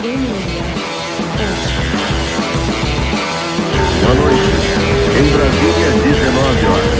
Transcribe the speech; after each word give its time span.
Boa 0.00 0.08
noite. 4.14 4.40
Em 5.18 5.28
Brasília, 5.30 5.90
19 6.02 6.66
horas. 6.66 6.96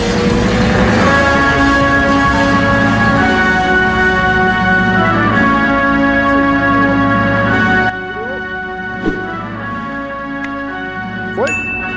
Foi? 11.35 11.51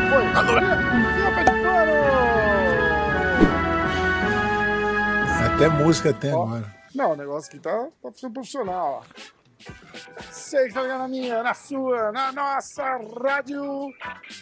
Foi. 0.10 0.24
Até 5.46 5.68
música 5.68 6.14
tem 6.14 6.32
agora. 6.32 6.64
Não, 6.96 7.12
o 7.12 7.16
negócio 7.18 7.50
aqui 7.50 7.60
tá, 7.60 7.90
tá 8.02 8.30
profissional, 8.30 9.02
ó. 9.02 9.33
Sei 10.54 10.68
que 10.68 10.74
tá 10.76 10.84
ligado 10.84 11.00
na 11.00 11.08
minha, 11.08 11.42
na 11.42 11.54
sua, 11.56 12.12
na 12.12 12.32
nossa 12.32 12.84
rádio. 13.24 13.92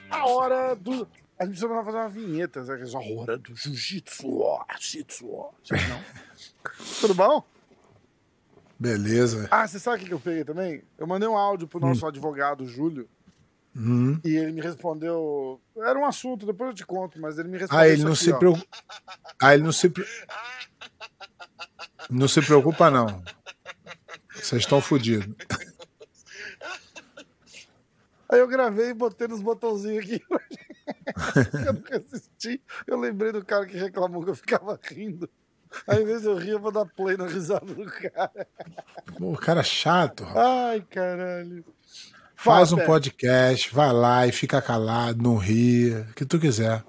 A 0.09 0.25
hora 0.27 0.75
do. 0.75 1.07
A 1.39 1.45
gente 1.45 1.57
precisa 1.57 1.83
fazer 1.85 1.97
uma 1.97 2.09
vinheta, 2.09 2.65
sabe? 2.65 2.83
A 2.83 2.99
hora 3.21 3.37
do 3.37 3.55
jiu-jitsu, 3.55 4.43
jiu-jitsu? 4.77 5.25
Tudo 6.99 7.13
bom? 7.15 7.41
Beleza. 8.77 9.47
Ah, 9.49 9.65
você 9.65 9.79
sabe 9.79 10.03
o 10.03 10.07
que 10.07 10.13
eu 10.13 10.19
peguei 10.19 10.43
também? 10.43 10.83
Eu 10.97 11.07
mandei 11.07 11.29
um 11.29 11.37
áudio 11.37 11.65
pro 11.65 11.79
nosso 11.79 12.05
advogado, 12.05 12.65
Júlio, 12.67 13.07
Hum. 13.73 14.19
e 14.25 14.35
ele 14.35 14.51
me 14.51 14.59
respondeu. 14.59 15.61
Era 15.77 15.97
um 15.97 16.05
assunto, 16.05 16.45
depois 16.45 16.71
eu 16.71 16.75
te 16.75 16.85
conto, 16.85 17.21
mas 17.21 17.39
ele 17.39 17.47
me 17.47 17.57
respondeu. 17.57 17.85
Ah, 17.85 17.87
ele 17.87 18.03
não 18.03 18.11
aqui, 18.11 18.23
se 18.25 18.33
preocupa. 18.33 18.67
Ah, 19.41 19.53
ele 19.53 19.63
não 19.63 19.71
se. 19.71 19.89
pre- 19.89 20.05
Não 22.09 22.27
se 22.27 22.41
preocupa, 22.41 22.91
não. 22.91 23.23
Vocês 24.33 24.63
estão 24.63 24.81
fodidos. 24.81 25.33
Aí 28.31 28.39
eu 28.39 28.47
gravei 28.47 28.89
e 28.89 28.93
botei 28.93 29.27
nos 29.27 29.41
botãozinhos 29.41 30.05
aqui. 30.05 30.21
eu 31.67 31.73
nunca 31.73 31.97
assisti. 31.97 32.61
Eu 32.87 32.99
lembrei 32.99 33.31
do 33.31 33.43
cara 33.43 33.65
que 33.65 33.77
reclamou 33.77 34.23
que 34.23 34.29
eu 34.29 34.35
ficava 34.35 34.79
rindo. 34.83 35.29
Aí, 35.87 36.01
em 36.01 36.05
vez 36.05 36.21
de 36.21 36.27
eu 36.27 36.37
rir, 36.37 36.51
eu 36.51 36.59
vou 36.59 36.71
dar 36.71 36.85
play 36.85 37.15
na 37.15 37.27
risada 37.27 37.73
do 37.73 37.85
cara. 37.85 38.47
Pô, 39.17 39.33
cara 39.37 39.63
chato. 39.63 40.23
rapaz. 40.23 40.45
Ai, 40.45 40.81
caralho. 40.89 41.65
Faz 42.35 42.73
um 42.73 42.77
podcast, 42.77 43.73
vai 43.73 43.93
lá 43.93 44.25
e 44.25 44.31
fica 44.31 44.61
calado, 44.61 45.21
não 45.21 45.37
ria, 45.37 46.07
o 46.09 46.13
que 46.13 46.25
tu 46.25 46.39
quiser. 46.39 46.83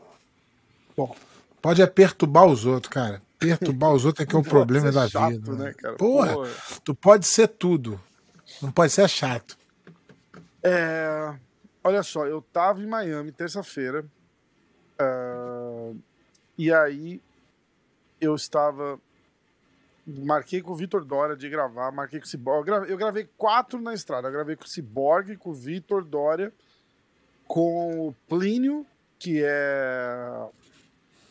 Bom, 0.97 1.15
Pode 1.63 1.81
é 1.81 1.87
perturbar 1.87 2.45
os 2.47 2.67
outros, 2.67 2.93
cara. 2.93 3.23
Perturbar 3.39 3.93
os 3.93 4.05
outros 4.05 4.27
é 4.27 4.29
que 4.29 4.35
é 4.35 4.39
o 4.39 4.43
problema 4.45 4.89
ser 4.89 4.95
da 4.95 5.09
chato, 5.09 5.31
vida. 5.31 5.53
né, 5.53 5.73
cara? 5.73 5.95
Porra, 5.97 6.33
Porra. 6.35 6.51
tu 6.83 6.93
pode 6.93 7.25
ser 7.25 7.47
tudo. 7.47 8.01
Não 8.61 8.73
pode 8.73 8.93
ser 8.93 9.09
chato. 9.09 9.57
É, 10.63 11.35
olha 11.83 12.03
só, 12.03 12.27
eu 12.27 12.41
tava 12.41 12.81
em 12.81 12.87
Miami 12.87 13.33
terça-feira. 13.33 14.05
ah, 14.99 15.93
e 16.57 16.73
aí 16.73 17.21
eu 18.21 18.35
estava. 18.35 19.01
Marquei 20.07 20.61
com 20.61 20.73
o 20.73 20.77
Vitor 20.77 21.05
Dória 21.05 21.37
de 21.37 21.49
gravar, 21.49 21.93
marquei 21.93 22.19
com 22.21 22.27
o 22.27 22.29
Cyborg. 22.29 22.59
Eu 22.59 22.65
gravei, 22.65 22.93
eu 22.93 22.99
gravei 22.99 23.29
quatro 23.37 23.81
na 23.81 23.95
estrada. 23.95 24.29
Eu 24.29 24.33
gravei 24.33 24.57
com 24.57 24.65
o 24.65 24.69
Cyborg, 24.69 25.37
com 25.37 25.51
o 25.51 25.55
Vitor 25.55 26.05
Dória, 26.05 26.53
com 27.47 28.09
o 28.09 28.15
Plínio, 28.29 28.87
que 29.19 29.43
é 29.45 30.49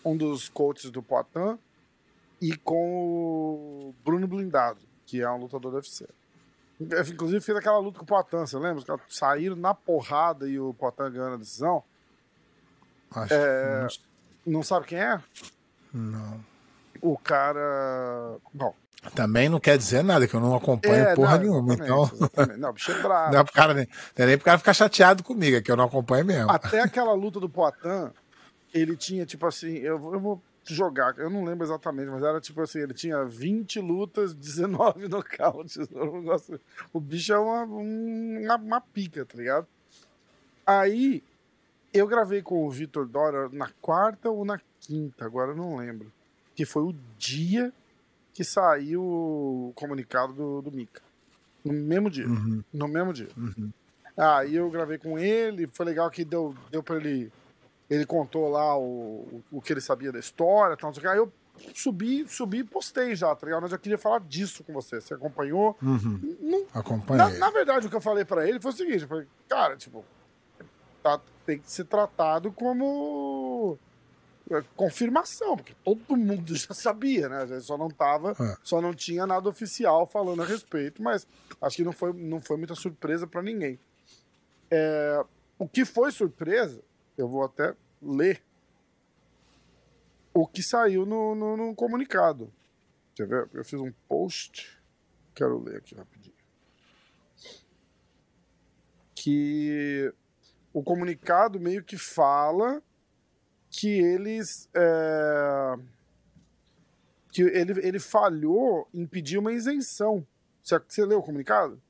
um 0.04 0.16
dos 0.16 0.50
coaches 0.50 0.90
do 0.90 1.04
Poitin, 1.04 1.60
e 2.42 2.56
com 2.56 3.06
o 3.06 3.96
Bruno 4.04 4.28
Blindado, 4.28 4.82
que 5.06 5.22
é 5.22 5.30
um 5.30 5.38
lutador 5.38 5.72
do 5.72 5.78
UFC. 5.78 6.08
Inclusive 6.82 7.42
fez 7.42 7.58
aquela 7.58 7.78
luta 7.78 8.00
com 8.00 8.04
o 8.04 8.08
Poitin, 8.08 8.38
você 8.38 8.58
lembra? 8.58 8.80
Os 8.80 8.84
caras 8.84 9.02
saíram 9.10 9.56
na 9.56 9.74
porrada 9.74 10.48
e 10.48 10.60
o 10.60 10.74
Poitin 10.74 11.12
ganhou 11.12 11.34
a 11.34 11.38
decisão. 11.38 11.84
Acho 13.12 13.34
É, 13.34 13.88
Não 14.46 14.64
sabe 14.64 14.88
quem 14.88 15.00
é? 15.00 15.22
Não. 15.94 16.44
O 17.02 17.18
cara. 17.18 18.38
Bom. 18.54 18.74
Também 19.16 19.50
não 19.50 19.60
quer 19.60 19.78
dizer 19.78 20.04
nada, 20.04 20.28
que 20.28 20.34
eu 20.36 20.40
não 20.40 20.56
acompanho 20.56 21.08
é, 21.08 21.16
porra 21.16 21.38
não, 21.38 21.44
nenhuma. 21.44 21.74
Então, 21.74 22.04
exatamente. 22.14 22.60
Não, 22.60 22.74
bicho 22.74 22.92
é 22.92 23.02
bravo. 23.02 23.34
não 23.34 23.40
é 23.40 23.44
pro 23.44 23.54
cara 23.54 23.74
nem, 23.74 23.88
é 24.16 24.26
nem 24.28 24.38
pro 24.38 24.46
cara 24.46 24.60
ficar 24.60 24.74
chateado 24.74 25.24
comigo, 25.24 25.58
é 25.58 25.62
que 25.62 25.72
eu 25.72 25.76
não 25.76 25.86
acompanho 25.86 26.24
mesmo. 26.24 26.52
Até 26.52 26.82
aquela 26.82 27.14
luta 27.14 27.40
do 27.40 27.50
Poitin, 27.50 28.12
ele 28.72 28.96
tinha, 28.96 29.26
tipo 29.26 29.46
assim, 29.48 29.78
eu, 29.78 30.14
eu 30.14 30.20
vou 30.20 30.42
jogar, 30.64 31.18
eu 31.18 31.30
não 31.30 31.44
lembro 31.44 31.66
exatamente, 31.66 32.10
mas 32.10 32.24
era 32.24 32.40
tipo 32.40 32.62
assim, 32.62 32.80
ele 32.80 32.94
tinha 32.94 33.24
20 33.26 33.80
lutas, 33.80 34.34
19 34.36 35.08
nocautes. 35.08 35.78
Gosto- 36.24 36.60
O 36.94 37.00
bicho 37.00 37.34
é 37.34 37.40
uma, 37.40 37.64
um- 37.66 38.42
uma, 38.46 38.56
uma 38.58 38.82
pica, 38.82 39.26
tá 39.26 39.38
ligado? 39.38 39.68
Aí, 40.66 41.24
eu 41.94 42.08
gravei 42.08 42.42
com 42.42 42.66
o 42.66 42.70
Vitor 42.70 43.06
Dora 43.08 43.50
na 43.52 43.70
quarta 43.82 44.30
ou 44.30 44.46
na 44.46 44.60
quinta, 44.80 45.26
agora 45.26 45.52
eu 45.52 45.56
não 45.56 45.76
lembro. 45.78 46.12
Que 46.56 46.66
foi 46.66 46.84
o 46.84 46.96
dia 47.18 47.74
que 48.34 48.44
saiu 48.44 49.02
o 49.04 49.74
comunicado 49.76 50.34
do, 50.34 50.62
do 50.62 50.72
Mika. 50.72 51.02
No 51.66 51.74
mesmo 51.74 52.10
dia. 52.10 52.28
Uhum, 52.28 52.64
No 52.74 52.88
mesmo 52.88 53.14
dia. 53.14 53.28
uhum. 53.36 53.72
Aí 54.18 54.56
eu 54.56 54.70
gravei 54.70 54.98
com 54.98 55.18
ele, 55.18 55.68
foi 55.74 55.86
legal 55.86 56.10
que 56.10 56.24
deu, 56.24 56.54
deu 56.70 56.84
pra 56.84 56.98
ele. 56.98 57.32
Ele 57.92 58.06
contou 58.06 58.48
lá 58.50 58.78
o, 58.80 59.44
o 59.52 59.62
que 59.62 59.74
ele 59.74 59.82
sabia 59.82 60.12
da 60.14 60.18
história, 60.20 60.78
tal, 60.78 60.88
não 60.90 60.94
sei 60.96 61.02
o 61.02 61.04
que. 61.04 61.10
Aí 61.10 61.18
eu 61.18 61.32
subi, 61.76 62.26
subi 62.28 62.60
e 62.60 62.64
postei 62.64 63.14
já, 63.16 63.36
tá 63.36 63.46
ligado? 63.46 63.68
Eu 63.68 63.78
queria 63.78 63.98
falar 63.98 64.22
disso 64.22 64.64
com 64.64 64.72
você. 64.72 65.02
Você 65.02 65.14
acompanhou? 65.14 65.78
Uhum. 65.84 66.38
Não- 66.40 66.66
Acompanhei. 66.74 67.34
na, 67.34 67.38
na 67.38 67.50
verdade, 67.52 67.88
o 67.88 67.90
que 67.90 67.96
eu 67.96 68.02
falei 68.02 68.24
pra 68.24 68.48
ele 68.48 68.62
foi 68.62 68.72
o 68.72 68.76
seguinte: 68.76 69.02
eu 69.02 69.10
falei, 69.10 69.28
cara, 69.50 69.76
tipo, 69.76 70.06
tá- 71.04 71.20
tem 71.46 71.60
que 71.60 71.70
ser 71.70 71.84
tratado 71.84 72.50
como 72.54 73.78
é, 74.50 74.64
confirmação, 74.76 75.58
porque 75.58 75.76
todo 75.84 76.16
mundo 76.16 76.56
já 76.56 76.74
sabia, 76.74 77.28
né? 77.28 77.60
Só 77.60 77.78
não 77.78 77.90
tava, 77.90 78.32
É. 78.40 78.56
só 78.64 78.80
não 78.82 78.94
tinha 78.94 79.28
nada 79.28 79.50
oficial 79.50 80.08
falando 80.08 80.42
a 80.44 80.46
respeito, 80.46 81.04
mas 81.04 81.28
acho 81.62 81.76
que 81.76 81.84
não 81.84 81.92
foi, 81.92 82.14
não 82.14 82.40
foi 82.40 82.56
muita 82.56 82.74
surpresa 82.74 83.28
pra 83.28 83.42
ninguém. 83.42 83.78
É, 84.70 85.24
o 85.60 85.68
que 85.68 85.84
foi 85.84 86.12
surpresa, 86.12 86.82
eu 87.22 87.28
vou 87.28 87.44
até 87.44 87.76
ler 88.02 88.44
o 90.34 90.48
que 90.48 90.64
saiu 90.64 91.06
no, 91.06 91.36
no, 91.36 91.56
no 91.56 91.76
comunicado. 91.76 92.52
Quer 93.16 93.28
ver? 93.28 93.50
Eu 93.54 93.64
fiz 93.64 93.80
um 93.80 93.92
post, 94.08 94.82
quero 95.36 95.62
ler 95.62 95.78
aqui 95.78 95.94
rapidinho. 95.94 96.36
Que 99.14 100.12
o 100.74 100.82
comunicado 100.82 101.60
meio 101.60 101.84
que 101.84 101.98
fala 101.98 102.82
que 103.70 103.88
eles. 103.88 104.68
é, 104.74 105.76
que 107.32 107.44
ele, 107.44 107.74
ele 107.86 108.00
falhou 108.00 108.90
em 108.94 109.06
pedir 109.06 109.38
uma 109.38 109.54
isenção. 109.54 110.26
Você, 110.64 110.80
você 110.80 111.06
leu 111.06 111.20
o 111.20 111.24
comunicado? 111.24 111.82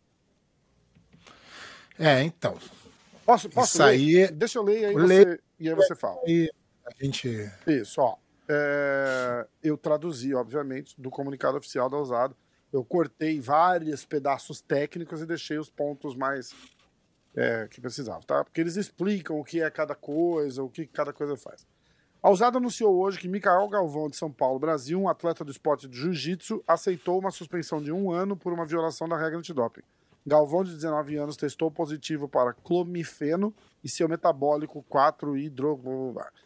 É, 1.97 2.21
então. 2.21 2.59
Posso, 3.31 3.49
posso 3.49 3.69
Isso 3.75 3.83
ler? 3.83 4.25
aí- 4.25 4.31
Deixa 4.31 4.59
eu 4.59 4.63
ler 4.63 4.81
e 4.81 4.85
aí, 4.85 4.93
você, 4.93 5.39
e 5.59 5.69
aí 5.69 5.75
você 5.75 5.95
fala. 5.95 6.19
Aí 6.27 6.49
a 6.85 7.03
gente. 7.05 7.29
Isso, 7.65 8.01
ó. 8.01 8.17
É, 8.49 9.47
eu 9.63 9.77
traduzi, 9.77 10.33
obviamente, 10.35 10.99
do 10.99 11.09
comunicado 11.09 11.57
oficial 11.57 11.89
da 11.89 11.97
Usada. 11.97 12.35
Eu 12.73 12.83
cortei 12.83 13.39
vários 13.39 14.03
pedaços 14.05 14.59
técnicos 14.59 15.21
e 15.21 15.25
deixei 15.25 15.57
os 15.57 15.69
pontos 15.69 16.13
mais 16.13 16.53
é, 17.33 17.67
que 17.69 17.79
precisavam, 17.79 18.21
tá? 18.21 18.43
Porque 18.43 18.59
eles 18.59 18.75
explicam 18.75 19.39
o 19.39 19.43
que 19.45 19.61
é 19.61 19.69
cada 19.71 19.95
coisa, 19.95 20.61
o 20.61 20.69
que 20.69 20.85
cada 20.85 21.13
coisa 21.13 21.37
faz. 21.37 21.65
A 22.21 22.29
Usada 22.29 22.57
anunciou 22.57 22.93
hoje 22.99 23.17
que 23.17 23.29
Micael 23.29 23.67
Galvão, 23.69 24.09
de 24.09 24.17
São 24.17 24.29
Paulo, 24.29 24.59
Brasil, 24.59 24.99
um 24.99 25.07
atleta 25.07 25.45
do 25.45 25.51
esporte 25.51 25.87
de 25.87 25.97
jiu-jitsu, 25.97 26.61
aceitou 26.67 27.17
uma 27.17 27.31
suspensão 27.31 27.81
de 27.81 27.93
um 27.93 28.11
ano 28.11 28.35
por 28.35 28.51
uma 28.51 28.65
violação 28.65 29.07
da 29.07 29.17
regra 29.17 29.39
antidoping. 29.39 29.81
Galvão, 30.25 30.63
de 30.63 30.75
19 30.75 31.15
anos, 31.17 31.35
testou 31.35 31.71
positivo 31.71 32.29
para 32.29 32.53
clomifeno 32.53 33.53
e 33.83 33.89
seu 33.89 34.07
metabólico 34.07 34.85
4-hidro... 34.87 35.79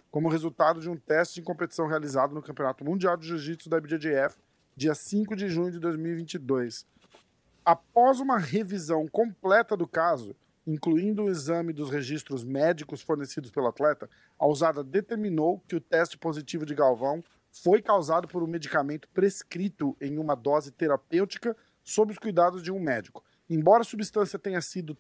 como 0.10 0.30
resultado 0.30 0.80
de 0.80 0.90
um 0.90 0.96
teste 0.96 1.42
em 1.42 1.44
competição 1.44 1.86
realizado 1.86 2.34
no 2.34 2.42
Campeonato 2.42 2.86
Mundial 2.86 3.18
de 3.18 3.28
Jiu-Jitsu 3.28 3.70
da 3.70 3.78
IBJJF, 3.78 4.38
dia 4.78 4.96
5 4.96 5.36
de 5.36 5.50
junho 5.50 5.72
de 5.72 5.80
2022. 5.80 6.88
Após 7.66 8.22
uma 8.22 8.38
revisão 8.38 9.08
completa 9.10 9.76
do 9.76 9.86
caso, 9.86 10.34
incluindo 10.66 11.24
o 11.24 11.30
exame 11.30 11.74
dos 11.74 11.90
registros 11.90 12.46
médicos 12.46 13.02
fornecidos 13.02 13.52
pelo 13.52 13.68
atleta, 13.68 14.10
a 14.40 14.48
usada 14.48 14.86
determinou 14.86 15.62
que 15.68 15.76
o 15.76 15.82
teste 15.82 16.18
positivo 16.18 16.66
de 16.66 16.74
Galvão 16.74 17.22
foi 17.52 17.82
causado 17.82 18.26
por 18.26 18.42
um 18.42 18.48
medicamento 18.48 19.10
prescrito 19.10 19.98
em 20.00 20.18
uma 20.18 20.34
dose 20.34 20.72
terapêutica 20.72 21.56
sob 21.84 22.14
os 22.14 22.18
cuidados 22.18 22.64
de 22.64 22.72
um 22.72 22.80
médico. 22.80 23.24
Embora 23.50 23.82
a 23.82 23.86
substância 23.86 24.40
tenha 24.40 24.62
sido, 24.62 24.98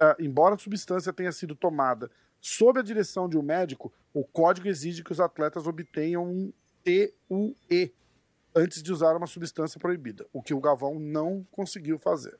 ah, 0.00 0.16
embora 0.18 0.58
substância 0.58 1.12
tenha 1.12 1.32
sido 1.32 1.54
tomada 1.54 2.10
sob 2.40 2.78
a 2.78 2.82
direção 2.82 3.28
de 3.28 3.36
um 3.36 3.42
médico, 3.42 3.92
o 4.12 4.24
código 4.24 4.68
exige 4.68 5.02
que 5.02 5.12
os 5.12 5.20
atletas 5.20 5.66
obtenham 5.66 6.24
um 6.24 6.52
TUE 6.84 7.92
antes 8.54 8.82
de 8.82 8.92
usar 8.92 9.16
uma 9.16 9.26
substância 9.26 9.78
proibida, 9.78 10.26
o 10.32 10.42
que 10.42 10.54
o 10.54 10.60
Galvão 10.60 10.98
não 10.98 11.46
conseguiu 11.50 11.98
fazer. 11.98 12.38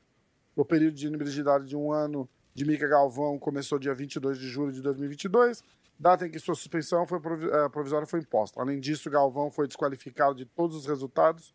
O 0.55 0.65
período 0.65 0.95
de 0.95 1.07
inelegibilidade 1.07 1.67
de 1.67 1.75
um 1.75 1.91
ano 1.91 2.27
de 2.55 2.65
Mica 2.65 2.87
Galvão 2.87 3.37
começou 3.37 3.77
dia 3.77 3.93
22 3.93 4.39
de 4.39 4.47
julho 4.47 4.71
de 4.71 4.81
2022, 4.81 5.63
data 5.99 6.25
em 6.25 6.31
que 6.31 6.39
sua 6.39 6.55
suspensão 6.55 7.05
foi 7.05 7.19
eh, 7.19 7.69
provisória 7.69 8.07
foi 8.07 8.21
imposta. 8.21 8.59
Além 8.59 8.79
disso, 8.79 9.09
Galvão 9.11 9.51
foi 9.51 9.67
desqualificado 9.67 10.33
de 10.33 10.45
todos 10.45 10.75
os 10.75 10.87
resultados 10.87 11.53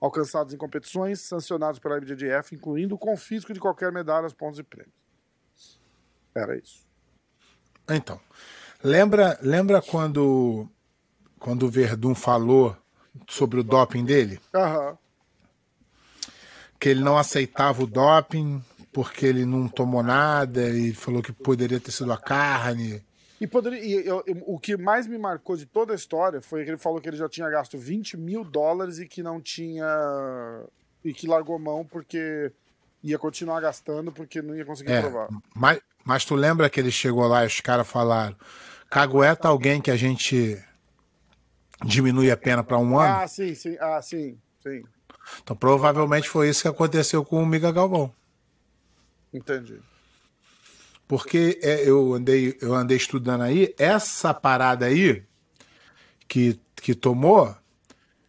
alcançados 0.00 0.54
em 0.54 0.56
competições 0.56 1.20
sancionados 1.20 1.80
pela 1.80 1.98
IBJJF, 1.98 2.54
incluindo 2.54 2.94
o 2.94 2.98
confisco 2.98 3.52
de 3.52 3.60
qualquer 3.60 3.92
medalha, 3.92 4.28
pontos 4.30 4.58
e 4.58 4.62
prêmios. 4.62 4.94
Era 6.34 6.56
isso. 6.56 6.86
Então, 7.88 8.20
lembra, 8.82 9.38
lembra 9.42 9.82
quando, 9.82 10.68
quando 11.38 11.64
o 11.64 11.70
Verdun 11.70 12.14
falou 12.14 12.76
sobre 13.28 13.60
o 13.60 13.64
doping 13.64 14.04
dele? 14.04 14.40
Aham. 14.54 14.96
Que 16.78 16.90
ele 16.90 17.00
não 17.00 17.18
aceitava 17.18 17.82
o 17.82 17.86
doping 17.86 18.62
porque 18.92 19.26
ele 19.26 19.44
não 19.44 19.68
tomou 19.68 20.02
nada 20.02 20.70
e 20.70 20.94
falou 20.94 21.22
que 21.22 21.32
poderia 21.32 21.80
ter 21.80 21.90
sido 21.90 22.12
a 22.12 22.16
carne. 22.16 23.02
E, 23.40 23.46
poderia, 23.46 23.78
e 23.80 23.92
eu- 24.06 24.22
eu- 24.26 24.42
o 24.46 24.58
que 24.58 24.76
mais 24.76 25.06
me 25.06 25.16
marcou 25.16 25.56
de 25.56 25.64
toda 25.64 25.92
a 25.92 25.96
história 25.96 26.40
foi 26.40 26.64
que 26.64 26.70
ele 26.70 26.78
falou 26.78 27.00
que 27.00 27.08
ele 27.08 27.16
já 27.16 27.28
tinha 27.28 27.48
gasto 27.48 27.78
20 27.78 28.16
mil 28.16 28.42
dólares 28.44 28.98
e 28.98 29.06
que 29.06 29.22
não 29.22 29.40
tinha. 29.40 29.86
e 31.04 31.14
que 31.14 31.28
largou 31.28 31.56
mão 31.60 31.84
porque 31.84 32.50
ia 33.04 33.16
continuar 33.18 33.60
gastando 33.60 34.10
porque 34.10 34.42
não 34.42 34.54
ia 34.56 34.64
conseguir 34.64 34.90
É, 34.90 35.00
provar. 35.00 35.28
mas, 35.54 35.80
mas 36.04 36.24
tu 36.24 36.34
lembra 36.34 36.68
que 36.68 36.80
ele 36.80 36.90
chegou 36.90 37.26
lá 37.28 37.44
e 37.44 37.46
os 37.46 37.60
caras 37.60 37.86
falaram: 37.88 38.36
cagueta 38.90 39.46
alguém 39.46 39.80
que 39.80 39.90
a 39.92 39.96
gente 39.96 40.60
diminui 41.84 42.30
a 42.32 42.36
pena 42.36 42.64
para 42.64 42.76
um 42.78 42.98
ano? 42.98 43.14
Ah, 43.22 43.28
sim, 43.28 43.54
sim. 43.54 43.76
Ah, 43.78 44.02
sim, 44.02 44.36
sim. 44.60 44.82
Então 45.42 45.54
provavelmente 45.56 46.28
foi 46.28 46.48
isso 46.48 46.62
que 46.62 46.68
aconteceu 46.68 47.24
com 47.24 47.40
o 47.40 47.46
Miga 47.46 47.70
Galvão. 47.70 48.12
Entendi. 49.32 49.80
Porque 51.08 51.58
é, 51.62 51.88
eu, 51.88 52.12
andei, 52.12 52.56
eu 52.60 52.74
andei 52.74 52.98
estudando 52.98 53.40
aí, 53.40 53.74
essa 53.78 54.34
parada 54.34 54.84
aí 54.84 55.24
que, 56.28 56.60
que 56.76 56.94
tomou, 56.94 57.56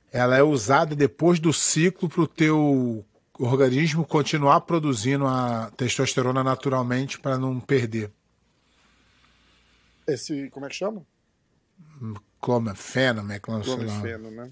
ela 0.10 0.38
é 0.38 0.42
usada 0.42 0.96
depois 0.96 1.40
do 1.42 1.52
ciclo 1.52 2.08
para 2.08 2.22
o 2.22 2.28
teu 2.28 3.06
organismo 3.38 4.06
continuar 4.08 4.62
produzindo 4.62 5.28
a 5.28 5.70
testosterona 5.76 6.42
naturalmente 6.42 7.20
para 7.20 7.38
não 7.38 7.60
perder. 7.60 8.10
Esse, 10.08 10.50
como 10.50 10.66
é 10.66 10.70
que 10.70 10.76
chama? 10.76 11.06
Clomefeno, 12.42 13.22
né? 13.22 13.40
Clom- 13.40 13.62
sei 13.62 13.76
lá. 13.76 13.84
Clomifeno, 13.86 14.32
né? 14.32 14.50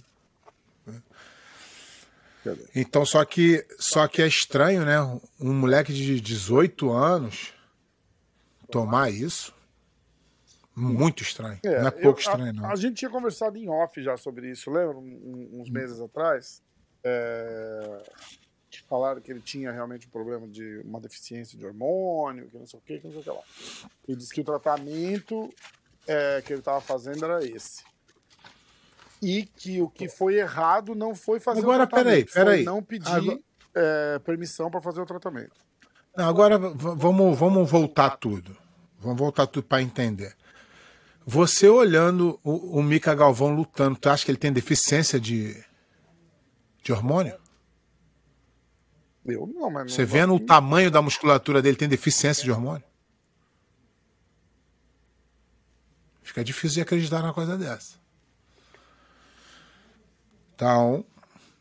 Então, 2.76 3.06
só 3.06 3.26
que, 3.26 3.66
só 3.78 4.08
que 4.08 4.22
é 4.22 4.28
estranho, 4.28 4.86
né? 4.86 5.02
Um 5.40 5.54
moleque 5.54 5.92
de 5.94 6.20
18 6.22 6.92
anos 6.92 7.57
tomar 8.72 9.10
isso. 9.12 9.54
Muito 10.76 11.24
estranho. 11.24 11.60
É, 11.64 11.80
não 11.82 11.88
é 11.88 11.92
pouco 11.92 12.20
eu- 12.20 12.24
estranho, 12.24 12.50
a, 12.50 12.54
não. 12.54 12.70
A 12.72 12.76
gente 12.76 12.98
tinha 12.98 13.10
conversado 13.10 13.58
em 13.58 13.68
off 13.68 14.02
já 14.04 14.16
sobre 14.16 14.52
isso, 14.52 14.70
lembra? 14.70 14.98
Um- 14.98 15.62
uns 15.62 15.70
meses 15.70 16.00
atrás. 16.00 16.62
É, 17.04 18.04
que 18.70 18.82
falaram 18.84 19.22
que 19.22 19.32
ele 19.32 19.40
tinha 19.42 19.72
realmente 19.72 20.08
um 20.08 20.10
problema 20.10 20.48
de 20.48 20.80
uma 20.86 21.00
deficiência 21.00 21.58
de 21.58 21.66
hormônio, 21.66 22.50
que 22.50 22.58
não 22.58 22.68
sei 22.68 22.80
o 22.80 22.84
que, 22.84 23.00
que 23.00 23.06
não 23.08 23.12
sei 23.14 23.22
o 23.22 23.24
que 23.24 23.30
lá. 23.30 23.42
E 24.08 24.16
disse 24.16 24.34
que 24.34 24.42
o 24.42 24.44
tratamento 24.44 25.52
é, 26.06 26.42
que 26.42 26.52
ele 26.54 26.60
estava 26.60 26.82
fazendo 26.82 27.24
era 27.26 27.44
esse. 27.46 27.84
E 29.22 29.46
que 29.46 29.82
o 29.82 29.90
que 29.90 30.08
foi 30.08 30.36
errado 30.36 30.94
não 30.94 31.16
foi 31.16 31.40
fazer 31.40 31.62
Agora, 31.62 31.84
o 31.86 31.88
tratamento, 31.88 32.32
peraí, 32.32 32.46
peraí. 32.46 32.56
foi 32.58 32.64
não 32.66 32.84
pedir 32.84 33.10
Agora- 33.10 33.40
é, 33.74 34.20
permissão 34.20 34.70
para 34.70 34.82
fazer 34.82 35.02
o 35.02 35.06
tratamento. 35.06 35.56
Não, 36.18 36.28
agora 36.28 36.58
vamos, 36.58 37.38
vamos 37.38 37.70
voltar 37.70 38.18
tudo. 38.18 38.58
Vamos 39.00 39.20
voltar 39.20 39.46
tudo 39.46 39.66
para 39.68 39.84
entender. 39.84 40.36
Você 41.24 41.70
olhando 41.70 42.40
o, 42.44 42.80
o 42.80 42.84
Mika 42.84 43.14
Galvão 43.14 43.54
lutando, 43.54 44.00
tu 44.00 44.10
acha 44.10 44.26
que 44.26 44.32
ele 44.32 44.38
tem 44.40 44.52
deficiência 44.52 45.20
de, 45.20 45.64
de 46.82 46.92
hormônio? 46.92 47.38
Eu 49.28 49.46
não, 49.46 49.70
mas 49.70 49.94
Você 49.94 50.02
não- 50.02 50.08
vendo 50.10 50.34
o 50.34 50.40
tamanho 50.40 50.90
da 50.90 51.04
musculatura 51.04 51.62
dele, 51.62 51.78
tem 51.78 51.88
deficiência 51.88 52.44
de 52.44 52.52
hormônio? 52.52 52.84
Fica 56.24 56.44
difícil 56.44 56.76
de 56.76 56.82
acreditar 56.82 57.22
numa 57.22 57.34
coisa 57.34 57.56
dessa. 57.58 57.96
Então, 60.56 61.06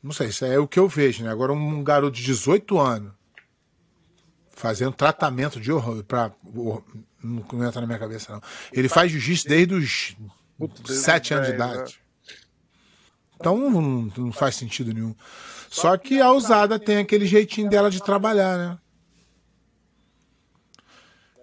não 0.02 0.12
sei, 0.12 0.28
isso 0.28 0.46
é 0.46 0.58
o 0.58 0.66
que 0.66 0.78
eu 0.78 0.88
vejo, 0.88 1.22
né? 1.24 1.30
Agora, 1.30 1.52
um 1.52 1.84
garoto 1.84 2.16
de 2.16 2.22
18 2.22 2.78
anos 2.78 3.15
fazendo 4.56 4.92
tratamento 4.94 5.60
de 5.60 5.70
horror, 5.70 6.02
pra, 6.02 6.32
não 7.22 7.64
entra 7.66 7.82
na 7.82 7.86
minha 7.86 7.98
cabeça, 7.98 8.32
não. 8.32 8.40
Ele 8.72 8.88
faz 8.88 9.12
jiu-jitsu 9.12 9.46
desde 9.46 9.74
os 9.74 10.16
Putz, 10.58 10.80
desde 10.80 11.04
7 11.04 11.34
os 11.34 11.38
anos 11.38 11.50
de 11.52 11.56
10, 11.58 11.70
idade. 11.74 12.00
Então 13.38 13.70
não, 13.70 13.80
não 14.16 14.32
faz 14.32 14.56
sentido 14.56 14.94
nenhum. 14.94 15.14
Só 15.68 15.94
que 15.98 16.20
a 16.22 16.32
usada 16.32 16.78
tem 16.78 16.96
aquele 16.96 17.26
jeitinho 17.26 17.68
dela 17.68 17.90
de 17.90 18.02
trabalhar, 18.02 18.56
né? 18.56 18.78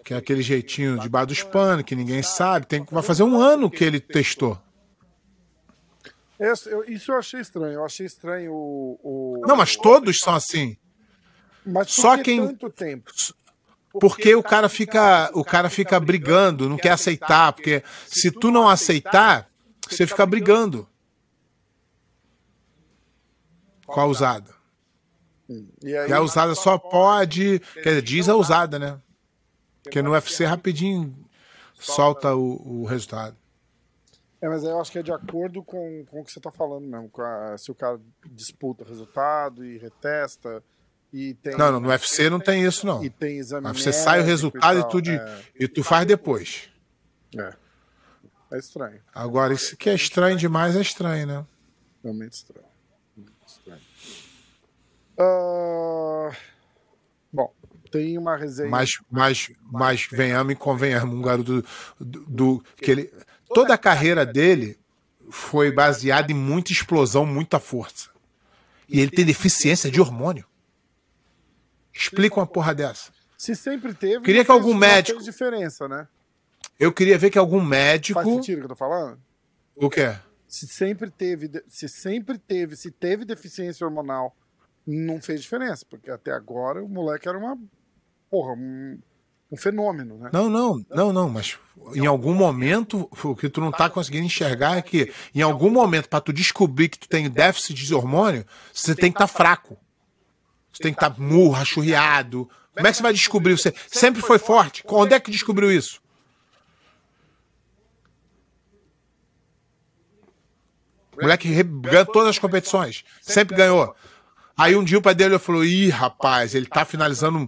Que 0.03 0.15
é 0.15 0.17
aquele 0.17 0.41
jeitinho 0.41 0.97
de 0.99 1.07
bar 1.07 1.25
dos 1.25 1.43
panos, 1.43 1.85
que 1.85 1.95
ninguém 1.95 2.23
sabe. 2.23 2.65
Tem, 2.65 2.83
vai 2.89 3.03
fazer 3.03 3.21
um 3.23 3.39
ano 3.39 3.69
que 3.69 3.83
ele 3.83 3.99
testou. 3.99 4.59
Isso 6.87 7.11
eu 7.11 7.17
achei 7.17 7.39
estranho. 7.39 7.73
Eu 7.73 7.85
achei 7.85 8.05
estranho 8.07 8.51
o. 8.51 8.99
o- 9.03 9.47
Não, 9.47 9.55
mas 9.55 9.75
todos 9.77 10.19
são 10.19 10.33
assim. 10.33 10.75
Mas 11.65 11.95
por 11.95 12.01
só 12.01 12.17
que 12.17 12.23
quem- 12.23 12.47
tanto 12.47 12.69
tempo? 12.69 13.11
Porque 13.99 14.33
o 14.33 14.41
cara 14.41 14.67
fica, 14.67 15.29
o 15.35 15.45
cara 15.45 15.69
fica 15.69 15.99
brigando, 15.99 16.67
não 16.67 16.77
quer 16.77 16.89
aceitar, 16.91 17.53
porque 17.53 17.83
se 18.07 18.31
tu 18.31 18.49
não 18.49 18.67
aceitar, 18.67 19.47
você 19.87 20.07
fica 20.07 20.25
brigando 20.25 20.87
com 23.85 23.99
a 23.99 24.05
usada. 24.05 24.51
E 25.83 25.95
aí, 25.95 26.09
E 26.09 26.13
a 26.13 26.21
usada 26.21 26.55
só 26.55 26.77
pode, 26.77 27.59
quer 27.59 27.89
dizer, 27.89 28.01
diz 28.01 28.29
a 28.29 28.35
usada, 28.35 28.79
né? 28.79 28.99
Porque 29.83 30.01
no 30.01 30.11
UFC 30.11 30.45
rapidinho 30.45 31.15
solta 31.75 32.33
o, 32.35 32.81
o 32.81 32.85
resultado. 32.85 33.35
É, 34.41 34.47
mas 34.49 34.63
eu 34.63 34.79
acho 34.79 34.91
que 34.91 34.99
é 34.99 35.03
de 35.03 35.11
acordo 35.11 35.61
com, 35.63 36.05
com 36.09 36.21
o 36.21 36.23
que 36.25 36.31
você 36.31 36.39
tá 36.39 36.51
falando 36.51 36.85
mesmo. 36.87 37.09
com 37.09 37.21
a- 37.21 37.57
se 37.57 37.71
o 37.71 37.75
cara 37.75 37.99
disputa 38.31 38.83
resultado 38.85 39.63
e 39.65 39.77
retesta 39.77 40.63
e 41.13 41.33
tem. 41.35 41.55
Não, 41.55 41.71
não, 41.71 41.79
no 41.79 41.89
UFC 41.89 42.29
não 42.29 42.39
tem 42.39 42.63
isso 42.65 42.85
não. 42.85 43.03
E 43.03 43.09
tem 43.09 43.37
exame. 43.37 43.67
Sai 43.93 44.19
o 44.21 44.23
resultado 44.23 44.77
e, 44.79 44.81
tal. 44.81 44.89
tu, 44.89 45.01
de- 45.01 45.11
É, 45.11 45.41
e 45.59 45.67
tu 45.67 45.83
faz 45.83 46.05
depois. 46.07 46.69
é. 47.37 47.53
É 48.51 48.57
estranho. 48.59 48.99
Agora, 49.15 49.51
isso 49.53 49.75
que 49.77 49.89
é 49.89 49.95
estranho 49.95 50.37
demais 50.37 50.75
é 50.75 50.81
estranho, 50.81 51.25
né? 51.25 51.45
Realmente 52.03 52.33
estranho. 52.33 52.67
Muito 53.17 53.31
estranho. 53.47 53.81
Ah, 55.17 56.31
Bom, 57.31 57.51
tem 57.91 58.17
uma 58.17 58.35
resenha. 58.37 58.69
Mas, 58.69 58.99
mas, 59.09 59.51
mas 59.61 60.07
venhamos 60.11 60.53
e 60.53 60.55
convenhamos, 60.55 61.15
um 61.15 61.21
garoto 61.21 61.63
do, 61.99 62.25
do- 62.27 62.63
que 62.77 62.91
ele 62.91 63.13
toda 63.53 63.73
a 63.73 63.77
carreira 63.77 64.23
dele 64.25 64.77
foi 65.31 65.71
baseada 65.71 66.31
em 66.31 66.35
muita 66.35 66.71
explosão, 66.71 67.25
muita 67.25 67.59
força. 67.59 68.09
E 68.87 68.99
ele 68.99 69.09
tem 69.09 69.25
deficiência 69.25 69.89
de 69.89 69.99
hormônio. 69.99 70.45
Explica 71.93 72.37
uma 72.37 72.47
porra 72.47 72.73
dessa. 72.73 73.11
Se 73.37 73.55
sempre 73.55 73.93
teve. 73.93 74.23
Queria 74.23 74.43
que 74.43 74.51
algum 74.51 74.73
médico- 74.73 75.19
fez 75.19 75.25
diferença, 75.25 75.87
né? 75.87 76.07
Eu 76.79 76.91
queria 76.91 77.17
ver 77.17 77.29
que 77.29 77.37
algum 77.37 77.59
Faz 77.59 77.69
médico. 77.69 78.23
sentido 78.23 78.57
o 78.57 78.59
que 78.61 78.65
eu 78.65 78.69
tô 78.69 78.75
falando? 78.75 79.19
O 79.75 79.89
quê? 79.89 80.15
Se 80.47 80.67
sempre 80.67 81.09
teve, 81.09 81.49
se 81.67 81.89
sempre 81.89 82.37
teve, 82.37 82.75
se 82.75 82.91
teve 82.91 83.25
deficiência 83.25 83.85
hormonal, 83.85 84.35
não 84.85 85.21
fez 85.21 85.41
diferença, 85.41 85.85
porque 85.89 86.11
até 86.11 86.31
agora 86.31 86.83
o 86.83 86.87
moleque 86.87 87.27
era 87.27 87.37
uma 87.37 87.57
porra, 88.29 88.53
um, 88.53 88.99
um 89.51 89.57
fenômeno, 89.57 90.17
né? 90.17 90.29
Não, 90.31 90.49
não, 90.49 90.85
não, 90.89 91.13
não, 91.13 91.29
mas 91.29 91.57
em 91.95 92.05
algum 92.05 92.33
momento, 92.33 93.09
o 93.23 93.35
que 93.35 93.49
tu 93.49 93.61
não 93.61 93.71
tá 93.71 93.89
conseguindo 93.89 94.25
enxergar 94.25 94.77
é 94.77 94.81
que, 94.81 95.11
em 95.33 95.41
algum 95.41 95.69
momento, 95.69 96.07
para 96.07 96.21
tu 96.21 96.31
descobrir 96.31 96.89
que 96.89 96.99
tu 96.99 97.09
tem 97.09 97.29
déficit 97.29 97.85
de 97.85 97.93
hormônio, 97.93 98.45
você 98.71 98.95
tem 98.95 99.11
que 99.11 99.17
estar 99.17 99.27
fraco. 99.27 99.77
Você 100.73 100.81
tem 100.81 100.93
que 100.93 100.97
estar 100.97 101.19
murro, 101.19 101.55
achurriado. 101.55 102.49
Como 102.73 102.87
é 102.87 102.91
que 102.91 102.97
você 102.97 103.03
vai 103.03 103.13
descobrir? 103.13 103.55
Você 103.55 103.73
sempre 103.87 104.21
foi 104.21 104.39
forte. 104.39 104.83
Onde 104.87 105.13
é 105.13 105.19
que 105.19 105.29
descobriu 105.29 105.71
isso? 105.71 106.01
Moleque 111.21 111.63
ganhou 111.63 112.05
todas 112.07 112.29
as 112.29 112.39
competições. 112.39 113.05
Sempre 113.21 113.55
ganhou. 113.55 113.95
Aí 114.57 114.75
um 114.75 114.83
dia 114.83 114.97
o 114.97 115.01
pai 115.01 115.13
dele 115.13 115.37
falou: 115.37 115.63
Ih, 115.63 115.89
rapaz, 115.89 116.55
ele 116.55 116.65
tá 116.65 116.83
finalizando 116.83 117.47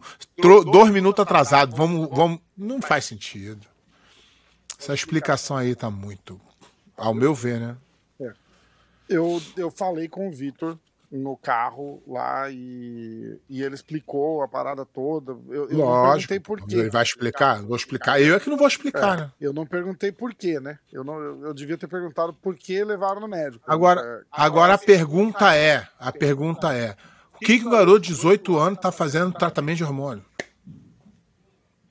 dois 0.72 0.92
minutos 0.92 1.22
atrasado. 1.22 1.76
Vamos, 1.76 2.08
vamos. 2.12 2.40
Não 2.56 2.80
faz 2.80 3.06
sentido. 3.06 3.66
Essa 4.80 4.94
explicação 4.94 5.58
aí 5.58 5.76
tá 5.76 5.90
muito. 5.90 6.40
Ao 6.96 7.14
meu 7.14 7.34
ver, 7.34 7.60
né? 7.60 7.78
Eu, 9.08 9.42
eu 9.56 9.70
falei 9.70 10.08
com 10.08 10.28
o 10.28 10.32
Vitor 10.32 10.78
no 11.18 11.38
carro 11.38 12.02
lá 12.08 12.50
e, 12.50 13.40
e 13.50 13.62
ele 13.64 13.76
explicou 13.76 14.42
a 14.42 14.48
parada 14.48 14.86
toda. 14.86 15.32
Eu, 15.50 15.70
eu 15.70 15.78
não 15.78 15.86
Lógico. 15.86 16.30
perguntei 16.30 16.40
por 16.40 16.62
quê. 16.68 16.76
Ele 16.78 16.90
vai 16.90 17.04
explicar? 17.04 17.62
Vou 17.62 17.76
explicar. 17.76 18.22
Eu 18.22 18.36
é 18.36 18.40
que 18.40 18.50
não 18.50 18.58
vou 18.58 18.68
explicar, 18.68 19.18
É, 19.18 19.22
né? 19.22 19.32
eu 19.40 19.54
não 19.54 19.66
perguntei 19.66 20.12
por 20.12 20.34
quê, 20.34 20.60
né? 20.60 20.78
Eu, 20.92 21.04
não, 21.04 21.20
eu, 21.20 21.46
eu 21.46 21.54
devia 21.54 21.78
ter 21.78 21.88
perguntado 21.88 22.34
por 22.34 22.56
que 22.56 22.84
levaram 22.84 23.22
no 23.22 23.28
médico. 23.28 23.64
Agora, 23.68 24.02
É, 24.02 24.22
agora 24.32 24.74
a 24.74 24.78
pergunta 24.78 25.56
é, 25.56 25.88
a 26.00 26.12
pergunta 26.12 26.74
é, 26.74 26.96
o 27.36 27.40
que, 27.40 27.60
que 27.60 27.66
o 27.68 27.70
garoto 27.72 28.00
de 28.02 28.10
18 28.14 28.58
anos 28.58 28.80
tá 28.80 28.92
fazendo 28.92 29.28
no 29.28 29.34
tratamento 29.34 29.78
de 29.78 29.84
hormônio? 29.84 30.24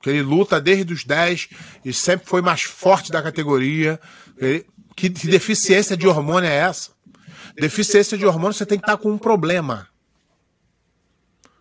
Que 0.01 0.09
ele 0.11 0.21
luta 0.21 0.61
desde 0.61 0.93
os 0.93 1.03
10 1.03 1.49
e 1.83 1.91
sempre 1.93 2.27
foi 2.27 2.41
mais 2.41 2.61
forte 2.61 3.11
da 3.11 3.21
categoria. 3.23 3.99
Ele- 4.37 4.65
que, 4.95 5.09
que 5.09 5.27
deficiência 5.27 5.97
de 5.97 6.07
hormônio 6.07 6.47
é 6.49 6.55
essa? 6.55 6.91
Deficiência 7.55 8.17
de 8.17 8.25
hormônio 8.25 8.53
você 8.53 8.65
tem 8.65 8.77
que 8.77 8.83
estar 8.83 8.97
com 8.97 9.11
um 9.11 9.17
problema. 9.17 9.87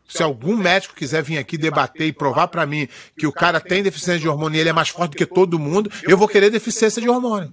Se 0.06 0.22
algum 0.22 0.56
médico 0.56 0.94
quiser 0.94 1.22
vir 1.22 1.38
aqui 1.38 1.56
debater 1.56 2.06
e 2.06 2.12
provar 2.12 2.48
pra 2.48 2.66
mim 2.66 2.88
que 3.16 3.26
o 3.26 3.32
cara 3.32 3.60
tem 3.60 3.82
deficiência 3.82 4.20
de 4.20 4.28
hormônio 4.28 4.56
e 4.56 4.60
ele 4.60 4.68
é 4.68 4.72
mais 4.72 4.88
forte 4.88 5.12
do 5.12 5.16
que 5.16 5.26
todo 5.26 5.58
mundo, 5.58 5.90
eu 6.02 6.18
vou 6.18 6.28
querer 6.28 6.50
deficiência 6.50 7.00
de 7.00 7.08
hormônio. 7.08 7.52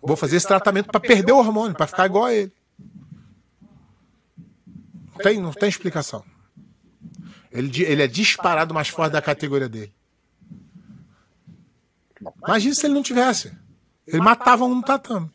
Vou 0.00 0.16
fazer 0.16 0.36
esse 0.36 0.46
tratamento 0.46 0.86
pra 0.90 1.00
perder 1.00 1.32
o 1.32 1.38
hormônio, 1.38 1.76
pra 1.76 1.86
ficar 1.86 2.06
igual 2.06 2.26
a 2.26 2.34
ele. 2.34 2.52
Tem, 5.22 5.40
não 5.40 5.52
tem 5.52 5.68
explicação. 5.68 6.24
Ele, 7.50 7.82
ele 7.82 8.02
é 8.02 8.06
disparado 8.06 8.72
mais 8.72 8.88
forte 8.88 9.12
da 9.12 9.20
categoria 9.20 9.68
dele. 9.68 9.92
Imagina 12.46 12.74
se 12.74 12.86
ele 12.86 12.94
não 12.94 13.02
tivesse. 13.02 13.52
Ele 14.06 14.22
matava 14.22 14.64
um 14.64 14.76
no 14.76 14.82
tatame. 14.82 15.30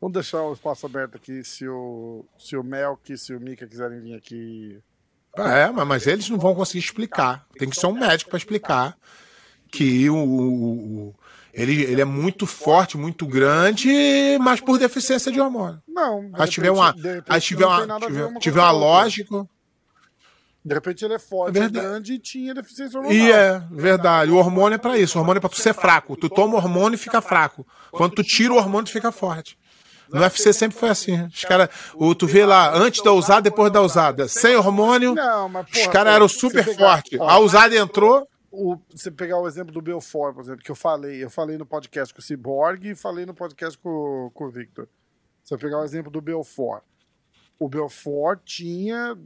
Vamos 0.00 0.14
deixar 0.14 0.42
o 0.42 0.52
espaço 0.52 0.86
aberto 0.86 1.16
aqui 1.16 1.42
se 1.42 1.66
o, 1.68 2.24
se 2.38 2.56
o 2.56 2.62
Melk 2.62 3.12
e 3.12 3.18
se 3.18 3.34
o 3.34 3.40
Mika 3.40 3.66
quiserem 3.66 4.00
vir 4.00 4.14
aqui. 4.14 4.78
É, 5.36 5.68
mas, 5.70 5.86
mas 5.86 6.06
eles 6.06 6.28
não 6.28 6.38
vão 6.38 6.54
conseguir 6.54 6.78
explicar. 6.84 7.46
Tem 7.58 7.68
que 7.68 7.76
ser 7.78 7.86
um 7.86 7.92
médico 7.98 8.30
para 8.30 8.38
explicar 8.38 8.96
que 9.70 10.08
o, 10.08 10.16
o- 10.16 11.08
o- 11.08 11.14
ele, 11.52 11.82
ele 11.82 12.00
é 12.00 12.04
muito 12.04 12.46
forte, 12.46 12.96
muito 12.96 13.26
grande, 13.26 13.88
mas 14.40 14.60
por 14.60 14.78
deficiência 14.78 15.32
de 15.32 15.40
hormônio. 15.40 15.82
Não, 15.88 16.30
Aí 16.34 16.48
tiver 16.48 16.70
uma, 16.70 16.94
aí 17.28 17.40
tiver 17.40 17.66
uma, 17.66 17.98
tiver, 18.00 18.24
uma 18.26 18.40
tiver 18.40 18.60
uma 18.60 18.70
lógica. 18.70 19.48
De 20.64 20.74
repente 20.74 21.04
ele 21.04 21.14
é 21.14 21.18
forte, 21.18 21.58
É 21.58 21.68
grande 21.68 22.12
e 22.14 22.18
tinha 22.18 22.54
deficiência 22.54 22.98
hormonal. 22.98 23.16
E 23.18 23.32
é 23.32 23.58
verdade. 23.70 24.30
O 24.30 24.36
hormônio 24.36 24.74
é 24.74 24.78
pra 24.78 24.98
isso. 24.98 25.16
O 25.16 25.20
hormônio 25.20 25.38
é 25.38 25.40
pra 25.40 25.48
tu 25.48 25.56
ser 25.60 25.72
fraco. 25.74 26.16
Tu 26.16 26.28
toma 26.28 26.54
o 26.54 26.56
hormônio 26.56 26.94
e 26.94 26.98
fica 26.98 27.20
fraco. 27.22 27.66
Quando 27.90 28.14
tu 28.14 28.22
tira 28.22 28.52
o 28.52 28.56
hormônio, 28.56 28.84
tu 28.86 28.92
fica 28.92 29.10
forte. 29.10 29.58
No 30.10 30.20
UFC 30.20 30.52
sempre 30.52 30.78
foi 30.78 30.88
assim. 30.88 31.26
Os 31.26 31.44
cara, 31.44 31.70
o, 31.94 32.14
tu 32.14 32.26
vê 32.26 32.44
lá, 32.44 32.74
antes 32.74 33.02
da 33.02 33.12
usada, 33.12 33.42
depois 33.42 33.72
da 33.72 33.82
usada. 33.82 34.28
Sem 34.28 34.56
hormônio, 34.56 35.14
Não, 35.14 35.48
mas, 35.48 35.66
os 35.70 35.86
caras 35.88 36.14
eram 36.14 36.28
super 36.28 36.64
fortes. 36.76 37.20
A 37.20 37.38
usada 37.38 37.76
entrou. 37.76 38.26
o, 38.50 38.76
você 38.94 39.10
pegar 39.10 39.38
o 39.38 39.46
exemplo 39.46 39.72
do 39.72 39.82
Belfort, 39.82 40.34
por 40.34 40.42
exemplo, 40.42 40.62
que 40.62 40.70
eu 40.70 40.76
falei, 40.76 41.22
eu 41.22 41.30
falei 41.30 41.58
no 41.58 41.66
podcast 41.66 42.12
com 42.14 42.20
o 42.20 42.22
Cyborg 42.22 42.90
e 42.90 42.94
falei 42.94 43.26
no 43.26 43.34
podcast 43.34 43.78
com, 43.78 44.30
com 44.32 44.44
o 44.44 44.50
Victor. 44.50 44.88
Você 45.44 45.56
pegar 45.56 45.80
o 45.80 45.84
exemplo 45.84 46.10
do 46.10 46.20
Belfort. 46.20 46.82
O 47.58 47.68
Belfort 47.68 48.40
tinha, 48.44 49.16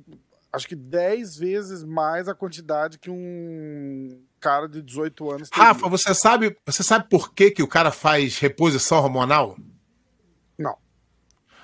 acho 0.53 0.69
que 0.69 0.77
10 0.77 1.37
vezes 1.37 1.85
mais 1.85 2.29
a 2.29 2.35
quantidade 2.35 2.99
que 2.99 3.11
um 3.11 4.23
cara 4.41 4.69
de 4.69 4.83
18 4.83 5.31
anos 5.31 5.51
teria. 5.51 5.65
Rafa, 5.65 5.89
você 5.89 6.15
sabe, 6.15 6.57
você 6.67 6.83
sabe 6.83 7.09
por 7.09 7.33
que, 7.33 7.51
que 7.51 7.62
o 7.62 7.69
cara 7.69 7.91
faz 7.91 8.39
reposição 8.39 8.99
hormonal. 8.99 9.57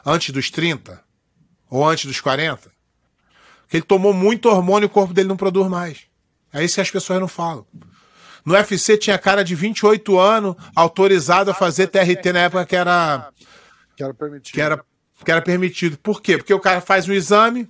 Antes 0.08 0.30
dos 0.30 0.50
30? 0.50 1.02
Ou 1.70 1.86
antes 1.86 2.06
dos 2.06 2.20
40? 2.20 2.70
Porque 3.62 3.76
ele 3.76 3.84
tomou 3.84 4.12
muito 4.14 4.48
hormônio 4.48 4.86
e 4.86 4.88
o 4.88 4.90
corpo 4.90 5.12
dele 5.12 5.28
não 5.28 5.36
produz 5.36 5.68
mais. 5.68 6.00
É 6.52 6.64
isso 6.64 6.76
que 6.76 6.80
as 6.80 6.90
pessoas 6.90 7.20
não 7.20 7.28
falam. 7.28 7.66
No 8.44 8.54
UFC 8.54 8.96
tinha 8.96 9.18
cara 9.18 9.44
de 9.44 9.54
28 9.54 10.18
anos 10.18 10.56
autorizado 10.74 11.50
a 11.50 11.54
fazer 11.54 11.88
TRT 11.88 12.32
na 12.32 12.40
época 12.40 12.64
que 12.64 12.76
era, 12.76 13.28
Quero 13.94 14.14
permitir. 14.14 14.52
que 14.52 14.60
era, 14.60 14.82
que 15.22 15.30
era 15.30 15.42
permitido. 15.42 15.98
Por 15.98 16.22
quê? 16.22 16.38
Porque 16.38 16.54
o 16.54 16.60
cara 16.60 16.80
faz 16.80 17.06
um 17.06 17.12
exame, 17.12 17.68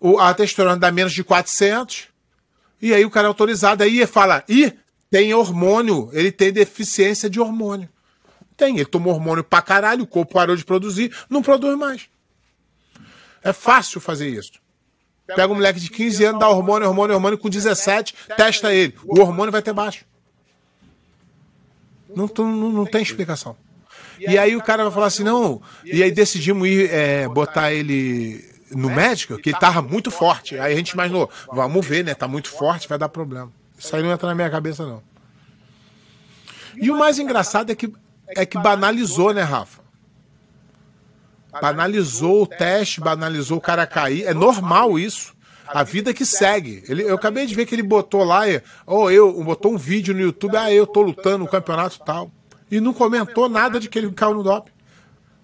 o, 0.00 0.18
a 0.18 0.32
testosterona 0.32 0.78
dá 0.78 0.90
menos 0.90 1.12
de 1.12 1.22
400, 1.22 2.08
e 2.80 2.94
aí 2.94 3.04
o 3.04 3.10
cara 3.10 3.26
é 3.26 3.28
autorizado. 3.28 3.82
Aí 3.82 4.06
fala, 4.06 4.42
ih, 4.48 4.72
tem 5.10 5.34
hormônio, 5.34 6.08
ele 6.14 6.32
tem 6.32 6.50
deficiência 6.50 7.28
de 7.28 7.38
hormônio. 7.38 7.88
Tem, 8.62 8.76
ele 8.76 8.84
tomou 8.84 9.12
hormônio 9.12 9.42
pra 9.42 9.60
caralho, 9.60 10.04
o 10.04 10.06
corpo 10.06 10.34
parou 10.34 10.54
de 10.54 10.64
produzir, 10.64 11.12
não 11.28 11.42
produz 11.42 11.76
mais. 11.76 12.02
É 13.42 13.52
fácil 13.52 14.00
fazer 14.00 14.28
isso. 14.28 14.52
Pega 15.26 15.48
um 15.48 15.56
moleque 15.56 15.80
de 15.80 15.90
15 15.90 16.24
anos, 16.26 16.40
dá 16.40 16.48
hormônio, 16.48 16.86
hormônio, 16.86 17.16
hormônio, 17.16 17.36
com 17.38 17.50
17, 17.50 18.14
testa 18.36 18.72
ele. 18.72 18.94
O 19.02 19.18
hormônio 19.18 19.50
vai 19.50 19.62
ter 19.62 19.72
baixo. 19.72 20.04
Não, 22.14 22.30
não, 22.38 22.70
não 22.70 22.86
tem 22.86 23.02
explicação. 23.02 23.56
E 24.20 24.38
aí 24.38 24.54
o 24.54 24.62
cara 24.62 24.84
vai 24.84 24.92
falar 24.92 25.06
assim, 25.06 25.24
não. 25.24 25.60
E 25.84 26.00
aí 26.00 26.12
decidimos 26.12 26.68
ir 26.68 26.88
é, 26.88 27.26
botar 27.26 27.72
ele 27.72 28.48
no 28.70 28.88
médico, 28.90 29.38
que 29.38 29.50
ele 29.50 29.58
tava 29.58 29.82
muito 29.82 30.08
forte. 30.08 30.56
Aí 30.56 30.72
a 30.72 30.76
gente 30.76 30.90
imaginou, 30.90 31.28
vamos 31.52 31.84
ver, 31.84 32.04
né? 32.04 32.14
Tá 32.14 32.28
muito 32.28 32.48
forte, 32.48 32.88
vai 32.88 32.96
dar 32.96 33.08
problema. 33.08 33.50
Isso 33.76 33.96
aí 33.96 34.04
não 34.04 34.12
entra 34.12 34.28
na 34.28 34.36
minha 34.36 34.48
cabeça, 34.48 34.86
não. 34.86 35.02
E 36.76 36.90
o 36.90 36.96
mais 36.96 37.18
engraçado 37.18 37.70
é 37.70 37.74
que, 37.74 37.92
é 38.36 38.46
que 38.46 38.58
banalizou, 38.58 39.32
né, 39.32 39.42
Rafa? 39.42 39.82
Banalizou 41.60 42.42
o 42.42 42.46
teste, 42.46 43.00
banalizou 43.00 43.58
o 43.58 43.60
cara 43.60 43.86
cair. 43.86 44.24
É 44.24 44.32
normal 44.32 44.98
isso. 44.98 45.34
A 45.66 45.82
vida 45.82 46.12
que 46.12 46.24
segue. 46.26 46.82
Ele, 46.88 47.02
eu 47.02 47.14
acabei 47.14 47.46
de 47.46 47.54
ver 47.54 47.66
que 47.66 47.74
ele 47.74 47.82
botou 47.82 48.24
lá, 48.24 48.42
ou 48.86 49.10
eu, 49.10 49.42
botou 49.42 49.72
um 49.72 49.78
vídeo 49.78 50.12
no 50.12 50.20
YouTube, 50.20 50.56
ah, 50.56 50.72
eu 50.72 50.86
tô 50.86 51.00
lutando 51.00 51.38
no 51.38 51.48
campeonato 51.48 51.98
tal. 52.00 52.30
E 52.70 52.80
não 52.80 52.92
comentou 52.92 53.48
nada 53.48 53.78
de 53.78 53.88
que 53.88 53.98
ele 53.98 54.10
caiu 54.12 54.34
no 54.34 54.42
doping. 54.42 54.72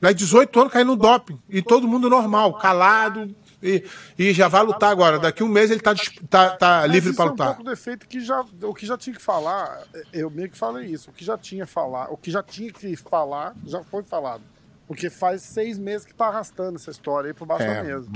Vai 0.01 0.15
18 0.15 0.61
anos 0.61 0.73
caiu 0.73 0.87
no 0.87 0.97
doping. 0.97 1.39
E 1.49 1.63
todo 1.63 1.89
mundo 1.89 2.09
normal, 2.09 2.55
calado. 2.55 3.35
E, 3.63 3.85
e 4.19 4.33
já 4.33 4.47
vai 4.49 4.63
lutar 4.63 4.91
agora. 4.91 5.19
Daqui 5.19 5.43
um 5.43 5.49
mês 5.49 5.71
ele 5.71 5.81
tá, 5.81 5.95
tá, 6.29 6.51
tá 6.57 6.87
livre 6.87 7.13
para 7.13 7.25
é 7.25 7.29
um 7.29 7.31
lutar. 7.31 7.47
pouco 7.49 7.65
do 7.65 7.73
efeito 7.73 8.07
que 8.07 8.21
já, 8.21 8.45
o 8.63 8.73
que 8.73 8.87
já 8.87 8.97
tinha 8.97 9.17
que 9.17 9.23
falar, 9.23 9.83
eu 10.13 10.31
meio 10.31 10.49
que 10.49 10.57
falei 10.57 10.87
isso, 10.87 11.11
o 11.11 11.13
que 11.13 11.25
já 11.25 11.37
tinha 11.37 11.67
falar, 11.67 12.13
o 12.13 12.17
que 12.17 12.31
já 12.31 12.43
tinha 12.43 12.73
que 12.73 12.95
falar, 12.97 13.55
já 13.67 13.83
foi 13.83 14.03
falado. 14.05 14.43
Porque 14.87 15.11
faz 15.11 15.43
seis 15.43 15.79
meses 15.79 16.07
que 16.07 16.15
tá 16.15 16.29
arrastando 16.29 16.77
essa 16.77 16.91
história 16.91 17.29
aí 17.29 17.35
por 17.35 17.47
baixo 17.47 17.65
É, 17.65 17.75
da 17.75 17.83
mesa. 17.85 18.09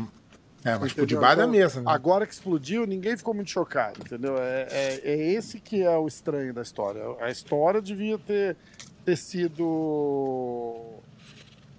É, 0.65 0.79
mas 0.79 0.93
por 0.93 1.05
debaixo 1.07 1.37
da 1.39 1.43
Então, 1.43 1.53
mesa, 1.53 1.81
né? 1.83 1.91
Agora 1.91 2.25
que 2.27 2.33
explodiu, 2.33 2.87
ninguém 2.87 3.17
ficou 3.17 3.35
muito 3.35 3.51
chocado, 3.51 3.99
entendeu? 4.01 4.39
É, 4.39 4.69
é, 4.71 5.01
é 5.05 5.33
esse 5.33 5.59
que 5.59 5.83
é 5.83 5.99
o 5.99 6.07
estranho 6.07 6.55
da 6.55 6.63
história. 6.63 7.03
A 7.21 7.31
história 7.31 7.83
devia 7.83 8.17
ter, 8.17 8.57
ter 9.05 9.17
sido. 9.17 10.95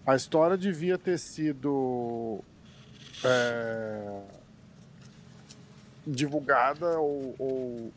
A 0.05 0.15
história 0.15 0.57
devia 0.57 0.97
ter 0.97 1.17
sido. 1.17 2.43
É, 3.23 4.21
divulgada 6.05 6.99
ou, 6.99 7.35
ou, 7.39 7.91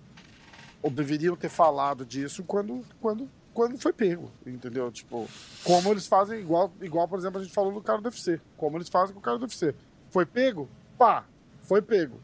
ou 0.82 0.90
deveriam 0.90 1.34
ter 1.36 1.48
falado 1.48 2.04
disso 2.04 2.44
quando, 2.44 2.84
quando, 3.00 3.28
quando 3.52 3.78
foi 3.78 3.92
pego, 3.92 4.30
entendeu? 4.46 4.90
Tipo, 4.92 5.28
como 5.64 5.90
eles 5.90 6.06
fazem, 6.06 6.40
igual, 6.40 6.72
igual, 6.80 7.08
por 7.08 7.18
exemplo, 7.18 7.40
a 7.40 7.42
gente 7.42 7.52
falou 7.54 7.72
do 7.72 7.80
cara 7.80 8.00
do 8.00 8.06
UFC. 8.06 8.40
Como 8.56 8.76
eles 8.76 8.88
fazem 8.88 9.12
com 9.12 9.18
o 9.20 9.22
cara 9.22 9.38
do 9.38 9.42
UFC. 9.42 9.74
Foi 10.10 10.24
pego? 10.24 10.68
Pá, 10.96 11.24
foi 11.62 11.82
pego. 11.82 12.20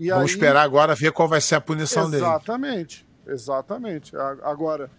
E 0.00 0.08
Vamos 0.08 0.24
aí- 0.24 0.30
esperar 0.30 0.62
agora 0.62 0.94
ver 0.94 1.12
qual 1.12 1.28
vai 1.28 1.40
ser 1.40 1.54
a 1.54 1.60
punição 1.60 2.10
dele. 2.10 2.24
Exatamente, 2.24 3.06
exatamente. 3.26 4.16
Agora, 4.42 4.90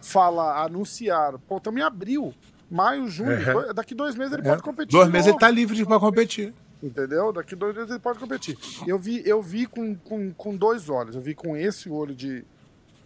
falar, 0.00 0.64
anunciar, 0.64 1.38
pô, 1.46 1.58
estamos 1.58 1.78
em 1.80 1.84
abril, 1.84 2.32
maio, 2.70 3.06
junho, 3.08 3.32
É. 3.32 3.74
daqui 3.74 3.94
dois 3.94 4.14
meses 4.14 4.32
ele 4.32 4.42
É. 4.48 4.50
pode 4.50 4.62
competir. 4.62 4.90
Dois 4.92 5.10
meses 5.10 5.26
ele 5.28 5.38
tá 5.38 5.50
livre 5.50 5.84
para 5.84 6.00
competir. 6.00 6.54
Entendeu? 6.82 7.32
Daqui 7.32 7.54
dois 7.54 7.74
meses 7.74 7.90
ele 7.90 8.00
pode 8.00 8.18
competir. 8.18 8.58
Eu 8.86 8.98
vi, 8.98 9.22
eu 9.24 9.40
vi 9.40 9.66
com, 9.66 9.94
com, 9.94 10.32
com 10.32 10.56
dois 10.56 10.88
olhos. 10.88 11.14
Eu 11.14 11.22
vi 11.22 11.34
com 11.34 11.56
esse 11.56 11.88
olho 11.88 12.14
de 12.14 12.44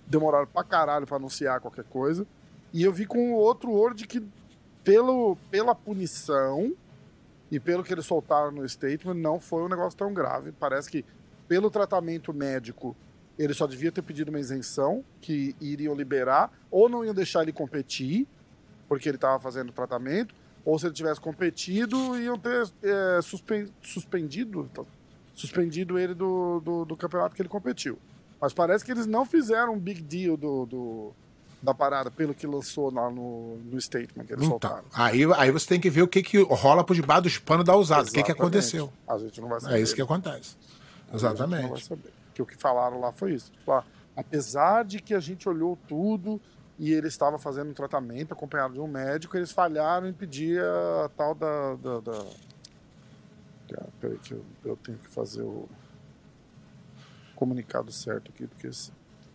demoraram 0.06 0.47
pra 0.47 0.64
caralho 0.64 1.06
pra 1.06 1.16
anunciar 1.16 1.61
qualquer 1.61 1.85
coisa. 1.85 2.26
E 2.73 2.83
eu 2.83 2.92
vi 2.92 3.06
com 3.06 3.35
outro 3.35 3.73
olho 3.73 3.95
de 3.95 4.06
que, 4.06 4.23
pelo, 4.83 5.37
pela 5.50 5.75
punição 5.75 6.75
e 7.50 7.61
pelo 7.61 7.85
que 7.85 7.92
eles 7.92 8.06
soltaram 8.06 8.50
no 8.50 8.68
statement, 8.68 9.14
não 9.14 9.38
foi 9.38 9.62
um 9.62 9.68
negócio 9.68 9.99
tão 9.99 10.12
grave. 10.12 10.52
Parece 10.52 10.90
que, 10.90 11.04
pelo 11.47 11.71
tratamento 11.71 12.33
médico, 12.33 12.97
ele 13.38 13.52
só 13.52 13.66
devia 13.66 13.92
ter 13.92 14.02
pedido 14.02 14.30
uma 14.30 14.40
isenção, 14.40 15.04
que 15.21 15.54
iriam 15.61 15.95
liberar, 15.95 16.50
ou 16.71 16.88
não 16.88 17.04
iam 17.04 17.14
deixar 17.14 17.42
ele 17.42 17.52
competir, 17.52 18.26
porque 18.88 19.09
ele 19.09 19.16
estava 19.16 19.38
fazendo 19.38 19.73
tratamento, 19.73 20.35
ou 20.67 20.79
se 20.79 20.85
ele 20.87 20.95
tivesse 20.95 21.19
competido, 21.21 22.19
iam 22.21 22.37
ter 22.39 22.69
é, 22.83 23.21
suspen- 23.23 23.69
suspendido, 23.81 24.69
suspendido 25.35 25.99
ele 25.99 26.13
do, 26.13 26.61
do, 26.61 26.85
do 26.85 26.97
campeonato 26.97 27.35
que 27.35 27.41
ele 27.41 27.49
competiu. 27.49 27.99
Mas 28.41 28.53
parece 28.53 28.85
que 28.85 28.91
eles 28.91 29.07
não 29.07 29.25
fizeram 29.25 29.75
um 29.75 29.79
big 29.79 30.03
deal 30.03 30.37
do, 30.37 30.67
do, 30.67 31.13
da 31.63 31.73
parada, 31.73 32.11
pelo 32.11 32.35
que 32.35 32.47
lançou 32.47 32.93
lá 32.93 33.09
no, 33.11 33.57
no 33.59 33.81
statement 33.81 34.25
que 34.27 34.33
eles 34.33 34.45
Então, 34.45 34.59
soltaram. 34.61 34.85
aí, 34.93 35.21
aí 35.37 35.51
você 35.51 35.67
tem 35.69 35.81
que 35.81 35.89
ver 35.89 36.03
o 36.03 36.09
que, 36.09 36.23
que 36.23 36.43
rola 36.43 36.83
por 36.85 36.95
debaixo 36.95 37.23
dos 37.23 37.39
panos 37.39 37.65
da 37.65 37.75
usada. 37.77 38.03
O 38.03 38.05
que, 38.07 38.11
que 38.13 38.19
Exatamente. 38.33 38.41
aconteceu. 38.43 38.93
A 39.09 39.17
gente 39.19 39.41
não 39.41 39.49
vai 39.49 39.61
saber. 39.61 39.77
É 39.77 39.81
isso 39.81 39.95
que 39.95 40.03
acontece. 40.03 40.57
A 41.09 41.13
gente 41.13 41.13
não 41.13 41.19
vai 41.21 41.31
Exatamente. 41.61 41.85
saber. 41.85 42.13
Porque 42.27 42.43
o 42.43 42.47
que 42.47 42.57
falaram 42.57 43.01
lá 43.01 43.13
foi 43.13 43.33
isso. 43.35 43.51
Tipo, 43.53 43.73
ah, 43.73 43.85
apesar 44.17 44.85
de 44.85 45.01
que 45.01 45.15
a 45.15 45.21
gente 45.21 45.49
olhou 45.49 45.79
tudo 45.89 46.41
e 46.78 46.92
ele 46.92 47.09
estava 47.09 47.38
fazendo 47.38 47.71
um 47.71 47.75
tratamento 47.75 48.33
acompanhado 48.33 48.75
de 48.75 48.80
um 48.80 48.87
médico, 48.87 49.37
eles 49.37 49.50
falharam 49.50 50.09
em 50.09 50.12
pedir 50.12 50.61
a 50.61 51.11
tal 51.16 51.35
da. 51.35 51.75
da, 51.76 52.00
da... 52.00 52.26
Ah, 53.78 53.88
peraí, 54.00 54.18
que 54.18 54.33
eu, 54.33 54.45
eu 54.64 54.76
tenho 54.76 54.99
que 54.99 55.09
fazer 55.09 55.42
o 55.42 55.68
comunicado 57.35 57.90
certo 57.92 58.30
aqui, 58.30 58.47
porque 58.47 58.71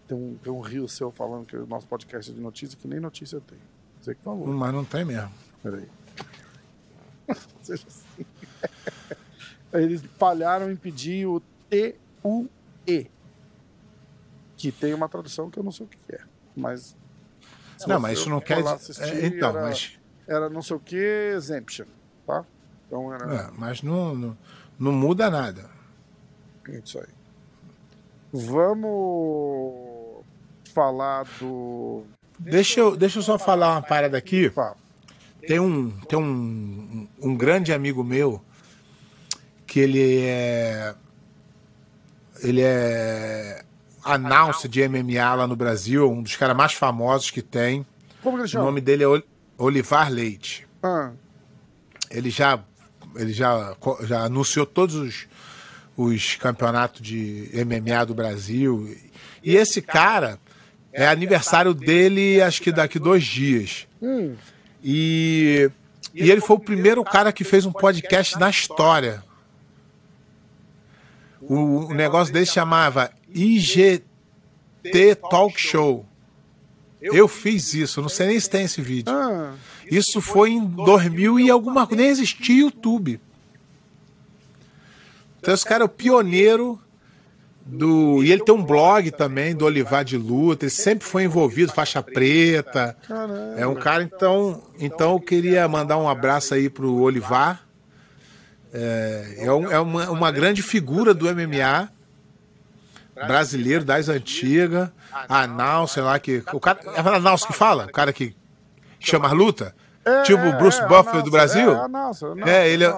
tem 0.07 0.17
um, 0.17 0.35
tem 0.35 0.51
um 0.51 0.59
rio 0.59 0.87
seu 0.87 1.11
falando 1.11 1.45
que 1.45 1.55
o 1.55 1.65
nosso 1.65 1.87
podcast 1.87 2.31
é 2.31 2.33
de 2.33 2.41
notícia, 2.41 2.77
que 2.77 2.87
nem 2.87 2.99
notícia 2.99 3.39
tem. 3.41 3.57
Você 4.01 4.15
que 4.15 4.21
falou. 4.21 4.47
Mas 4.47 4.73
não 4.73 4.83
tem 4.83 5.05
mesmo. 5.05 5.31
Peraí. 5.61 5.87
Seja 7.61 7.85
assim. 7.87 8.25
Eles 9.71 10.01
falharam 10.17 10.71
em 10.71 10.75
pedir 10.75 11.27
o 11.27 11.41
TUE. 11.69 13.09
Que 14.57 14.71
tem 14.71 14.93
uma 14.93 15.07
tradução 15.07 15.49
que 15.49 15.57
eu 15.57 15.63
não 15.63 15.71
sei 15.71 15.85
o 15.85 15.89
que 15.89 16.15
é. 16.15 16.21
Mas. 16.55 16.95
Não, 17.87 17.99
mas 17.99 18.19
isso 18.19 18.29
não 18.29 18.39
quer 18.41 18.61
dizer. 18.61 19.03
é, 19.03 19.25
então, 19.25 19.49
era, 19.49 19.61
mas, 19.61 19.99
era 20.27 20.49
não 20.49 20.61
sei 20.61 20.75
o 20.75 20.79
que 20.79 20.95
exemption. 21.35 21.85
Tá? 22.25 22.45
Então 22.87 23.13
era 23.13 23.33
é, 23.33 23.49
mas 23.57 23.81
não, 23.81 24.15
não, 24.15 24.37
não 24.79 24.91
muda 24.91 25.29
nada. 25.29 25.69
isso 26.83 26.99
aí. 26.99 27.07
Vamos 28.33 30.23
falar 30.73 31.25
do. 31.39 32.03
Deixa 32.39 32.79
eu, 32.79 32.95
deixa 32.95 33.19
eu 33.19 33.23
só 33.23 33.37
falar 33.37 33.73
uma 33.73 33.81
parada 33.81 34.17
aqui. 34.17 34.49
Fala. 34.49 34.75
Tem 35.47 35.59
um, 35.59 35.91
tem 36.07 36.17
um, 36.17 37.07
um 37.21 37.35
grande 37.35 37.73
amigo 37.73 38.03
meu 38.03 38.41
que 39.65 39.79
ele 39.79 40.21
é. 40.21 40.95
Ele 42.41 42.61
é 42.61 43.63
announcer 44.03 44.69
de 44.69 44.87
MMA 44.87 45.35
lá 45.35 45.47
no 45.47 45.55
Brasil, 45.55 46.09
um 46.11 46.21
dos 46.23 46.35
caras 46.35 46.55
mais 46.55 46.73
famosos 46.73 47.29
que 47.31 47.41
tem. 47.41 47.85
Como 48.23 48.37
que 48.37 48.41
ele 48.43 48.47
O 48.47 48.51
chama? 48.51 48.65
nome 48.65 48.81
dele 48.81 49.03
é 49.03 49.07
Ol- 49.07 49.23
Olivar 49.57 50.11
Leite. 50.11 50.67
Ah, 50.83 51.11
Ele 52.09 52.29
já, 52.29 52.59
ele 53.15 53.31
já, 53.33 53.75
já 54.01 54.21
anunciou 54.25 54.65
todos 54.65 54.95
os, 54.95 55.27
os 55.95 56.35
campeonatos 56.35 57.01
de 57.01 57.49
MMA 57.65 58.05
do 58.05 58.13
Brasil. 58.13 58.95
E 59.43 59.55
esse 59.55 59.81
cara 59.81 60.39
é 60.93 61.07
aniversário 61.07 61.73
dele, 61.73 62.41
acho 62.41 62.61
que 62.61 62.71
daqui 62.71 62.99
dois 62.99 63.23
dias. 63.23 63.87
hum, 64.01 64.35
E, 64.83 65.69
e 66.13 66.29
ele 66.29 66.41
foi 66.41 66.55
o 66.55 66.59
primeiro 66.59 67.03
cara 67.03 67.31
que 67.31 67.43
fez 67.43 67.65
um 67.65 67.71
podcast 67.71 68.37
na 68.39 68.49
história. 68.49 69.23
O, 71.41 71.87
o 71.87 71.93
negócio 71.93 72.33
dele 72.33 72.45
chamava 72.45 73.11
IGT 73.33 75.15
Talk 75.29 75.59
Show. 75.59 76.05
Eu 77.01 77.27
fiz 77.27 77.73
isso, 77.73 78.01
não 78.01 78.09
sei 78.09 78.27
nem 78.27 78.39
se 78.39 78.49
tem 78.49 78.63
esse 78.65 78.81
vídeo. 78.81 79.11
ah, 79.11 79.53
Isso 79.89 80.21
foi 80.21 80.51
em 80.51 80.63
2000 80.65 81.39
e 81.39 81.49
alguma 81.49 81.87
coisa, 81.87 82.01
nem 82.03 82.11
existia 82.11 82.61
YouTube. 82.61 83.19
Então 85.39 85.53
esse 85.53 85.65
cara 85.65 85.83
é 85.83 85.85
o 85.85 85.89
pioneiro 85.89 86.79
do. 87.65 88.23
E 88.23 88.31
ele 88.31 88.43
tem 88.43 88.53
um 88.53 88.63
blog 88.63 89.09
também 89.11 89.55
do 89.55 89.65
Olivar 89.65 90.05
de 90.05 90.15
Luta, 90.17 90.65
ele 90.65 90.69
sempre 90.69 91.07
foi 91.07 91.23
envolvido, 91.23 91.71
faixa 91.73 92.03
preta. 92.03 92.95
caramba. 93.07 93.55
É 93.57 93.65
um 93.65 93.73
cara, 93.75 94.03
então. 94.03 94.61
Então 94.79 95.13
eu 95.13 95.19
queria 95.19 95.67
mandar 95.67 95.97
um 95.97 96.07
abraço 96.07 96.53
aí 96.53 96.69
pro 96.69 96.93
Olivar. 96.93 97.65
É, 98.73 99.35
é, 99.39 99.45
é 99.45 99.79
uma, 99.79 100.09
uma 100.11 100.31
grande 100.31 100.61
figura 100.61 101.13
do 101.13 101.25
MMA 101.25 101.91
brasileiro 103.27 103.83
das 103.83 104.09
antigas. 104.09 104.89
Anal, 105.27 105.87
sei 105.87 106.03
lá 106.03 106.19
que. 106.19 106.43
O 106.53 106.59
cara, 106.59 106.79
é 106.95 106.99
a 106.99 107.15
Anal 107.15 107.37
que 107.37 107.53
fala? 107.53 107.85
O 107.85 107.91
cara 107.91 108.11
que 108.13 108.35
chama 108.99 109.27
a 109.29 109.33
luta? 109.33 109.75
É, 110.03 110.23
tipo 110.23 110.41
o 110.43 110.53
Bruce 110.57 110.81
é, 110.81 110.87
Buffer 110.87 111.21
do 111.21 111.29
Nelson, 111.29 111.31
Brasil? 111.31 111.71
É, 112.45 112.49
É, 112.49 112.69
ele 112.69 112.83
é, 112.85 112.93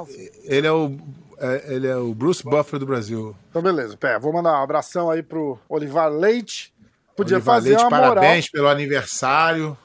ele 0.45 0.67
é 0.67 0.71
o. 0.71 0.97
é, 1.37 1.73
ele 1.73 1.87
é 1.87 1.97
o 1.97 2.13
Bruce 2.13 2.43
Buffer 2.43 2.79
do 2.79 2.85
Brasil. 2.85 3.35
Então, 3.49 3.61
beleza. 3.61 3.97
Pera, 3.97 4.17
vou 4.19 4.31
mandar 4.31 4.51
um 4.59 4.63
abração 4.63 5.09
aí 5.09 5.21
pro 5.21 5.59
Olivar 5.67 6.09
Leite. 6.09 6.73
Podia 7.15 7.37
Olivar 7.37 7.55
fazer 7.55 7.69
Leite, 7.69 7.83
uma 7.83 7.89
moral. 7.89 8.15
parabéns 8.15 8.49
pelo 8.49 8.67
aniversário. 8.69 9.77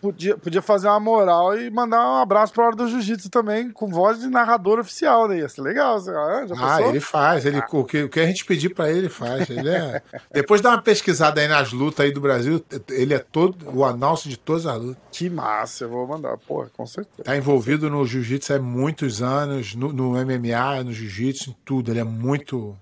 Podia, 0.00 0.36
podia 0.36 0.60
fazer 0.62 0.88
uma 0.88 1.00
moral 1.00 1.58
e 1.58 1.70
mandar 1.70 1.98
um 2.06 2.16
abraço 2.16 2.52
pra 2.52 2.66
hora 2.66 2.76
do 2.76 2.86
jiu-jitsu 2.86 3.30
também, 3.30 3.70
com 3.70 3.88
voz 3.88 4.20
de 4.20 4.28
narrador 4.28 4.78
oficial, 4.78 5.26
né? 5.26 5.38
Ia 5.38 5.48
ser 5.48 5.62
legal. 5.62 5.96
ah, 5.96 6.46
Já 6.46 6.54
Ah, 6.58 6.82
ele 6.82 7.00
faz. 7.00 7.46
Ele, 7.46 7.60
o, 7.72 7.84
que, 7.84 8.02
o 8.04 8.08
que 8.08 8.20
a 8.20 8.26
gente 8.26 8.44
pedir 8.44 8.74
pra 8.74 8.90
ele, 8.90 9.00
ele 9.00 9.08
faz. 9.08 9.48
Ele 9.48 9.68
é... 9.68 10.02
Depois 10.32 10.60
dá 10.60 10.70
uma 10.70 10.82
pesquisada 10.82 11.40
aí 11.40 11.48
nas 11.48 11.72
lutas 11.72 12.04
aí 12.04 12.12
do 12.12 12.20
Brasil. 12.20 12.62
Ele 12.90 13.14
é 13.14 13.18
todo 13.18 13.56
o 13.74 13.84
anúncio 13.84 14.28
de 14.28 14.36
todas 14.38 14.66
as 14.66 14.80
lutas. 14.80 15.02
Que 15.10 15.30
massa, 15.30 15.84
eu 15.84 15.88
vou 15.88 16.06
mandar. 16.06 16.36
Porra, 16.38 16.70
com 16.76 16.86
certeza. 16.86 17.24
Tá 17.24 17.36
envolvido 17.36 17.88
no 17.90 18.06
jiu-jitsu 18.06 18.52
há 18.54 18.58
muitos 18.58 19.22
anos, 19.22 19.74
no, 19.74 19.92
no 19.92 20.10
MMA, 20.12 20.84
no 20.84 20.92
jiu-jitsu, 20.92 21.50
em 21.50 21.56
tudo. 21.64 21.90
Ele 21.90 22.00
é 22.00 22.04
muito 22.04 22.76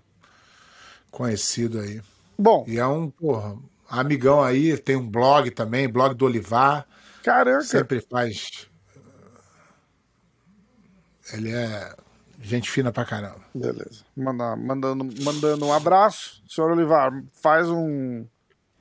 conhecido 1.10 1.78
aí. 1.80 2.00
Bom, 2.36 2.64
E 2.66 2.78
é 2.78 2.86
um, 2.86 3.08
porra, 3.08 3.56
amigão 3.88 4.42
aí, 4.42 4.76
tem 4.76 4.96
um 4.96 5.08
blog 5.08 5.50
também, 5.52 5.88
blog 5.88 6.14
do 6.14 6.24
Olivar. 6.24 6.84
Caraca. 7.24 7.62
Sempre 7.62 8.00
faz. 8.00 8.68
Ele 11.32 11.50
é 11.50 11.94
gente 12.44 12.70
fina 12.70 12.92
pra 12.92 13.04
caramba. 13.04 13.40
Beleza. 13.54 14.04
Mandar, 14.14 14.56
mandando, 14.56 15.08
mandando 15.22 15.66
um 15.66 15.72
abraço. 15.72 16.42
Senhor 16.46 16.70
Olivar, 16.70 17.10
faz 17.32 17.68
um, 17.68 18.26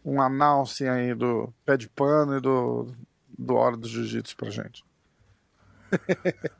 um 0.03 0.21
announce 0.21 0.87
aí 0.87 1.15
do 1.15 1.51
pé 1.65 1.77
de 1.77 1.87
pano 1.89 2.37
e 2.37 2.41
do, 2.41 2.93
do 3.37 3.55
Hora 3.55 3.77
do 3.77 3.87
Jiu-Jitsu 3.87 4.35
pra 4.35 4.49
gente. 4.49 4.83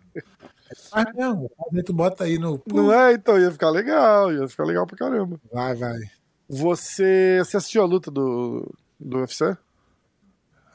Ah, 0.91 1.06
não, 1.13 1.48
tu 1.86 1.93
bota 1.93 2.24
aí 2.24 2.39
no. 2.39 2.60
Não 2.65 2.91
é? 2.91 3.13
Então 3.13 3.39
ia 3.39 3.52
ficar 3.52 3.69
legal, 3.69 4.34
ia 4.34 4.48
ficar 4.48 4.63
legal 4.63 4.88
pra 4.88 4.98
caramba. 4.98 5.39
Vai, 5.52 5.76
vai. 5.76 6.00
Você, 6.50 7.39
você 7.43 7.58
assistiu 7.58 7.84
a 7.84 7.86
luta 7.86 8.10
do, 8.10 8.74
do 9.00 9.19
UFC? 9.19 9.56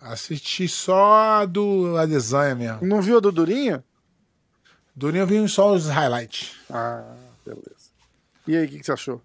Assisti 0.00 0.68
só 0.68 1.40
a 1.40 1.44
do 1.44 1.96
a 1.96 2.06
desenha 2.06 2.54
mesmo. 2.54 2.86
Não 2.86 3.02
viu 3.02 3.18
a 3.18 3.20
do 3.20 3.32
Durinho? 3.32 3.82
Durinho 4.94 5.22
eu 5.22 5.26
vi 5.26 5.48
só 5.48 5.72
os 5.72 5.86
highlights. 5.86 6.56
Ah, 6.70 7.14
beleza. 7.44 7.90
E 8.46 8.56
aí, 8.56 8.66
o 8.66 8.68
que, 8.68 8.78
que 8.78 8.86
você 8.86 8.92
achou? 8.92 9.20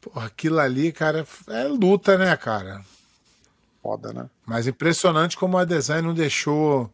Porra, 0.00 0.26
aquilo 0.26 0.58
ali, 0.58 0.92
cara, 0.92 1.26
é 1.48 1.64
luta, 1.64 2.16
né, 2.18 2.36
cara? 2.36 2.84
Foda, 3.82 4.12
né? 4.12 4.28
Mas 4.44 4.66
impressionante 4.66 5.36
como 5.36 5.56
a 5.58 5.64
desenha 5.64 6.02
não 6.02 6.14
deixou 6.14 6.92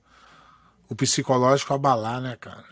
o 0.88 0.94
psicológico 0.94 1.72
abalar, 1.72 2.20
né, 2.20 2.36
cara? 2.38 2.64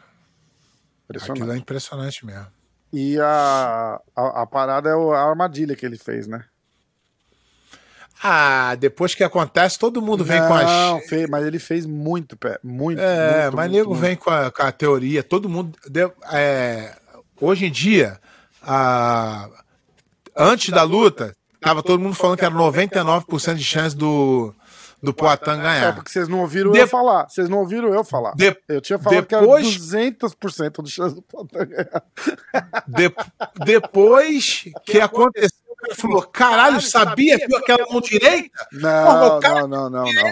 Impressionante. 1.05 1.38
Aquilo 1.40 1.53
é 1.53 1.57
impressionante 1.57 2.26
mesmo. 2.26 2.46
E 2.92 3.18
a, 3.20 4.00
a, 4.16 4.42
a 4.42 4.46
parada 4.46 4.90
é 4.90 4.92
a 4.92 5.22
armadilha 5.22 5.74
que 5.74 5.87
ele 5.87 5.96
fez, 5.96 6.26
né? 6.26 6.44
Ah, 8.23 8.75
depois 8.79 9.15
que 9.15 9.25
acontece, 9.25 9.79
todo 9.79 10.03
mundo 10.03 10.25
vem 10.25 10.41
com 10.41 10.53
as. 10.55 10.65
Não, 10.67 11.01
fez, 11.01 11.29
mas 11.29 11.47
ele 11.47 11.59
fez 11.59 11.87
muito 11.87 12.37
pé. 12.37 12.59
Muito. 12.63 13.01
É, 13.01 13.43
muito, 13.45 13.57
mas 13.57 13.65
muito, 13.71 13.79
nego 13.79 13.91
muito. 13.91 14.01
vem 14.03 14.17
com 14.17 14.31
a, 14.31 14.51
com 14.51 14.63
a 14.63 14.71
teoria, 14.73 15.23
todo 15.23 15.49
mundo. 15.49 15.79
deu- 15.89 16.13
é, 16.33 16.95
hoje 17.41 17.67
em 17.67 17.71
dia, 17.71 18.19
a- 18.63 19.49
antes 20.37 20.69
da 20.71 20.83
luta, 20.83 21.35
tava 21.61 21.83
todo 21.83 21.99
mundo 22.01 22.15
falando 22.15 22.39
que 22.39 22.45
era 22.45 22.55
99% 22.55 23.55
de 23.55 23.65
chance 23.65 23.97
do, 23.97 24.55
do 25.03 25.15
Poatan 25.15 25.59
É, 25.59 25.63
ganhar. 25.63 25.95
porque 25.95 26.11
vocês 26.13 26.29
não 26.29 26.41
ouviram 26.41 26.73
De- 26.73 26.79
eu 26.81 26.89
falar. 26.89 27.27
Vocês 27.29 27.49
não 27.49 27.59
ouviram 27.59 27.93
eu 27.95 28.05
falar. 28.05 28.33
De- 28.35 28.57
eu 28.69 28.81
tinha 28.83 28.99
falado 28.99 29.21
depois- 29.29 29.77
que 29.77 29.97
era 29.97 30.11
200% 30.11 30.83
de 30.83 30.91
chance 30.91 31.15
do 31.15 31.23
Potan 31.23 31.65
ganhar. 31.67 32.03
De- 32.87 33.15
depois 33.65 34.65
que 34.85 35.01
aconteceu, 35.01 35.49
falou: 35.97 36.23
caralho, 36.23 36.81
sabia, 36.81 37.37
viu 37.38 37.57
aquela 37.57 37.87
mão 37.90 38.01
direita? 38.01 38.66
Não, 38.73 39.38
o 39.38 39.40
cara 39.40 39.66
não, 39.66 39.88
não, 39.90 40.05
não, 40.05 40.12
não. 40.12 40.31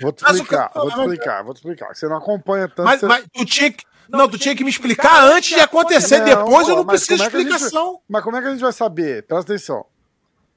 Vou 0.00 0.12
te 0.12 0.24
explicar, 0.24 0.68
cara- 0.70 0.80
vou 0.84 0.90
te 0.90 0.98
explicar, 1.00 1.42
vou 1.44 1.54
te 1.54 1.56
explicar. 1.58 1.94
Você 1.94 2.08
não 2.08 2.16
acompanha 2.16 2.68
tanto. 2.68 2.84
Mas, 2.84 3.00
você- 3.00 3.06
mas 3.06 3.24
tu 3.32 3.44
tinha 3.44 3.70
que. 3.72 3.84
Não, 4.08 4.28
tu 4.28 4.36
tinha 4.38 4.56
que 4.56 4.64
me 4.64 4.70
explicar 4.70 5.22
antes 5.24 5.50
de 5.50 5.60
acontecer. 5.60 6.18
Não, 6.18 6.24
Depois 6.26 6.68
eu 6.68 6.74
pô, 6.74 6.80
não 6.80 6.84
mas 6.84 7.06
preciso 7.06 7.16
de 7.22 7.28
é 7.28 7.30
que 7.30 7.36
a 7.36 7.40
gente- 7.40 7.48
explicação. 7.52 8.00
Mas 8.08 8.24
como 8.24 8.36
é 8.36 8.40
que 8.42 8.48
a 8.48 8.50
gente 8.50 8.60
vai 8.60 8.72
saber? 8.72 9.22
Presta 9.24 9.52
atenção. 9.52 9.86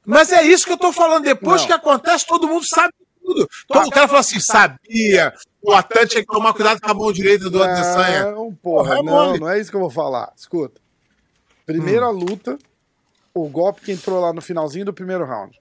Mas 0.06 0.32
é 0.32 0.42
isso 0.44 0.66
que 0.66 0.74
eu 0.74 0.78
tô 0.78 0.92
falando. 0.92 1.24
Depois 1.24 1.62
Não. 1.62 1.68
que 1.68 1.74
acontece, 1.74 2.26
todo 2.26 2.48
mundo 2.48 2.66
sabe 2.66 2.92
tudo. 3.24 3.48
Todo 3.68 3.88
o 3.88 3.92
cara 3.92 4.08
fala 4.08 4.20
assim, 4.22 4.40
sabia. 4.40 5.34
O 5.62 5.72
Atan 5.72 6.06
tinha 6.08 6.22
que 6.26 6.34
tomar 6.34 6.52
cuidado 6.54 6.82
com 6.82 6.92
a 6.92 6.94
mão 6.94 7.12
direita 7.14 7.50
do 7.50 7.64
Adesanya. 7.64 8.32
Não, 8.32 8.54
porra, 8.54 8.96
Porra, 8.96 9.00
é 9.00 9.04
não, 9.04 9.38
não 9.38 9.50
é 9.50 9.60
isso 9.60 9.70
que 9.70 9.78
eu 9.78 9.82
vou 9.82 9.90
falar. 9.90 10.34
Escuta. 10.36 10.82
Primeira 11.66 12.10
Hum. 12.10 12.12
luta, 12.12 12.58
o 13.34 13.48
golpe 13.50 13.82
que 13.82 13.92
entrou 13.92 14.20
lá 14.20 14.32
no 14.34 14.42
finalzinho 14.42 14.86
do 14.86 14.94
primeiro 14.94 15.26
round. 15.26 15.60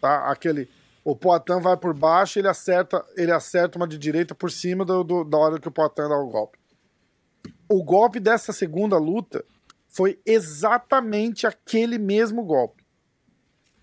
tá? 0.00 0.30
Aquele. 0.30 0.68
O 1.04 1.16
Poitin 1.16 1.60
vai 1.60 1.76
por 1.76 1.94
baixo, 1.94 2.38
ele 2.38 2.46
acerta, 2.48 3.04
ele 3.16 3.32
acerta 3.32 3.78
uma 3.78 3.88
de 3.88 3.96
direita 3.98 4.34
por 4.34 4.50
cima 4.50 4.84
do, 4.84 5.02
do- 5.02 5.24
da 5.24 5.38
hora 5.38 5.58
que 5.58 5.66
o 5.68 5.70
Poitin 5.72 6.02
dá 6.08 6.16
o 6.18 6.28
golpe. 6.28 6.58
O 7.68 7.82
golpe 7.82 8.20
dessa 8.20 8.52
segunda 8.52 8.98
luta 8.98 9.44
foi 9.88 10.20
exatamente 10.26 11.46
aquele 11.46 11.98
mesmo 11.98 12.44
golpe. 12.44 12.84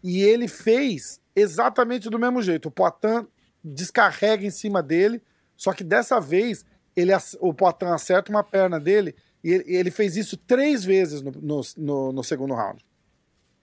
E 0.03 0.21
ele 0.21 0.47
fez 0.47 1.19
exatamente 1.35 2.09
do 2.09 2.19
mesmo 2.19 2.41
jeito. 2.41 2.67
O 2.67 2.71
Poitin 2.71 3.27
descarrega 3.63 4.45
em 4.45 4.51
cima 4.51 4.81
dele, 4.83 5.21
só 5.55 5.73
que 5.73 5.83
dessa 5.83 6.19
vez 6.21 6.63
ele, 6.95 7.11
o 7.39 7.53
Poitin 7.53 7.85
acerta 7.85 8.31
uma 8.31 8.43
perna 8.43 8.79
dele 8.79 9.15
e 9.51 9.75
ele, 9.75 9.91
fez 9.91 10.17
isso 10.17 10.35
três 10.37 10.83
vezes 10.83 11.21
no, 11.21 11.31
no, 11.31 11.61
no- 11.77 12.11
no 12.11 12.23
segundo 12.23 12.53
round. 12.53 12.83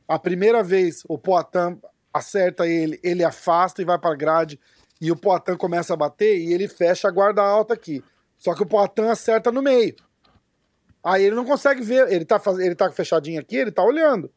A 0.06 0.18
primeira 0.18 0.62
vez 0.62 1.02
o 1.08 1.18
Poitin 1.18 1.78
acerta 2.12 2.66
ele, 2.66 3.00
ele 3.02 3.24
afasta 3.24 3.82
e 3.82 3.84
vai 3.84 3.98
para 3.98 4.14
grade 4.14 4.58
e 5.00 5.10
o 5.10 5.16
Poitin 5.16 5.56
começa 5.56 5.94
a 5.94 5.96
bater 5.96 6.38
e 6.38 6.52
ele 6.52 6.68
fecha 6.68 7.08
a 7.08 7.10
guarda 7.10 7.42
alta 7.42 7.74
aqui. 7.74 8.02
Só 8.38 8.54
que 8.54 8.62
o 8.62 8.66
Poitin 8.66 9.02
acerta 9.02 9.50
no 9.50 9.62
meio. 9.62 9.94
Aí 11.02 11.24
ele 11.24 11.36
não 11.36 11.44
consegue 11.44 11.82
ver, 11.82 12.10
ele 12.10 12.24
tá, 12.24 12.40
ele 12.58 12.74
tá 12.74 12.90
fechadinho 12.90 13.40
aqui, 13.40 13.56
ele 13.56 13.72
tá 13.72 13.82
olhando. 13.82 14.30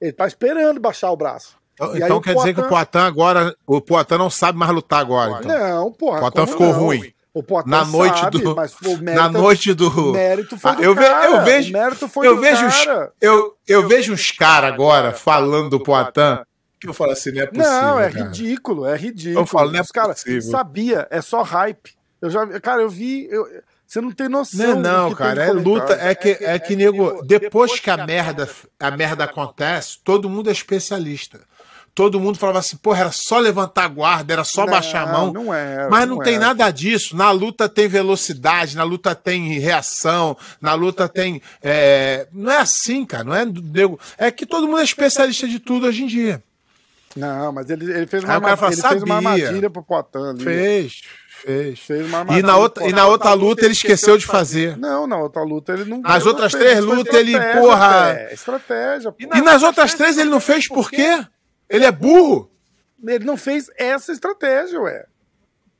Ele 0.00 0.12
tá 0.12 0.26
esperando 0.26 0.80
baixar 0.80 1.10
o 1.10 1.16
braço. 1.16 1.56
Então, 1.74 1.96
então 1.96 2.20
quer 2.20 2.34
dizer 2.34 2.54
que 2.54 2.60
o 2.60 2.68
Poitin 2.68 2.98
agora. 2.98 3.54
O 3.66 3.80
Poitin 3.80 4.14
não 4.14 4.30
sabe 4.30 4.58
mais 4.58 4.72
lutar 4.72 5.00
agora. 5.00 5.40
Então. 5.40 5.58
Não, 5.58 5.92
porra. 5.92 6.18
O 6.18 6.20
Poitin 6.20 6.50
ficou 6.50 6.68
não? 6.72 6.78
ruim. 6.80 7.12
O 7.38 7.42
Poitin 7.42 7.68
Na 7.68 7.84
noite 7.84 8.18
sabe, 8.18 8.38
do- 8.38 8.56
mas 8.56 8.72
o 8.82 8.96
mérito, 9.02 9.12
Na 9.22 9.28
noite 9.28 9.74
do. 9.74 9.88
o 9.88 10.12
mérito 10.12 10.56
foi 10.58 10.70
Ah, 10.70 10.74
do 10.74 10.82
eu, 10.82 10.94
ve- 10.94 11.02
cara. 11.04 11.26
eu 11.26 11.44
vejo, 11.44 11.72
mérito 11.72 12.08
foi 12.08 12.26
eu 12.26 12.40
vejo, 12.40 12.66
os, 12.66 12.84
cara. 12.86 13.12
eu, 13.20 13.56
eu 13.68 13.86
vejo 13.86 14.12
uns 14.14 14.30
caras 14.30 14.72
agora 14.72 15.12
falando 15.12 15.68
do 15.68 15.80
Poitin 15.80 16.38
que 16.80 16.88
eu 16.88 16.94
falo 16.94 17.12
assim, 17.12 17.32
não 17.32 17.42
é 17.42 17.46
possível. 17.46 17.70
Não, 17.70 18.00
é 18.00 18.10
cara. 18.10 18.24
ridículo, 18.24 18.86
é 18.86 18.96
ridículo. 18.96 19.40
Eu 19.40 19.46
falo, 19.46 19.70
não 19.70 19.78
é 19.78 19.82
Os 19.82 19.90
caras 19.90 20.24
sabia, 20.50 21.06
é 21.10 21.20
só 21.20 21.42
hype. 21.42 21.94
Eu 22.22 22.30
já, 22.30 22.46
cara, 22.60 22.80
eu 22.80 22.88
vi, 22.88 23.28
eu- 23.30 23.46
você 23.86 24.00
não 24.00 24.10
tem 24.10 24.28
noção. 24.28 24.66
Não, 24.68 24.76
do 24.76 24.82
não, 24.82 25.10
que 25.10 25.16
tem 25.16 25.26
cara, 25.26 25.44
de 25.44 25.50
é 25.50 25.52
luta, 25.52 25.80
comentário. 25.86 26.02
é 26.10 26.14
que, 26.14 26.28
é 26.44 26.58
que, 26.58 26.74
nego, 26.74 27.22
depois 27.24 27.78
que 27.78 27.90
a 27.90 28.04
merda, 28.06 28.48
a 28.80 28.90
merda 28.90 29.24
acontece, 29.24 29.98
todo 30.02 30.28
mundo 30.30 30.48
é 30.48 30.52
especialista. 30.52 31.40
Todo 31.96 32.20
mundo 32.20 32.36
falava 32.38 32.58
assim, 32.58 32.76
porra, 32.76 33.00
era 33.00 33.10
só 33.10 33.38
levantar 33.38 33.84
a 33.84 33.88
guarda, 33.88 34.34
era 34.34 34.44
só 34.44 34.66
Não, 34.66 34.70
baixar 34.72 35.08
a 35.08 35.12
mão. 35.12 35.32
Não 35.32 35.54
é. 35.54 35.88
Mas 35.88 36.06
não, 36.06 36.18
tem 36.18 36.34
é. 36.34 36.38
nada 36.38 36.70
disso. 36.70 37.16
Na 37.16 37.30
luta 37.30 37.70
tem 37.70 37.88
velocidade, 37.88 38.76
na 38.76 38.84
luta 38.84 39.14
tem 39.14 39.58
reação, 39.58 40.36
na 40.60 40.74
luta 40.74 41.08
tem. 41.08 41.40
é, 41.62 42.28
Não 42.30 42.52
é 42.52 42.58
assim, 42.58 43.06
cara. 43.06 43.24
Não 43.24 43.34
é, 43.34 43.46
é 44.18 44.30
que 44.30 44.44
todo 44.44 44.66
mundo 44.68 44.80
é 44.80 44.84
especialista 44.84 45.48
de 45.48 45.58
tudo 45.58 45.86
hoje 45.86 46.02
em 46.04 46.06
dia. 46.06 46.42
Não, 47.16 47.50
mas 47.50 47.70
ele, 47.70 47.90
ele 47.90 48.06
fez 48.06 48.22
uma, 48.22 48.32
Aí 48.34 48.38
o 48.38 48.40
cara 48.42 48.52
arma- 48.52 48.56
fala, 48.58 48.72
ele 48.74 48.82
fez 48.82 49.02
uma 49.02 49.14
sabia. 49.22 49.30
armadilha 49.46 49.70
pro 49.70 49.82
Poitin 49.82 50.18
ali. 50.18 50.44
Fez, 50.44 51.00
fez. 51.42 51.78
Fez 51.80 52.06
uma 52.06 52.18
E 52.18 52.20
armadilha 52.20 52.46
na 52.46 52.56
outra, 52.58 52.86
e 52.86 52.92
na 52.92 53.06
outra 53.06 53.32
luta 53.32 53.64
ele 53.64 53.72
esqueceu 53.72 54.18
de 54.18 54.26
fazer. 54.26 54.76
Não, 54.76 55.06
na 55.06 55.16
outra 55.16 55.42
luta 55.42 55.72
ele 55.72 55.86
não. 55.86 56.02
Nas 56.02 56.26
outras 56.26 56.52
não 56.52 56.60
três 56.60 56.78
lutas, 56.84 57.14
ele, 57.14 57.32
porra- 57.58 58.28
Estratégia, 58.30 59.10
pô. 59.12 59.34
E 59.34 59.40
nas 59.40 59.62
outras 59.62 59.94
três 59.94 60.18
ele 60.18 60.28
não 60.28 60.40
fez 60.40 60.68
por 60.68 60.90
quê? 60.90 61.24
Ele 61.68 61.84
é 61.84 61.92
burro? 61.92 62.50
Ele 63.06 63.24
não 63.24 63.36
fez 63.36 63.70
essa 63.76 64.12
estratégia, 64.12 64.80
ué. 64.80 65.06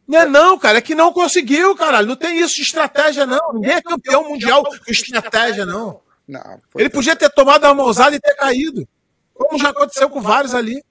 Não 0.06 0.20
é 0.20 0.26
não, 0.26 0.58
cara. 0.58 0.78
É 0.78 0.80
que 0.80 0.94
não 0.94 1.12
conseguiu, 1.12 1.74
caralho. 1.74 2.06
Não 2.06 2.16
tem 2.16 2.38
isso 2.38 2.54
de 2.56 2.62
estratégia, 2.62 3.26
não. 3.26 3.54
Ninguém 3.54 3.72
é 3.72 3.82
campeão 3.82 4.28
mundial 4.28 4.62
com 4.62 4.90
estratégia, 4.90 5.66
não. 5.66 6.00
Não, 6.28 6.60
Ele 6.74 6.90
podia 6.90 7.14
ter 7.14 7.30
tomado 7.30 7.64
uma 7.64 7.74
mãozada 7.74 8.16
e 8.16 8.20
ter 8.20 8.34
caído. 8.34 8.86
Como 9.32 9.58
já 9.58 9.70
aconteceu 9.70 10.10
com 10.10 10.20
vários 10.20 10.54
ali. 10.54 10.82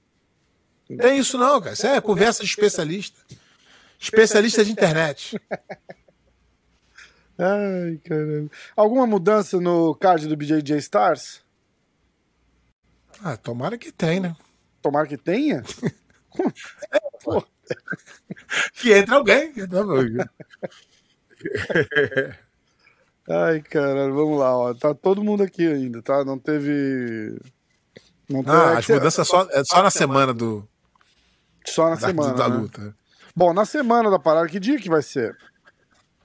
Não 0.90 0.98
tem 0.98 1.18
isso 1.18 1.38
não, 1.38 1.60
cara. 1.60 1.74
Isso 1.74 1.88
é 1.88 2.00
conversa 2.00 2.44
de 2.44 2.50
especialista. 2.50 3.20
Especialista 4.00 4.64
de 4.64 4.72
internet. 4.72 5.40
Ai, 7.38 8.00
caramba. 8.04 8.50
Alguma 8.76 9.06
mudança 9.06 9.60
no 9.60 9.94
card 9.96 10.28
do 10.28 10.38
BJJ 10.38 10.78
Stars? 10.78 11.44
Ah, 13.22 13.36
tomara 13.36 13.78
que 13.78 13.92
tem, 13.92 14.20
né? 14.20 14.36
Tomara 14.86 15.08
que 15.08 15.18
tenha. 15.18 15.64
Que 18.76 18.94
entre 18.94 19.16
alguém. 19.16 19.52
que 19.52 19.62
entra 19.62 19.80
alguém. 19.80 20.18
Ai, 23.28 23.62
caralho, 23.62 24.14
vamos 24.14 24.38
lá, 24.38 24.56
ó. 24.56 24.74
Tá 24.76 24.94
todo 24.94 25.24
mundo 25.24 25.42
aqui 25.42 25.66
ainda, 25.66 26.04
tá? 26.04 26.24
Não 26.24 26.38
teve. 26.38 27.40
Não 28.30 28.44
teve. 28.44 28.56
Ah, 28.56 28.74
é 28.76 28.78
as 28.78 28.88
mudanças 28.88 29.28
só, 29.28 29.48
é 29.50 29.64
só 29.64 29.82
na 29.82 29.90
semana 29.90 30.32
do, 30.32 30.68
Só 31.66 31.90
na 31.90 31.96
da, 31.96 32.08
semana. 32.08 32.34
da 32.36 32.48
né? 32.48 32.56
luta. 32.58 32.96
Bom, 33.36 33.52
na 33.52 33.66
semana 33.66 34.12
da 34.12 34.20
parada, 34.20 34.48
que 34.48 34.60
dia 34.60 34.78
que 34.78 34.90
vai 34.90 35.02
ser? 35.02 35.36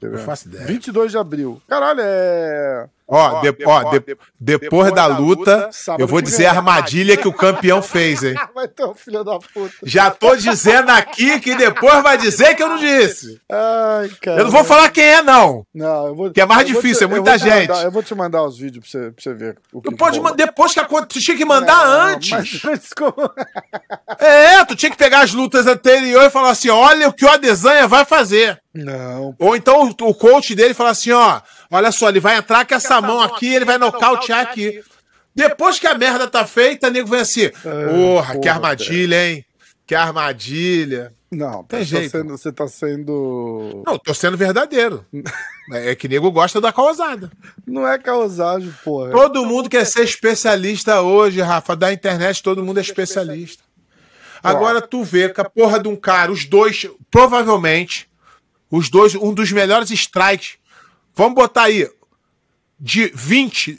Não 0.03 0.19
faço 0.19 0.49
ideia. 0.49 0.67
22 0.67 1.13
de 1.13 1.17
abril. 1.17 1.63
Caralho, 1.67 2.01
é. 2.03 2.91
Ó, 3.13 3.41
de- 3.41 3.57
ó, 3.67 3.85
de- 3.99 4.17
depois 4.39 4.93
da 4.93 5.07
luta, 5.07 5.69
eu 5.99 6.07
vou 6.07 6.21
que 6.21 6.27
dizer 6.27 6.47
a 6.47 6.51
armadilha 6.53 7.17
que 7.17 7.27
o 7.27 7.33
campeão 7.33 7.83
fez, 7.83 8.23
hein? 8.23 8.35
Vai 8.55 8.69
ter 8.69 8.85
um 8.85 8.95
filho 8.95 9.25
da 9.25 9.39
puta. 9.39 9.75
Já 9.83 10.11
tô 10.11 10.37
dizendo 10.37 10.91
aqui 10.91 11.41
que 11.41 11.55
depois 11.57 12.03
vai 12.03 12.17
dizer 12.17 12.55
que 12.55 12.63
eu 12.63 12.69
não 12.69 12.77
disse. 12.79 13.41
Ai, 13.51 14.09
cara. 14.23 14.39
Eu 14.41 14.45
não 14.45 14.51
vou 14.53 14.63
falar 14.65 14.89
quem 14.91 15.03
é, 15.05 15.23
não. 15.23 15.67
Não, 15.75 16.07
eu 16.07 16.15
vou. 16.15 16.31
Que 16.31 16.41
é 16.41 16.47
mais 16.47 16.69
eu 16.69 16.75
difícil, 16.77 16.99
te- 16.99 17.03
é 17.03 17.05
eu 17.07 17.23
muita 17.23 17.39
te 17.39 17.45
gente. 17.45 17.69
mandar- 17.69 17.85
eu 17.85 17.91
vou 17.91 18.03
te 18.03 18.15
mandar 18.15 18.43
os 18.45 18.59
vídeos 18.59 18.89
pra 18.89 19.01
você, 19.01 19.11
pra 19.11 19.23
você 19.23 19.35
ver. 19.35 19.59
O 19.73 19.81
que 19.81 19.89
Tu 19.89 19.93
que 19.93 19.99
pode 19.99 20.21
mandar 20.21 20.37
depois 20.37 20.73
que 20.73 20.81
aconteceu. 20.81 21.21
Tu 21.21 21.21
tinha 21.25 21.37
que 21.37 21.45
mandar 21.45 21.85
Não, 21.85 21.93
antes. 22.15 22.63
Mas 22.63 22.93
como. 22.93 23.15
É, 24.19 24.65
tu 24.65 24.77
tinha 24.77 24.91
que 24.91 24.97
pegar 24.97 25.21
as 25.23 25.33
lutas 25.33 25.67
anteriores 25.67 26.29
e 26.29 26.33
falar 26.33 26.51
assim: 26.51 26.69
olha 26.69 27.09
o 27.09 27.13
que 27.13 27.25
o 27.25 27.29
Adesanha 27.31 27.89
vai 27.89 28.05
fazer. 28.05 28.59
Não. 28.75 29.35
Ou 29.39 29.57
então 29.57 29.83
o, 30.01 30.09
o 30.09 30.15
coach 30.15 30.55
dele 30.55 30.75
fala 30.75 30.91
assim: 30.91 31.11
ó, 31.13 31.41
olha 31.71 31.93
só, 31.93 32.09
ele 32.09 32.21
vai 32.21 32.37
entrar 32.37 32.67
com 32.67 32.75
essa 32.75 33.01
mão 33.01 33.21
aqui, 33.21 33.47
ele 33.55 33.65
vai 33.65 33.79
nocautear 33.79 34.41
aqui. 34.41 34.83
Depois 35.35 35.79
que 35.79 35.87
a 35.87 35.97
merda 35.97 36.27
tá 36.27 36.45
feita, 36.45 36.91
nego 36.91 37.09
vem 37.09 37.21
assim: 37.21 37.51
porra, 37.51 38.39
que 38.39 38.49
armadilha, 38.49 39.31
hein? 39.31 39.45
Que 39.87 39.95
armadilha. 39.95 41.13
Não, 41.31 41.63
Tem 41.63 41.81
você 41.81 41.85
jeito. 41.85 42.13
Tá 42.13 42.19
sendo, 42.19 42.39
você 42.39 42.53
tá 42.53 42.69
sendo. 42.69 43.85
Não, 43.87 43.97
tô 43.97 44.13
sendo 44.13 44.37
verdadeiro. 44.37 45.05
É 45.73 45.95
que 45.95 46.09
nego 46.09 46.33
gosta 46.33 46.61
da 46.61 46.73
causada. 46.73 47.31
Não 47.65 47.87
é 47.87 47.97
causagem, 47.97 48.75
porra. 48.83 49.13
Todo 49.13 49.47
mundo 49.47 49.71
quer 49.71 49.87
ser 49.87 50.03
especialista 50.03 51.01
hoje, 51.01 51.41
Rafa. 51.41 51.77
Da 51.77 51.93
internet, 51.93 52.43
todo 52.43 52.65
mundo 52.65 52.79
é 52.79 52.81
especialista. 52.81 53.63
Agora 54.43 54.81
tu 54.81 55.05
vê 55.05 55.29
que 55.29 55.41
a 55.41 55.49
porra 55.49 55.79
de 55.79 55.87
um 55.87 55.95
cara, 55.95 56.33
os 56.33 56.45
dois, 56.45 56.89
provavelmente, 57.09 58.11
os 58.69 58.89
dois, 58.89 59.15
um 59.15 59.33
dos 59.33 59.53
melhores 59.53 59.93
strikes. 59.93 60.59
Vamos 61.21 61.35
botar 61.35 61.65
aí, 61.65 61.87
de 62.79 63.13
20, 63.15 63.79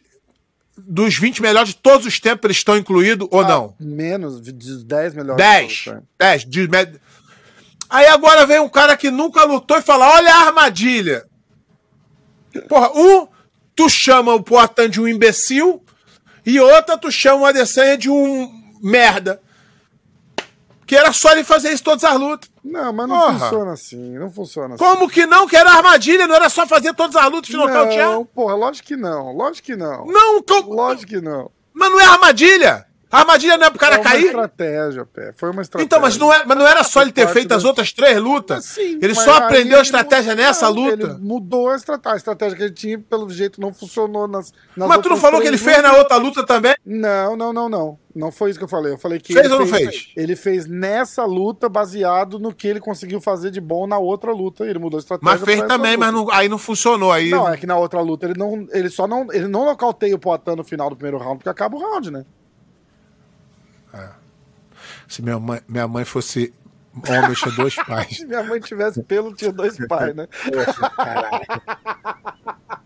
dos 0.77 1.17
20 1.17 1.41
melhores 1.41 1.69
de 1.69 1.75
todos 1.77 2.05
os 2.05 2.19
tempos, 2.19 2.45
eles 2.45 2.57
estão 2.57 2.77
incluídos 2.77 3.27
ou 3.31 3.41
não? 3.43 3.75
Menos 3.79 4.39
de 4.39 4.51
10 4.51 5.15
melhores. 5.15 5.43
10. 5.43 5.83
todos, 5.85 5.93
né? 5.99 6.03
10. 6.19 6.45
De 6.45 6.67
med- 6.67 7.01
Aí 7.89 8.05
agora 8.05 8.45
vem 8.45 8.59
um 8.59 8.69
cara 8.69 8.95
que 8.95 9.09
nunca 9.09 9.43
lutou 9.43 9.75
e 9.75 9.81
fala: 9.81 10.07
olha 10.17 10.31
a 10.31 10.47
armadilha. 10.49 11.25
Porra, 12.69 12.91
um, 12.95 13.27
tu 13.75 13.89
chama 13.89 14.35
o 14.35 14.43
Poitin 14.43 14.87
de 14.87 15.01
um 15.01 15.07
imbecil, 15.07 15.83
e 16.45 16.59
outra, 16.59 16.95
tu 16.95 17.11
chama 17.11 17.41
o 17.41 17.45
Adesanya 17.47 17.97
de 17.97 18.07
um 18.07 18.51
merda. 18.83 19.41
Que 20.91 20.97
era 20.97 21.13
só 21.13 21.31
ele 21.31 21.45
fazer 21.45 21.71
isso 21.71 21.85
todas 21.85 22.03
as 22.03 22.19
lutas. 22.19 22.49
Não, 22.61 22.91
mas 22.91 23.07
não 23.07 23.17
Porra. 23.17 23.39
funciona 23.39 23.71
assim. 23.71 24.19
Não 24.19 24.29
funciona 24.29 24.75
assim. 24.75 24.83
Como 24.83 25.07
que 25.09 25.25
não? 25.25 25.47
Que 25.47 25.55
era 25.55 25.71
armadilha, 25.71 26.27
não 26.27 26.35
era 26.35 26.49
só 26.49 26.67
fazer 26.67 26.93
todas 26.93 27.15
as 27.15 27.31
lutas 27.31 27.49
e 27.49 27.55
nocautear? 27.55 28.09
Não, 28.11 28.25
porra, 28.25 28.55
lógico 28.55 28.89
que 28.89 28.97
não. 28.97 29.31
Lógico 29.31 29.67
que 29.67 29.75
não. 29.77 30.05
Não, 30.05 30.43
co- 30.43 30.65
Lógico 30.73 31.07
que 31.13 31.21
não. 31.21 31.49
mas 31.73 31.89
não 31.89 31.97
é 31.97 32.03
armadilha. 32.03 32.85
A 33.11 33.19
armadilha 33.19 33.57
não 33.57 33.65
é 33.65 33.69
pro 33.69 33.77
cara 33.79 33.95
Foi 33.95 34.03
uma 34.05 34.09
cair? 34.11 34.25
estratégia, 34.27 35.05
pé. 35.05 35.33
Foi 35.35 35.51
uma 35.51 35.61
estratégia. 35.61 35.85
Então, 35.85 35.99
mas 35.99 36.17
não, 36.17 36.33
é, 36.33 36.43
mas 36.45 36.57
não 36.57 36.65
era 36.65 36.81
só 36.83 37.01
ele 37.01 37.11
ter 37.11 37.27
feito 37.27 37.51
as 37.53 37.65
outras 37.65 37.91
três 37.91 38.17
lutas? 38.17 38.63
Sim, 38.65 38.99
ele 39.01 39.13
mas 39.13 39.23
só 39.25 39.33
aprendeu 39.33 39.79
a 39.79 39.81
estratégia 39.81 40.31
mudou- 40.31 40.45
nessa 40.45 40.67
luta? 40.69 40.93
Ele 40.93 41.13
mudou 41.19 41.69
a 41.69 41.75
estratégia. 41.75 42.13
A 42.13 42.17
estratégia 42.17 42.55
que 42.57 42.63
ele 42.63 42.73
tinha, 42.73 42.97
pelo 42.99 43.29
jeito, 43.29 43.59
não 43.59 43.73
funcionou 43.73 44.27
nas. 44.27 44.53
nas 44.77 44.87
Mas 44.87 45.01
tu 45.01 45.09
não 45.09 45.17
falou 45.17 45.41
que 45.41 45.47
ele 45.47 45.57
fez 45.57 45.81
na 45.83 45.93
outra 45.97 46.15
luta 46.15 46.45
também? 46.45 46.73
Não, 46.85 47.35
não, 47.35 47.51
não, 47.51 47.67
não. 47.67 47.99
Não 48.13 48.29
foi 48.31 48.49
isso 48.49 48.59
que 48.59 48.65
eu 48.65 48.69
falei. 48.69 48.93
Eu 48.93 48.97
falei 48.97 49.19
que. 49.19 49.33
Fez 49.33 49.45
ele 49.45 49.53
ou 49.53 49.59
não 49.61 49.67
fez? 49.67 50.07
Ele 50.17 50.35
fez 50.35 50.65
nessa 50.67 51.23
luta 51.25 51.67
baseado 51.69 52.39
no 52.39 52.53
que 52.53 52.67
ele 52.67 52.79
conseguiu 52.79 53.19
fazer 53.21 53.51
de 53.51 53.59
bom 53.61 53.87
na 53.87 53.97
outra 53.97 54.31
luta. 54.33 54.65
Ele 54.65 54.79
mudou 54.79 54.97
a 54.97 55.01
estratégia. 55.01 55.33
Mas 55.37 55.43
fez 55.45 55.61
também, 55.67 55.95
mas 55.97 56.13
luta. 56.13 56.31
não- 56.31 56.37
aí 56.37 56.47
não 56.49 56.57
funcionou. 56.57 57.11
Aí, 57.11 57.29
Não, 57.29 57.47
é 57.47 57.55
que 57.57 57.65
na 57.67 57.77
outra 57.77 58.01
luta 58.01 58.25
ele 58.25 58.37
não. 58.37 58.67
Ele 58.71 58.89
só 58.89 59.07
não. 59.07 59.27
Ele 59.31 59.47
não 59.47 59.65
nocauteia 59.65 60.15
o 60.15 60.19
Poitin 60.19 60.55
no 60.57 60.63
final 60.63 60.89
do 60.89 60.95
primeiro 60.95 61.17
round, 61.17 61.37
porque 61.37 61.49
acaba 61.49 61.75
o 61.75 61.79
round, 61.79 62.11
né? 62.11 62.25
Se 65.11 65.21
minha 65.21 65.37
mãe, 65.39 65.59
minha 65.67 65.87
mãe 65.87 66.05
fosse 66.05 66.53
homem, 67.07 67.29
eu 67.29 67.35
tinha 67.35 67.51
dois 67.55 67.75
pais. 67.85 68.17
Se 68.17 68.25
minha 68.25 68.43
mãe 68.43 68.59
tivesse 68.61 69.03
pelo, 69.03 69.33
tinha 69.35 69.51
dois 69.51 69.77
pais, 69.87 70.15
né? 70.15 70.27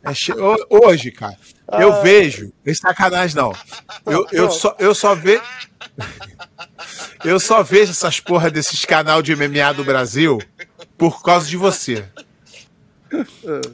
É 0.03 0.13
che- 0.13 0.33
Hoje, 0.69 1.11
cara, 1.11 1.37
eu 1.79 2.01
vejo. 2.01 2.51
É 2.65 2.73
sacanagem, 2.73 3.35
não. 3.35 3.53
Eu, 4.05 4.25
eu, 4.31 4.51
só, 4.51 4.75
eu 4.79 4.93
só 4.95 5.13
vejo. 5.15 5.41
Eu 7.23 7.39
só 7.39 7.63
vejo 7.63 7.91
essas 7.91 8.19
porra 8.19 8.49
desses 8.51 8.85
canal 8.85 9.21
de 9.21 9.35
MMA 9.35 9.73
do 9.75 9.83
Brasil 9.83 10.39
por 10.97 11.21
causa 11.23 11.47
de 11.47 11.57
você. 11.57 12.05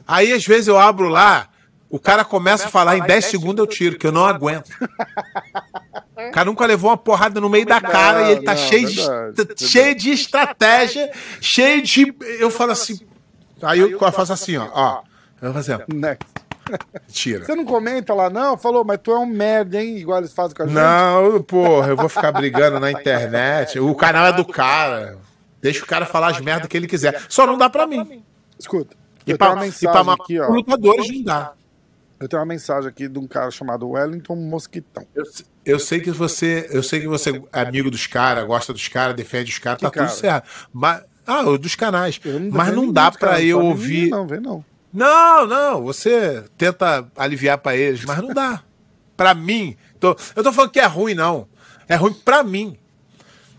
Aí 0.06 0.32
às 0.32 0.44
vezes 0.46 0.68
eu 0.68 0.78
abro 0.78 1.08
lá, 1.08 1.48
o 1.90 1.98
cara 1.98 2.24
começa 2.24 2.66
a 2.66 2.70
falar 2.70 2.96
em 2.96 3.02
10 3.02 3.24
segundos 3.26 3.58
eu 3.58 3.66
tiro, 3.66 3.98
que 3.98 4.06
eu 4.06 4.12
não 4.12 4.24
aguento. 4.24 4.70
O 6.32 6.34
cara 6.34 6.46
nunca 6.46 6.64
levou 6.64 6.88
uma 6.88 6.96
porrada 6.96 7.38
no 7.42 7.50
meio 7.50 7.66
da 7.66 7.78
cara 7.78 8.22
e 8.22 8.32
ele 8.32 8.42
tá 8.42 8.52
não, 8.52 8.58
cheio, 8.58 8.88
verdade, 8.88 9.54
de, 9.54 9.68
cheio 9.68 9.94
de 9.94 10.10
estratégia, 10.12 11.12
cheio 11.42 11.82
de. 11.82 12.14
Eu 12.40 12.50
falo 12.50 12.72
assim. 12.72 13.00
Aí 13.60 13.80
eu 13.80 13.98
faço 14.10 14.32
assim, 14.32 14.56
ó. 14.56 14.66
ó 14.72 15.02
eu 15.42 15.52
faço 15.52 15.72
assim, 15.72 15.82
ó. 15.82 15.94
Next. 15.94 16.26
Tira. 17.08 17.44
Você 17.44 17.54
não 17.54 17.66
comenta 17.66 18.14
lá, 18.14 18.30
não? 18.30 18.56
Falou, 18.56 18.82
mas 18.82 18.98
tu 19.02 19.12
é 19.12 19.18
um 19.18 19.26
merda, 19.26 19.78
hein? 19.78 19.98
Igual 19.98 20.20
eles 20.20 20.32
fazem 20.32 20.56
com 20.56 20.62
a 20.62 20.66
gente. 20.66 20.74
Não, 20.74 21.42
porra, 21.42 21.88
eu 21.88 21.96
vou 21.96 22.08
ficar 22.08 22.32
brigando 22.32 22.80
na 22.80 22.90
internet. 22.90 23.78
O 23.78 23.94
canal 23.94 24.24
é 24.24 24.32
do 24.32 24.44
cara. 24.46 25.18
Deixa 25.60 25.84
o 25.84 25.86
cara 25.86 26.06
falar 26.06 26.28
as 26.28 26.40
merdas 26.40 26.66
que 26.66 26.78
ele 26.78 26.86
quiser. 26.86 27.20
Só 27.28 27.46
não 27.46 27.58
dá 27.58 27.68
pra 27.68 27.86
mim. 27.86 28.24
Escuta, 28.58 28.96
E 29.26 29.32
eu 29.32 29.36
pra, 29.36 29.66
e 29.66 29.70
pra 29.70 30.12
aqui, 30.14 30.40
ó. 30.40 30.48
lutadores 30.48 31.10
não 31.10 31.24
dá. 31.24 31.52
Eu 32.18 32.26
tenho 32.26 32.40
uma 32.40 32.46
mensagem 32.46 32.88
aqui 32.88 33.06
de 33.06 33.18
um 33.18 33.26
cara 33.26 33.50
chamado 33.50 33.90
Wellington 33.90 34.36
Mosquitão. 34.36 35.04
Eu, 35.14 35.24
eu 35.64 35.78
sei 35.78 36.00
que 36.00 36.10
você, 36.10 36.68
eu 36.70 36.82
sei 36.82 37.00
que 37.00 37.06
você 37.08 37.30
é 37.52 37.60
amigo 37.60 37.90
dos 37.90 38.06
caras, 38.06 38.44
gosta 38.46 38.72
dos 38.72 38.88
caras, 38.88 39.14
defende 39.16 39.50
os 39.52 39.58
caras, 39.58 39.80
tá 39.80 39.90
cara? 39.90 40.08
tudo 40.08 40.16
certo. 40.18 40.48
Mas, 40.72 41.02
ah, 41.26 41.42
dos 41.42 41.74
canais. 41.74 42.20
Eu 42.24 42.40
Mas 42.50 42.74
não 42.74 42.92
dá 42.92 43.04
não 43.20 43.28
eu 43.38 43.58
pode 43.58 43.68
ouvir. 43.68 44.04
vir, 44.04 44.10
Não, 44.10 44.26
vem 44.26 44.40
não. 44.40 44.64
Não, 44.92 45.46
não, 45.46 45.82
você 45.82 46.44
tenta 46.58 47.06
aliviar 47.16 47.56
pra 47.58 47.74
eles, 47.76 48.04
mas 48.04 48.18
não 48.18 48.28
dá. 48.34 48.62
Pra 49.16 49.32
mim, 49.34 49.76
tô- 49.98 50.16
eu 50.36 50.42
tô 50.42 50.52
falando 50.52 50.70
que 50.70 50.80
é 50.80 50.86
ruim, 50.86 51.14
não. 51.14 51.48
É 51.88 51.94
ruim 51.96 52.12
pra 52.12 52.42
mim. 52.42 52.76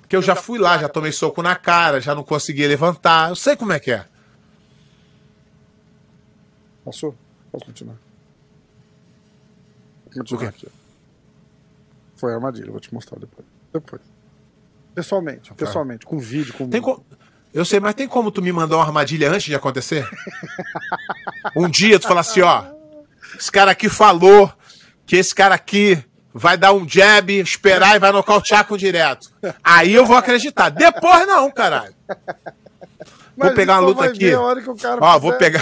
Porque 0.01 0.15
eu 0.15 0.21
já 0.21 0.35
fui 0.35 0.59
lá, 0.59 0.77
já 0.77 0.87
tomei 0.89 1.11
soco 1.11 1.41
na 1.41 1.55
cara, 1.55 1.99
já 2.01 2.13
não 2.13 2.23
conseguia 2.23 2.67
levantar. 2.67 3.29
Eu 3.29 3.35
sei 3.35 3.55
como 3.55 3.71
é 3.73 3.79
que 3.79 3.91
é. 3.91 4.05
Posso? 6.83 7.15
Posso 7.51 7.65
continuar? 7.65 7.95
Vou 10.05 10.13
continuar 10.13 10.49
aqui. 10.49 10.67
Foi 12.23 12.31
a 12.31 12.35
armadilha, 12.35 12.71
vou 12.71 12.79
te 12.79 12.93
mostrar 12.93 13.19
depois. 13.19 13.45
Depois. 13.73 14.01
Pessoalmente, 14.95 15.53
pessoalmente, 15.55 16.05
com 16.05 16.17
vídeo, 16.17 16.53
com. 16.53 16.69
Tem 16.69 16.81
Eu 17.53 17.65
sei, 17.65 17.81
mas 17.81 17.95
tem 17.95 18.07
como 18.07 18.31
tu 18.31 18.41
me 18.41 18.49
mandar 18.49 18.77
uma 18.77 18.85
armadilha 18.85 19.29
antes 19.29 19.43
de 19.43 19.55
acontecer? 19.55 20.07
Um 21.53 21.67
dia 21.67 21.99
tu 21.99 22.07
fala 22.07 22.21
assim, 22.21 22.39
ó. 22.39 22.63
Esse 23.37 23.51
cara 23.51 23.71
aqui 23.71 23.89
falou 23.89 24.49
que 25.05 25.17
esse 25.17 25.35
cara 25.35 25.53
aqui 25.53 26.01
vai 26.33 26.55
dar 26.55 26.71
um 26.71 26.87
jab, 26.87 27.29
esperar 27.37 27.97
e 27.97 27.99
vai 27.99 28.13
nocautear 28.13 28.65
com 28.65 28.77
direto. 28.77 29.29
Aí 29.61 29.93
eu 29.93 30.05
vou 30.05 30.15
acreditar. 30.15 30.69
Depois 30.69 31.27
não, 31.27 31.51
caralho. 31.51 31.93
Mas 33.35 33.49
Vou 33.49 33.53
pegar 33.53 33.73
uma 33.73 33.81
só 33.81 33.87
luta 33.87 34.05
aqui. 34.05 34.33
Ó, 35.01 35.19
vou 35.19 35.33
pegar, 35.33 35.61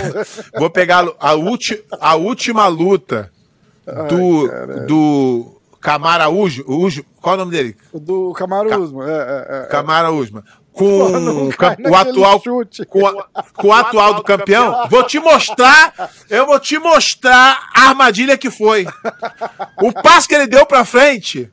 vou 0.59 0.69
pegar 0.69 1.05
a, 1.19 1.33
ulti, 1.33 1.83
a 1.99 2.15
última 2.15 2.67
luta 2.67 3.31
do, 4.07 4.85
do 4.85 5.60
Camara 5.81 6.29
Ujo, 6.29 6.63
Ujo, 6.67 7.03
qual 7.19 7.33
é 7.33 7.37
o 7.37 7.39
nome 7.39 7.51
dele? 7.51 7.75
O 7.91 7.99
Do 7.99 8.31
Camaro 8.33 8.81
Usman. 8.81 9.07
É, 9.09 9.11
é, 9.11 9.57
é. 9.63 9.65
Camara 9.67 10.11
Usman. 10.11 10.43
Porra, 10.73 11.19
não 11.19 11.49
Com 11.51 11.89
o 11.89 11.95
atual, 11.95 12.41
chute. 12.41 12.85
com, 12.85 13.05
a- 13.05 13.25
com 13.57 13.67
o 13.67 13.73
atual 13.73 14.13
do 14.13 14.23
campeão, 14.23 14.87
vou 14.89 15.03
te 15.03 15.19
mostrar, 15.19 15.93
eu 16.29 16.45
vou 16.45 16.57
te 16.59 16.79
mostrar 16.79 17.69
a 17.75 17.89
armadilha 17.89 18.37
que 18.37 18.49
foi. 18.49 18.85
O 19.81 19.91
passo 19.91 20.29
que 20.29 20.35
ele 20.35 20.47
deu 20.47 20.65
pra 20.65 20.85
frente, 20.85 21.51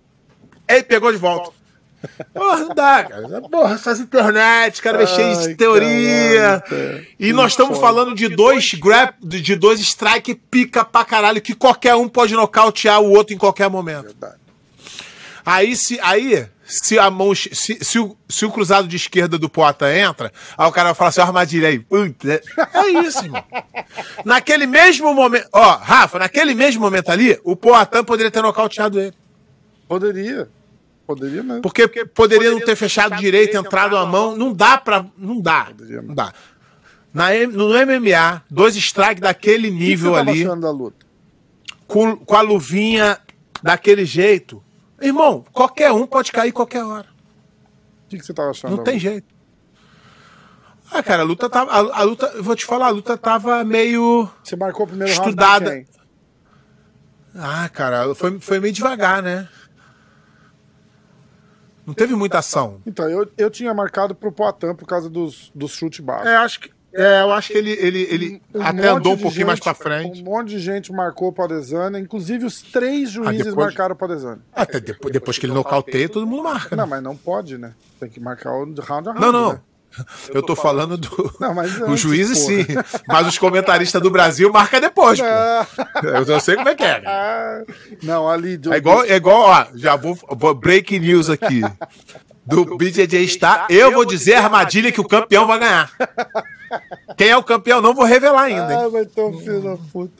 ele 0.69 0.85
pegou 0.85 1.11
de 1.11 1.19
volta. 1.19 1.51
Porra, 2.33 2.57
não 2.61 2.75
dá, 2.75 3.05
cara. 3.05 3.41
Porra, 3.43 3.75
essas 3.75 3.99
internet, 4.01 4.81
cara, 4.81 5.07
cheio 5.07 5.37
de 5.39 5.49
Ai, 5.49 5.55
teoria. 5.55 6.41
caralho, 6.41 6.63
cara. 6.63 7.07
E 7.19 7.33
nós 7.33 7.53
estamos 7.53 7.79
falando 7.79 8.15
de 8.15 8.29
dois 8.29 8.73
grab, 8.75 9.15
de 9.21 9.57
dois 9.57 9.81
strike 9.81 10.35
pica 10.35 10.85
pra 10.85 11.05
caralho, 11.05 11.41
que 11.43 11.55
qualquer 11.55 11.95
um 11.97 12.09
pode 12.09 12.35
nocautear 12.35 13.01
o 13.01 13.11
outro 13.11 13.35
em 13.35 13.39
qualquer 13.39 13.69
momento. 13.69 14.05
Verdade. 14.05 14.37
Aí, 15.45 15.75
se, 15.75 15.99
aí, 16.03 16.47
se 16.67 16.99
a 16.99 17.11
mão. 17.11 17.35
Se, 17.35 17.79
se, 17.83 17.99
o, 17.99 18.15
se 18.29 18.45
o 18.45 18.51
cruzado 18.51 18.87
de 18.87 18.97
esquerda 18.97 19.39
do 19.39 19.49
Poata 19.49 19.91
entra, 19.97 20.31
aí 20.57 20.69
o 20.69 20.73
cara 20.73 20.89
vai 20.91 20.95
falar 20.95 21.09
assim, 21.09 21.21
ó, 21.21 21.25
armadilha 21.25 21.69
aí. 21.69 21.85
É- 22.27 22.79
é 22.79 22.89
isso, 23.07 23.25
irmão. 23.25 23.43
Naquele 24.25 24.67
mesmo 24.67 25.13
momento. 25.15 25.49
Ó, 25.53 25.77
Rafa, 25.77 26.19
naquele 26.19 26.55
mesmo 26.55 26.83
momento 26.83 27.09
ali, 27.11 27.41
o 27.43 27.57
Poatan 27.57 28.05
poderia 28.05 28.31
ter 28.31 28.43
nocauteado 28.43 29.01
ele. 29.01 29.15
Poderia. 29.89 30.51
Poderia 31.09 31.43
mesmo. 31.43 31.63
Porque 31.63 31.89
poderia 32.05 32.51
não 32.51 32.61
ter 32.61 32.77
fechado 32.77 33.17
direito, 33.17 33.57
entrado 33.57 33.97
a 33.97 34.05
mão. 34.05 34.37
Não 34.37 34.53
dá 34.53 34.77
pra. 34.77 35.07
Não 35.17 35.41
dá. 35.41 35.69
Não 36.05 36.15
dá. 36.15 36.35
Na, 37.15 37.29
no 37.51 37.71
MMA, 37.71 38.43
dois 38.51 38.77
strikes 38.77 39.23
daquele 39.23 39.71
nível 39.71 40.15
ali, 40.15 40.45
da 40.45 40.71
luta? 40.71 41.07
com, 41.87 42.15
com 42.15 42.37
a 42.37 42.43
luvinha 42.43 43.19
daquele 43.63 44.05
jeito. 44.05 44.63
Irmão, 45.01 45.47
qualquer 45.51 45.91
um 45.93 46.07
pode 46.07 46.31
cair 46.31 46.53
qualquer 46.53 46.85
hora. 46.85 47.07
O 48.05 48.09
que 48.11 48.19
que 48.19 48.27
você 48.27 48.35
tava 48.35 48.51
achando? 48.51 48.73
Não 48.73 48.77
da 48.77 48.85
tem 48.85 48.97
luta? 48.97 49.09
jeito. 49.09 49.35
Ah, 50.93 51.03
cara, 51.03 51.23
a 51.23 51.25
luta 51.25 51.49
tava. 51.49 51.71
A, 51.71 52.01
a 52.01 52.03
luta, 52.03 52.27
eu 52.35 52.43
vou 52.43 52.55
te 52.55 52.67
falar, 52.67 52.89
a 52.89 52.91
luta 52.91 53.17
tava 53.17 53.65
meio. 53.65 54.29
Você 54.45 54.57
marcou 54.57 54.85
o 54.85 54.89
primeiro 54.89 55.11
Estudada. 55.11 55.71
round 55.71 55.87
quem? 55.87 55.99
Ah, 57.35 57.69
cara, 57.71 58.15
foi, 58.15 58.39
foi 58.41 58.61
meio 58.61 58.75
devagar, 58.75 59.23
né? 59.23 59.49
Não 61.89 61.95
teve 61.95 62.15
muita 62.15 62.39
ação. 62.39 62.83
Então, 62.87 63.09
eu, 63.09 63.27
eu 63.39 63.51
tinha 63.51 63.73
marcado 63.73 64.15
pro 64.15 64.31
Poitin 64.31 64.75
por 64.75 64.87
causa 64.87 65.09
dos, 65.09 65.51
dos 65.55 65.73
chutes 65.73 66.01
baixos. 66.01 66.27
É, 66.29 66.37
acho 66.37 66.61
que. 66.61 66.71
É, 66.93 67.21
eu 67.23 67.33
acho 67.33 67.53
que 67.53 67.59
ele, 67.59 67.71
ele, 67.73 68.03
ele 68.11 68.43
Um 68.55 68.63
até 68.63 68.89
andou 68.89 69.13
um 69.15 69.19
pouquinho 69.19 69.47
mais 69.47 69.57
gente- 69.59 69.65
pra 69.65 69.75
frente. 69.75 70.21
Um 70.23 70.25
monte 70.25 70.49
de 70.49 70.59
gente 70.59 70.91
marcou 70.93 71.29
o 71.29 71.33
Padesana, 71.33 71.99
inclusive 71.99 72.45
os 72.47 72.61
três 72.63 73.11
juízes 73.11 73.47
depois- 73.47 73.67
marcaram 73.67 73.95
o 73.95 73.97
Padesana. 73.99 74.41
Até 74.55 74.81
depois, 74.81 75.13
depois 75.13 75.39
que 75.39 75.47
ele 75.47 75.53
nocauteia, 75.53 76.09
todo 76.09 76.27
mundo 76.27 76.43
marca. 76.45 76.75
Não, 76.77 76.85
Né? 76.85 76.91
mas 76.91 77.03
não 77.03 77.15
pode, 77.17 77.57
né? 77.59 77.73
Tem 78.01 78.09
que 78.09 78.19
marcar 78.21 78.53
o 78.53 78.65
round 78.65 78.81
a 78.81 78.85
round. 78.85 79.21
Não, 79.21 79.33
não. 79.33 79.53
né? 79.55 79.61
Eu 80.33 80.43
tô 80.43 80.55
falando 80.57 80.97
do. 80.97 81.35
Não, 81.41 81.55
mas 81.55 81.81
antes, 81.81 82.01
juízes 82.01 82.39
porra. 82.41 82.85
sim. 82.85 83.01
Mas 83.07 83.27
os 83.29 83.39
comentaristas 83.39 84.01
do 84.03 84.11
Brasil 84.11 84.51
marcam 84.53 84.81
depois. 84.81 85.21
Ah, 85.21 85.67
Eu 86.03 86.27
não 86.27 86.41
sei 86.41 86.57
como 86.57 86.69
é 86.69 86.75
que 86.75 86.85
é. 86.85 87.03
ah, 87.07 87.63
não, 88.03 88.29
ali. 88.29 88.61
É 88.71 88.77
igual, 88.77 89.05
é 89.05 89.17
igual, 89.17 89.41
ó, 89.43 89.67
já 89.75 89.97
vou, 89.97 90.17
break 90.55 90.99
news 90.99 91.29
aqui. 91.31 91.61
Do 92.45 92.77
BJJ 92.77 93.25
está, 93.25 93.67
eu 93.69 93.93
vou 93.93 94.05
dizer 94.07 94.35
a 94.35 94.45
armadilha 94.45 94.91
que 94.91 95.01
o 95.01 95.07
campeão 95.07 95.47
vai 95.47 95.59
ganhar. 95.59 95.91
Quem 97.17 97.29
é 97.29 97.37
o 97.37 97.43
campeão, 97.43 97.81
não 97.81 97.95
vou 97.95 98.05
revelar 98.05 98.45
ainda. 98.45 98.85
Ah, 98.85 98.89
vai 98.89 99.05
ter 99.05 99.21
um 99.21 99.39
filho 99.39 99.61
da 99.63 99.77
puta. 99.93 100.13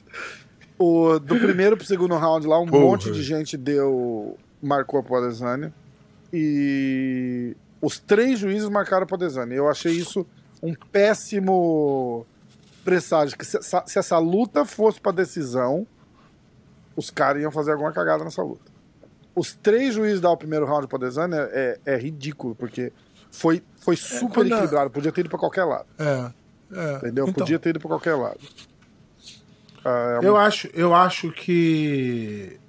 O, 0.77 1.19
do 1.19 1.35
primeiro 1.37 1.75
pro 1.75 1.85
segundo 1.85 2.15
round 2.15 2.47
lá, 2.47 2.59
um 2.59 2.67
Porra. 2.67 2.83
monte 2.83 3.11
de 3.11 3.21
gente 3.23 3.57
deu. 3.57 4.37
marcou 4.61 4.99
a 4.99 5.03
Podesânia. 5.03 5.73
E 6.31 7.55
os 7.81 7.99
três 7.99 8.39
juízes 8.39 8.69
marcaram 8.69 9.03
a 9.03 9.07
Podesânia. 9.07 9.55
Eu 9.55 9.69
achei 9.69 9.93
isso 9.93 10.25
um 10.61 10.73
péssimo 10.73 12.25
presságio. 12.83 13.37
Que 13.37 13.45
se, 13.45 13.57
essa- 13.57 13.83
se 13.85 13.99
essa 13.99 14.17
luta 14.17 14.65
fosse 14.65 14.99
pra 14.99 15.11
decisão, 15.11 15.85
os 16.95 17.09
caras 17.09 17.41
iam 17.41 17.51
fazer 17.51 17.71
alguma 17.71 17.91
cagada 17.91 18.23
nessa 18.23 18.41
luta. 18.43 18.69
Os 19.35 19.53
três 19.53 19.93
juízes 19.93 20.19
dar 20.19 20.31
o 20.31 20.37
primeiro 20.37 20.65
round 20.65 20.87
pra 20.87 20.99
Podesânia 20.99 21.47
é, 21.53 21.79
é 21.85 21.97
ridículo, 21.97 22.55
porque 22.55 22.91
foi, 23.31 23.63
foi 23.79 23.95
super 23.95 24.33
quando 24.33 24.53
a- 24.53 24.57
equilibrado. 24.57 24.89
Podia 24.89 25.11
ter 25.11 25.21
ido 25.21 25.29
pra 25.29 25.39
qualquer 25.39 25.63
lado. 25.63 25.85
É, 25.97 26.31
é. 26.73 26.95
Entendeu? 26.97 27.25
Então, 27.27 27.43
Podia 27.45 27.59
ter 27.59 27.69
ido 27.69 27.79
pra 27.79 27.87
qualquer 27.87 28.15
lado. 28.15 28.39
Ah, 29.85 30.19
é 30.21 30.25
eu, 30.27 30.33
uma- 30.33 30.41
acho, 30.43 30.67
eu 30.73 30.93
acho 30.93 31.31
que 31.31 32.59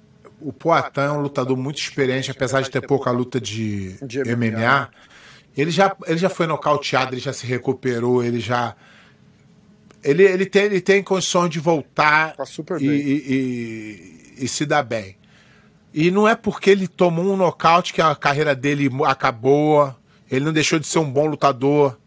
o 0.41 0.51
Poatan 0.53 1.03
é 1.05 1.11
um 1.11 1.21
lutador 1.21 1.55
muito 1.57 1.77
experiente, 1.79 2.31
apesar 2.31 2.61
de 2.61 2.69
ter 2.69 2.81
pouca 2.85 3.11
luta 3.11 3.39
de, 3.39 3.93
De 4.05 4.19
MMA. 4.23 4.57
MMA. 4.57 4.89
Ele 5.55 5.69
já, 5.71 5.95
ele 6.07 6.17
já 6.17 6.29
foi 6.29 6.47
nocauteado, 6.47 7.13
ele 7.13 7.21
já 7.21 7.33
se 7.33 7.45
recuperou, 7.45 8.23
ele 8.23 8.39
já. 8.39 8.75
Ele, 10.03 10.23
ele, 10.23 10.45
tem, 10.45 10.63
ele 10.63 10.81
tem 10.81 11.03
condições 11.03 11.49
de 11.49 11.59
voltar 11.59 12.35
Tá 12.35 12.45
super 12.45 12.81
e, 12.81 12.85
e, 12.85 14.33
e- 14.39 14.45
e 14.45 14.47
se 14.47 14.65
dar 14.65 14.81
bem. 14.83 15.15
E 15.93 16.09
não 16.09 16.27
é 16.27 16.35
porque 16.35 16.69
ele 16.69 16.87
tomou 16.87 17.25
um 17.33 17.37
nocaute 17.37 17.93
que 17.93 18.01
a 18.01 18.15
carreira 18.15 18.55
dele 18.55 18.89
acabou. 19.05 19.93
Ele 20.29 20.45
não 20.45 20.53
deixou 20.53 20.79
de 20.79 20.87
ser 20.87 20.99
um 20.99 21.11
bom 21.11 21.27
lutador. 21.27 21.97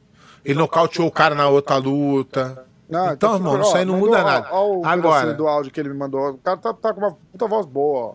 Ele 0.44 0.58
nocauteou 0.58 1.06
o 1.06 1.10
cara 1.12 1.34
na 1.34 1.48
outra 1.48 1.76
luta. 1.76 2.64
Não, 2.88 3.12
então, 3.12 3.30
tá 3.30 3.36
irmão, 3.36 3.60
isso 3.60 3.72
ó, 3.72 3.76
aí 3.76 3.84
não 3.84 3.96
muda 3.98 4.18
ó, 4.20 4.24
nada. 4.24 4.48
ó 4.50 4.66
o 4.78 4.84
Agora, 4.84 5.20
pedacinho 5.20 5.36
do 5.36 5.46
áudio 5.48 5.70
que 5.72 5.80
ele 5.80 5.88
me 5.90 5.96
mandou. 5.96 6.30
O 6.30 6.38
cara 6.38 6.56
tá, 6.56 6.72
tá 6.74 6.92
com 6.92 7.00
uma 7.00 7.12
puta 7.32 7.46
voz 7.46 7.66
boa, 7.66 8.00
ó. 8.00 8.14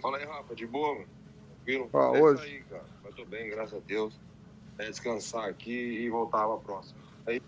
Fala 0.00 0.18
aí, 0.18 0.24
Rafa, 0.24 0.54
de 0.54 0.66
boa, 0.66 0.94
mano? 0.94 1.06
Tranquilo? 1.64 1.90
Ah, 1.92 2.12
é 2.16 2.22
hoje? 2.22 2.42
aí, 2.44 2.62
cara. 2.70 2.84
Eu 3.04 3.12
tô 3.12 3.24
bem, 3.24 3.48
graças 3.50 3.74
a 3.74 3.80
Deus. 3.86 4.14
É 4.78 4.84
descansar 4.86 5.44
aqui 5.48 5.72
e 5.72 6.08
voltar 6.08 6.46
pra 6.46 6.56
próxima. 6.56 6.98
Aí, 7.26 7.42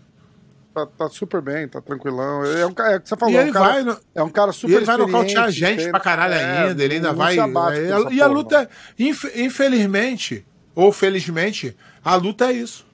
tá, 0.73 0.85
tá 0.85 1.09
super 1.09 1.41
bem, 1.41 1.67
tá 1.67 1.79
tranquilão. 1.81 2.45
Ele 2.45 2.59
é 2.61 2.65
um 2.65 2.73
cara, 2.73 2.93
é 2.93 2.97
o 2.97 3.01
que 3.01 3.07
você 3.09 3.15
falou, 3.15 3.33
E 3.33 3.37
é 3.37 3.39
um 3.39 3.43
ele 3.43 3.51
cara, 3.53 3.65
vai, 3.65 3.83
no- 3.83 3.99
é 4.15 4.23
um 4.23 4.29
cara 4.29 4.51
e 4.51 4.53
super 4.53 4.75
ele 4.75 4.85
vai 4.85 4.97
nocautear 4.97 5.49
gente 5.51 5.77
tem- 5.83 5.91
pra 5.91 5.99
caralho 5.99 6.33
é, 6.33 6.67
ainda. 6.67 6.83
Ele 6.83 6.95
ainda 6.95 7.13
vai. 7.13 7.37
é, 7.39 8.13
e 8.13 8.21
a 8.21 8.27
luta, 8.27 8.69
inf- 8.99 9.31
infelizmente, 9.35 10.45
ou 10.75 10.91
felizmente, 10.91 11.75
a 12.03 12.15
luta 12.15 12.47
é 12.47 12.53
isso. 12.53 12.85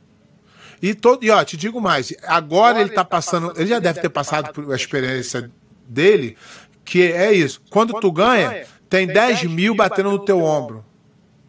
E, 0.81 0.93
todo, 0.93 1.23
e 1.23 1.31
ó, 1.31 1.43
te 1.43 1.57
digo 1.57 1.81
mais, 1.81 2.13
agora 2.27 2.79
ele 2.81 2.91
tá 2.91 3.03
passando. 3.03 3.51
Ele 3.59 3.67
já 3.67 3.79
deve 3.79 3.99
ter 3.99 4.09
passado 4.09 4.53
por 4.53 4.71
a 4.71 4.75
experiência 4.75 5.49
dele, 5.87 6.37
que 6.85 7.11
é 7.11 7.33
isso. 7.33 7.59
Quando 7.71 7.99
tu 7.99 8.11
ganha, 8.11 8.65
tem 8.89 9.07
10 9.07 9.43
mil 9.43 9.75
batendo 9.75 10.11
no 10.11 10.19
teu 10.19 10.41
ombro. 10.41 10.83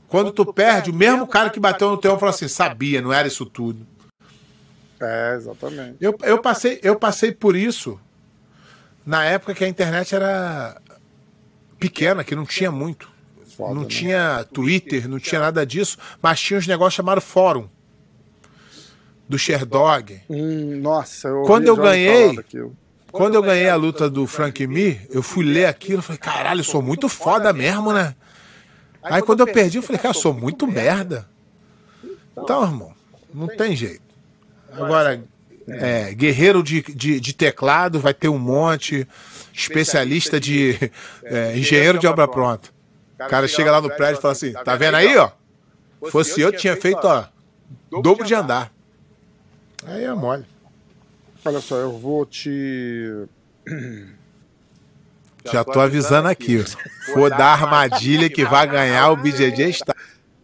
Quando 0.09 0.33
tu 0.33 0.53
perde, 0.53 0.91
o 0.91 0.95
mesmo 0.95 1.27
cara 1.27 1.51
que 1.51 1.61
bateu 1.61 1.91
no 1.91 1.99
teu 1.99 2.13
ombro 2.13 2.21
falou 2.21 2.35
assim: 2.35 2.49
sabia, 2.49 3.03
não 3.03 3.13
era 3.13 3.29
isso 3.29 3.45
tudo. 3.45 3.87
É, 5.01 5.35
exatamente. 5.37 5.97
Eu, 6.01 6.17
eu, 6.23 6.41
passei, 6.41 6.81
eu 6.83 6.97
passei 6.97 7.31
por 7.31 7.55
isso 7.55 8.01
na 9.07 9.25
época 9.25 9.55
que 9.55 9.65
a 9.65 9.69
internet 9.69 10.15
era 10.15 10.81
pequena, 11.79 12.25
que 12.25 12.35
não 12.35 12.45
tinha 12.45 12.71
muito. 12.71 13.11
Foda, 13.57 13.75
não 13.75 13.83
né? 13.83 13.89
tinha 13.89 14.47
Twitter, 14.53 15.09
não 15.09 15.19
tinha 15.19 15.41
nada 15.41 15.65
disso, 15.65 15.99
mas 16.21 16.41
tinha 16.41 16.59
uns 16.59 16.67
negócios 16.67 16.95
chamados 16.95 17.25
fórum. 17.25 17.69
Do 19.29 19.39
Sherdog. 19.39 20.23
Hum, 20.29 20.81
nossa, 20.81 21.29
eu 21.29 21.43
Quando 21.43 21.67
eu 21.67 21.77
ganhei-. 21.77 22.39
Quando 23.11 23.35
eu 23.35 23.43
ganhei 23.43 23.69
a 23.69 23.77
luta 23.77 24.09
do 24.09 24.27
Frank 24.27 24.67
Mir, 24.67 25.07
eu 25.11 25.23
fui 25.23 25.45
ler 25.45 25.67
aquilo 25.67 26.01
e 26.01 26.03
falei, 26.03 26.19
caralho, 26.19 26.61
eu 26.61 26.65
sou 26.65 26.83
muito 26.83 27.09
foda 27.09 27.53
mesmo, 27.53 27.93
né? 27.93 28.15
Aí 29.03 29.23
quando 29.23 29.41
eu 29.41 29.47
perdi, 29.47 29.79
eu 29.79 29.83
falei, 29.83 29.99
cara, 29.99 30.15
eu 30.15 30.21
sou 30.21 30.35
muito 30.35 30.67
merda. 30.67 31.27
Então, 32.37 32.63
irmão, 32.63 32.93
não 33.33 33.47
tem 33.47 33.75
jeito. 33.75 34.03
Agora, 34.73 35.23
é, 35.67 36.15
guerreiro 36.15 36.63
de, 36.63 36.83
de, 36.83 37.19
de 37.19 37.33
teclado 37.33 37.99
vai 37.99 38.13
ter 38.13 38.29
um 38.29 38.39
monte, 38.39 39.07
especialista 39.53 40.39
de 40.39 40.77
é, 41.25 41.57
engenheiro 41.57 41.99
de 41.99 42.07
obra 42.07 42.29
pronta. 42.29 42.69
O 43.15 43.29
cara 43.29 43.49
chega 43.49 43.73
lá 43.73 43.81
no 43.81 43.89
prédio 43.89 44.19
e 44.19 44.23
fala 44.23 44.33
assim, 44.33 44.53
tá 44.53 44.77
vendo 44.77 44.95
aí, 44.95 45.17
ó? 45.17 45.31
Fosse 46.11 46.41
eu, 46.41 46.53
tinha 46.53 46.77
feito, 46.77 47.05
ó, 47.05 47.25
dobro 47.91 48.25
de 48.25 48.35
andar. 48.35 48.73
Aí 49.87 50.05
é 50.05 50.15
mole. 50.15 50.45
Olha 51.45 51.61
só, 51.61 51.77
eu 51.77 51.97
vou 51.99 52.27
te. 52.27 53.27
Já 55.45 55.65
tô 55.65 55.81
avisando 55.81 56.29
aqui. 56.29 56.59
For 57.15 57.31
da 57.31 57.47
armadilha 57.47 58.29
que 58.29 58.45
vai 58.45 58.67
ganhar, 58.67 59.11
o 59.11 59.17
BJJ 59.17 59.69
está. 59.71 59.95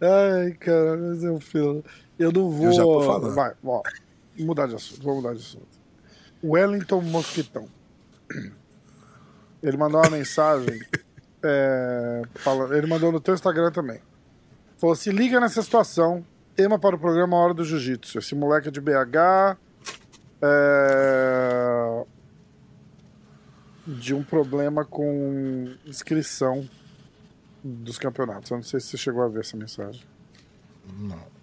Ai, 0.01 0.53
cara, 0.53 0.97
mas 0.97 1.23
eu 1.25 1.39
filo. 1.41 1.85
Eu 2.19 2.31
não 2.33 2.51
vou. 2.51 2.67
Eu 2.67 2.73
já 2.73 2.83
tô 2.83 3.03
falando. 3.03 3.35
Vai, 3.35 3.53
ó. 3.65 3.83
Mudar 4.39 4.67
de 4.67 4.75
assunto, 4.75 5.03
vou 5.03 5.17
mudar 5.17 5.33
de 5.35 5.41
assunto. 5.41 5.67
Wellington 6.43 7.01
Mosquitão. 7.03 7.69
Ele 9.63 9.77
mandou 9.77 10.01
uma 10.01 10.11
mensagem. 10.11 10.81
é, 11.43 12.23
fala- 12.37 12.77
ele 12.77 12.87
mandou 12.87 13.11
no 13.13 13.21
teu 13.21 13.35
Instagram 13.35 13.71
também. 13.73 14.01
Falou: 14.79 14.95
se 14.97 15.11
liga 15.11 15.41
nessa 15.41 15.63
situação. 15.63 16.25
Tema 16.57 16.79
para 16.79 16.95
o 16.95 16.99
programa 16.99 17.37
Hora 17.37 17.53
do 17.53 17.65
Jiu-Jitsu. 17.65 18.19
Esse 18.19 18.33
moleque 18.35 18.69
é 18.69 18.71
de 18.71 18.81
BH. 18.81 19.57
É, 20.47 22.05
de 23.87 24.15
um 24.15 24.23
problema 24.23 24.85
com 24.85 25.75
inscrição 25.87 26.69
dos 27.63 27.99
campeonatos. 27.99 28.51
Eu 28.51 28.57
não 28.59 28.63
sei 28.65 28.81
se 28.81 28.89
você 28.89 28.97
chegou 28.97 29.23
a 29.23 29.29
ver 29.29 29.41
essa 29.41 29.57
mensagem. 29.57 30.03
Não. 30.99 31.35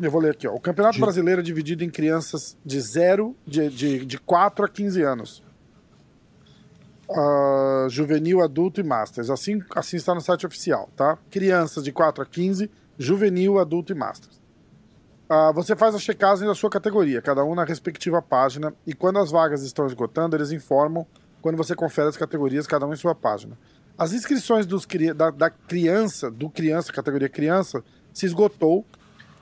Eu 0.00 0.10
vou 0.10 0.20
ler 0.20 0.30
aqui, 0.32 0.46
ó. 0.48 0.54
O 0.54 0.60
Campeonato 0.60 0.94
De- 0.94 1.00
Brasileiro 1.00 1.40
é 1.40 1.44
dividido 1.44 1.84
em 1.84 1.90
crianças 1.90 2.56
de 2.64 2.80
0, 2.80 3.36
de, 3.46 3.68
de, 3.68 4.06
de 4.06 4.18
4 4.18 4.64
a 4.64 4.68
15 4.68 5.02
anos. 5.02 5.42
Ah, 7.10 7.86
juvenil, 7.90 8.40
adulto 8.40 8.80
e 8.80 8.84
Masters. 8.84 9.30
Assim, 9.30 9.60
assim 9.74 9.96
está 9.96 10.14
no 10.14 10.20
site 10.20 10.46
oficial, 10.46 10.88
tá? 10.96 11.18
Crianças 11.30 11.84
de 11.84 11.92
4 11.92 12.22
a 12.22 12.26
15, 12.26 12.70
juvenil, 12.98 13.58
adulto 13.58 13.92
e 13.92 13.96
Masters. 13.96 14.39
Ah, 15.32 15.52
você 15.52 15.76
faz 15.76 15.94
a 15.94 15.98
checagem 16.00 16.44
da 16.44 16.56
sua 16.56 16.68
categoria, 16.68 17.22
cada 17.22 17.44
um 17.44 17.54
na 17.54 17.62
respectiva 17.62 18.20
página, 18.20 18.74
e 18.84 18.92
quando 18.92 19.20
as 19.20 19.30
vagas 19.30 19.62
estão 19.62 19.86
esgotando, 19.86 20.34
eles 20.34 20.50
informam 20.50 21.06
quando 21.40 21.56
você 21.56 21.72
confere 21.72 22.08
as 22.08 22.16
categorias, 22.16 22.66
cada 22.66 22.84
um 22.84 22.92
em 22.92 22.96
sua 22.96 23.14
página. 23.14 23.56
As 23.96 24.12
inscrições 24.12 24.66
dos, 24.66 24.84
da, 25.14 25.30
da 25.30 25.48
criança, 25.48 26.32
do 26.32 26.50
criança, 26.50 26.92
categoria 26.92 27.28
criança, 27.28 27.80
se 28.12 28.26
esgotou, 28.26 28.84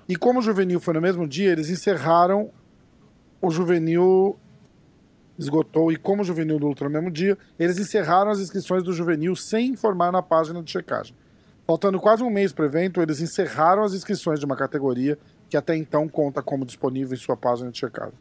e 0.06 0.14
como 0.14 0.40
o 0.40 0.42
juvenil 0.42 0.78
foi 0.78 0.92
no 0.92 1.00
mesmo 1.00 1.26
dia, 1.26 1.50
eles 1.50 1.70
encerraram 1.70 2.50
o 3.40 3.50
juvenil. 3.50 4.38
Esgotou, 5.38 5.90
e 5.90 5.96
como 5.96 6.20
o 6.20 6.24
juvenil 6.24 6.58
lutou 6.58 6.86
no 6.86 6.92
mesmo 6.92 7.10
dia, 7.10 7.38
eles 7.58 7.78
encerraram 7.78 8.30
as 8.30 8.40
inscrições 8.40 8.82
do 8.82 8.92
juvenil 8.92 9.34
sem 9.34 9.70
informar 9.70 10.12
na 10.12 10.20
página 10.20 10.62
de 10.62 10.70
checagem. 10.70 11.16
Faltando 11.66 11.98
quase 11.98 12.22
um 12.22 12.30
mês 12.30 12.52
para 12.52 12.64
o 12.64 12.66
evento, 12.66 13.00
eles 13.00 13.20
encerraram 13.20 13.84
as 13.84 13.94
inscrições 13.94 14.38
de 14.38 14.44
uma 14.44 14.56
categoria 14.56 15.18
que 15.48 15.56
até 15.56 15.76
então 15.76 16.08
conta 16.08 16.42
como 16.42 16.64
disponível 16.64 17.14
em 17.14 17.20
sua 17.20 17.36
página 17.36 17.70
de 17.70 17.78
checagem. 17.78 18.14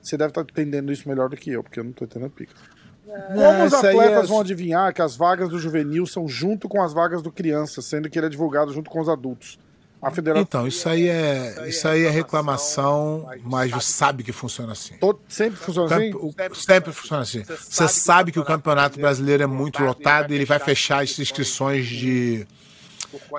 Você 0.00 0.16
deve 0.16 0.30
estar 0.30 0.42
entendendo 0.42 0.92
isso 0.92 1.08
melhor 1.08 1.28
do 1.28 1.36
que 1.36 1.50
eu, 1.50 1.62
porque 1.62 1.78
eu 1.80 1.84
não 1.84 1.90
estou 1.92 2.06
entendendo 2.06 2.30
pica. 2.30 2.52
Como 3.06 3.64
os 3.64 3.74
atletas 3.74 4.24
é- 4.24 4.26
vão 4.26 4.40
adivinhar 4.40 4.92
que 4.94 5.02
as 5.02 5.16
vagas 5.16 5.48
do 5.48 5.58
juvenil 5.58 6.06
são 6.06 6.26
junto 6.28 6.68
com 6.68 6.82
as 6.82 6.92
vagas 6.92 7.22
do 7.22 7.30
criança, 7.30 7.80
sendo 7.82 8.08
que 8.10 8.18
ele 8.18 8.26
é 8.26 8.28
divulgado 8.28 8.72
junto 8.72 8.90
com 8.90 9.00
os 9.00 9.08
adultos? 9.08 9.58
A 10.00 10.10
federação 10.10 10.42
Então, 10.42 10.66
isso 10.66 10.88
aí 10.88 11.08
é, 11.08 11.68
isso 11.68 11.86
aí 11.86 12.04
é 12.04 12.10
reclamação, 12.10 13.28
mas 13.44 13.70
você 13.70 13.92
sabe 13.92 14.24
que 14.24 14.32
funciona 14.32 14.72
assim. 14.72 14.94
todo- 14.98 15.20
sempre 15.28 15.56
funciona 15.60 15.94
assim? 15.94 16.12
O- 16.14 16.34
Sempre 16.54 16.92
funciona 16.92 17.22
assim. 17.22 17.44
Você 17.44 17.86
sabe 17.88 18.32
que 18.32 18.40
o 18.40 18.44
campeonato 18.44 18.98
brasileiro 18.98 19.44
é 19.44 19.46
muito 19.46 19.80
lotado 19.82 20.32
e 20.32 20.34
ele 20.34 20.44
vai 20.44 20.58
fechar 20.58 21.02
as 21.04 21.16
inscrições 21.18 21.86
de 21.86 22.44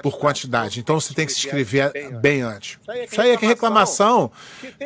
por 0.01 0.17
quantidade. 0.17 0.79
Então 0.79 0.99
você 0.99 1.13
tem 1.13 1.25
que 1.25 1.33
se 1.33 1.39
inscrever 1.39 1.91
bem 2.19 2.41
antes. 2.41 2.79
Isso 3.09 3.21
aí 3.21 3.31
é 3.31 3.38
que 3.38 3.45
reclamação. 3.45 4.31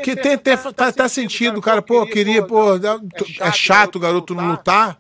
Que 0.04 0.16
tem, 0.16 0.38
tem 0.38 0.58
tá, 0.76 0.92
tá 0.92 1.10
sentido, 1.10 1.62
cara. 1.62 1.82
Pô, 1.82 2.06
queria, 2.06 2.46
pô, 2.46 2.76
é 2.76 3.52
chato 3.52 3.96
o 3.96 4.00
garoto 4.00 4.36
não 4.36 4.52
lutar, 4.52 5.00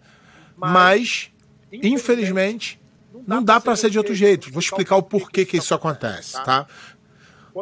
mas 0.55 1.29
infelizmente 1.71 2.79
não 3.27 3.43
dá 3.43 3.59
pra 3.59 3.75
ser 3.75 3.89
de 3.89 3.97
outro 3.97 4.15
jeito. 4.15 4.51
Vou 4.51 4.59
explicar 4.59 4.95
o 4.95 5.03
porquê 5.03 5.45
que 5.45 5.57
isso 5.57 5.73
acontece, 5.73 6.33
tá? 6.43 6.65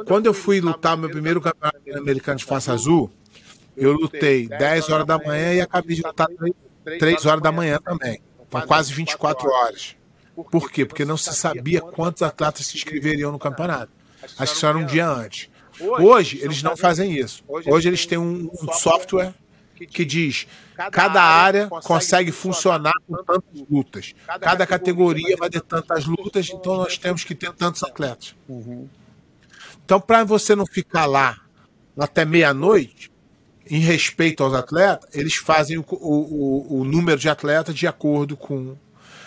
Quando 0.06 0.26
eu 0.26 0.34
fui 0.34 0.60
lutar 0.60 0.98
meu 0.98 1.10
primeiro 1.10 1.40
campeonato 1.40 1.80
americano 1.98 2.38
de 2.38 2.46
faixa 2.46 2.74
azul, 2.74 3.10
eu 3.78 3.94
lutei 3.94 4.48
10 4.48 4.90
horas 4.90 5.06
da 5.06 5.18
manhã 5.18 5.54
e 5.54 5.62
acabei 5.62 5.96
de 5.96 6.02
lutar 6.02 6.28
3 6.84 7.26
horas 7.26 7.42
da 7.42 7.52
manhã 7.52 7.80
também. 7.84 8.22
Então, 8.48 8.62
quase 8.62 8.94
24 8.94 9.50
horas. 9.50 9.96
Por 10.52 10.72
quê? 10.72 10.86
Porque 10.86 11.06
não 11.06 11.18
se 11.18 11.34
sabia 11.34 11.82
quantos 11.82 12.22
atletas 12.22 12.68
se 12.68 12.78
inscreveriam 12.78 13.32
no 13.32 13.40
campeonato. 13.40 13.92
Acho 14.24 14.36
que 14.36 14.58
isso 14.58 14.66
era 14.66 14.78
um 14.78 14.86
dia 14.86 15.08
antes. 15.08 15.50
Hoje, 15.80 16.40
eles 16.42 16.64
não 16.64 16.76
fazem 16.76 17.14
isso. 17.14 17.44
Hoje, 17.48 17.88
eles 17.88 18.06
têm 18.06 18.18
um 18.18 18.50
um 18.62 18.74
software 18.74 19.34
que 19.90 20.06
diz 20.06 20.48
cada 20.92 21.22
área 21.22 21.68
consegue 21.68 22.32
funcionar 22.32 22.94
com 23.08 23.16
tantas 23.24 23.62
lutas. 23.70 24.14
Cada 24.40 24.66
categoria 24.66 25.36
vai 25.38 25.50
ter 25.50 25.62
tantas 25.62 26.06
lutas, 26.06 26.50
então 26.50 26.78
nós 26.78 26.98
temos 26.98 27.24
que 27.24 27.36
ter 27.36 27.52
tantos 27.54 27.84
atletas. 27.84 28.36
Então, 29.84 30.00
para 30.00 30.24
você 30.24 30.56
não 30.56 30.66
ficar 30.66 31.06
lá 31.06 31.38
até 31.98 32.26
meia-noite, 32.26 33.12
em 33.70 33.80
respeito 33.80 34.44
aos 34.44 34.54
atletas, 34.54 35.10
eles 35.14 35.36
fazem 35.36 35.78
o, 35.78 35.86
o, 35.90 36.82
o 36.82 36.84
número 36.84 37.20
de 37.20 37.30
atletas 37.30 37.76
de 37.76 37.88
acordo 37.88 38.38
com. 38.38 38.76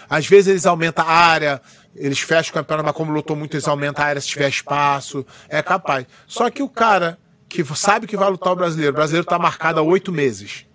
Às 0.09 0.27
vezes 0.27 0.49
eles 0.49 0.67
aumentam 0.67 1.05
a 1.05 1.11
área, 1.11 1.61
eles 1.95 2.21
fecham 2.21 2.51
o 2.51 2.55
campeonato, 2.55 2.87
mas 2.87 2.97
como 2.97 3.13
lutou 3.13 3.37
muito, 3.37 3.55
eles 3.55 3.69
aumentam 3.69 4.05
a 4.05 4.09
área 4.09 4.21
se 4.21 4.29
tiver 4.29 4.49
espaço. 4.49 5.27
É 5.49 5.63
capaz. 5.63 6.07
Só 6.27 6.49
que 6.51 6.63
o 6.63 6.69
cara 6.69 7.19
que 7.49 7.65
sabe 7.77 8.07
que 8.07 8.17
vai 8.17 8.31
lutar 8.31 8.53
o 8.53 8.57
brasileiro, 8.57 8.93
o 8.93 8.97
brasileiro 8.97 9.25
está 9.25 9.39
marcado 9.39 9.81
há 9.81 9.83
oito 9.83 10.13
meses. 10.13 10.67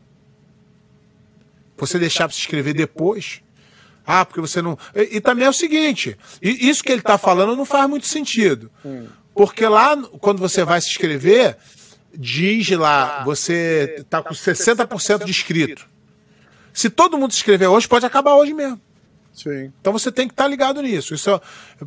Você 1.78 1.98
deixar 2.00 2.28
para 2.28 2.36
se 2.36 2.41
inscrever 2.41 2.74
depois. 2.74 3.41
Ah, 4.06 4.26
porque 4.26 4.41
você 4.41 4.62
não. 4.62 4.78
E, 4.96 5.17
e 5.17 5.22
também 5.22 5.46
é 5.46 5.50
o 5.50 5.54
seguinte: 5.54 6.17
isso 6.41 6.84
que 6.84 6.91
ele 6.91 7.02
está 7.02 7.17
falando 7.17 7.56
não 7.56 7.65
faz 7.65 7.89
muito 7.89 8.08
sentido. 8.08 8.72
Porque 9.34 9.65
lá, 9.65 9.98
quando 10.19 10.39
você 10.39 10.63
vai 10.63 10.80
se 10.80 10.89
inscrever, 10.89 11.57
diz 12.14 12.70
lá, 12.72 13.24
você 13.24 13.95
está 13.99 14.22
com 14.22 14.34
60% 14.34 15.24
de 15.24 15.32
inscrito. 15.32 15.88
Se 16.72 16.89
todo 16.89 17.18
mundo 17.18 17.32
se 17.32 17.38
inscrever 17.38 17.70
hoje, 17.70 17.88
pode 17.88 18.05
acabar 18.05 18.36
hoje 18.36 18.53
mesmo. 18.53 18.80
Sim. 19.34 19.73
Então 19.81 19.91
você 19.91 20.11
tem 20.11 20.27
que 20.27 20.34
estar 20.34 20.47
ligado 20.47 20.81
nisso. 20.81 21.13
Isso 21.13 21.29
é- 21.31 21.41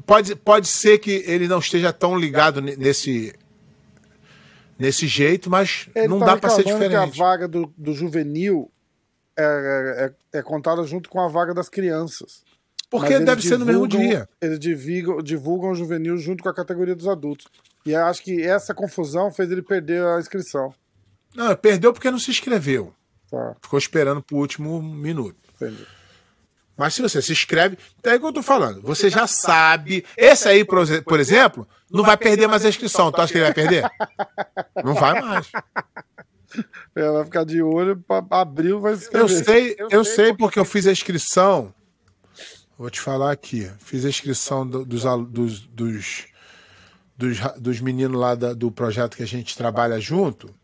pode, 0.04 0.34
pode 0.36 0.66
ser 0.68 0.98
que 0.98 1.22
ele 1.26 1.46
não 1.48 1.58
esteja 1.60 1.92
tão 1.92 2.18
ligado 2.18 2.60
ne- 2.60 2.76
nesse 2.76 3.32
nesse 4.78 5.06
jeito, 5.06 5.48
mas 5.48 5.88
Ele 5.94 6.08
não 6.08 6.18
tá 6.18 6.26
dá 6.26 6.36
para 6.36 6.50
ser 6.50 6.64
diferente. 6.64 6.90
que 6.90 7.20
a 7.20 7.24
vaga 7.24 7.48
do, 7.48 7.72
do 7.78 7.92
juvenil 7.94 8.70
é, 9.38 10.12
é, 10.34 10.38
é 10.38 10.42
contada 10.42 10.82
junto 10.84 11.08
com 11.08 11.20
a 11.20 11.28
vaga 11.28 11.54
das 11.54 11.68
crianças. 11.68 12.42
Porque 12.90 13.18
deve 13.18 13.42
ser 13.42 13.58
no 13.58 13.66
mesmo 13.66 13.88
dia. 13.88 14.28
Eles 14.40 14.58
divulgam, 14.60 15.22
divulgam 15.22 15.70
o 15.70 15.74
juvenil 15.74 16.16
junto 16.18 16.42
com 16.42 16.48
a 16.48 16.54
categoria 16.54 16.94
dos 16.94 17.08
adultos. 17.08 17.46
E 17.84 17.94
acho 17.94 18.22
que 18.22 18.42
essa 18.42 18.74
confusão 18.74 19.30
fez 19.32 19.50
ele 19.50 19.62
perder 19.62 20.04
a 20.04 20.18
inscrição. 20.20 20.72
Não, 21.34 21.54
perdeu 21.56 21.92
porque 21.92 22.10
não 22.10 22.18
se 22.18 22.30
inscreveu. 22.30 22.92
Tá, 23.30 23.56
Ficou 23.60 23.78
esperando 23.78 24.22
pro 24.22 24.36
último 24.36 24.80
minuto. 24.82 25.36
entendi. 25.56 25.84
Mas 26.76 26.92
se 26.94 27.00
você 27.02 27.22
se 27.22 27.32
inscreve, 27.32 27.78
então 27.98 28.12
é 28.12 28.16
o 28.16 28.20
que 28.20 28.26
eu 28.26 28.32
tô 28.32 28.42
falando. 28.42 28.82
Você 28.82 29.08
já 29.08 29.26
sabe. 29.26 30.04
Esse 30.16 30.46
aí, 30.48 30.64
por 30.64 30.82
exe- 30.82 31.00
por 31.00 31.18
exemplo, 31.18 31.66
não 31.90 32.04
vai 32.04 32.16
perder 32.16 32.46
mais 32.46 32.64
a 32.64 32.68
inscrição. 32.68 33.10
Tu 33.10 33.20
acha 33.20 33.32
que 33.32 33.38
ele 33.38 33.44
vai 33.46 33.54
perder? 33.54 33.82
Não 34.84 34.94
vai 34.94 35.20
mais. 35.20 35.50
Ela 36.94 37.12
vai 37.14 37.24
ficar 37.24 37.44
de 37.44 37.62
olho, 37.62 38.02
abril 38.30 38.80
vai 38.80 38.94
se 38.96 39.08
Eu 39.12 39.26
sei, 39.28 39.74
eu 39.90 40.04
sei 40.04 40.34
porque 40.34 40.58
eu 40.58 40.64
fiz 40.64 40.86
a 40.86 40.92
inscrição. 40.92 41.72
Vou 42.78 42.90
te 42.90 43.00
falar 43.00 43.32
aqui. 43.32 43.70
Fiz 43.78 44.04
a 44.04 44.08
inscrição 44.10 44.66
do- 44.66 44.84
dos, 44.84 45.02
dos, 45.30 45.60
dos, 45.60 46.24
dos, 47.16 47.38
dos 47.58 47.80
meninos 47.80 48.20
lá 48.20 48.34
da- 48.34 48.52
do 48.52 48.70
projeto 48.70 49.16
que 49.16 49.22
a 49.22 49.26
gente 49.26 49.56
trabalha 49.56 49.98
junto. 49.98 50.54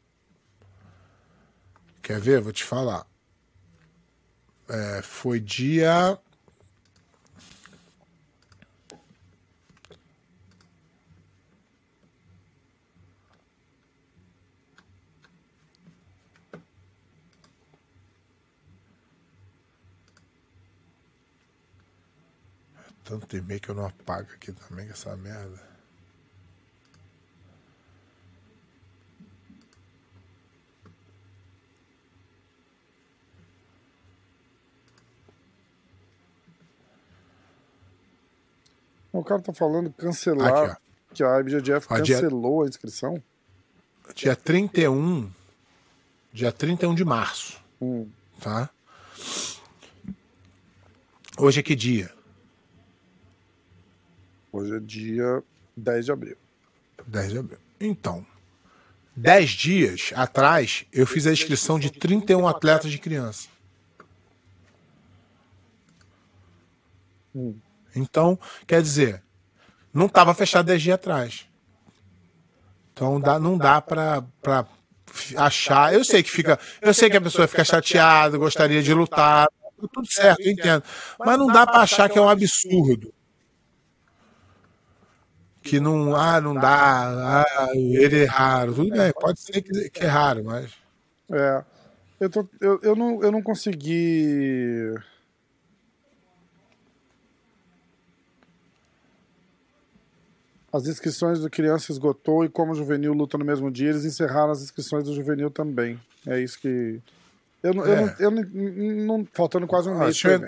Quer 2.02 2.20
ver? 2.20 2.40
Vou 2.42 2.52
te 2.52 2.64
falar. 2.64 3.06
É, 4.72 5.02
foi 5.02 5.38
dia. 5.38 6.18
Tanto 23.04 23.36
e-mail 23.36 23.60
que 23.60 23.68
eu 23.68 23.74
não 23.74 23.84
apago 23.84 24.32
aqui 24.32 24.52
também, 24.52 24.88
essa 24.88 25.14
merda. 25.18 25.71
O 39.12 39.22
cara 39.22 39.40
tá 39.42 39.52
falando 39.52 39.92
cancelar, 39.92 40.70
Aqui, 40.72 40.80
que 41.14 41.22
a 41.24 41.38
IBGF 41.40 41.86
Ó, 41.90 41.98
dia- 42.00 42.14
cancelou 42.20 42.62
a 42.64 42.68
inscrição. 42.68 43.22
Dia 44.14 44.34
31. 44.34 45.30
Dia 46.32 46.50
31 46.50 46.94
de 46.94 47.04
março, 47.04 47.60
Hum, 47.80 48.08
tá? 48.40 48.70
Hoje 51.38 51.60
é 51.60 51.62
que 51.62 51.74
dia? 51.76 52.10
hoje 54.50 54.76
é 54.76 54.80
dia 54.80 55.42
10 55.76 56.04
de 56.06 56.12
abril. 56.12 56.36
10 57.06 57.32
de 57.32 57.38
abril. 57.38 57.58
Então, 57.80 58.24
10 59.16 59.50
dias 59.50 60.12
atrás, 60.14 60.86
eu 60.92 61.06
fiz 61.06 61.26
a 61.26 61.32
inscrição 61.32 61.78
de 61.78 61.90
31 61.90 62.46
atletas 62.48 62.90
de 62.90 62.98
criança. 62.98 63.48
Hum. 67.34 67.54
Então, 67.94 68.38
quer 68.66 68.82
dizer, 68.82 69.22
não 69.92 70.06
estava 70.06 70.34
fechado 70.34 70.66
10 70.66 70.82
dias 70.82 70.94
atrás. 70.94 71.46
Então 72.92 73.20
dá, 73.20 73.38
não 73.38 73.56
dá 73.56 73.80
para 73.80 74.24
achar. 75.36 75.92
Eu 75.94 76.04
sei 76.04 76.22
que 76.22 76.30
fica. 76.30 76.58
Eu 76.80 76.94
sei 76.94 77.10
que 77.10 77.16
a 77.16 77.20
pessoa 77.20 77.48
fica 77.48 77.64
chateada, 77.64 78.38
gostaria 78.38 78.82
de 78.82 78.94
lutar. 78.94 79.48
Tudo 79.92 80.06
certo, 80.10 80.40
eu 80.40 80.52
entendo. 80.52 80.84
Mas 81.18 81.38
não 81.38 81.48
dá 81.48 81.66
para 81.66 81.80
achar 81.80 82.08
que 82.08 82.18
é 82.18 82.22
um 82.22 82.28
absurdo. 82.28 83.12
Que 85.60 85.78
não, 85.78 86.14
ah, 86.16 86.40
não 86.40 86.54
dá, 86.54 87.44
ah, 87.44 87.68
ele 87.74 88.22
é 88.22 88.24
raro. 88.24 88.74
Tudo 88.74 88.90
bem, 88.90 89.12
pode 89.12 89.40
ser 89.40 89.62
que, 89.62 89.90
que 89.90 90.04
é 90.04 90.08
raro, 90.08 90.44
mas. 90.44 90.72
É. 91.30 91.64
Eu, 92.20 92.30
tô, 92.30 92.48
eu, 92.60 92.80
eu, 92.82 92.96
não, 92.96 93.22
eu 93.22 93.32
não 93.32 93.42
consegui. 93.42 94.94
As 100.72 100.86
inscrições 100.86 101.40
do 101.40 101.50
criança 101.50 101.92
esgotou 101.92 102.44
e 102.44 102.48
como 102.48 102.72
o 102.72 102.74
juvenil 102.74 103.12
luta 103.12 103.36
no 103.36 103.44
mesmo 103.44 103.70
dia, 103.70 103.90
eles 103.90 104.04
encerraram 104.04 104.50
as 104.52 104.62
inscrições 104.62 105.04
do 105.04 105.14
juvenil 105.14 105.50
também. 105.50 106.00
É 106.26 106.40
isso 106.40 106.58
que. 106.58 106.98
Eu 107.62 107.74
não. 107.74 107.84
Eu 107.86 107.92
É. 107.94 108.30
não, 108.30 108.40
eu 108.42 109.04
não, 109.06 109.28
faltando 109.34 109.66
quase 109.66 109.88
um 109.88 109.94
Ah, 110.00 110.04
mês 110.04 110.22
eu-. 110.24 110.40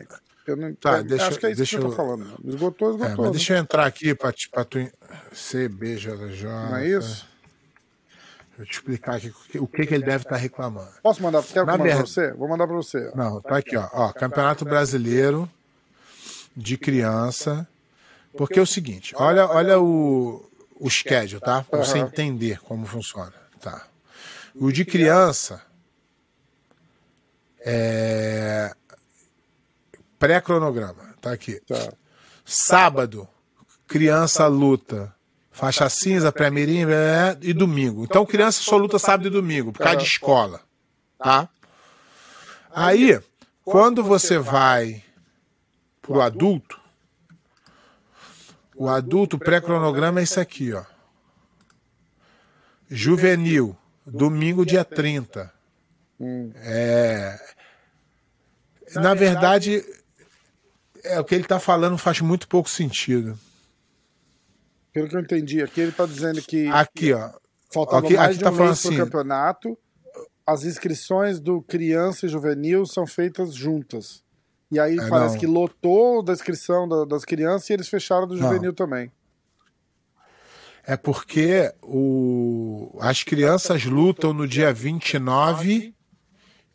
Eu 0.46 0.56
não, 0.56 0.74
Tá, 0.74 0.98
é, 0.98 1.02
deixa- 1.02 1.26
acho 1.28 1.38
que 1.38 1.46
é 1.46 1.50
isso 1.50 1.56
deixa 1.58 1.78
que 1.78 1.82
eu 1.84 1.86
tô 1.86 1.92
eu- 1.92 1.96
falando. 1.96 2.26
Esgotou, 2.44 2.88
É, 2.88 2.90
esgotou. 2.92 3.16
mas 3.16 3.26
né? 3.26 3.30
deixa 3.32 3.54
eu 3.54 3.58
entrar 3.58 3.86
aqui 3.86 4.14
para 4.14 4.32
tu. 4.64 4.78
CBJJ. 5.32 6.44
Não 6.48 6.76
é 6.76 6.86
isso? 6.88 7.26
Deixa 8.56 8.62
eu 8.62 8.66
te 8.66 8.72
explicar 8.72 9.16
aqui 9.16 9.32
o 9.58 9.66
que, 9.66 9.86
que 9.86 9.94
ele 9.94 10.04
deve 10.04 10.24
estar 10.24 10.36
reclamando. 10.36 10.88
Posso 11.02 11.22
mandar? 11.22 11.42
Quer 11.42 11.60
eu 11.60 11.64
pra 11.64 11.76
verdade- 11.76 12.00
você? 12.08 12.32
Vou 12.34 12.48
mandar 12.48 12.66
pra 12.66 12.76
você. 12.76 13.10
Não, 13.14 13.40
tá 13.40 13.56
aqui, 13.56 13.76
ó. 13.76 13.88
ó. 13.92 14.12
Campeonato 14.12 14.64
Brasileiro 14.64 15.50
de 16.56 16.76
Criança. 16.78 17.66
Porque 18.36 18.58
é 18.58 18.62
o 18.62 18.66
seguinte, 18.66 19.14
olha, 19.16 19.46
olha 19.46 19.78
o, 19.80 20.44
o 20.78 20.90
schedule, 20.90 21.40
tá? 21.40 21.64
Pra 21.64 21.84
você 21.84 21.98
entender 21.98 22.60
como 22.60 22.84
funciona. 22.86 23.32
Tá. 23.60 23.86
O 24.54 24.72
de 24.72 24.84
criança 24.84 25.62
é 27.60 28.74
pré-cronograma, 30.18 31.14
tá 31.20 31.32
aqui. 31.32 31.60
Tá. 31.66 31.92
Sábado, 32.44 33.28
criança 33.86 34.46
luta. 34.46 35.14
Faixa 35.50 35.88
cinza, 35.88 36.32
pré-mirim 36.32 36.84
blá, 36.84 37.36
e 37.40 37.52
domingo. 37.52 38.02
Então, 38.02 38.26
criança 38.26 38.60
só 38.60 38.76
luta 38.76 38.98
sábado 38.98 39.28
e 39.28 39.30
domingo, 39.30 39.72
por 39.72 39.78
causa 39.78 39.98
de 39.98 40.04
escola. 40.04 40.60
Tá? 41.16 41.48
Aí, 42.74 43.20
quando 43.64 44.02
você 44.02 44.36
vai 44.36 45.04
pro 46.02 46.20
adulto, 46.20 46.80
o 48.76 48.88
adulto 48.88 49.38
pré-cronograma 49.38 50.20
é 50.20 50.24
isso 50.24 50.40
aqui, 50.40 50.72
ó. 50.72 50.84
Juvenil, 52.88 53.76
domingo, 54.06 54.64
dia 54.64 54.84
30. 54.84 55.52
Hum. 56.20 56.52
É. 56.56 57.38
Na 58.96 59.14
verdade, 59.14 59.84
é 61.02 61.18
o 61.18 61.24
que 61.24 61.34
ele 61.34 61.44
tá 61.44 61.58
falando 61.58 61.98
faz 61.98 62.20
muito 62.20 62.46
pouco 62.46 62.68
sentido. 62.68 63.38
Pelo 64.92 65.08
que 65.08 65.16
eu 65.16 65.20
entendi 65.20 65.60
aqui, 65.62 65.80
ele 65.80 65.92
tá 65.92 66.06
dizendo 66.06 66.40
que 66.42 66.68
Aqui, 66.68 67.12
ó. 67.12 67.30
faltava 67.72 68.06
aqui- 68.06 68.16
mais 68.16 68.28
aqui 68.28 68.38
de 68.38 68.44
tá 68.44 68.50
um 68.50 68.54
falando 68.54 68.68
mês 68.70 68.80
pro 68.82 68.90
assim- 68.90 68.98
campeonato. 68.98 69.78
As 70.46 70.62
inscrições 70.64 71.40
do 71.40 71.62
criança 71.62 72.26
e 72.26 72.28
juvenil 72.28 72.84
são 72.86 73.06
feitas 73.06 73.54
juntas. 73.54 74.22
E 74.74 74.80
aí 74.80 74.98
É, 74.98 75.08
parece 75.08 75.34
não. 75.34 75.40
que 75.40 75.46
lotou 75.46 76.20
da 76.22 76.32
inscrição 76.32 76.88
da- 76.88 77.04
das 77.04 77.24
crianças 77.24 77.70
e 77.70 77.72
eles 77.74 77.88
fecharam 77.88 78.26
do 78.26 78.34
Não. 78.34 78.48
juvenil 78.48 78.72
também. 78.72 79.10
É 80.86 80.96
porque 80.96 81.72
o... 81.80 82.98
as 83.00 83.22
crianças 83.22 83.84
lutam 83.84 84.34
no 84.34 84.46
dia 84.48 84.72
29 84.72 85.94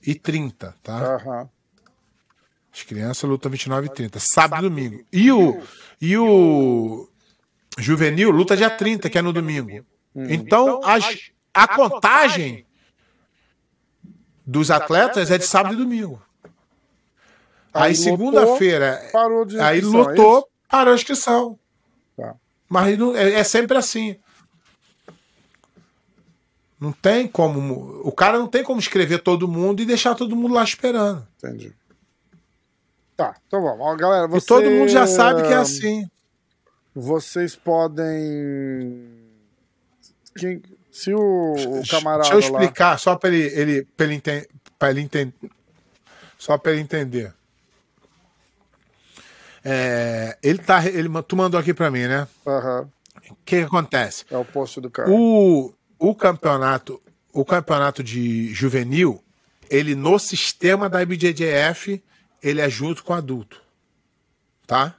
e 0.01 0.15
30, 0.15 0.73
tá? 0.81 1.15
Aham. 1.15 1.49
As 2.73 2.83
crianças 2.83 3.29
lutam 3.29 3.51
29 3.51 3.87
e 3.87 3.89
30, 3.89 4.19
sábado 4.19 4.65
e 4.65 4.69
domingo. 4.69 5.03
E 5.11 5.31
o, 5.31 5.61
e 5.99 6.17
o 6.17 7.09
juvenil 7.77 8.31
luta 8.31 8.55
dia 8.55 8.69
30, 8.69 9.09
que 9.09 9.17
é 9.17 9.21
no 9.21 9.33
domingo. 9.33 9.85
Então, 10.15 10.79
as- 10.83 11.31
a 11.53 11.67
contagem 11.67 12.65
dos 14.45 14.71
atletas 14.71 15.29
é 15.29 15.37
de 15.37 15.45
sábado 15.45 15.75
e 15.75 15.77
domingo. 15.77 16.21
Aí, 17.79 17.89
Aí 17.89 17.95
segunda-feira, 17.95 19.09
Parou 19.11 19.45
de 19.45 19.59
aí 19.59 19.79
é 19.79 19.81
lutou, 19.81 20.39
isso? 20.39 20.47
parou 20.69 20.93
a 20.93 20.95
inscrição. 20.95 21.57
Tá. 22.17 22.35
Mas 22.67 22.97
não- 22.97 23.15
é, 23.15 23.33
é 23.33 23.43
sempre 23.43 23.77
assim. 23.77 24.15
Não 26.79 26.91
tem 26.93 27.27
como. 27.27 28.01
O 28.05 28.11
cara 28.11 28.39
não 28.39 28.47
tem 28.47 28.63
como 28.63 28.79
escrever 28.79 29.19
todo 29.21 29.47
mundo 29.47 29.81
e 29.81 29.85
deixar 29.85 30.15
todo 30.15 30.35
mundo 30.35 30.53
lá 30.53 30.63
esperando. 30.63 31.27
Entendi. 31.43 31.73
Tá, 33.17 33.35
então 33.47 33.61
vamos. 33.61 33.97
Galera, 33.97 34.25
E 34.25 34.29
você... 34.29 34.47
todo 34.47 34.69
mundo 34.69 34.87
já 34.89 35.05
sabe 35.05 35.41
que 35.41 35.49
é 35.53 35.57
assim. 35.57 36.07
Vocês 36.95 37.55
podem. 37.55 39.07
Quem... 40.37 40.61
Se 40.91 41.13
o, 41.13 41.19
o 41.53 41.87
camarada 41.87 42.29
Deixa 42.29 42.47
eu 42.47 42.51
lá. 42.53 42.59
explicar, 42.61 42.97
só 42.99 43.15
para 43.15 43.29
ele, 43.29 43.43
ele, 43.59 43.85
pra 43.95 44.05
ele, 44.05 44.15
enten- 44.15 44.47
pra 44.77 44.89
ele 44.89 45.01
entender. 45.01 45.33
Só 46.37 46.57
para 46.57 46.71
ele 46.73 46.81
entender. 46.81 47.33
É, 49.63 50.37
ele 50.41 50.59
tá. 50.59 50.85
Ele, 50.85 51.09
tu 51.27 51.35
mandou 51.35 51.59
aqui 51.59 51.73
para 51.73 51.91
mim, 51.91 52.07
né? 52.07 52.27
Aham, 52.47 52.89
O 53.29 53.35
que, 53.45 53.57
que 53.59 53.65
acontece? 53.65 54.25
é 54.29 54.37
o 54.37 54.45
post 54.45 54.79
do 54.79 54.89
cara. 54.89 55.09
O, 55.09 55.73
o 55.97 56.15
campeonato, 56.15 57.01
o 57.33 57.43
campeonato 57.43 58.03
de 58.03 58.53
juvenil, 58.53 59.23
ele 59.69 59.95
no 59.95 60.17
sistema 60.17 60.89
da 60.89 61.01
IBJJF, 61.01 62.01
ele 62.41 62.61
é 62.61 62.69
junto 62.69 63.03
com 63.03 63.13
adulto, 63.13 63.61
tá? 64.65 64.95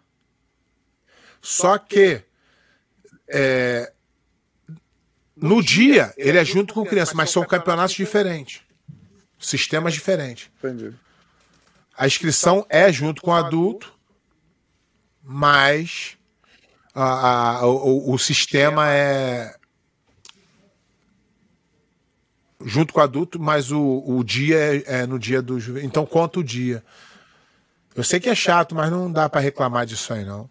Só 1.40 1.78
que 1.78 2.22
é, 3.28 3.90
No 5.34 5.62
dia, 5.62 6.12
ele 6.18 6.36
é 6.36 6.44
junto 6.44 6.74
com 6.74 6.84
criança, 6.84 7.14
mas 7.14 7.30
são 7.30 7.44
campeonatos 7.46 7.94
diferentes. 7.94 8.60
Sistemas 9.38 9.94
diferentes. 9.94 10.50
Entendi. 10.58 10.92
A 11.96 12.06
inscrição 12.06 12.66
é 12.68 12.92
junto 12.92 13.22
com 13.22 13.30
o 13.30 13.34
adulto, 13.34 13.92
mas 15.22 16.16
a, 16.94 17.58
a- 17.60 17.66
o, 17.66 18.12
o 18.12 18.18
sistema 18.18 18.88
é 18.90 19.54
junto 22.64 22.92
com 22.92 23.00
o 23.00 23.02
adulto, 23.02 23.40
mas 23.40 23.70
o, 23.72 24.02
o 24.06 24.22
dia 24.22 24.56
é, 24.58 25.00
é 25.02 25.06
no 25.06 25.18
dia 25.18 25.40
do 25.40 25.58
juve. 25.58 25.84
Então 25.84 26.04
conta 26.04 26.40
o 26.40 26.44
dia. 26.44 26.82
Eu 27.94 28.04
sei 28.04 28.20
que 28.20 28.28
é 28.28 28.34
chato, 28.34 28.74
mas 28.74 28.90
não 28.90 29.10
dá 29.10 29.28
para 29.28 29.40
reclamar 29.40 29.86
disso 29.86 30.12
aí 30.12 30.24
não. 30.24 30.48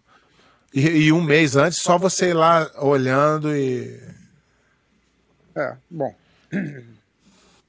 E, 0.74 0.80
e 1.06 1.12
um 1.12 1.20
mês 1.22 1.56
antes, 1.56 1.80
só 1.82 1.98
você 1.98 2.30
ir 2.30 2.34
lá 2.34 2.70
olhando 2.78 3.54
e 3.56 4.00
É, 5.56 5.76
bom. 5.90 6.14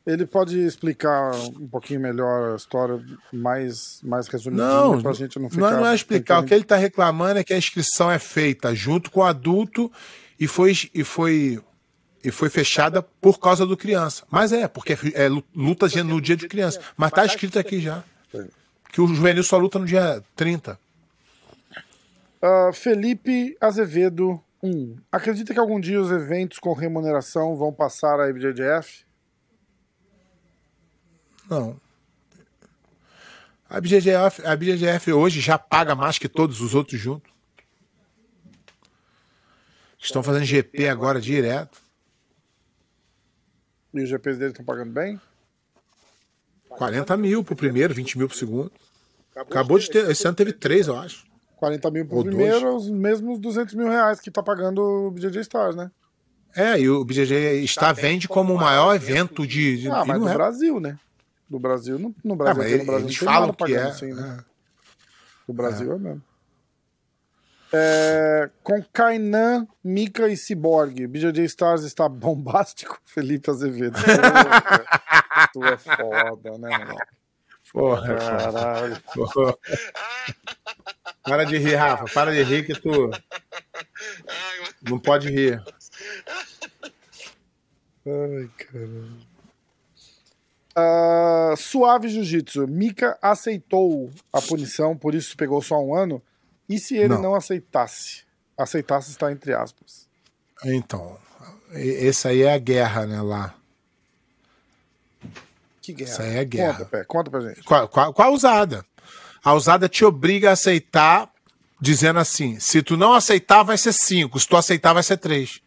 Ele 0.05 0.25
pode 0.25 0.59
explicar 0.59 1.31
um 1.35 1.67
pouquinho 1.67 1.99
melhor 1.99 2.53
a 2.53 2.55
história 2.55 2.99
mais, 3.31 3.99
mais 4.03 4.27
resumidinha 4.27 4.67
Não, 4.67 5.01
pra 5.01 5.13
gente 5.13 5.37
não 5.37 5.43
não, 5.43 5.49
ficar. 5.51 5.71
não 5.71 5.85
é 5.85 5.93
explicar. 5.93 6.39
O 6.39 6.43
que 6.43 6.53
ele 6.53 6.63
está 6.63 6.75
reclamando 6.75 7.39
é 7.39 7.43
que 7.43 7.53
a 7.53 7.57
inscrição 7.57 8.11
é 8.11 8.17
feita 8.17 8.73
junto 8.73 9.11
com 9.11 9.19
o 9.19 9.23
adulto 9.23 9.91
e 10.39 10.47
foi, 10.47 10.73
e 10.91 11.03
foi, 11.03 11.61
e 12.23 12.31
foi 12.31 12.49
fechada 12.49 13.03
por 13.03 13.39
causa 13.39 13.63
do 13.63 13.77
criança. 13.77 14.23
Mas 14.31 14.51
é, 14.51 14.67
porque 14.67 14.97
é 15.13 15.29
luta 15.55 15.87
no 16.03 16.19
dia 16.19 16.35
de 16.35 16.47
criança. 16.47 16.81
Mas 16.97 17.09
está 17.09 17.23
escrito 17.23 17.59
aqui 17.59 17.79
já. 17.79 18.03
Que 18.91 18.99
o 19.01 19.07
juvenil 19.07 19.43
só 19.43 19.57
luta 19.57 19.77
no 19.77 19.85
dia 19.85 20.23
30. 20.35 20.79
Ah, 22.41 22.71
Felipe 22.73 23.55
Azevedo 23.61 24.41
1. 24.63 24.97
Acredita 25.11 25.53
que 25.53 25.59
algum 25.59 25.79
dia 25.79 26.01
os 26.01 26.11
eventos 26.11 26.57
com 26.57 26.73
remuneração 26.73 27.55
vão 27.55 27.71
passar 27.71 28.19
a 28.19 28.29
IBJJF? 28.29 29.05
Não. 31.51 31.75
A 33.69 33.81
BGF, 33.81 34.45
a 34.45 34.55
BGF 34.55 35.11
hoje 35.11 35.41
já 35.41 35.59
paga 35.59 35.93
mais 35.93 36.17
que 36.17 36.29
todos 36.29 36.61
os 36.61 36.73
outros 36.73 36.99
juntos. 36.99 37.29
Estão 39.99 40.23
fazendo 40.23 40.45
GP 40.45 40.87
agora 40.87 41.19
direto. 41.19 41.77
E 43.93 44.01
os 44.01 44.09
GPs 44.09 44.37
dele 44.37 44.51
estão 44.51 44.63
pagando 44.63 44.91
bem? 44.93 45.19
40 46.69 47.17
mil 47.17 47.43
pro 47.43 47.55
primeiro, 47.55 47.93
20 47.93 48.17
mil 48.17 48.29
pro 48.29 48.37
segundo. 48.37 48.71
Acabou 49.35 49.77
de 49.77 49.89
ter. 49.89 50.09
Esse 50.09 50.25
ano 50.25 50.35
teve 50.35 50.53
três, 50.53 50.87
eu 50.87 50.97
acho. 50.97 51.25
40 51.57 51.91
mil 51.91 52.05
pro 52.05 52.17
Ou 52.17 52.23
dois. 52.23 52.35
primeiro, 52.35 52.75
os 52.75 52.89
mesmos 52.89 53.39
200 53.39 53.75
mil 53.75 53.89
reais 53.89 54.19
que 54.21 54.31
tá 54.31 54.41
pagando 54.41 54.81
o 54.81 55.11
BJJ 55.11 55.41
Stars, 55.41 55.75
né? 55.75 55.91
É, 56.55 56.79
e 56.79 56.89
o 56.89 57.03
BGG 57.05 57.63
está 57.63 57.91
vende 57.93 58.27
como 58.27 58.53
o 58.53 58.57
maior 58.57 58.95
evento 58.95 59.45
de. 59.45 59.77
de 59.77 59.89
Ah, 59.89 60.03
mas 60.05 60.19
no. 60.19 60.25
Brasil, 60.33 60.79
né? 60.79 60.97
No 61.51 61.59
Brasil, 61.59 61.99
no, 61.99 62.15
no 62.23 62.33
Ah, 62.33 62.37
Brasil, 62.37 62.63
aqui 62.63 62.77
no 62.77 62.85
Brasil 62.85 63.07
eles 63.07 63.21
não 63.21 63.27
tem 63.27 63.33
falam 63.33 63.53
que 63.53 63.75
é. 63.75 63.83
assim, 63.83 64.13
né? 64.13 64.37
é. 64.39 64.43
No 65.45 65.53
Brasil 65.53 65.91
é, 65.91 65.97
mesmo. 65.99 66.23
É, 67.73 68.49
com 68.63 68.81
Kainan, 68.93 69.67
Mika 69.83 70.29
e 70.29 70.37
Cyborg, 70.37 71.05
BJJ 71.07 71.43
Stars 71.45 71.83
está 71.83 72.07
bombástico? 72.09 72.99
Felipe 73.05 73.49
Azevedo. 73.51 73.99
tu 75.51 75.63
é 75.65 75.77
foda, 75.77 76.57
né, 76.57 76.69
mano? 76.77 76.97
Porra, 77.73 78.15
Caralho. 78.15 79.01
porra. 79.13 79.57
Para 81.23 81.45
de 81.45 81.57
rir, 81.57 81.75
Rafa. 81.75 82.05
Para 82.13 82.31
de 82.31 82.43
rir 82.43 82.65
que 82.65 82.73
tu 82.79 83.09
não 84.81 84.99
pode 84.99 85.29
rir. 85.29 85.61
Ai, 88.05 88.49
caralho. 88.57 89.30
Ah, 90.75 91.53
suave 91.57 92.07
Jiu-Jitsu. 92.09 92.67
Mika 92.67 93.17
aceitou 93.21 94.09
a 94.31 94.41
punição, 94.41 94.95
por 94.95 95.13
isso 95.13 95.35
pegou 95.35 95.61
só 95.61 95.79
um 95.83 95.93
ano. 95.95 96.21
E 96.69 96.79
se 96.79 96.95
ele 96.95 97.09
não, 97.09 97.21
Não. 97.21 97.35
aceitasse? 97.35 98.23
Aceitasse 98.57 99.09
está 99.11 99.31
entre 99.31 99.53
aspas. 99.53 100.07
Então, 100.63 101.17
e- 101.73 102.05
esse 102.07 102.27
aí 102.27 102.43
é 102.43 102.53
a 102.53 102.57
guerra, 102.57 103.05
né, 103.05 103.21
lá. 103.21 103.53
Que 105.81 105.93
guerra. 105.93 106.11
Isso 106.11 106.21
aí 106.21 106.35
é 106.37 106.45
guerra. 106.45 106.73
Conta, 106.73 106.85
Pé, 106.89 107.03
conta 107.03 107.31
pra 107.31 107.41
gente. 107.41 107.63
Com 107.63 107.73
a, 107.75 107.87
com 107.87 107.99
a- 108.21 108.25
a 108.25 108.29
usada. 108.29 108.85
A 109.43 109.53
usada 109.53 109.89
te 109.89 110.05
obriga 110.05 110.49
a 110.49 110.53
aceitar, 110.53 111.29
dizendo 111.79 112.19
assim: 112.19 112.59
se 112.59 112.83
tu 112.83 112.95
não 112.95 113.13
aceitar, 113.13 113.63
vai 113.63 113.77
ser 113.77 113.91
cinco. 113.93 114.39
Se 114.39 114.47
tu 114.47 114.55
aceitar, 114.55 114.93
vai 114.93 115.03
ser 115.03 115.17
três. 115.17 115.59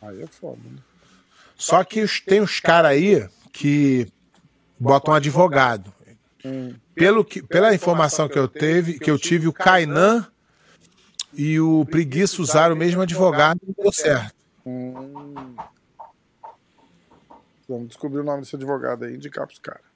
Aí 0.00 0.22
é 0.22 0.26
foda, 0.26 0.60
né? 0.64 0.78
Só 1.56 1.82
que 1.84 2.04
tem 2.24 2.40
os 2.40 2.58
caras 2.60 2.92
aí 2.92 3.28
que 3.52 4.08
botam 4.78 5.14
advogado. 5.14 5.92
Pelo 6.94 7.24
que, 7.24 7.42
pela 7.42 7.74
informação 7.74 8.28
que 8.28 8.38
eu 8.38 8.48
teve, 8.48 8.98
que 8.98 9.10
eu 9.10 9.18
tive, 9.18 9.46
o 9.46 9.52
Kainan 9.52 10.26
e 11.32 11.60
o 11.60 11.86
Preguiça 11.86 12.42
usaram 12.42 12.74
o 12.74 12.78
mesmo 12.78 13.02
advogado 13.02 13.60
e 13.62 13.66
não 13.66 13.84
deu 13.84 13.92
certo. 13.92 14.34
Hum. 14.66 15.54
Vamos 17.68 17.88
descobrir 17.88 18.20
o 18.20 18.24
nome 18.24 18.42
desse 18.42 18.56
advogado 18.56 19.04
aí 19.04 19.14
indicar 19.14 19.46
pros 19.46 19.60
caras. 19.60 19.92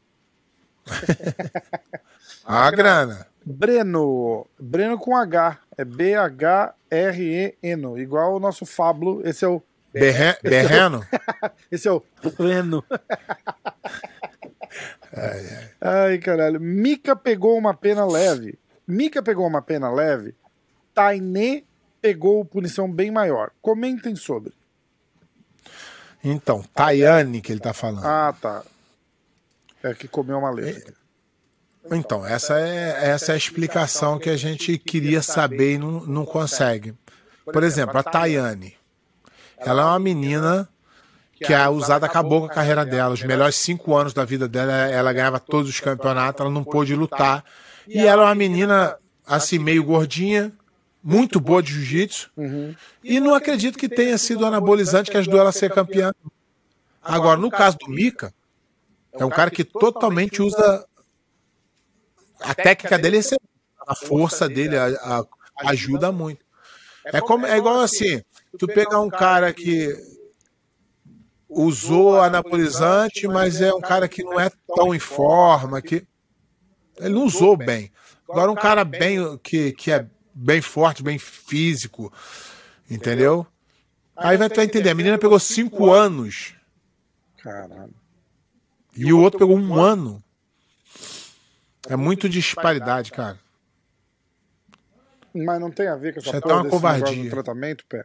A 2.45 2.71
grana. 2.71 3.27
Breno. 3.45 4.47
Breno 4.59 4.99
com 4.99 5.17
H. 5.17 5.59
É 5.77 5.85
B-H-R-E-N. 5.85 8.01
Igual 8.01 8.37
o 8.37 8.41
nosso 8.41 8.65
Fablo. 8.65 9.21
Esse 9.25 9.45
é 9.45 9.49
o. 9.49 9.61
Berre- 9.93 10.39
Berreno? 10.43 11.07
Esse 11.71 11.89
é 11.89 11.93
o 11.93 12.03
Breno. 12.37 12.85
Ai, 15.81 16.19
caralho. 16.19 16.61
Mika 16.61 17.17
pegou 17.17 17.57
uma 17.57 17.75
pena 17.75 18.05
leve. 18.07 18.59
Mika 18.87 19.23
pegou 19.23 19.47
uma 19.47 19.63
pena 19.63 19.91
leve. 19.91 20.35
Tainê 20.95 21.65
pegou 22.01 22.45
punição 22.45 22.91
bem 22.91 23.11
maior. 23.11 23.51
Comentem 23.61 24.15
sobre. 24.15 24.53
Então, 26.23 26.63
Tayane 26.75 27.41
que 27.41 27.53
ele 27.53 27.61
tá 27.61 27.73
falando. 27.73 28.05
Ah, 28.05 28.35
tá. 28.41 28.63
É 29.83 29.95
que 29.95 30.09
comeu 30.09 30.39
uma 30.39 30.51
letra. 30.51 30.95
Então, 31.91 32.27
essa 32.27 32.59
é, 32.59 33.11
essa 33.11 33.31
é 33.31 33.35
a 33.35 33.39
explicação 33.39 34.19
que 34.19 34.29
a 34.29 34.37
gente 34.37 34.77
queria 34.77 35.23
saber 35.23 35.75
e 35.75 35.79
não, 35.79 36.01
não 36.05 36.25
consegue. 36.27 36.95
Por 37.45 37.63
exemplo, 37.63 37.97
a 37.97 38.03
Tayane. 38.03 38.76
Ela 39.59 39.83
é 39.83 39.85
uma 39.87 39.99
menina 39.99 40.69
que 41.35 41.53
a 41.53 41.69
usada 41.71 42.07
acabou 42.07 42.41
com 42.41 42.47
a 42.47 42.51
carreira 42.51 42.85
dela. 42.85 43.15
Os 43.15 43.23
melhores 43.23 43.57
cinco 43.57 43.95
anos 43.95 44.15
da 44.15 44.25
vida 44.25 44.49
dela, 44.49 44.73
ela 44.73 45.13
ganhava 45.13 45.39
todos 45.39 45.69
os 45.69 45.81
campeonatos, 45.81 46.41
ela 46.41 46.51
não 46.51 46.65
pôde 46.65 46.95
lutar. 46.95 47.45
E 47.87 48.01
ela 48.01 48.23
é 48.23 48.25
uma 48.27 48.35
menina, 48.35 48.97
assim, 49.27 49.59
meio 49.59 49.85
gordinha, 49.85 50.53
muito 51.03 51.39
boa 51.39 51.63
de 51.63 51.73
jiu-jitsu. 51.73 52.31
E 53.05 53.21
não 53.21 53.35
acredito 53.35 53.79
que 53.79 53.89
tenha 53.89 54.19
sido 54.19 54.45
anabolizante 54.47 55.11
que 55.11 55.17
ajudou 55.17 55.41
ela 55.41 55.51
a 55.51 55.53
ser 55.53 55.71
campeã. 55.73 56.13
Agora, 57.03 57.39
no 57.39 57.51
caso 57.51 57.77
do 57.79 57.89
Mika, 57.89 58.35
é 59.13 59.25
um 59.25 59.31
cara 59.31 59.51
que 59.51 59.63
totalmente 59.63 60.43
usa. 60.43 60.85
A 62.41 62.55
técnica 62.55 62.99
dele 62.99 63.17
é 63.17 63.21
excelente. 63.21 63.47
A 63.87 63.95
força 63.95 64.49
dele 64.49 64.77
ajuda 65.59 66.11
muito. 66.11 66.45
É, 67.05 67.21
como, 67.21 67.47
é 67.47 67.57
igual 67.57 67.81
assim: 67.81 68.21
tu 68.59 68.67
pegar 68.67 69.01
um 69.01 69.09
cara 69.09 69.53
que 69.53 69.95
usou 71.49 72.21
anabolizante, 72.21 73.27
mas 73.27 73.61
é 73.61 73.73
um 73.73 73.81
cara 73.81 74.09
que 74.09 74.23
não 74.23 74.39
é 74.39 74.51
tão 74.75 74.95
em 74.95 74.99
forma, 74.99 75.81
que 75.81 76.07
ele 76.99 77.15
não 77.15 77.25
usou 77.25 77.57
bem. 77.57 77.91
Agora 78.29 78.51
um 78.51 78.57
cara 78.57 78.85
bem 78.85 79.39
que, 79.39 79.73
que 79.73 79.91
é 79.91 80.07
bem 80.35 80.61
forte, 80.61 81.03
bem 81.03 81.19
físico, 81.19 82.13
entendeu? 82.91 83.47
Aí 84.17 84.37
vai 84.37 84.49
tu 84.49 84.61
entender, 84.61 84.91
a 84.91 84.95
menina 84.95 85.19
pegou 85.19 85.39
cinco 85.39 85.93
anos 85.93 86.55
Caralho. 87.39 87.95
e 88.97 89.13
o 89.13 89.21
outro 89.21 89.39
pegou 89.39 89.57
um 89.57 89.75
ano. 89.75 90.23
É 91.89 91.95
muito 91.95 92.29
disparidade, 92.29 93.13
cara. 93.13 93.39
Mas 95.33 95.61
não 95.61 95.71
tem 95.71 95.87
a 95.87 95.97
ver 95.97 96.15
com 96.15 96.21
essa 96.21 96.29
Isso 96.31 96.37
é 96.37 96.41
porra 96.41 96.55
até 96.55 96.63
uma 96.63 96.71
desse 96.71 96.83
negócio 96.83 97.05
covardia. 97.05 97.25
do 97.25 97.31
tratamento, 97.31 97.85
pé? 97.87 98.05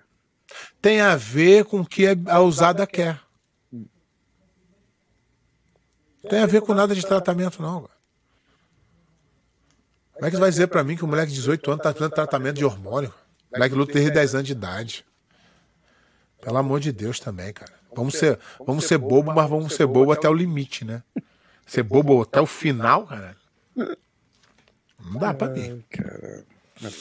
Tem 0.81 1.01
a 1.01 1.15
ver 1.15 1.65
com 1.65 1.81
o 1.81 1.85
que 1.85 2.05
a 2.27 2.39
usada 2.39 2.87
quer. 2.87 3.19
Tem 6.29 6.39
a 6.39 6.45
ver 6.45 6.61
com 6.61 6.73
nada 6.73 6.93
de 6.93 7.05
tratamento, 7.05 7.61
não. 7.61 7.81
cara. 7.81 8.01
Como 10.13 10.25
é 10.25 10.29
que 10.29 10.35
você 10.35 10.41
vai 10.41 10.49
dizer 10.51 10.67
pra 10.67 10.83
mim 10.83 10.95
que 10.95 11.03
um 11.03 11.07
moleque 11.07 11.31
de 11.31 11.37
18 11.37 11.71
anos 11.71 11.83
tá 11.83 11.93
tendo 11.93 12.09
tratamento 12.11 12.57
de 12.57 12.65
hormônio? 12.65 13.13
O 13.51 13.57
moleque 13.57 13.75
luta 13.75 13.93
desde 13.93 14.11
10 14.11 14.35
anos 14.35 14.47
de 14.47 14.53
idade. 14.53 15.05
Pelo 16.41 16.57
amor 16.57 16.79
de 16.79 16.91
Deus 16.91 17.19
também, 17.19 17.51
cara. 17.51 17.73
Vamos 17.95 18.13
ser, 18.15 18.39
vamos 18.65 18.85
ser 18.85 18.97
bobo, 18.97 19.33
mas 19.33 19.49
vamos 19.49 19.73
ser 19.73 19.85
bobo 19.85 20.11
até 20.11 20.29
o 20.29 20.33
limite, 20.33 20.85
né? 20.85 21.03
Ser 21.65 21.83
bobo 21.83 22.21
até 22.21 22.39
o 22.39 22.45
final, 22.45 23.05
cara. 23.05 23.35
Não 23.75 25.19
dá 25.19 25.33
pra 25.33 25.49
mim. 25.49 25.83
Ai, 26.83 26.93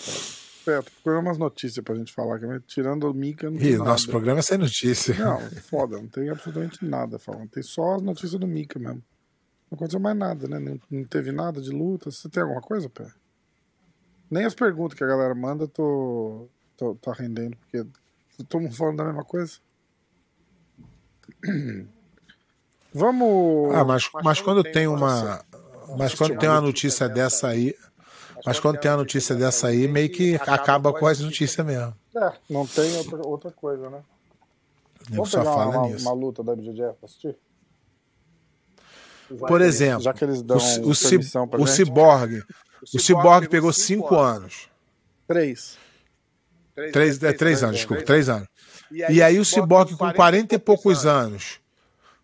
caralho. 0.70 0.86
É 0.86 0.90
procurando 0.90 1.26
umas 1.26 1.38
notícias 1.38 1.84
pra 1.84 1.94
gente 1.94 2.12
falar, 2.12 2.40
mas 2.40 2.62
tirando 2.66 3.04
o 3.04 3.14
Mika, 3.14 3.50
não 3.50 3.58
tem 3.58 3.68
Ih, 3.68 3.78
nada. 3.78 3.90
nosso 3.90 4.08
programa 4.08 4.40
é 4.40 4.42
sem 4.42 4.58
notícia. 4.58 5.14
Não, 5.14 5.40
foda, 5.62 5.96
não 5.96 6.08
tem 6.08 6.28
absolutamente 6.30 6.84
nada 6.84 7.18
falando. 7.18 7.48
Tem 7.48 7.62
só 7.62 7.96
as 7.96 8.02
notícias 8.02 8.38
do 8.38 8.46
Mika 8.46 8.78
mesmo. 8.78 9.02
Não 9.70 9.76
aconteceu 9.76 10.00
mais 10.00 10.16
nada, 10.16 10.48
né? 10.48 10.58
Não, 10.58 10.80
não 10.90 11.04
teve 11.04 11.30
nada 11.32 11.60
de 11.60 11.70
luta. 11.70 12.10
Você 12.10 12.28
tem 12.28 12.42
alguma 12.42 12.60
coisa, 12.60 12.88
Pé? 12.88 13.06
Nem 14.30 14.44
as 14.44 14.54
perguntas 14.54 14.96
que 14.96 15.04
a 15.04 15.06
galera 15.06 15.34
manda 15.34 15.66
tô, 15.66 16.48
tô, 16.76 16.94
tá 16.94 17.12
rendendo, 17.12 17.56
porque 17.56 17.84
todo 18.48 18.62
mundo 18.62 18.76
falando 18.76 18.98
da 18.98 19.04
mesma 19.04 19.24
coisa. 19.24 19.58
Vamos. 22.92 23.74
Ah, 23.74 23.84
mas, 23.84 24.10
mas 24.24 24.40
quando 24.40 24.64
tem 24.64 24.86
uma. 24.86 25.44
Mas 25.96 26.14
quando 26.14 26.38
tem 26.38 26.48
uma 26.48 26.60
notícia 26.60 27.08
dessa 27.08 27.48
aí. 27.48 27.74
Mas 28.44 28.60
quando 28.60 28.78
tem 28.78 28.90
uma 28.90 28.96
notícia 28.98 29.34
dessa 29.34 29.68
aí, 29.68 29.86
meio 29.88 30.08
que 30.10 30.36
acaba 30.36 30.92
com 30.92 31.06
as 31.06 31.20
notícias 31.20 31.64
mesmo. 31.66 31.94
É, 32.16 32.32
não 32.48 32.66
tem 32.66 32.96
outra, 32.96 33.26
outra 33.26 33.50
coisa, 33.50 33.90
né? 33.90 34.00
Eu 35.10 35.16
Vamos 35.16 35.30
só 35.30 35.38
pegar 35.38 35.50
uma, 35.54 35.66
uma, 35.78 35.88
nisso. 35.88 36.04
uma 36.06 36.14
luta 36.14 36.42
da 36.42 36.54
BJJ 36.54 36.74
pra 36.76 36.94
assistir? 37.04 37.36
Já 39.30 39.46
Por 39.46 39.60
exemplo, 39.60 40.02
já 40.02 40.12
que 40.12 40.24
eles 40.24 40.40
O, 40.40 40.42
dão 40.42 40.58
ci- 40.60 40.80
o, 40.80 40.94
ci- 40.94 41.16
o. 41.16 41.66
Cyborg. 41.66 42.42
O 42.94 42.98
Cyborg 42.98 43.48
pegou 43.48 43.72
cinco 43.72 44.16
anos. 44.16 44.68
Três. 45.26 45.78
Três, 46.74 47.22
é, 47.22 47.32
três 47.32 47.62
anos, 47.62 47.76
desculpa, 47.76 48.02
três 48.02 48.28
anos. 48.28 48.48
E 48.90 49.22
aí 49.22 49.38
o 49.38 49.44
Cyborg 49.44 49.94
com 49.96 50.12
40 50.12 50.54
e 50.54 50.58
poucos 50.58 51.06
anos. 51.06 51.60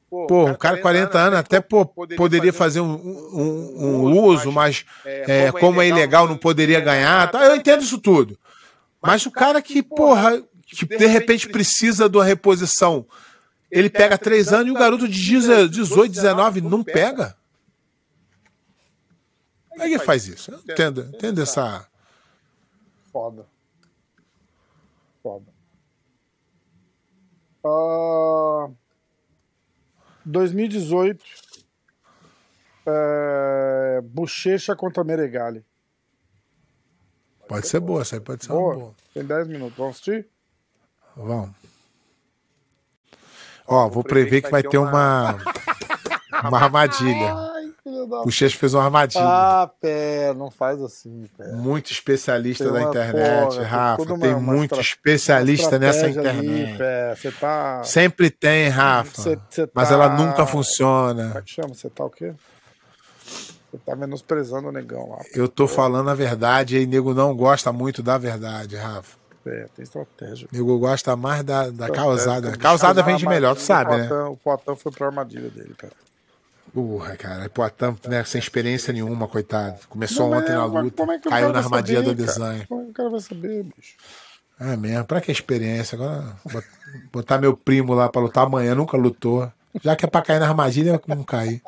Pô, 0.08 0.46
um 0.46 0.54
cara 0.54 0.76
de 0.76 0.82
40 0.82 1.18
anos 1.18 1.38
até 1.38 1.60
pô, 1.60 1.84
poderia 1.84 2.52
fazer 2.52 2.80
um, 2.80 2.94
um, 2.94 3.86
um 3.86 4.22
uso, 4.22 4.52
mas 4.52 4.84
é, 5.04 5.50
como 5.50 5.82
é 5.82 5.88
ilegal 5.88 6.28
não 6.28 6.36
poderia 6.36 6.80
ganhar. 6.80 7.30
Tá? 7.30 7.44
Eu 7.44 7.56
entendo 7.56 7.82
isso 7.82 7.98
tudo. 7.98 8.38
Mas 9.02 9.26
o 9.26 9.30
cara 9.30 9.60
que, 9.60 9.82
porra, 9.82 10.42
que 10.66 10.86
de 10.86 11.06
repente 11.06 11.48
precisa 11.48 12.08
de 12.08 12.16
uma 12.16 12.24
reposição, 12.24 13.04
ele 13.70 13.90
pega 13.90 14.16
três 14.16 14.52
anos 14.52 14.68
e 14.68 14.70
o 14.70 14.78
garoto 14.78 15.08
de 15.08 15.20
18, 15.68 16.08
19 16.08 16.60
não 16.60 16.84
pega? 16.84 17.36
Como 19.68 19.82
é 19.82 19.88
que 19.88 19.98
faz 19.98 20.26
isso? 20.26 20.52
Eu 20.52 20.58
entendo, 20.60 21.10
entendo 21.12 21.42
essa. 21.42 21.86
Foda. 23.12 23.46
Foda. 25.22 25.44
Ah, 27.64 28.70
2018. 30.26 31.24
É, 32.88 34.00
Bochecha 34.04 34.76
contra 34.76 35.02
Meregali. 35.02 35.64
Pode 37.48 37.66
ser 37.68 37.80
boa, 37.80 38.02
essa 38.02 38.16
aí 38.16 38.20
pode 38.20 38.44
ser 38.44 38.52
uma 38.52 38.60
Boa. 38.60 38.74
boa. 38.74 38.94
Tem 39.14 39.24
10 39.24 39.48
minutos. 39.48 39.76
Vamos 39.76 39.92
assistir? 39.92 40.26
Vamos. 41.16 41.50
Ó, 43.66 43.88
vou 43.88 44.04
prever 44.04 44.42
que 44.42 44.50
vai 44.50 44.62
ter 44.62 44.78
uma, 44.78 45.36
uma 46.44 46.58
armadilha. 46.62 47.55
Ai, 47.86 47.92
filho 47.92 48.06
da 48.06 48.22
O 48.22 48.30
Checho 48.30 48.58
fez 48.58 48.74
uma 48.74 48.84
armadilha. 48.84 49.24
Ah, 49.24 49.70
pé, 49.80 50.34
não 50.34 50.50
faz 50.50 50.80
assim, 50.82 51.24
pé. 51.38 51.52
Muito 51.52 51.92
especialista 51.92 52.64
Tem 52.64 52.72
da 52.72 52.78
uma 52.80 52.88
internet, 52.88 53.48
porra, 53.54 53.62
Rafa. 53.64 54.02
uma- 54.02 54.18
tem 54.18 54.34
uma 54.34 54.40
muito 54.54 54.74
estra- 54.74 54.80
especialista 54.80 55.78
nessa 55.78 56.08
Estratégia 56.08 56.30
ali, 56.40 56.62
internet. 56.72 56.78
pé. 57.22 57.30
Tá. 57.40 57.82
Sempre 57.84 58.30
tem, 58.30 58.68
Rafa. 58.68 59.22
Cê- 59.22 59.38
cê 59.50 59.68
Mas 59.72 59.88
tá- 59.88 59.94
ela 59.94 60.08
nunca 60.16 60.34
Como 60.36 60.48
funciona. 60.48 61.32
é 61.36 61.42
que 61.42 61.50
chama? 61.50 61.74
Você 61.74 61.88
tá 61.88 62.04
o 62.04 62.10
quê? 62.10 62.32
Você 63.70 63.78
tá 63.84 63.94
menosprezando 63.96 64.68
o 64.68 64.72
negão 64.72 65.10
lá. 65.10 65.18
Eu 65.34 65.48
tô 65.48 65.68
falando 65.68 66.08
a 66.10 66.14
verdade 66.14 66.78
e 66.78 66.86
nego 66.86 67.12
não 67.14 67.34
gosta 67.36 67.72
muito 67.72 68.02
da 68.02 68.16
verdade, 68.18 68.76
Rafa. 68.76 69.16
É, 69.46 69.66
tem 69.76 69.82
estratégia. 69.84 70.48
Nego 70.50 70.76
gosta 70.78 71.14
mais 71.14 71.44
da, 71.44 71.70
da 71.70 71.88
causada. 71.88 72.56
Causada 72.56 73.00
vende 73.02 73.26
melhor, 73.28 73.54
tu 73.54 73.60
sabe, 73.62 73.92
armadilha. 73.92 74.16
né? 74.16 74.24
O 74.24 74.32
O 74.32 74.36
Poitin 74.36 74.74
foi 74.76 74.90
pra 74.92 75.06
armadilha 75.06 75.48
dele, 75.50 75.72
cara. 75.78 75.92
Porra, 76.76 77.16
cara. 77.16 77.48
Poitin, 77.48 77.96
né, 78.06 78.22
sem 78.24 78.38
experiência 78.38 78.92
nenhuma, 78.92 79.26
coitado. 79.26 79.78
Começou 79.88 80.28
Não 80.28 80.36
ontem 80.38 80.52
é, 80.52 80.56
na 80.56 80.66
luta, 80.66 80.94
como 80.94 81.10
é 81.12 81.18
caiu 81.18 81.50
na 81.50 81.60
armadilha 81.60 82.02
do 82.02 82.08
saber, 82.10 82.26
cara? 82.26 82.32
design. 82.38 82.66
Como 82.66 82.80
é 82.82 82.84
que 82.84 82.90
o 82.90 82.92
cara 82.92 83.08
vai 83.08 83.20
saber, 83.20 83.62
bicho? 83.62 83.96
É 84.60 84.76
mesmo, 84.76 85.04
pra 85.06 85.22
que 85.22 85.32
experiência? 85.32 85.96
Agora, 85.96 86.36
bot- 86.52 86.66
botar 87.10 87.38
meu 87.38 87.56
primo 87.56 87.94
lá 87.94 88.10
pra 88.10 88.20
lutar 88.20 88.44
amanhã, 88.44 88.74
nunca 88.74 88.94
lutou. 88.98 89.50
Já 89.82 89.96
que 89.96 90.04
é 90.04 90.08
pra 90.08 90.20
cair 90.20 90.38
na 90.38 90.48
armadilha, 90.48 91.00
não 91.08 91.24
cair. 91.24 91.62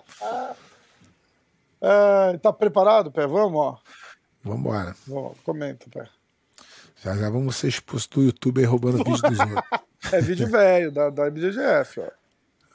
É, 1.80 2.36
tá 2.38 2.52
preparado, 2.52 3.10
Pé? 3.10 3.26
Vamos, 3.26 3.58
ó. 3.58 3.78
Vambora. 4.44 4.94
Vamos, 5.06 5.38
comenta, 5.42 5.86
Pé. 5.90 6.06
Já 7.02 7.16
já 7.16 7.30
vamos 7.30 7.56
ser 7.56 7.68
expostos 7.68 8.14
do 8.14 8.22
YouTube 8.24 8.58
aí 8.60 8.66
roubando 8.66 8.98
vídeo 8.98 9.12
dos 9.22 9.22
outros. 9.40 9.62
É 10.12 10.20
vídeo 10.20 10.46
velho, 10.48 10.92
da, 10.92 11.10
da 11.10 11.28
BGF, 11.28 12.00
ó. 12.00 12.06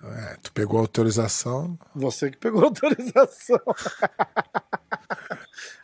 É, 0.03 0.37
tu 0.41 0.51
pegou 0.51 0.79
a 0.79 0.81
autorização. 0.81 1.77
Você 1.95 2.29
que 2.29 2.37
pegou 2.37 2.61
a 2.61 2.65
autorização. 2.67 3.59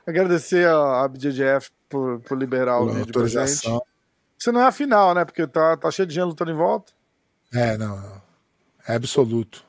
Agradecer 0.06 0.68
a, 0.68 1.08
BJJF 1.08 1.72
por, 1.88 2.20
por 2.22 2.38
liberar 2.38 2.80
o 2.82 2.90
vídeo 2.90 3.14
pra 3.14 3.28
gente. 3.28 3.38
autorização. 3.38 3.82
Isso 4.38 4.52
não 4.52 4.62
é 4.62 4.68
a 4.68 4.72
final, 4.72 5.14
né? 5.14 5.24
Porque 5.24 5.46
tá, 5.48 5.78
tá 5.78 5.92
cheio 5.92 6.08
de 6.08 6.16
gente 6.16 6.26
lutando 6.26 6.52
em 6.52 6.56
volta. 6.56 6.92
É, 7.54 7.78
não, 7.78 7.98
não. 7.98 8.22
É 8.88 8.96
absoluto. 8.96 9.64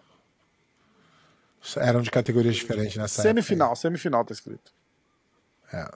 Eram 1.76 2.00
de 2.00 2.10
categorias 2.10 2.56
diferentes 2.56 2.96
nessa 2.96 3.22
Semifinal, 3.22 3.76
semifinal 3.76 4.24
tá 4.24 4.32
escrito. 4.32 4.72
É. 5.72 5.86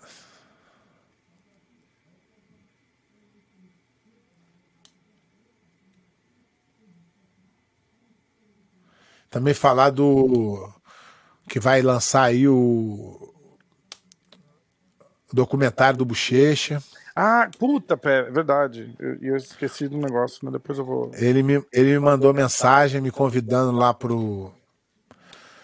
Também 9.35 9.53
falar 9.53 9.91
do 9.91 10.73
que 11.49 11.59
vai 11.59 11.83
lançar 11.83 12.23
aí 12.23 12.47
o 12.47 13.35
documentário 15.33 15.99
do 15.99 16.05
Bochecha. 16.05 16.81
Ah, 17.17 17.51
puta, 17.59 17.97
pé, 17.97 18.29
é 18.29 18.31
verdade. 18.31 18.95
Eu, 18.97 19.19
eu 19.21 19.37
esqueci 19.37 19.89
do 19.89 19.99
negócio, 19.99 20.39
né? 20.45 20.53
Depois 20.53 20.79
eu 20.79 20.85
vou. 20.85 21.11
Ele 21.15 21.43
me, 21.43 21.55
ele 21.73 21.95
me 21.95 21.99
mandou 21.99 22.33
mensagem 22.33 23.01
me 23.01 23.11
convidando 23.11 23.77
lá 23.77 23.93
pro. 23.93 24.53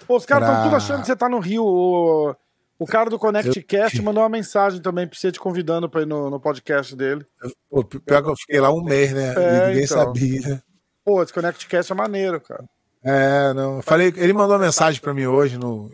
Pô, 0.04 0.16
os 0.16 0.26
caras 0.26 0.48
estão 0.48 0.56
Pra- 0.56 0.64
tudo 0.64 0.74
achando 0.76 1.00
que 1.02 1.06
você 1.06 1.14
tá 1.14 1.28
no 1.28 1.38
Rio. 1.38 1.64
O, 1.64 2.34
o 2.76 2.86
cara 2.86 3.08
do 3.08 3.20
Connect 3.20 3.62
Cast 3.62 4.02
mandou 4.02 4.24
uma 4.24 4.28
mensagem 4.28 4.82
também 4.82 5.06
pra 5.06 5.16
você 5.16 5.30
te 5.30 5.38
convidando 5.38 5.88
pra 5.88 6.02
ir 6.02 6.06
no, 6.06 6.28
no 6.28 6.40
podcast 6.40 6.96
dele. 6.96 7.24
Pô, 7.70 7.84
pior 7.84 8.20
que 8.20 8.30
eu 8.30 8.36
fiquei 8.36 8.58
lá 8.58 8.72
um 8.72 8.82
mês, 8.82 9.12
né? 9.12 9.32
É, 9.36 9.38
e 9.38 9.68
ninguém 9.68 9.84
então. 9.84 9.96
sabia. 9.96 10.60
Pô, 11.04 11.22
esse 11.22 11.32
Connect 11.32 11.68
Cast 11.68 11.92
é 11.92 11.94
maneiro, 11.94 12.40
cara. 12.40 12.64
É, 13.04 13.52
não. 13.54 13.80
Falei, 13.82 14.12
ele 14.16 14.32
mandou 14.32 14.56
uma 14.56 14.64
mensagem 14.64 15.00
pra 15.00 15.14
mim 15.14 15.26
hoje 15.26 15.56
no, 15.56 15.90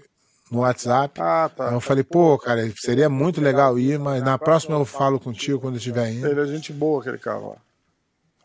no 0.51 0.61
WhatsApp. 0.61 1.21
Ah, 1.21 1.45
Aí 1.45 1.51
tá. 1.57 1.73
eu 1.73 1.81
falei, 1.81 2.03
pô, 2.03 2.37
cara, 2.39 2.69
seria 2.77 3.09
muito 3.09 3.41
legal 3.41 3.79
ir, 3.79 3.99
mas 3.99 4.23
na 4.23 4.37
próxima 4.39 4.77
eu 4.77 4.85
falo 4.85 5.21
contigo 5.21 5.61
quando 5.61 5.75
eu 5.75 5.79
estiver 5.79 6.11
indo. 6.11 6.27
Ele 6.27 6.41
é 6.41 6.47
gente 6.47 6.73
boa, 6.73 7.01
aquele 7.01 7.19
cara 7.19 7.39
lá. 7.39 7.57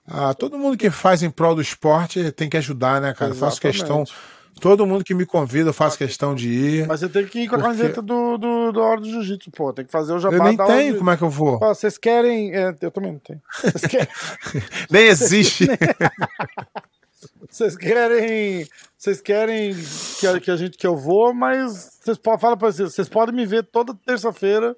Ah, 0.08 0.34
todo 0.34 0.58
mundo 0.58 0.78
que 0.78 0.90
faz 0.90 1.24
em 1.24 1.30
prol 1.30 1.56
do 1.56 1.62
esporte 1.62 2.32
tem 2.32 2.50
que 2.50 2.58
ajudar, 2.58 3.00
né, 3.02 3.14
cara? 3.14 3.34
Faço 3.34 3.62
questão. 3.62 4.04
Todo 4.60 4.86
mundo 4.86 5.04
que 5.04 5.14
me 5.14 5.26
convida, 5.26 5.70
eu 5.70 5.74
faço 5.74 5.98
questão 5.98 6.36
de 6.36 6.50
ir. 6.50 6.88
Mas 6.88 7.00
você 7.00 7.08
tem 7.10 7.26
que 7.26 7.40
ir 7.40 7.48
com 7.48 7.56
a 7.56 7.60
Porque- 7.60 7.78
camiseta 7.78 8.02
do, 8.02 8.38
do, 8.38 8.72
do 8.74 8.82
Hora 8.82 9.00
do 9.00 9.10
Jiu-Jitsu, 9.10 9.50
pô. 9.52 9.72
Tem 9.72 9.86
que 9.86 9.92
fazer 9.92 10.14
o 10.14 10.20
jabá 10.20 10.36
Eu 10.36 10.44
nem 10.44 10.58
tenho, 10.58 10.98
como 10.98 11.10
é 11.10 11.18
que 11.18 11.24
eu 11.24 11.30
vou? 11.30 11.58
Ó, 11.62 11.74
vocês 11.74 11.98
querem. 11.98 12.54
é, 12.54 12.76
eu 12.82 12.92
também 12.92 13.14
não 13.14 13.20
tenho. 13.20 13.42
Vocês 13.64 13.86
querem. 13.86 14.08
Nem 14.92 15.06
existe. 15.08 15.66
Vocês 17.50 17.76
querem, 17.76 18.68
vocês 18.98 19.22
querem 19.22 19.74
que, 20.20 20.28
a- 20.28 20.40
que 20.40 20.52
a 20.52 20.56
gente 20.56 20.78
que 20.78 20.88
eu 20.88 20.96
vou, 20.96 21.34
mas 21.34 22.00
vocês 22.02 22.18
podem 22.18 22.40
falar 22.40 22.58
para 22.58 22.72
vocês, 22.72 22.94
vocês 22.94 23.10
podem 23.10 23.36
me 23.36 23.46
ver 23.46 23.64
toda 23.66 23.94
terça-feira 24.06 24.76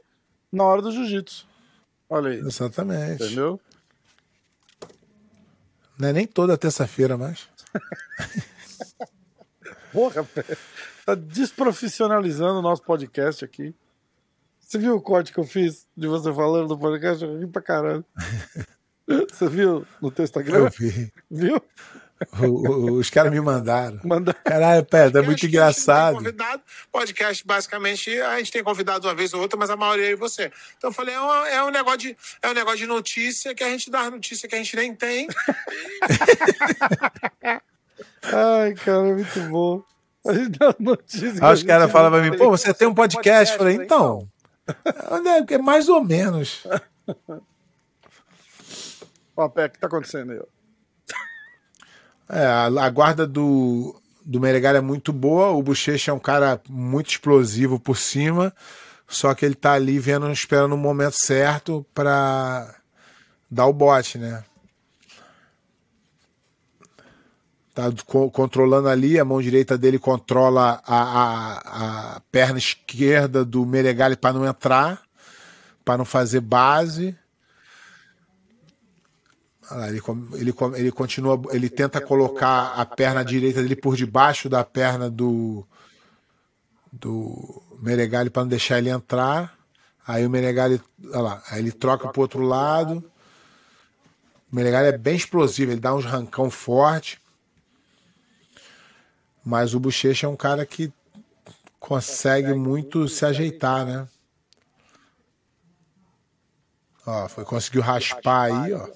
na 0.51 0.63
hora 0.63 0.81
do 0.81 0.91
jiu-jitsu. 0.91 1.47
Olha 2.09 2.31
aí, 2.31 2.39
Exatamente. 2.39 3.23
entendeu? 3.23 3.59
Não 5.99 6.09
é 6.09 6.13
nem 6.13 6.25
toda 6.27 6.57
terça-feira 6.57 7.17
mais. 7.17 7.47
Porra, 9.91 10.23
pé, 10.23 10.43
tá 11.05 11.13
desprofissionalizando 11.15 12.59
o 12.59 12.63
nosso 12.63 12.81
podcast 12.81 13.45
aqui. 13.45 13.75
Você 14.59 14.79
viu 14.79 14.95
o 14.95 15.01
corte 15.01 15.31
que 15.31 15.39
eu 15.39 15.43
fiz 15.43 15.85
de 15.95 16.07
você 16.07 16.33
falando 16.33 16.67
do 16.69 16.79
podcast? 16.79 17.23
Eu 17.23 17.37
ri 17.39 17.45
pra 17.47 17.61
caralho. 17.61 18.03
Você 19.29 19.49
viu 19.49 19.85
no 20.01 20.09
teu 20.09 20.23
Eu 20.23 20.25
Instagram? 20.25 20.69
vi. 20.79 21.11
Viu? 21.29 21.61
O- 22.41 22.45
o- 22.45 22.93
os 22.99 23.09
caras 23.09 23.31
me 23.31 23.39
mandaram. 23.41 23.99
Manda. 24.03 24.33
Caralho, 24.33 24.83
pé, 24.85 25.09
tá 25.09 25.21
muito 25.21 25.39
Podcast, 25.41 25.47
engraçado. 25.47 26.17
Podcast, 26.91 27.45
basicamente, 27.45 28.19
a 28.21 28.37
gente 28.37 28.51
tem 28.51 28.63
convidado 28.63 29.07
uma 29.07 29.15
vez 29.15 29.33
ou 29.33 29.41
outra, 29.41 29.57
mas 29.57 29.69
a 29.69 29.75
maioria 29.75 30.11
é 30.13 30.15
você. 30.15 30.51
Então 30.77 30.89
eu 30.89 30.93
falei, 30.93 31.13
é, 31.15 31.19
uma- 31.19 31.49
é 31.49 31.63
um, 31.63 31.69
negócio 31.71 31.99
de, 31.99 32.17
é 32.41 32.49
um 32.49 32.53
negócio 32.53 32.77
de 32.79 32.87
notícia 32.87 33.53
que 33.55 33.63
a 33.63 33.69
gente 33.69 33.89
dá 33.91 34.09
notícia 34.09 34.47
que 34.47 34.55
a 34.55 34.57
gente 34.57 34.75
nem 34.75 34.93
tem. 34.95 35.27
Ai, 38.23 38.73
cara, 38.75 39.09
é 39.09 39.13
muito 39.13 39.39
bom. 39.49 39.83
A 40.25 40.33
gente 40.33 40.57
dá 40.57 40.73
notícia. 40.79 41.33
Aí 41.41 41.53
os 41.53 41.63
caras 41.63 41.91
falam 41.91 42.11
pra 42.11 42.21
mim, 42.21 42.37
pô, 42.37 42.49
você 42.49 42.73
tem 42.73 42.87
um 42.87 42.93
podcast? 42.93 43.53
Eu 43.53 43.57
falei, 43.59 43.75
então. 43.75 44.27
É 45.49 45.57
mais 45.57 45.89
ou 45.89 46.03
menos. 46.03 46.63
Ó, 49.35 49.49
Pé, 49.49 49.65
o 49.65 49.69
que 49.69 49.79
tá 49.79 49.87
acontecendo 49.87 50.31
aí? 50.31 50.39
É, 52.29 52.45
a, 52.45 52.89
guarda 52.89 53.27
do, 53.27 53.95
do 54.25 54.39
Menegali 54.39 54.77
é 54.77 54.81
muito 54.81 55.11
boa. 55.11 55.49
O 55.51 55.61
Bochecha 55.61 56.11
é 56.11 56.13
um 56.13 56.19
cara 56.19 56.59
muito 56.69 57.09
explosivo 57.09 57.79
por 57.79 57.97
cima. 57.97 58.53
Só 59.07 59.33
que 59.33 59.45
ele 59.45 59.55
tá 59.55 59.73
ali 59.73 59.99
vendo, 59.99 60.31
esperando 60.31 60.73
o 60.73 60.77
momento 60.77 61.15
certo 61.17 61.85
para 61.93 62.73
dar 63.49 63.67
o 63.67 63.73
bote, 63.73 64.17
né? 64.17 64.43
Tá 67.73 67.91
co- 68.05 68.29
controlando 68.29 68.87
ali, 68.87 69.19
a 69.19 69.25
mão 69.25 69.41
direita 69.41 69.77
dele 69.77 69.97
controla 69.97 70.81
a, 70.85 70.97
a, 70.97 72.15
a 72.15 72.19
perna 72.31 72.59
esquerda 72.59 73.43
do 73.43 73.65
Meregali 73.65 74.15
para 74.15 74.33
não 74.33 74.45
entrar, 74.45 75.01
para 75.83 75.97
não 75.97 76.05
fazer 76.05 76.39
base. 76.39 77.17
Lá, 79.75 79.89
ele, 79.89 80.01
ele, 80.33 80.53
ele 80.75 80.91
continua, 80.91 81.41
ele 81.51 81.69
tenta 81.69 81.99
colocar 81.99 82.73
a 82.75 82.85
perna 82.85 83.23
direita 83.23 83.61
dele 83.61 83.75
por 83.75 83.95
debaixo 83.95 84.47
da 84.49 84.63
perna 84.63 85.09
do 85.09 85.65
do 86.91 87.61
Meregali 87.81 88.29
para 88.29 88.43
não 88.43 88.49
deixar 88.49 88.77
ele 88.77 88.89
entrar. 88.89 89.57
Aí 90.05 90.25
o 90.25 90.29
Meregali, 90.29 90.81
olha 91.05 91.21
lá, 91.21 91.43
aí 91.49 91.59
ele 91.59 91.71
troca 91.71 92.07
pro 92.09 92.21
outro 92.21 92.41
lado. 92.41 93.03
O 94.51 94.55
Menegali 94.55 94.89
é 94.89 94.97
bem 94.97 95.15
explosivo, 95.15 95.71
ele 95.71 95.81
dá 95.81 95.95
uns 95.95 96.05
rancão 96.05 96.51
forte. 96.51 97.19
Mas 99.43 99.73
o 99.73 99.79
Bochecha 99.79 100.27
é 100.27 100.29
um 100.29 100.35
cara 100.35 100.65
que 100.65 100.93
consegue 101.79 102.53
muito 102.53 103.07
se 103.09 103.25
ajeitar, 103.25 103.85
né? 103.85 104.07
Ó, 107.05 107.27
foi, 107.27 107.43
conseguiu 107.43 107.81
raspar 107.81 108.43
aí, 108.43 108.73
ó. 108.73 108.87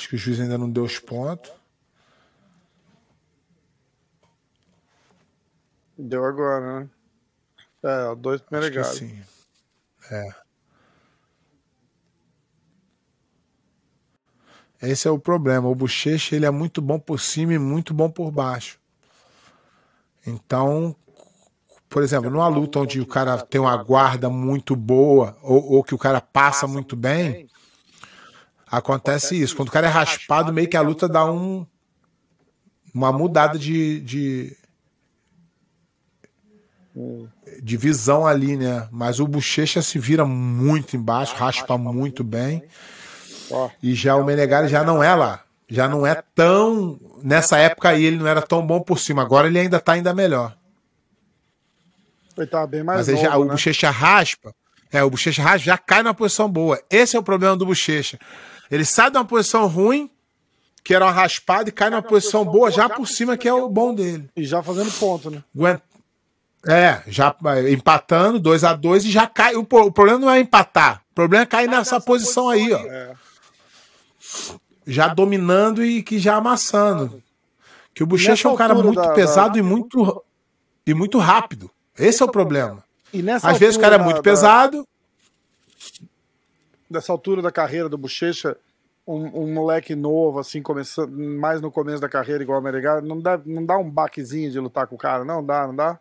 Acho 0.00 0.08
que 0.08 0.14
o 0.14 0.18
juiz 0.18 0.40
ainda 0.40 0.56
não 0.56 0.70
deu 0.70 0.82
os 0.82 0.98
pontos. 0.98 1.52
Deu 5.98 6.24
agora, 6.24 6.80
né? 6.80 6.90
É, 7.82 8.14
dois 8.16 8.42
Menegali. 8.50 8.86
sim. 8.86 9.22
É. 10.10 10.34
Esse 14.80 15.06
é 15.06 15.10
o 15.10 15.18
problema. 15.18 15.68
O 15.68 15.74
Bochecha 15.74 16.34
ele 16.34 16.46
é 16.46 16.50
muito 16.50 16.80
bom 16.80 16.98
por 16.98 17.20
cima 17.20 17.52
e 17.52 17.58
muito 17.58 17.92
bom 17.92 18.10
por 18.10 18.30
baixo. 18.30 18.80
Então, 20.26 20.96
por 21.90 22.02
exemplo, 22.02 22.30
numa 22.30 22.48
luta 22.48 22.78
onde 22.78 23.02
o 23.02 23.06
cara 23.06 23.36
tem 23.36 23.60
uma 23.60 23.76
guarda 23.76 24.30
muito 24.30 24.74
boa 24.74 25.36
ou, 25.42 25.72
ou 25.72 25.84
que 25.84 25.94
o 25.94 25.98
cara 25.98 26.22
passa 26.22 26.66
muito 26.66 26.96
bem, 26.96 27.50
acontece 28.70 29.40
isso. 29.40 29.56
Quando 29.56 29.68
o 29.68 29.72
cara 29.72 29.86
é 29.86 29.90
raspado, 29.90 30.52
meio 30.52 30.68
que 30.68 30.76
a 30.76 30.80
luta 30.80 31.08
dá 31.08 31.30
um, 31.30 31.66
uma 32.94 33.12
mudada 33.12 33.58
de, 33.58 34.00
de, 34.00 34.56
de 37.62 37.76
visão 37.76 38.26
ali, 38.26 38.56
né? 38.56 38.88
Mas 38.90 39.18
o 39.18 39.26
Bochecha 39.26 39.82
se 39.82 39.98
vira 39.98 40.24
muito 40.24 40.96
embaixo, 40.96 41.34
raspa 41.34 41.76
muito 41.76 42.22
bem. 42.22 42.62
E 43.82 43.94
já 43.94 44.14
o 44.14 44.24
Menegali 44.24 44.68
já 44.68 44.84
não 44.84 45.02
é 45.02 45.14
lá. 45.14 45.42
Já 45.68 45.88
não 45.88 46.06
é 46.06 46.22
tão. 46.34 46.98
Nessa 47.22 47.58
época 47.58 47.90
aí 47.90 48.04
ele 48.04 48.16
não 48.16 48.26
era 48.26 48.42
tão 48.42 48.64
bom 48.64 48.80
por 48.80 48.98
cima. 48.98 49.22
Agora 49.22 49.46
ele 49.46 49.58
ainda 49.58 49.78
tá 49.80 49.92
ainda 49.92 50.14
melhor. 50.14 50.56
ele 52.36 52.66
bem 52.66 52.82
mais 52.82 53.06
Mas 53.06 53.20
já, 53.20 53.36
o 53.36 53.44
né? 53.44 53.50
Bochecha 53.50 53.90
raspa. 53.90 54.54
É, 54.92 55.02
o 55.04 55.10
Bochecha 55.10 55.42
raspa 55.42 55.58
já 55.58 55.78
cai 55.78 56.02
numa 56.02 56.14
posição 56.14 56.48
boa. 56.48 56.80
Esse 56.90 57.16
é 57.16 57.18
o 57.20 57.22
problema 57.22 57.56
do 57.56 57.66
Bochecha. 57.66 58.18
Ele 58.70 58.84
sai 58.84 59.10
de 59.10 59.16
uma 59.18 59.24
posição 59.24 59.66
ruim, 59.66 60.08
que 60.84 60.94
era 60.94 61.04
uma 61.04 61.12
raspada, 61.12 61.68
e 61.68 61.72
cai 61.72 61.90
numa 61.90 62.02
posição 62.02 62.44
boa 62.44 62.70
já 62.70 62.88
por 62.88 63.06
cima, 63.06 63.36
que 63.36 63.48
é 63.48 63.52
o 63.52 63.68
bom 63.68 63.94
dele. 63.94 64.30
E 64.36 64.44
já 64.44 64.62
fazendo 64.62 64.90
ponto, 64.92 65.30
né? 65.30 65.42
Aguen- 65.54 65.80
É, 66.66 67.02
já 67.06 67.34
é, 67.46 67.72
empatando, 67.72 68.38
2 68.38 68.64
a 68.64 68.74
2 68.74 69.04
e 69.06 69.10
já 69.10 69.26
cai. 69.26 69.54
O, 69.56 69.64
pro- 69.64 69.86
o 69.86 69.92
problema 69.92 70.18
não 70.20 70.30
é 70.30 70.40
empatar. 70.40 71.02
O 71.10 71.14
problema 71.14 71.42
é 71.44 71.46
cair 71.46 71.68
nessa 71.68 71.98
posição 72.00 72.48
aí, 72.50 72.72
ó. 72.72 72.78
É. 72.78 73.12
já 74.86 75.08
dominando 75.08 75.84
e 75.84 76.02
que 76.02 76.18
já 76.18 76.36
amassando. 76.36 77.22
Que 77.94 78.02
o 78.02 78.06
Bochecha 78.06 78.48
é 78.48 78.50
um 78.50 78.56
cara 78.56 78.74
muito 78.74 79.00
da- 79.00 79.12
pesado 79.12 79.52
da- 79.54 79.58
e 79.58 79.62
muito 79.62 80.22
e 80.86 80.94
muito 80.94 81.18
rápido. 81.18 81.70
Esse 81.98 82.22
é 82.22 82.26
o 82.26 82.30
problema. 82.30 82.82
E 83.12 83.22
nessa 83.22 83.50
Às 83.50 83.58
vezes 83.58 83.76
o 83.76 83.80
cara 83.80 83.96
é 83.96 83.98
muito 83.98 84.16
da- 84.16 84.22
pesado. 84.22 84.86
Dessa 86.90 87.12
altura 87.12 87.40
da 87.40 87.52
carreira 87.52 87.88
do 87.88 87.96
Bochecha, 87.96 88.56
um, 89.06 89.44
um 89.44 89.54
moleque 89.54 89.94
novo, 89.94 90.38
assim, 90.38 90.60
começando 90.60 91.12
mais 91.12 91.60
no 91.60 91.70
começo 91.70 92.00
da 92.00 92.08
carreira, 92.08 92.42
igual 92.42 92.60
o 92.60 92.62
Menegali, 92.62 93.06
não 93.06 93.20
dá, 93.20 93.40
não 93.44 93.64
dá 93.64 93.78
um 93.78 93.88
baquezinho 93.88 94.50
de 94.50 94.58
lutar 94.58 94.86
com 94.86 94.96
o 94.96 94.98
cara, 94.98 95.24
não 95.24 95.44
dá, 95.44 95.66
não 95.66 95.76
dá? 95.76 95.98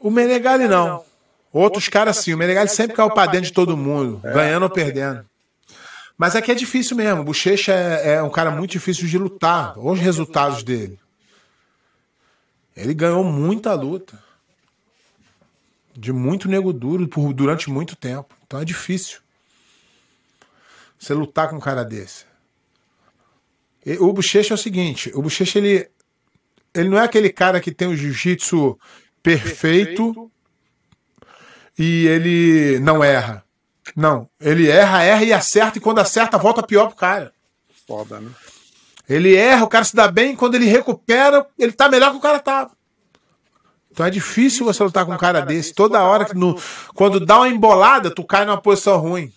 O 0.00 0.10
Menegali 0.10 0.66
não. 0.66 1.04
Outros 1.52 1.88
caras 1.88 2.16
sim. 2.16 2.34
O 2.34 2.38
Menegali 2.38 2.68
sempre 2.68 2.96
caiu 2.96 3.10
pra 3.10 3.26
dentro 3.26 3.46
de 3.46 3.52
todo 3.52 3.76
mundo, 3.76 4.20
ganhando 4.22 4.64
ou 4.64 4.70
perdendo. 4.70 5.24
Mas 6.16 6.34
aqui 6.34 6.50
é 6.50 6.54
difícil 6.54 6.96
mesmo. 6.96 7.20
O 7.22 7.24
Bochecha 7.24 7.72
é, 7.72 8.14
é 8.14 8.22
um 8.22 8.30
cara 8.30 8.50
muito 8.50 8.70
difícil 8.70 9.06
de 9.06 9.18
lutar. 9.18 9.78
Olha 9.78 9.92
os 9.92 10.00
resultados 10.00 10.62
dele. 10.62 10.98
Ele 12.76 12.94
ganhou 12.94 13.22
muita 13.24 13.74
luta. 13.74 14.18
De 15.94 16.12
muito 16.12 16.48
nego 16.48 16.72
duro 16.72 17.06
por, 17.06 17.32
durante 17.34 17.68
muito 17.68 17.94
tempo. 17.94 18.34
Então 18.52 18.60
é 18.60 18.66
difícil. 18.66 19.20
Você 20.98 21.14
lutar 21.14 21.48
com 21.48 21.56
um 21.56 21.60
cara 21.60 21.86
desse. 21.86 22.26
E 23.86 23.94
o 23.94 24.12
Bochecha 24.12 24.52
é 24.52 24.56
o 24.56 24.58
seguinte: 24.58 25.10
o 25.14 25.22
Bochecha 25.22 25.58
ele, 25.58 25.88
ele 26.74 26.90
não 26.90 26.98
é 26.98 27.04
aquele 27.04 27.30
cara 27.30 27.62
que 27.62 27.72
tem 27.72 27.88
o 27.88 27.96
jiu-jitsu 27.96 28.78
perfeito 29.22 30.30
e 31.78 32.06
ele 32.06 32.78
não 32.80 33.02
erra. 33.02 33.42
Não, 33.96 34.28
ele 34.38 34.68
erra, 34.68 35.02
erra 35.02 35.24
e 35.24 35.32
acerta, 35.32 35.78
e 35.78 35.80
quando 35.80 36.00
acerta, 36.00 36.36
volta 36.36 36.62
pior 36.62 36.88
pro 36.88 36.96
cara. 36.96 37.32
Foda, 37.86 38.20
né? 38.20 38.30
Ele 39.08 39.34
erra, 39.34 39.64
o 39.64 39.68
cara 39.68 39.86
se 39.86 39.96
dá 39.96 40.08
bem, 40.08 40.36
quando 40.36 40.56
ele 40.56 40.66
recupera, 40.66 41.46
ele 41.58 41.72
tá 41.72 41.88
melhor 41.88 42.10
que 42.10 42.18
o 42.18 42.20
cara 42.20 42.38
tava. 42.38 42.76
Então 43.92 44.06
é 44.06 44.10
difícil 44.10 44.64
você 44.64 44.82
lutar 44.82 45.04
com 45.04 45.12
um 45.12 45.18
cara 45.18 45.42
desse. 45.42 45.74
Toda 45.74 46.02
hora 46.02 46.24
que 46.24 46.34
no, 46.34 46.58
quando 46.94 47.20
dá 47.20 47.36
uma 47.36 47.48
embolada, 47.48 48.10
tu 48.10 48.24
cai 48.24 48.44
numa 48.46 48.60
posição 48.60 48.98
ruim. 48.98 49.30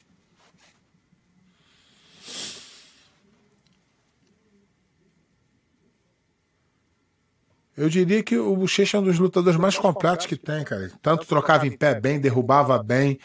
Eu 7.77 7.89
diria 7.89 8.23
que 8.23 8.37
o 8.37 8.55
Bochecha 8.55 8.95
é 8.95 8.99
um 9.01 9.03
dos 9.03 9.19
lutadores 9.19 9.59
mais 9.59 9.77
completos 9.77 10.25
que 10.25 10.37
tem, 10.37 10.63
cara. 10.63 10.89
Tanto 11.01 11.27
trocava 11.27 11.67
em 11.67 11.71
pé 11.71 11.99
bem, 11.99 12.21
derrubava 12.21 12.81
bem, 12.81 13.19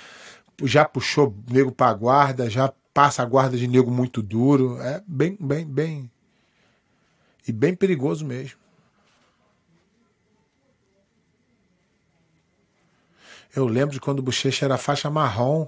já 0.64 0.85
puxou 0.85 1.33
nego 1.49 1.70
pra 1.70 1.95
guarda, 1.95 2.51
já 2.51 2.72
passa 2.93 3.22
a 3.22 3.24
guarda 3.24 3.57
de 3.57 3.68
nego 3.68 3.93
muito 3.93 4.20
duro. 4.20 4.76
É 4.81 5.01
bem, 5.07 5.39
bem, 5.41 5.64
bem. 5.64 6.11
E 7.47 7.53
bem 7.53 7.76
perigoso 7.76 8.26
mesmo. 8.26 8.59
Eu 13.55 13.66
lembro 13.66 13.92
de 13.92 14.01
quando 14.01 14.20
o 14.20 14.22
Bochecha 14.22 14.64
era 14.64 14.78
faixa 14.78 15.11
marrom 15.11 15.66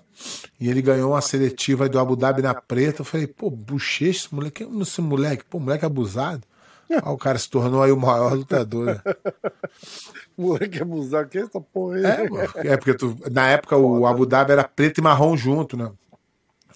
e 0.60 0.68
ele 0.68 0.80
ganhou 0.80 1.12
uma 1.12 1.20
seletiva 1.20 1.88
do 1.88 1.98
Abu 1.98 2.14
Dhabi 2.14 2.40
na 2.40 2.54
preta. 2.54 3.00
Eu 3.00 3.04
falei, 3.04 3.26
pô, 3.26 3.50
Bochecha, 3.50 4.26
esse 4.26 4.34
moleque, 4.34 4.68
esse 4.80 5.00
moleque, 5.00 5.44
pô, 5.44 5.58
moleque 5.58 5.84
abusado. 5.84 6.42
Aí 6.90 7.00
o 7.12 7.16
cara 7.16 7.38
se 7.38 7.48
tornou 7.48 7.82
aí 7.82 7.90
o 7.90 7.96
maior 7.96 8.34
lutador. 8.34 8.86
né? 8.86 9.00
Moleque 10.36 10.82
abusado, 10.82 11.28
que 11.28 11.38
é 11.38 11.42
essa 11.42 11.60
porra 11.60 11.96
aí? 11.96 12.04
É, 12.04 12.72
é 12.72 12.76
porque 12.76 12.94
tu, 12.94 13.16
na 13.30 13.48
época 13.48 13.76
o 13.76 14.06
Abu 14.06 14.26
Dhabi 14.26 14.52
era 14.52 14.64
preto 14.64 14.98
e 14.98 15.02
marrom 15.02 15.36
junto, 15.36 15.76
né? 15.76 15.90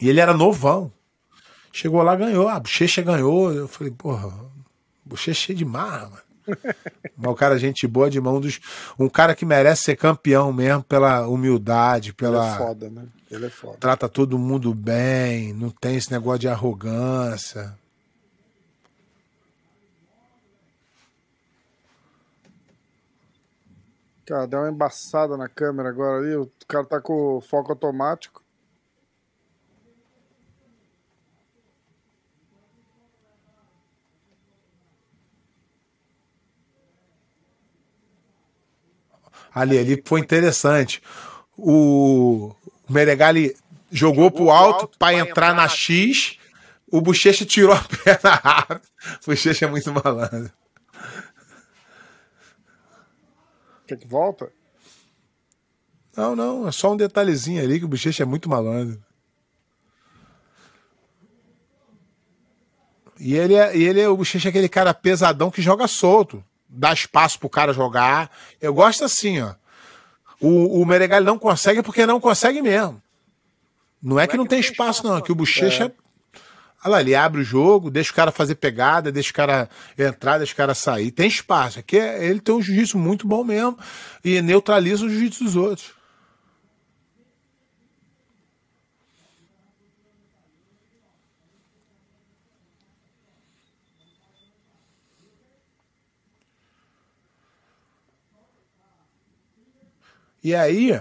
E 0.01 0.09
ele 0.09 0.21
era 0.21 0.35
novão. 0.35 0.93
Chegou 1.73 2.03
lá, 2.03 2.17
ganhou. 2.17 2.49
A 2.49 2.59
bochecha 2.61 3.03
ganhou. 3.03 3.53
Eu 3.53 3.69
falei, 3.69 3.93
porra, 3.93 4.33
bochecha 5.05 5.35
cheia 5.35 5.57
de 5.57 5.65
marra, 5.65 6.09
mano. 6.09 6.26
Mas 7.17 7.33
o 7.33 7.35
cara, 7.35 7.59
gente 7.59 7.87
boa 7.87 8.11
de 8.11 8.21
mão 8.21 8.41
dos. 8.41 8.61
Um 8.99 9.09
cara 9.09 9.35
que 9.35 9.45
merece 9.45 9.83
ser 9.83 9.97
campeão 9.97 10.53
mesmo 10.53 10.83
pela 10.85 11.27
humildade, 11.27 12.11
Ele 12.11 12.17
pela. 12.17 12.55
é 12.55 12.59
foda, 12.59 12.91
né? 12.91 13.07
Ele 13.31 13.47
é 13.47 13.51
foda. 13.51 13.77
Trata 13.79 14.09
todo 14.09 14.39
mundo 14.39 14.75
bem, 14.75 15.53
não 15.53 15.71
tem 15.71 15.97
esse 15.97 16.11
negócio 16.13 16.41
de 16.41 16.49
arrogância. 16.49 17.75
Cara, 24.27 24.47
deu 24.47 24.59
uma 24.61 24.71
embaçada 24.71 25.37
na 25.37 25.49
câmera 25.49 25.89
agora 25.89 26.19
ali. 26.19 26.37
O 26.37 26.51
cara 26.67 26.85
tá 26.85 27.01
com 27.01 27.37
o 27.37 27.41
foco 27.41 27.71
automático. 27.71 28.43
Ali, 39.57 39.79
ali 39.79 40.03
foi 40.05 40.21
interessante. 40.21 41.03
O 41.57 42.55
Meregali 42.87 43.57
jogou 43.91 44.31
pro 44.31 44.51
alto 44.51 44.87
pra 44.99 45.15
entrar 45.15 45.55
na 45.55 45.67
X. 45.67 46.37
O 46.93 47.01
Bochecha 47.01 47.47
tirou 47.47 47.73
a 47.73 47.81
perna 48.05 48.35
rápido. 48.35 48.83
O 49.23 49.31
Bochecha 49.31 49.65
é 49.65 49.71
muito 49.71 49.91
malandro. 49.91 50.53
Quer 53.87 53.97
que 53.97 54.07
volta? 54.07 54.53
Não, 56.15 56.37
não, 56.37 56.69
é 56.69 56.73
só 56.73 56.93
um 56.93 56.97
detalhezinho 56.97 57.63
ali 57.63 57.79
que 57.79 57.87
o 57.87 57.89
Bochecha 57.89 58.25
é 58.25 58.27
muito 58.27 58.51
malandro. 58.51 59.03
E 63.19 63.35
ele 63.35 63.55
é, 63.55 63.75
e 63.75 63.85
ele 63.85 64.03
é 64.03 64.09
o 64.09 64.19
Bochecha 64.19 64.49
é 64.49 64.51
aquele 64.51 64.69
cara 64.69 64.93
pesadão 64.93 65.51
que 65.51 65.63
joga 65.63 65.89
solto. 65.89 66.45
Dá 66.69 66.93
espaço 66.93 67.39
pro 67.39 67.49
cara 67.49 67.73
jogar. 67.73 68.31
Eu 68.61 68.75
gosto 68.75 69.05
assim, 69.05 69.41
ó. 69.41 69.55
O, 70.41 70.81
o 70.83 70.87
Meregali 70.87 71.25
não 71.25 71.39
consegue 71.39 71.83
porque 71.83 72.05
não 72.05 72.21
consegue 72.21 72.61
mesmo. 72.61 73.01
Não 74.03 74.21
é 74.21 74.27
que 74.27 74.37
não 74.37 74.47
tem 74.47 74.61
espaço, 74.61 75.05
não. 75.07 75.17
É 75.19 75.23
que 75.23 75.33
o 75.33 75.35
Bochecha. 75.35 75.93
Olha 76.85 76.93
lá, 76.93 77.01
ele 77.01 77.15
abre 77.15 77.41
o 77.41 77.45
jogo, 77.45 77.91
deixa 77.91 78.13
o 78.13 78.15
cara 78.15 78.31
fazer 78.31 78.55
pegada, 78.57 79.11
deixa 79.11 79.31
o 79.31 79.35
cara 79.35 79.69
entrar, 79.99 80.39
deixa 80.39 80.53
o 80.53 80.57
cara 80.57 80.75
sair. 80.75 81.11
Tem 81.11 81.27
espaço. 81.27 81.79
Aqui 81.79 81.99
é- 81.99 82.25
ele 82.27 82.39
tem 82.39 82.55
um 82.55 82.63
jiu-jitsu 82.63 82.99
muito 82.99 83.27
bom 83.27 83.43
mesmo 83.43 83.77
e 84.23 84.41
neutraliza 84.43 85.05
o 85.05 85.09
jiu-jitsu 85.09 85.43
dos 85.45 85.57
outros. 85.57 85.96
E 100.47 100.55
aí, 100.55 100.93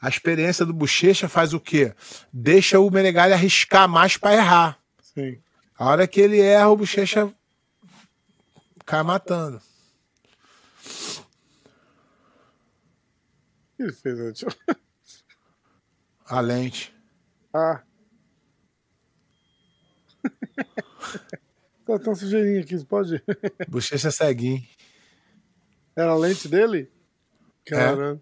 a 0.00 0.08
experiência 0.08 0.66
do 0.66 0.72
Bochecha 0.72 1.28
faz 1.28 1.54
o 1.54 1.60
quê? 1.60 1.94
Deixa 2.32 2.80
o 2.80 2.90
Menegali 2.90 3.32
arriscar 3.32 3.88
mais 3.88 4.16
para 4.16 4.34
errar. 4.34 4.80
Sim. 5.00 5.40
A 5.78 5.86
hora 5.86 6.08
que 6.08 6.20
ele 6.20 6.40
erra, 6.40 6.70
o 6.70 6.76
Bochecha 6.76 7.32
cai 8.84 9.04
matando. 9.04 9.58
O 9.58 9.62
que 13.76 13.82
ele 13.84 13.92
fez 13.92 14.18
antes? 14.18 14.44
A 16.26 16.40
lente. 16.40 16.92
Ah. 17.54 17.80
tá 21.86 21.96
tão 22.00 22.16
sujeirinho 22.16 22.60
aqui, 22.60 22.76
você 22.76 22.84
pode. 22.84 23.22
Bochecha 23.68 24.10
ceguinho. 24.10 24.66
Era 25.94 26.10
a 26.10 26.16
lente 26.16 26.48
dele? 26.48 26.90
Caramba. 27.64 28.20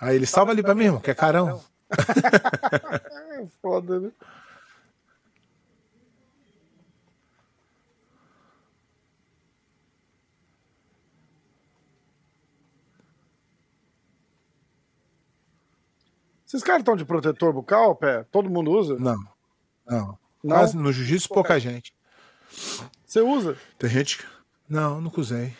Aí 0.00 0.16
ele 0.16 0.26
salva 0.26 0.52
ali 0.52 0.62
pra 0.62 0.74
mim, 0.74 0.84
irmão, 0.84 1.00
que 1.00 1.10
é 1.10 1.14
carão. 1.14 1.62
É 1.90 3.46
foda, 3.60 3.98
né? 4.00 4.10
Esses 16.46 16.62
caras 16.62 16.80
estão 16.80 16.96
de 16.96 17.04
protetor 17.04 17.52
bucal, 17.52 17.94
pé? 17.94 18.24
Todo 18.32 18.48
mundo 18.48 18.70
usa? 18.70 18.96
Não. 18.98 19.18
Não. 19.86 20.18
Não? 20.42 20.56
Quase 20.56 20.76
no 20.76 20.90
jiu-jitsu, 20.90 21.28
pouca 21.28 21.60
gente. 21.60 21.92
Você 23.04 23.20
usa? 23.20 23.56
Tem 23.78 23.90
gente 23.90 24.18
que. 24.18 24.24
Não, 24.66 25.00
nunca 25.00 25.20
usei. 25.20 25.54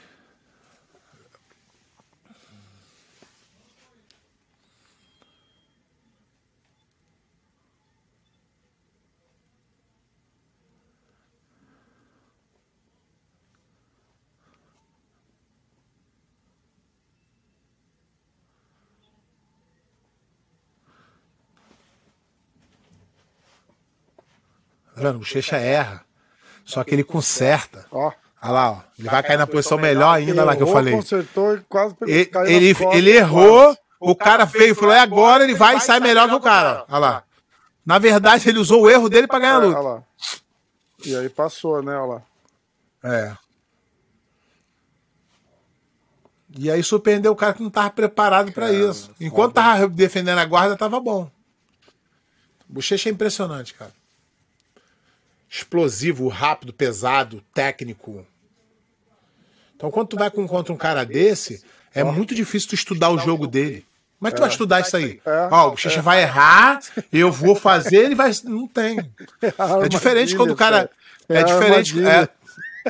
Tá 24.99 25.05
vendo? 25.07 25.17
O 25.17 25.19
Bochecha 25.21 25.57
erra. 25.57 26.05
Só 26.65 26.85
que 26.85 26.95
ele 26.95 27.05
conserta. 27.05 27.87
Ó. 27.91 28.13
Olha 28.43 28.53
lá, 28.53 28.71
ó. 28.73 28.81
Ele 28.99 29.09
vai 29.09 29.23
cair 29.23 29.37
na 29.39 29.47
posição 29.47 29.79
melhor 29.79 30.15
ainda 30.15 30.45
lá 30.45 30.55
que 30.55 30.63
eu 30.63 30.67
falei. 30.69 30.95
consertou 30.95 31.57
e 31.57 31.61
quase 31.63 31.95
pegou- 31.95 32.15
Ele, 32.15 32.31
ele, 32.47 32.69
nas 32.69 32.79
costas, 32.79 32.99
ele 32.99 33.11
errou, 33.11 33.77
o 34.01 34.15
cara 34.15 34.45
veio 34.45 34.73
e 34.73 34.75
falou: 34.75 34.93
é 34.95 35.01
agora, 35.01 35.43
ele 35.45 35.55
vai 35.55 35.77
e 35.77 35.81
sai 35.81 35.99
melhor 36.01 36.29
que 36.29 36.35
o 36.35 36.41
cara. 36.41 36.85
Olha 36.89 36.99
lá. 36.99 37.23
Na 37.85 37.99
verdade, 37.99 38.49
ele 38.49 38.59
usou 38.59 38.83
o 38.83 38.91
erro 38.91 39.09
dele 39.09 39.27
pra 39.27 39.39
ganhar 39.39 39.59
a 39.59 39.63
É, 39.63 39.67
luta. 39.67 39.79
olha 39.81 39.89
lá. 39.89 40.03
E 41.07 41.17
aí 41.17 41.29
passou, 41.29 41.83
né? 41.83 41.97
Olha 41.97 42.15
lá. 42.15 42.23
É. 43.03 43.37
E 46.57 46.71
aí 46.71 46.83
surpreendeu 46.83 47.33
o 47.33 47.37
cara 47.37 47.55
que 47.55 47.63
não 47.63 47.71
tava 47.71 47.91
preparado 47.91 48.53
pra 48.53 48.73
isso. 48.73 49.11
Enquanto 49.21 49.55
tava 49.55 49.89
defendendo 49.89 50.39
a 50.39 50.45
guarda, 50.45 50.77
tava 50.77 50.99
bom. 51.01 51.31
Bochecha 52.69 53.09
é 53.09 53.13
impressionante, 53.13 53.75
cara. 53.75 53.93
Explosivo, 55.49 56.29
rápido, 56.29 56.73
pesado, 56.73 57.43
técnico. 57.55 58.27
Então, 59.77 59.91
quando 59.91 60.09
tu 60.09 60.17
vai 60.17 60.31
com- 60.31 60.47
contra 60.47 60.73
um 60.73 60.77
cara 60.77 61.05
desse, 61.05 61.63
é 61.95 62.03
muito 62.05 62.35
difícil 62.35 62.69
tu 62.71 62.75
estudar 62.75 63.11
o 63.11 63.19
jogo 63.19 63.47
dele. 63.47 63.87
Como 64.19 64.29
é 64.29 64.31
que 64.33 64.37
tu 64.37 64.41
vai 64.41 64.49
estudar 64.51 64.81
isso 64.81 64.97
aí? 64.97 65.21
É. 65.25 65.49
Ó, 65.51 65.69
o 65.69 65.71
Bochecha 65.71 66.03
vai 66.03 66.23
errar, 66.23 66.81
eu 67.13 67.31
vou 67.31 67.55
fazer, 67.55 67.99
ele 68.05 68.15
vai. 68.17 68.33
Não 68.45 68.67
tem. 68.67 68.99
É 69.85 69.89
diferente 69.89 70.37
quando 70.37 70.51
o 70.51 70.57
cara. 70.57 70.91
É, 71.29 71.39
É 71.39 71.43
diferente. 71.45 72.05
é- 72.05 72.29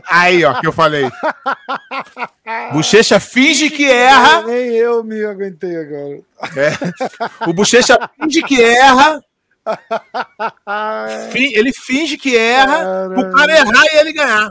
Aí, 0.07 0.45
ó, 0.45 0.61
que 0.61 0.67
eu 0.67 0.73
falei. 0.73 1.11
Bochecha 2.73 3.19
finge 3.21 3.69
que 3.71 3.91
erra. 3.91 4.43
Nem 4.43 4.69
eu 4.77 5.03
me 5.03 5.25
aguentei 5.25 5.77
agora. 5.77 6.21
É. 6.57 7.49
O 7.49 7.53
Bochecha 7.53 7.99
finge 8.21 8.43
que 8.43 8.63
erra. 8.63 9.23
Ele 11.35 11.73
finge 11.73 12.17
que 12.17 12.37
erra 12.37 13.09
pro 13.15 13.31
cara 13.33 13.53
errar 13.57 13.85
e 13.93 13.97
ele 13.99 14.13
ganhar. 14.13 14.51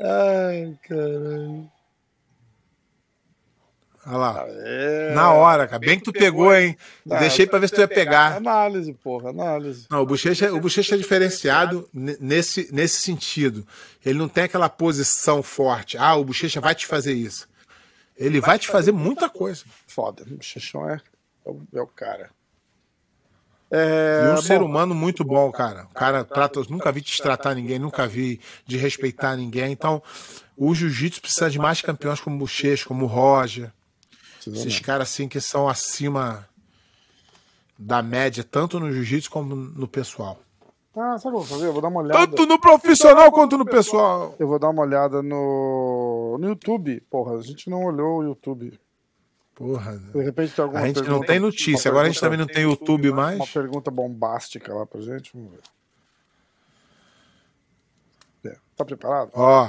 Ai, 0.00 0.76
caralho. 0.86 1.70
Olha 4.06 4.16
lá. 4.16 4.44
É. 4.48 5.12
Na 5.14 5.32
hora, 5.34 5.66
cara. 5.66 5.78
Bem 5.78 5.98
que 5.98 6.04
tu 6.04 6.12
pegou, 6.12 6.54
hein? 6.54 6.76
Deixei 7.04 7.46
pra 7.46 7.58
ver 7.58 7.68
se 7.68 7.74
tu 7.74 7.80
ia 7.80 7.88
pegar. 7.88 8.36
Análise, 8.36 8.94
porra, 8.94 9.30
análise. 9.30 9.86
Não, 9.90 10.00
o 10.00 10.06
Bochecha, 10.06 10.52
o 10.54 10.60
Bochecha 10.60 10.94
é 10.94 10.98
diferenciado 10.98 11.86
ne- 11.92 12.16
nesse, 12.18 12.72
nesse 12.72 13.00
sentido. 13.02 13.66
Ele 14.04 14.18
não 14.18 14.28
tem 14.28 14.44
aquela 14.44 14.68
posição 14.70 15.42
forte. 15.42 15.98
Ah, 15.98 16.14
o 16.16 16.24
Bochecha 16.24 16.58
vai 16.60 16.74
te 16.74 16.86
fazer 16.86 17.12
isso. 17.12 17.46
Ele 18.16 18.40
vai 18.40 18.58
te 18.58 18.68
fazer 18.68 18.92
muita 18.92 19.28
coisa. 19.28 19.64
Foda. 19.98 20.24
O 20.30 20.40
Chechão 20.40 20.88
é, 20.88 21.00
é, 21.44 21.50
o, 21.50 21.60
é 21.74 21.82
o 21.82 21.86
cara. 21.88 22.30
E 23.68 23.76
É, 23.76 24.30
um 24.30 24.36
bom, 24.36 24.42
ser 24.42 24.62
humano 24.62 24.94
muito 24.94 25.24
bom, 25.24 25.50
cara. 25.50 25.88
O 25.90 25.94
cara 25.94 26.22
trata, 26.22 26.62
nunca 26.70 26.92
vi 26.92 27.00
destratar 27.00 27.56
ninguém, 27.56 27.80
nunca 27.80 28.06
vi 28.06 28.40
de 28.64 28.76
respeitar 28.76 29.34
ninguém. 29.34 29.72
Então, 29.72 30.00
o 30.56 30.72
jiu-jitsu 30.72 31.20
precisa 31.20 31.50
de 31.50 31.58
mais 31.58 31.82
campeões 31.82 32.20
como 32.20 32.36
o 32.36 32.38
Bochecha, 32.38 32.86
como 32.86 33.06
o 33.06 33.08
Roger. 33.08 33.72
Esses 34.46 34.78
caras 34.78 35.08
assim 35.10 35.26
que 35.26 35.40
são 35.40 35.68
acima 35.68 36.48
da 37.76 38.00
média, 38.00 38.44
tanto 38.44 38.78
no 38.78 38.92
jiu-jitsu 38.92 39.28
como 39.28 39.56
no 39.56 39.88
pessoal. 39.88 40.38
Ah, 40.94 41.18
sabe 41.18 41.34
o 41.34 41.40
que 41.40 41.44
eu 41.44 41.48
vou 41.48 41.58
fazer? 41.58 41.66
Eu 41.66 41.72
vou 41.72 41.82
dar 41.82 41.88
uma 41.88 42.00
olhada. 42.02 42.24
Tanto 42.24 42.46
no 42.46 42.60
profissional 42.60 43.32
quanto 43.32 43.58
no 43.58 43.66
pessoal. 43.66 44.36
Eu 44.38 44.46
vou 44.46 44.60
dar 44.60 44.68
uma 44.68 44.82
olhada 44.82 45.24
no, 45.24 46.38
no 46.38 46.48
YouTube. 46.50 47.00
Porra, 47.10 47.36
a 47.36 47.42
gente 47.42 47.68
não 47.68 47.82
olhou 47.82 48.18
o 48.18 48.22
YouTube. 48.22 48.78
Porra. 49.58 50.00
De 50.14 50.22
repente 50.22 50.54
tem 50.54 50.62
alguma 50.62 50.80
A 50.80 50.86
gente 50.86 51.02
não 51.02 51.20
tem 51.20 51.40
notícia. 51.40 51.88
Agora 51.88 52.06
a 52.06 52.10
gente 52.10 52.20
também 52.20 52.38
não 52.38 52.46
tem 52.46 52.62
YouTube 52.62 53.10
mais. 53.10 53.38
Uma 53.38 53.46
pergunta 53.48 53.90
bombástica 53.90 54.72
lá 54.72 54.86
pra 54.86 55.00
gente. 55.00 55.32
Vamos 55.34 55.50
ver. 55.50 55.60
É, 58.52 58.56
Tá 58.76 58.84
preparado? 58.84 59.32
Ó, 59.34 59.68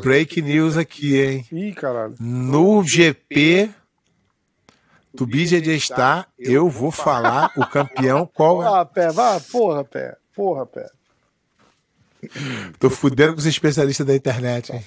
break 0.00 0.40
news 0.40 0.76
aqui, 0.76 1.20
hein? 1.20 1.44
Ih, 1.50 1.74
caralho. 1.74 2.14
No 2.20 2.84
GP 2.84 3.68
do 5.12 5.26
BJJ 5.26 5.80
Star, 5.80 6.28
eu 6.38 6.68
vou 6.68 6.92
falar 6.92 7.50
o 7.56 7.66
campeão 7.66 8.30
qual 8.32 8.62
é. 8.62 8.80
Ah, 8.80 8.84
pé, 8.84 9.10
vá, 9.10 9.40
porra, 9.40 9.82
pé. 9.82 10.16
Porra, 10.36 10.64
pé. 10.66 10.88
Tô 12.78 12.90
fudendo 12.90 13.32
com 13.32 13.40
os 13.40 13.46
especialistas 13.46 14.06
da 14.06 14.14
internet, 14.14 14.72
hein? 14.72 14.84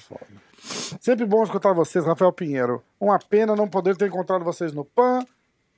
Sempre 1.00 1.24
bom 1.24 1.42
escutar 1.42 1.72
vocês, 1.72 2.04
Rafael 2.04 2.32
Pinheiro. 2.32 2.82
Uma 2.98 3.18
pena 3.18 3.56
não 3.56 3.68
poder 3.68 3.96
ter 3.96 4.08
encontrado 4.08 4.44
vocês 4.44 4.72
no 4.72 4.84
PAN, 4.84 5.24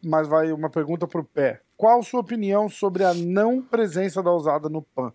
mas 0.05 0.27
vai 0.27 0.53
uma 0.53 0.69
pergunta 0.69 1.07
pro 1.07 1.25
pé. 1.25 1.61
Qual 1.77 2.03
sua 2.03 2.21
opinião 2.21 2.69
sobre 2.69 3.05
a 3.05 3.15
não 3.15 3.63
presença 3.63 4.23
da 4.23 4.31
ousada 4.31 4.69
no 4.69 4.83
PAN? 4.83 5.13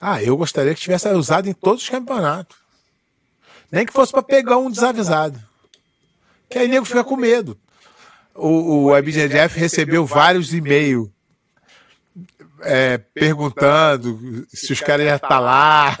Ah, 0.00 0.22
eu 0.22 0.36
gostaria 0.36 0.74
que 0.74 0.80
tivesse 0.80 1.08
usado 1.08 1.48
em 1.48 1.52
todos 1.52 1.82
os 1.82 1.88
campeonatos. 1.88 2.56
Nem 3.70 3.86
que 3.86 3.92
fosse 3.92 4.12
pra 4.12 4.22
pegar 4.22 4.58
um 4.58 4.70
desavisado. 4.70 5.40
Que 6.48 6.58
aí 6.58 6.68
nego 6.68 6.84
fica 6.84 7.02
com 7.02 7.16
medo. 7.16 7.58
O, 8.34 8.84
o 8.84 8.96
IBJJF 8.96 9.58
recebeu 9.58 10.04
vários 10.04 10.52
e-mails 10.52 11.08
é, 12.60 12.98
perguntando 12.98 14.46
se 14.48 14.72
os 14.72 14.80
caras 14.80 15.06
iam 15.06 15.16
estar 15.16 15.38
lá. 15.38 15.96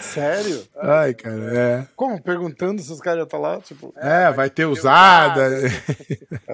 Sério? 0.00 0.64
Ai, 0.76 1.14
cara, 1.14 1.58
é. 1.58 1.88
Como? 1.96 2.20
Perguntando 2.22 2.80
se 2.82 2.92
os 2.92 3.00
caras 3.00 3.18
iam 3.18 3.24
estar 3.24 3.38
lá? 3.38 3.60
Tipo, 3.60 3.92
É, 3.96 4.30
vai 4.32 4.48
ter 4.50 4.64
usada. 4.66 5.42
é 5.66 5.70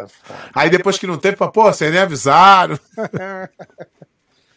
foda. 0.07 0.41
Aí 0.55 0.71
depois 0.71 0.99
que 0.99 1.07
não 1.07 1.19
teve, 1.19 1.37
fala, 1.37 1.53
pô, 1.53 1.65
vocês 1.65 1.91
nem 1.93 2.01
avisaram. 2.01 2.79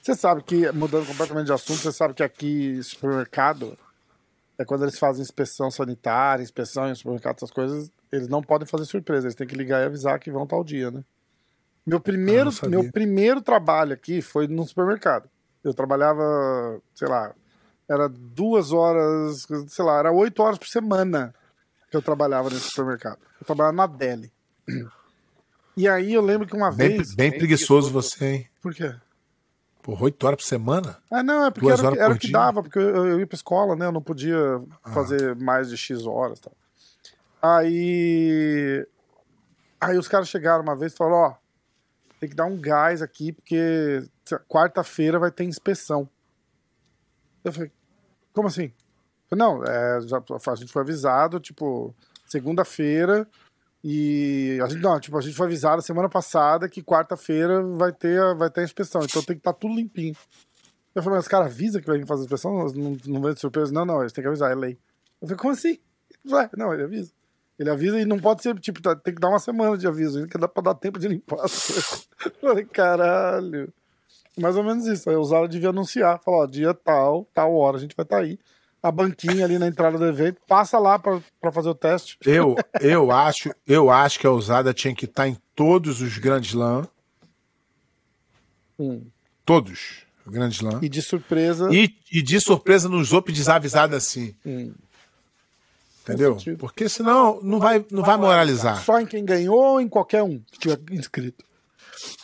Você 0.02 0.16
sabe 0.16 0.42
que, 0.42 0.72
mudando 0.72 1.06
completamente 1.06 1.48
de 1.48 1.52
assunto, 1.52 1.80
você 1.82 1.92
sabe 1.92 2.14
que 2.14 2.24
aqui, 2.24 2.82
supermercado, 2.82 3.78
é 4.58 4.64
quando 4.64 4.84
eles 4.86 4.98
fazem 4.98 5.22
inspeção 5.22 5.70
sanitária, 5.70 6.42
inspeção 6.42 6.90
em 6.90 6.96
supermercado, 6.96 7.36
essas 7.36 7.52
coisas, 7.52 7.92
eles 8.10 8.30
não 8.30 8.42
podem 8.42 8.66
fazer 8.66 8.86
surpresa, 8.86 9.26
eles 9.28 9.36
têm 9.36 9.46
que 9.46 9.56
ligar 9.58 9.82
e 9.82 9.86
avisar 9.86 10.18
que 10.18 10.32
vão 10.32 10.48
tal 10.48 10.64
dia, 10.64 10.90
né? 10.92 11.04
Meu 11.86 11.98
Ah, 11.98 12.02
primeiro, 12.02 12.54
sabia. 12.54 12.80
meu 12.80 12.90
primeiro 12.90 13.42
trabalho 13.42 13.92
aqui 13.94 14.22
foi 14.22 14.48
no 14.48 14.66
supermercado. 14.66 15.30
Eu 15.62 15.74
trabalhava, 15.74 16.80
sei 16.96 17.10
lá, 17.10 17.34
era 17.90 18.08
duas 18.10 18.72
horas, 18.72 19.48
sei 19.68 19.86
lá, 19.86 20.00
era 20.00 20.12
oito 20.12 20.42
horas 20.44 20.58
por 20.58 20.68
semana 20.68 21.34
que 21.90 21.96
eu 21.98 22.02
trabalhava 22.02 22.50
nesse 22.50 22.70
supermercado. 22.70 23.20
Eu 23.40 23.46
trabalhava 23.46 23.76
na 23.76 23.88
Deli. 23.88 24.32
E 25.76 25.88
aí 25.88 26.14
eu 26.14 26.22
lembro 26.22 26.46
que 26.48 26.56
uma 26.56 26.72
Bem, 26.72 26.98
vez. 26.98 27.16
bem 27.16 27.32
preguiçoso 27.32 27.90
você, 27.92 28.26
hein? 28.26 28.50
Por 28.62 28.74
quê? 28.74 28.94
Por 29.82 30.02
oito 30.04 30.26
horas 30.28 30.42
por 30.42 30.46
semana? 30.46 30.98
Ah, 31.10 31.24
não, 31.24 31.46
é 31.46 31.52
porque 31.52 31.68
Duas 31.68 31.80
era, 31.80 31.90
o 31.90 31.92
que- 31.94 31.98
horas 32.00 32.06
era 32.10 32.14
o 32.14 32.20
que 32.20 32.28
dia? 32.28 32.34
dava, 32.38 32.62
porque 32.64 32.80
eu, 32.80 33.06
eu 33.08 33.20
ia 33.20 33.28
pra 33.28 33.36
escola, 33.36 33.76
né? 33.76 33.86
Eu 33.86 33.92
não 33.94 34.02
podia 34.02 34.38
Ah. 34.84 34.92
fazer 34.92 35.34
mais 35.38 35.70
de 35.70 35.78
X 35.78 36.06
horas 36.06 36.40
e 36.40 36.42
tal. 36.42 36.54
Aí. 37.42 38.88
Aí 39.80 39.98
os 39.98 40.08
caras 40.08 40.28
chegaram 40.28 40.64
uma 40.64 40.76
vez 40.76 40.92
e 40.94 40.98
falaram: 40.98 41.18
Ó, 41.18 41.36
tem 42.20 42.28
que 42.28 42.36
dar 42.36 42.46
um 42.46 42.60
gás 42.60 43.02
aqui, 43.02 43.32
porque 43.32 44.04
quarta-feira 44.50 45.20
vai 45.20 45.32
ter 45.32 45.44
inspeção. 45.46 46.10
Eu 47.44 47.54
falei: 47.54 47.72
Como 48.38 48.50
assim? 48.50 48.72
Não, 49.32 49.64
é, 49.64 50.00
já, 50.02 50.18
a 50.52 50.56
gente 50.56 50.72
foi 50.72 50.84
avisado, 50.84 51.40
tipo, 51.40 51.92
segunda-feira. 52.28 53.28
E 53.84 54.60
a 54.64 54.68
gente 54.68 54.80
não, 54.84 55.00
tipo, 55.00 55.18
a 55.18 55.22
gente 55.22 55.36
foi 55.36 55.48
avisado 55.48 55.82
semana 55.82 56.08
passada 56.08 56.70
que 56.70 56.84
quarta-feira 56.84 57.64
vai 57.64 57.92
ter, 57.92 58.22
a- 58.22 58.36
vai 58.36 58.48
ter 58.52 58.62
a 58.62 58.64
inspeção, 58.64 59.02
então 59.02 59.24
tem 59.24 59.36
que 59.36 59.40
estar 59.40 59.54
tudo 59.54 59.74
limpinho. 59.74 60.16
Eu 60.94 61.02
falei, 61.02 61.18
mas 61.18 61.26
os 61.26 61.30
caras 61.32 61.48
avisam 61.52 61.82
que 61.82 61.88
vai 61.88 61.98
vir 61.98 62.06
fazer 62.06 62.22
a 62.22 62.26
inspeção? 62.26 62.54
Não, 62.76 62.98
não, 63.08 63.22
vai 63.22 63.34
de 63.34 63.40
surpresa? 63.40 63.72
Não, 63.74 63.86
não, 63.86 64.02
eles 64.02 64.14
têm 64.14 64.22
que 64.22 64.28
avisar, 64.28 64.52
é 64.52 64.56
lei. 64.56 64.78
Eu 65.20 65.28
falei, 65.28 65.38
como 65.40 65.54
assim? 65.54 65.80
Ele 66.12 66.30
falou, 66.30 66.42
"É, 66.42 66.50
não, 66.56 66.74
ele 66.76 66.84
avisa. 66.84 67.12
Ele 67.58 67.70
avisa 67.72 68.00
e 68.00 68.06
não 68.06 68.20
pode 68.20 68.44
ser, 68.44 68.58
tipo, 68.60 68.80
tá- 68.84 68.96
tem 68.96 69.16
que 69.16 69.20
dar 69.20 69.30
uma 69.30 69.40
semana 69.40 69.76
de 69.76 69.88
aviso, 69.88 70.18
ainda 70.20 70.30
que 70.30 70.38
dá 70.38 70.48
pra 70.48 70.62
dar 70.62 70.76
tempo 70.76 71.00
de 71.00 71.08
limpar. 71.08 71.40
Eu 72.24 72.32
falei, 72.50 72.66
caralho. 72.66 73.74
Mais 74.38 74.56
ou 74.56 74.64
menos 74.64 74.86
isso. 74.86 75.10
Aí 75.10 75.16
o 75.16 75.24
Zara 75.24 75.48
devia 75.48 75.70
anunciar, 75.70 76.20
falar, 76.24 76.38
ó, 76.38 76.46
dia 76.46 76.74
tal, 76.74 77.28
tal 77.34 77.56
hora, 77.56 77.78
a 77.78 77.80
gente 77.80 77.96
vai 77.96 78.04
estar 78.04 78.20
aí. 78.20 78.40
A 78.82 78.92
banquinha 78.92 79.44
ali 79.44 79.58
na 79.58 79.68
entrada 79.68 79.98
do 79.98 80.06
evento, 80.06 80.40
passa 80.48 80.78
lá 80.78 81.00
pra, 81.00 81.20
pra 81.42 81.52
fazer 81.52 81.70
o 81.70 81.76
teste. 81.76 82.18
Eu, 82.24 82.56
eu 82.80 83.12
acho, 83.12 83.50
eu 83.68 83.90
acho 83.90 84.20
que 84.20 84.28
a 84.28 84.32
usada 84.32 84.74
tinha 84.74 84.94
que 84.94 85.06
estar 85.06 85.28
em 85.28 85.36
todos 85.56 86.00
os 86.00 86.18
grandes 86.18 86.54
LAN. 86.54 86.88
Hum. 88.80 89.02
Todos 89.44 90.06
os 90.26 90.32
grandes 90.32 90.62
LAN. 90.62 90.80
E 90.82 90.88
de 90.88 91.02
surpresa. 91.02 91.70
E, 91.74 91.96
e 92.12 92.22
de 92.22 92.40
surpresa 92.40 92.88
nos 92.88 93.14
op 93.14 93.32
desavisado 93.32 93.96
assim. 93.96 94.36
Hum. 94.46 94.72
Entendeu? 96.04 96.38
Porque 96.58 96.88
senão 96.88 97.42
não 97.42 97.60
vai, 97.60 97.86
não 97.92 98.02
vai 98.02 98.16
moralizar. 98.16 98.82
Só 98.82 99.00
em 99.00 99.06
quem 99.06 99.26
ganhou 99.26 99.74
ou 99.74 99.82
em 99.82 99.90
qualquer 99.90 100.24
um 100.24 100.40
que 100.52 100.60
tiver 100.60 100.80
inscrito. 100.92 101.44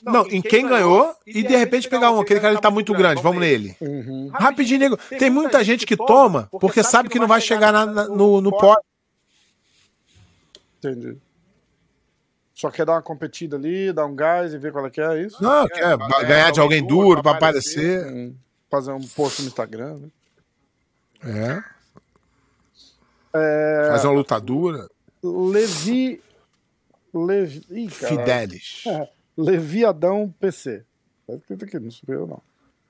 Não, 0.03 0.26
em 0.28 0.41
quem 0.41 0.67
ganhou 0.67 1.15
e 1.26 1.41
de 1.43 1.55
repente 1.55 1.89
pegar 1.89 2.11
um. 2.11 2.19
Aquele 2.19 2.39
cara 2.39 2.53
ele 2.53 2.61
tá 2.61 2.69
muito 2.71 2.93
grande, 2.93 3.21
vamos 3.21 3.39
nele. 3.39 3.76
Uhum. 3.82 4.30
Rapidinho, 4.34 4.80
nego. 4.80 4.97
Tem 5.17 5.30
muita 5.30 5.63
gente 5.63 5.86
que 5.86 5.95
toma 5.97 6.47
porque 6.59 6.84
sabe 6.84 7.09
que 7.09 7.19
não 7.19 7.28
vai 7.28 7.41
chegar 7.41 7.71
na- 7.71 7.86
na- 7.86 8.07
no, 8.07 8.41
no 8.41 8.51
pódio. 8.51 8.84
Entendi. 10.80 11.17
Só 12.53 12.69
quer 12.69 12.86
dar 12.86 12.93
uma 12.93 13.01
competida 13.01 13.55
ali, 13.57 13.91
dar 13.91 14.05
um 14.05 14.15
gás 14.15 14.53
e 14.53 14.57
ver 14.57 14.71
qual 14.71 14.86
é 14.86 14.89
que 14.89 15.01
é, 15.01 15.05
é 15.05 15.21
isso? 15.24 15.41
Não, 15.41 15.67
quer 15.67 15.97
ba- 15.97 16.24
ganhar 16.24 16.51
de 16.51 16.59
alguém 16.59 16.86
duro 16.86 17.21
pra 17.21 17.32
aparecer. 17.32 18.05
Hum. 18.05 18.36
Fazer 18.69 18.91
um 18.91 19.01
post 19.01 19.41
no 19.41 19.47
Instagram, 19.47 19.97
né? 19.97 20.09
É. 21.26 21.63
É, 23.36 23.88
Fazer 23.89 24.07
uma 24.07 24.13
luta 24.13 24.39
dura. 24.39 24.88
Levi. 25.24 26.21
Levi. 27.13 27.89
Fidelis. 27.89 28.84
É, 28.88 29.09
Levi 29.38 29.86
Adão 29.86 30.34
PC. 30.39 30.84
Tá 31.27 31.34
escrito 31.36 31.65
aqui, 31.65 31.79
não 31.79 31.91
sou 31.91 32.13
eu, 32.13 32.27
não. 32.27 32.41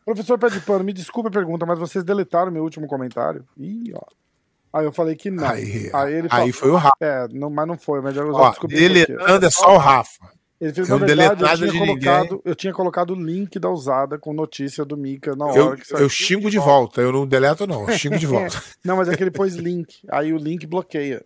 Professor 0.06 0.38
Pé 0.38 0.50
de 0.50 0.60
Pano, 0.60 0.84
me 0.84 0.92
desculpe 0.92 1.30
a 1.30 1.32
pergunta, 1.32 1.66
mas 1.66 1.80
vocês 1.80 2.04
deletaram 2.04 2.52
meu 2.52 2.64
último 2.64 2.88
comentário? 2.88 3.46
Ih, 3.58 3.94
ó. 3.96 4.02
Aí 4.78 4.86
eu 4.86 4.92
falei 4.92 5.16
que 5.16 5.30
não. 5.32 5.46
Aí, 5.48 5.62
ele 6.12 6.28
aí 6.32 6.52
falou- 6.52 6.54
foi 6.54 6.72
o 6.72 6.76
Rafa. 6.76 6.96
É, 7.00 7.28
não, 7.30 7.50
mas 7.50 7.68
não 7.68 7.78
foi, 7.78 8.02
mas 8.02 8.14
já 8.16 8.24
por 8.26 8.68
quê. 8.68 8.76
deletando 8.76 9.46
é 9.46 9.50
só 9.52 9.76
o 9.76 9.78
Rafa. 9.78 10.34
Ele 10.60 10.74
fez, 10.74 10.90
Eu 10.90 10.98
na 10.98 11.06
verdade, 11.06 11.42
eu 11.44 11.56
tinha, 11.58 11.72
de 11.72 11.78
colocado, 11.78 12.42
eu 12.46 12.56
tinha 12.56 12.74
colocado 12.74 13.10
o 13.12 13.16
link 13.16 13.60
da 13.60 13.70
usada 13.70 14.18
com 14.18 14.34
notícia 14.34 14.84
do 14.86 14.96
Mika 14.98 15.36
na 15.36 15.46
hora 15.46 15.58
Eu, 15.58 15.76
que 15.78 15.86
saiu. 15.86 16.02
eu 16.04 16.10
xingo 16.10 16.50
de 16.50 16.58
volta. 16.58 17.02
Eu 17.02 17.12
não 17.12 17.28
deleto, 17.28 17.68
não. 17.68 17.88
Eu 17.90 17.98
xingo 17.98 18.18
de 18.18 18.26
volta. 18.28 18.62
Não, 18.84 18.96
mas 18.98 19.10
é 19.10 19.16
que 19.16 19.24
ele 19.24 19.32
pôs 19.32 19.56
link. 19.56 20.00
Aí 20.10 20.34
o 20.34 20.38
link 20.38 20.66
bloqueia. 20.66 21.24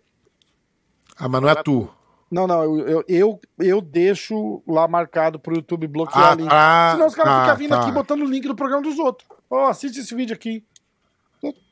Ah, 1.16 1.28
mas 1.28 1.40
não 1.40 1.48
é 1.48 1.54
tu. 1.54 1.88
Não, 2.30 2.46
não, 2.46 2.62
eu, 2.62 2.86
eu, 2.88 3.04
eu, 3.08 3.40
eu 3.58 3.80
deixo 3.80 4.62
lá 4.66 4.86
marcado 4.86 5.38
pro 5.38 5.54
YouTube 5.56 5.86
bloquear 5.86 6.32
Ah, 6.32 6.34
link. 6.34 6.48
tá. 6.48 6.90
Senão 6.92 7.06
os 7.06 7.14
caras 7.14 7.32
Ah, 7.32 7.42
ficam 7.44 7.56
vindo 7.56 7.70
tá. 7.70 7.80
aqui 7.80 7.92
botando 7.92 8.20
o 8.22 8.26
link 8.26 8.46
do 8.46 8.54
programa 8.54 8.82
dos 8.82 8.98
outros. 8.98 9.26
Ó, 9.50 9.66
assiste 9.68 10.00
esse 10.00 10.14
vídeo 10.14 10.34
aqui. 10.34 10.62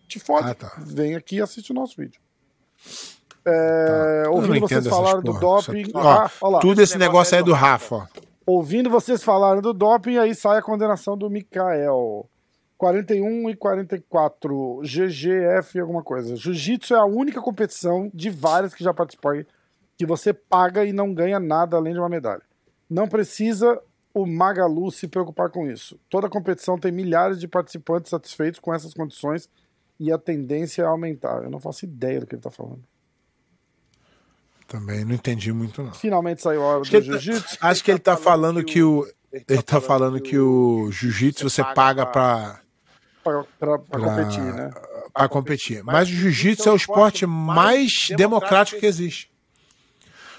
Te 0.09 0.19
fode. 0.21 0.49
Ah, 0.51 0.55
tá. 0.55 0.73
Vem 0.79 1.15
aqui 1.17 1.37
e 1.37 1.43
assiste 1.43 1.73
o 1.73 1.75
nosso 1.75 1.97
vídeo. 1.97 2.21
É, 3.45 4.23
Eu 4.27 4.31
não 4.31 4.35
ouvindo 4.37 4.61
vocês 4.61 4.87
falarem 4.87 5.23
do 5.23 5.33
doping. 5.39 5.81
Isso- 5.83 5.91
ó, 5.95 6.01
Ah, 6.01 6.31
ó 6.41 6.49
lá. 6.49 6.59
Tudo 6.61 6.81
esse 6.83 6.97
negócio 6.99 7.35
aí 7.35 7.41
é 7.41 7.45
do 7.45 7.53
Rafa. 7.53 7.95
ó. 7.97 8.07
Ouvindo 8.47 8.89
vocês 8.89 9.23
falarem 9.23 9.61
do 9.61 9.73
doping, 9.73 10.19
aí 10.19 10.35
sai 10.35 10.59
a 10.59 10.63
condenação 10.63 11.17
do 11.17 11.29
Mikael. 11.29 12.29
41 12.79 13.49
e 13.51 13.57
44, 13.57 14.81
GGF 14.85 15.81
alguma 15.81 16.03
coisa. 16.03 16.37
Jiu-Jitsu 16.37 16.95
é 16.95 16.99
a 16.99 17.05
única 17.05 17.41
competição 17.41 18.11
de 18.13 18.29
várias 18.31 18.75
que 18.75 18.85
já 18.85 18.93
participou 18.95 19.33
aí 19.33 19.47
que 19.97 20.05
você 20.07 20.33
paga 20.33 20.85
e 20.85 20.93
não 20.93 21.13
ganha 21.15 21.41
nada 21.41 21.77
além 21.77 21.93
de 21.93 21.99
uma 21.99 22.09
medalha. 22.09 22.43
Não 22.89 23.09
precisa 23.09 23.81
o 24.15 24.27
Magalu 24.27 24.91
se 24.91 25.09
preocupar 25.09 25.51
com 25.51 25.71
isso. 25.71 25.99
Toda 26.09 26.29
competição 26.29 26.79
tem 26.79 26.93
milhares 26.93 27.39
de 27.41 27.49
participantes 27.49 28.11
satisfeitos 28.11 28.61
com 28.61 28.73
essas 28.75 28.95
condições 28.95 29.49
e 29.99 30.13
a 30.13 30.19
tendência 30.19 30.83
é 30.83 30.87
aumentar. 30.87 31.43
Eu 31.43 31.51
não 31.51 31.61
faço 31.61 31.85
ideia 31.85 32.21
do 32.21 32.27
que 32.27 32.35
ele 32.35 32.43
tá 32.43 32.51
falando. 32.51 32.83
Também 34.67 35.05
não 35.05 35.15
entendi 35.15 35.53
muito, 35.53 35.83
não. 35.83 35.95
Finalmente 35.95 36.43
saiu 36.43 36.63
a 36.63 36.67
hora 36.67 36.81
Acho 36.81 36.91
do 36.91 36.97
ele 36.97 37.11
tá- 37.11 37.19
jiu-jitsu. 37.19 37.59
Acho 37.61 37.85
que 37.85 37.91
ele 37.91 38.01
tá 38.01 38.17
falando 38.17 38.65
que 38.65 38.83
o. 38.83 39.07
Ele 39.33 39.63
tá 39.63 39.81
falando 39.81 40.21
que 40.21 40.39
o 40.39 40.91
jiu-jitsu 40.91 41.49
você 41.49 41.63
paga 41.63 42.05
pra 42.07 42.61
pra- 43.23 43.79
competir, 43.79 44.41
né? 44.43 44.71
pra 45.13 45.29
competir. 45.29 45.83
Mas 45.85 46.09
o 46.09 46.13
jiu-jitsu 46.13 46.69
é 46.69 46.73
o 46.73 46.77
esporte 46.77 47.27
mais 47.27 48.09
democrático 48.17 48.81
que 48.81 48.87
existe. 48.87 49.31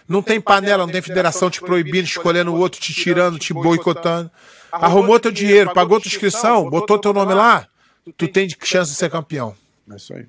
Não 0.08 0.22
tem 0.22 0.40
panela, 0.40 0.86
não 0.86 0.92
tem 0.92 1.02
federação 1.02 1.50
te 1.50 1.60
proibindo, 1.60 2.06
escolhendo 2.06 2.54
o 2.54 2.58
outro, 2.58 2.80
te 2.80 2.94
tirando, 2.94 3.38
te 3.38 3.54
boicotando. 3.54 4.32
Arrumou 4.72 5.20
teu 5.20 5.32
dinheiro, 5.32 5.74
pagou 5.74 6.00
tua 6.00 6.08
inscrição, 6.08 6.70
botou 6.70 6.98
teu 7.00 7.14
nome 7.14 7.34
lá, 7.34 7.68
tu 8.18 8.28
tem 8.28 8.48
chance 8.64 8.92
de 8.92 8.98
ser 8.98 9.10
campeão. 9.10 9.56
É 9.92 9.96
isso 9.96 10.14
aí. 10.14 10.26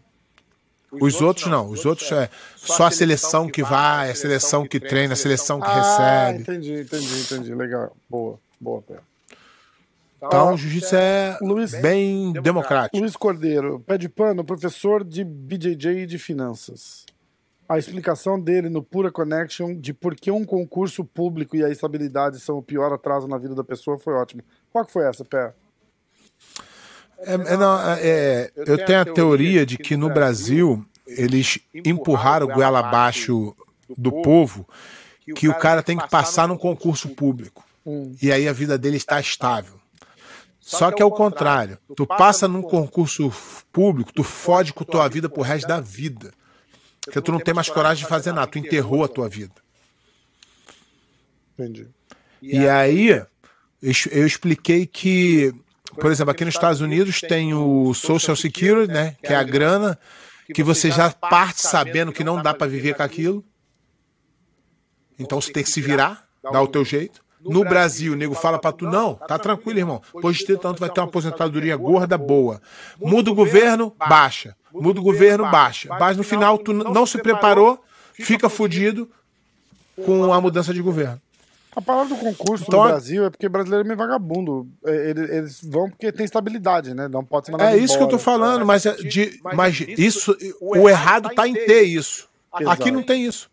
Os 0.90 1.20
outros 1.20 1.46
não, 1.48 1.68
os 1.68 1.84
outros 1.84 2.10
é 2.12 2.30
só 2.56 2.86
a 2.86 2.90
seleção 2.90 3.46
que 3.48 3.62
vai, 3.62 4.10
a 4.10 4.14
seleção 4.14 4.66
que 4.66 4.80
treina, 4.80 5.12
a 5.12 5.16
seleção 5.16 5.60
que 5.60 5.66
Ah, 5.68 5.74
recebe. 6.30 6.40
entendi, 6.42 6.80
entendi, 6.80 7.20
entendi. 7.20 7.54
Legal. 7.54 7.94
Boa, 8.08 8.38
boa, 8.58 8.80
Pé. 8.82 8.94
Então 10.16 10.54
o 10.54 10.56
jiu-jitsu 10.56 10.96
é 10.96 11.38
Luiz- 11.42 11.72
bem 11.80 12.32
democrático. 12.32 12.98
Luiz 12.98 13.14
Cordeiro, 13.16 13.78
pé 13.86 13.96
de 13.98 14.08
pano, 14.08 14.42
professor 14.42 15.04
de 15.04 15.22
BJJ 15.22 16.02
e 16.02 16.06
de 16.06 16.18
finanças. 16.18 17.04
A 17.68 17.78
explicação 17.78 18.40
dele 18.40 18.70
no 18.70 18.82
Pura 18.82 19.12
Connection 19.12 19.74
de 19.78 19.92
por 19.92 20.14
que 20.14 20.30
um 20.30 20.44
concurso 20.44 21.04
público 21.04 21.54
e 21.54 21.62
a 21.62 21.68
estabilidade 21.68 22.40
são 22.40 22.56
o 22.56 22.62
pior 22.62 22.92
atraso 22.92 23.28
na 23.28 23.36
vida 23.36 23.54
da 23.54 23.62
pessoa 23.62 23.98
foi 23.98 24.14
ótimo. 24.14 24.42
Qual 24.70 24.84
que 24.86 24.92
foi 24.92 25.06
essa, 25.06 25.24
Pé? 25.24 25.52
É, 27.18 27.34
é, 27.34 27.56
não, 27.56 27.78
é, 27.98 28.50
eu 28.56 28.84
tenho 28.84 29.00
a 29.00 29.04
teoria 29.04 29.66
de 29.66 29.76
que 29.76 29.96
no 29.96 30.08
Brasil 30.08 30.84
eles 31.06 31.58
empurraram 31.74 32.46
o 32.46 32.52
goela 32.52 32.78
abaixo 32.78 33.54
do 33.96 34.22
povo 34.22 34.66
que 35.34 35.48
o 35.48 35.54
cara 35.54 35.82
tem 35.82 35.98
que 35.98 36.08
passar 36.08 36.48
num 36.48 36.56
concurso 36.56 37.10
público. 37.10 37.64
Hum. 37.84 38.14
E 38.22 38.32
aí 38.32 38.48
a 38.48 38.52
vida 38.52 38.78
dele 38.78 38.96
está 38.96 39.20
estável. 39.20 39.74
Só 40.60 40.90
que 40.90 41.02
é 41.02 41.04
o 41.04 41.10
contrário. 41.10 41.78
Tu 41.96 42.06
passa 42.06 42.46
num 42.46 42.62
concurso 42.62 43.32
público, 43.72 44.12
tu 44.12 44.22
fode 44.22 44.72
com 44.72 44.84
tua 44.84 45.08
vida 45.08 45.28
pro 45.28 45.42
resto 45.42 45.66
da 45.66 45.80
vida. 45.80 46.32
Porque 47.08 47.22
tu 47.22 47.32
não 47.32 47.40
tem 47.40 47.54
mais 47.54 47.68
coragem 47.70 48.04
de 48.04 48.08
fazer 48.08 48.32
nada, 48.32 48.46
tu 48.46 48.58
enterrou 48.58 49.02
a 49.02 49.08
tua 49.08 49.28
vida. 49.28 49.54
Entendi. 51.54 51.88
E 52.42 52.68
aí, 52.68 53.08
eu 54.12 54.26
expliquei 54.26 54.86
que, 54.86 55.52
por 55.94 56.12
exemplo, 56.12 56.30
aqui 56.30 56.44
nos 56.44 56.54
Estados 56.54 56.80
Unidos 56.80 57.20
tem 57.20 57.54
o 57.54 57.94
Social 57.94 58.36
Security, 58.36 58.92
né? 58.92 59.16
Que 59.22 59.32
é 59.32 59.36
a 59.36 59.42
grana 59.42 59.98
que 60.54 60.62
você 60.62 60.90
já 60.90 61.10
parte 61.10 61.62
sabendo 61.62 62.12
que 62.12 62.22
não 62.22 62.42
dá 62.42 62.54
para 62.54 62.66
viver 62.66 62.94
com 62.94 63.02
aquilo. 63.02 63.44
Então 65.18 65.40
você 65.40 65.52
tem 65.52 65.64
que 65.64 65.70
se 65.70 65.80
virar, 65.80 66.28
dar 66.42 66.62
o 66.62 66.68
teu 66.68 66.84
jeito. 66.84 67.24
No 67.40 67.64
Brasil, 67.64 68.12
o 68.12 68.16
nego 68.16 68.34
fala 68.34 68.58
pra 68.58 68.72
tu, 68.72 68.84
não, 68.84 69.14
tá 69.14 69.38
tranquilo, 69.38 69.78
irmão. 69.78 70.02
Depois 70.14 70.36
de 70.36 70.44
ter 70.44 70.58
tanto, 70.58 70.80
vai 70.80 70.90
ter 70.90 71.00
uma 71.00 71.06
aposentadoria 71.06 71.76
gorda 71.76 72.18
boa. 72.18 72.60
Muda 72.98 73.30
o 73.30 73.34
governo, 73.34 73.94
baixa. 73.96 74.56
Muda 74.72 75.00
o 75.00 75.02
governo, 75.02 75.44
baixa. 75.50 75.88
Mas 75.98 76.16
no 76.16 76.22
final, 76.22 76.58
tu 76.58 76.72
não 76.72 77.06
se 77.06 77.18
preparou, 77.18 77.82
fica 78.12 78.48
fudido 78.48 79.08
com 80.04 80.32
a 80.32 80.40
mudança 80.40 80.72
de 80.74 80.80
governo. 80.82 81.20
A 81.76 81.80
palavra 81.80 82.16
do 82.16 82.20
concurso 82.20 82.64
Então, 82.66 82.82
no 82.82 82.88
Brasil 82.88 83.24
é 83.24 83.30
porque 83.30 83.48
brasileiro 83.48 83.84
é 83.84 83.86
meio 83.86 83.96
vagabundo. 83.98 84.66
É, 84.84 85.10
Eles, 85.10 85.30
eles 85.30 85.60
vão 85.64 85.88
porque 85.88 86.10
tem 86.10 86.24
estabilidade, 86.24 86.92
né? 86.92 87.06
Não 87.06 87.24
pode 87.24 87.46
ser 87.46 87.60
É 87.60 87.76
isso 87.76 87.96
que 87.96 88.02
eu 88.02 88.08
tô 88.08 88.16
embora. 88.16 88.18
falando, 88.18 88.66
mas, 88.66 88.84
é 88.84 88.94
de, 88.94 89.38
mas 89.42 89.78
isso, 89.80 90.36
o 90.60 90.88
errado 90.88 91.28
tá 91.34 91.46
em 91.46 91.52
ter 91.54 91.82
isso. 91.82 92.26
Aqui 92.52 92.90
não 92.90 93.02
tem 93.02 93.24
isso. 93.24 93.48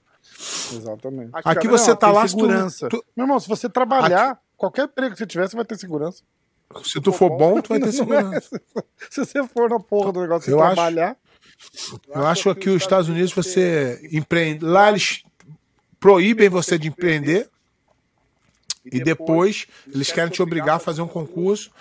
Exatamente. 0.73 1.29
Aqui 1.33 1.67
Não, 1.67 1.77
você 1.77 1.95
tá 1.95 2.07
tem 2.07 2.15
lá, 2.15 2.27
segurança. 2.27 2.89
tu- 2.89 3.03
Meu 3.15 3.25
irmão, 3.25 3.39
se 3.39 3.47
você 3.47 3.69
trabalhar, 3.69 4.39
qualquer 4.57 4.85
emprego 4.85 5.11
que 5.13 5.19
você 5.19 5.25
tiver, 5.27 5.47
você 5.47 5.55
vai 5.55 5.65
ter 5.65 5.77
segurança. 5.77 6.23
Se 6.83 6.99
tu 6.99 7.11
for 7.11 7.29
bom, 7.29 7.59
tu 7.61 7.69
vai 7.69 7.79
ter 7.79 7.91
segurança. 7.91 8.61
Se 9.09 9.25
você 9.25 9.43
for 9.47 9.69
na 9.69 9.79
porra 9.79 10.11
do 10.11 10.21
negócio 10.21 10.49
Eu 10.49 10.61
acho- 10.61 10.73
trabalhar, 10.75 11.15
Eu 12.13 12.25
acho 12.25 12.53
que 12.55 12.69
os 12.69 12.81
Estados 12.81 13.09
Unidos 13.09 13.31
você 13.33 13.99
empreende. 14.11 14.65
Lá 14.65 14.89
eles 14.89 15.23
proíbem 15.99 16.49
você 16.49 16.77
de 16.77 16.87
empreender. 16.87 17.49
E 18.91 19.03
depois 19.03 19.65
eles 19.91 20.11
querem 20.11 20.29
te 20.31 20.43
obrigar 20.43 20.75
a 20.75 20.79
fazer 20.79 21.01
um 21.01 21.07
concurso 21.07 21.71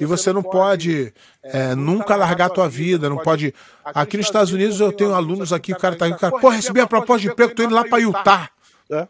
e 0.00 0.06
você 0.06 0.32
não 0.32 0.42
pode 0.42 1.12
é, 1.42 1.74
nunca 1.74 2.16
largar 2.16 2.46
a 2.46 2.50
tua 2.50 2.68
vida, 2.70 3.06
não 3.06 3.18
pode. 3.18 3.54
Aqui 3.84 4.16
nos 4.16 4.24
Estados 4.24 4.50
Unidos 4.50 4.80
eu 4.80 4.90
tenho 4.90 5.12
alunos 5.14 5.52
aqui, 5.52 5.74
o 5.74 5.78
cara 5.78 5.94
tá 5.94 6.06
aí, 6.06 6.12
o 6.12 6.16
cara, 6.16 6.38
pô, 6.38 6.48
recebi 6.48 6.80
a 6.80 6.86
proposta 6.86 7.20
de 7.20 7.28
emprego, 7.28 7.54
tô 7.54 7.64
indo 7.64 7.74
lá 7.74 7.84
para 7.84 7.98
Utah. 7.98 8.50
É. 8.90 9.06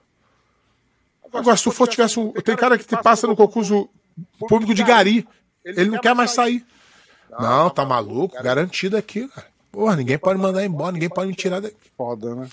Agora, 1.33 1.57
se 1.57 1.63
tu 1.63 1.71
for 1.71 1.87
tivesse 1.87 2.19
um. 2.19 2.33
Tem 2.33 2.57
cara 2.57 2.77
que 2.77 2.85
te 2.85 2.97
passa 3.01 3.27
no 3.29 3.37
concurso 3.37 3.89
público 4.49 4.75
de 4.75 4.83
Gari. 4.83 5.27
Ele 5.65 5.91
não 5.91 5.99
quer 5.99 6.15
mais 6.15 6.31
sair. 6.33 6.65
Não, 7.39 7.71
tá 7.71 7.85
maluco? 7.85 8.41
Garantido 8.43 8.97
aqui, 8.97 9.27
cara. 9.29 9.47
Porra, 9.73 9.97
ninguém 9.97 10.17
pode 10.19 10.39
mandar 10.41 10.65
embora, 10.65 10.93
ninguém 10.93 11.09
pode 11.09 11.29
me 11.29 11.35
tirar 11.35 11.61
daqui. 11.61 11.77
foda, 11.97 12.35
né? 12.35 12.49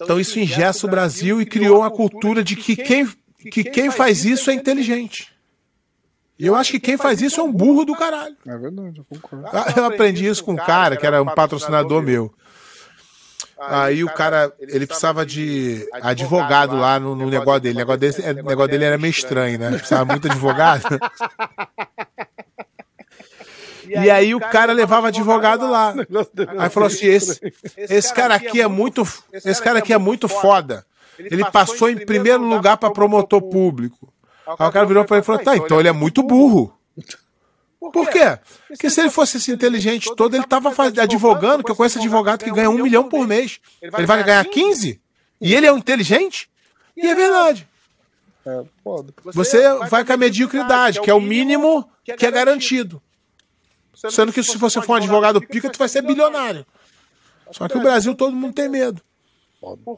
Então 0.00 0.18
isso 0.18 0.38
engessa 0.40 0.86
o 0.86 0.90
Brasil 0.90 1.40
e 1.40 1.46
criou 1.46 1.80
uma 1.80 1.90
cultura 1.90 2.42
de 2.42 2.56
que 2.56 2.74
quem, 2.76 3.06
que 3.50 3.62
quem 3.64 3.90
faz 3.90 4.24
isso 4.24 4.50
é 4.50 4.54
inteligente. 4.54 5.32
E 6.38 6.46
eu 6.46 6.56
acho 6.56 6.72
que 6.72 6.80
quem 6.80 6.96
faz 6.96 7.20
isso 7.20 7.40
é 7.40 7.44
um 7.44 7.52
burro 7.52 7.84
do 7.84 7.94
caralho. 7.94 8.36
É 8.46 8.56
verdade, 8.56 8.98
eu 8.98 9.04
concordo. 9.04 9.46
Ah, 9.52 9.72
Eu 9.76 9.84
aprendi 9.84 10.26
isso 10.26 10.42
com 10.42 10.52
um 10.52 10.56
cara 10.56 10.96
que 10.96 11.06
era 11.06 11.22
um 11.22 11.26
patrocinador 11.26 12.02
meu. 12.02 12.34
Aí 13.58 14.02
o 14.02 14.12
cara, 14.12 14.52
ele 14.58 14.86
precisava 14.86 15.24
de 15.24 15.88
advogado 15.92 16.76
lá 16.76 16.98
no, 16.98 17.14
no 17.14 17.30
negócio 17.30 17.60
dele. 17.60 17.76
O 17.76 17.78
negócio 17.78 18.00
dele, 18.00 18.14
é, 18.22 18.30
o 18.30 18.44
negócio 18.44 18.70
dele 18.70 18.84
era 18.84 18.98
meio 18.98 19.10
estranho, 19.10 19.58
né? 19.58 19.70
Precisava 19.70 20.04
muito 20.04 20.28
advogado. 20.30 20.84
E 23.86 24.10
aí 24.10 24.34
o 24.34 24.40
cara 24.40 24.72
levava 24.72 25.08
advogado 25.08 25.70
lá. 25.70 25.94
Aí 26.58 26.70
falou 26.70 26.86
assim: 26.86 27.06
esse, 27.06 27.38
esse 27.76 28.12
cara 28.14 28.34
aqui 28.34 28.60
é 28.60 28.66
muito, 28.66 29.06
esse 29.32 29.62
cara 29.62 29.78
aqui 29.78 29.92
é 29.92 29.98
muito 29.98 30.26
foda. 30.26 30.84
Ele 31.18 31.44
passou 31.50 31.88
em 31.88 32.04
primeiro 32.04 32.42
lugar 32.42 32.76
para 32.76 32.90
promotor 32.90 33.42
público. 33.42 34.12
Aí 34.46 34.68
o 34.68 34.72
cara 34.72 34.86
virou 34.86 35.04
para 35.04 35.16
ele 35.16 35.22
e 35.22 35.26
falou: 35.26 35.42
tá, 35.42 35.56
então 35.56 35.78
ele 35.78 35.88
é 35.88 35.92
muito 35.92 36.22
burro. 36.22 36.76
Por 37.92 38.08
quê? 38.08 38.38
Porque 38.68 38.88
se 38.90 39.00
ele 39.00 39.10
fosse 39.10 39.36
esse 39.36 39.50
inteligente 39.52 40.08
todo, 40.16 40.34
ele 40.36 40.46
tava 40.46 40.70
faz- 40.72 40.96
advogando, 40.98 41.62
que 41.64 41.70
eu 41.70 41.76
conheço 41.76 41.98
advogado 41.98 42.42
que 42.44 42.50
ganha 42.50 42.70
um 42.70 42.82
milhão 42.82 43.08
por 43.08 43.26
mês. 43.26 43.60
Ele 43.80 44.06
vai 44.06 44.22
ganhar 44.22 44.44
15? 44.44 45.00
E 45.40 45.54
ele 45.54 45.66
é 45.66 45.72
um 45.72 45.78
inteligente? 45.78 46.48
E 46.96 47.06
é 47.06 47.14
verdade. 47.14 47.68
É. 48.46 48.62
Você 49.32 49.62
vai 49.88 50.04
com 50.04 50.12
a 50.12 50.16
mediocridade, 50.16 51.00
que 51.00 51.10
é 51.10 51.14
o 51.14 51.20
mínimo 51.20 51.88
que 52.04 52.26
é 52.26 52.30
garantido. 52.30 53.02
Sendo 54.10 54.32
que 54.32 54.42
se 54.42 54.58
você 54.58 54.80
for 54.82 54.92
um 54.92 54.96
advogado 54.96 55.40
pica, 55.40 55.70
tu 55.70 55.78
vai 55.78 55.88
ser 55.88 56.02
bilionário. 56.02 56.66
Só 57.50 57.66
que 57.68 57.76
o 57.76 57.80
Brasil 57.80 58.14
todo 58.14 58.34
mundo 58.36 58.52
tem 58.54 58.68
medo. 58.68 59.00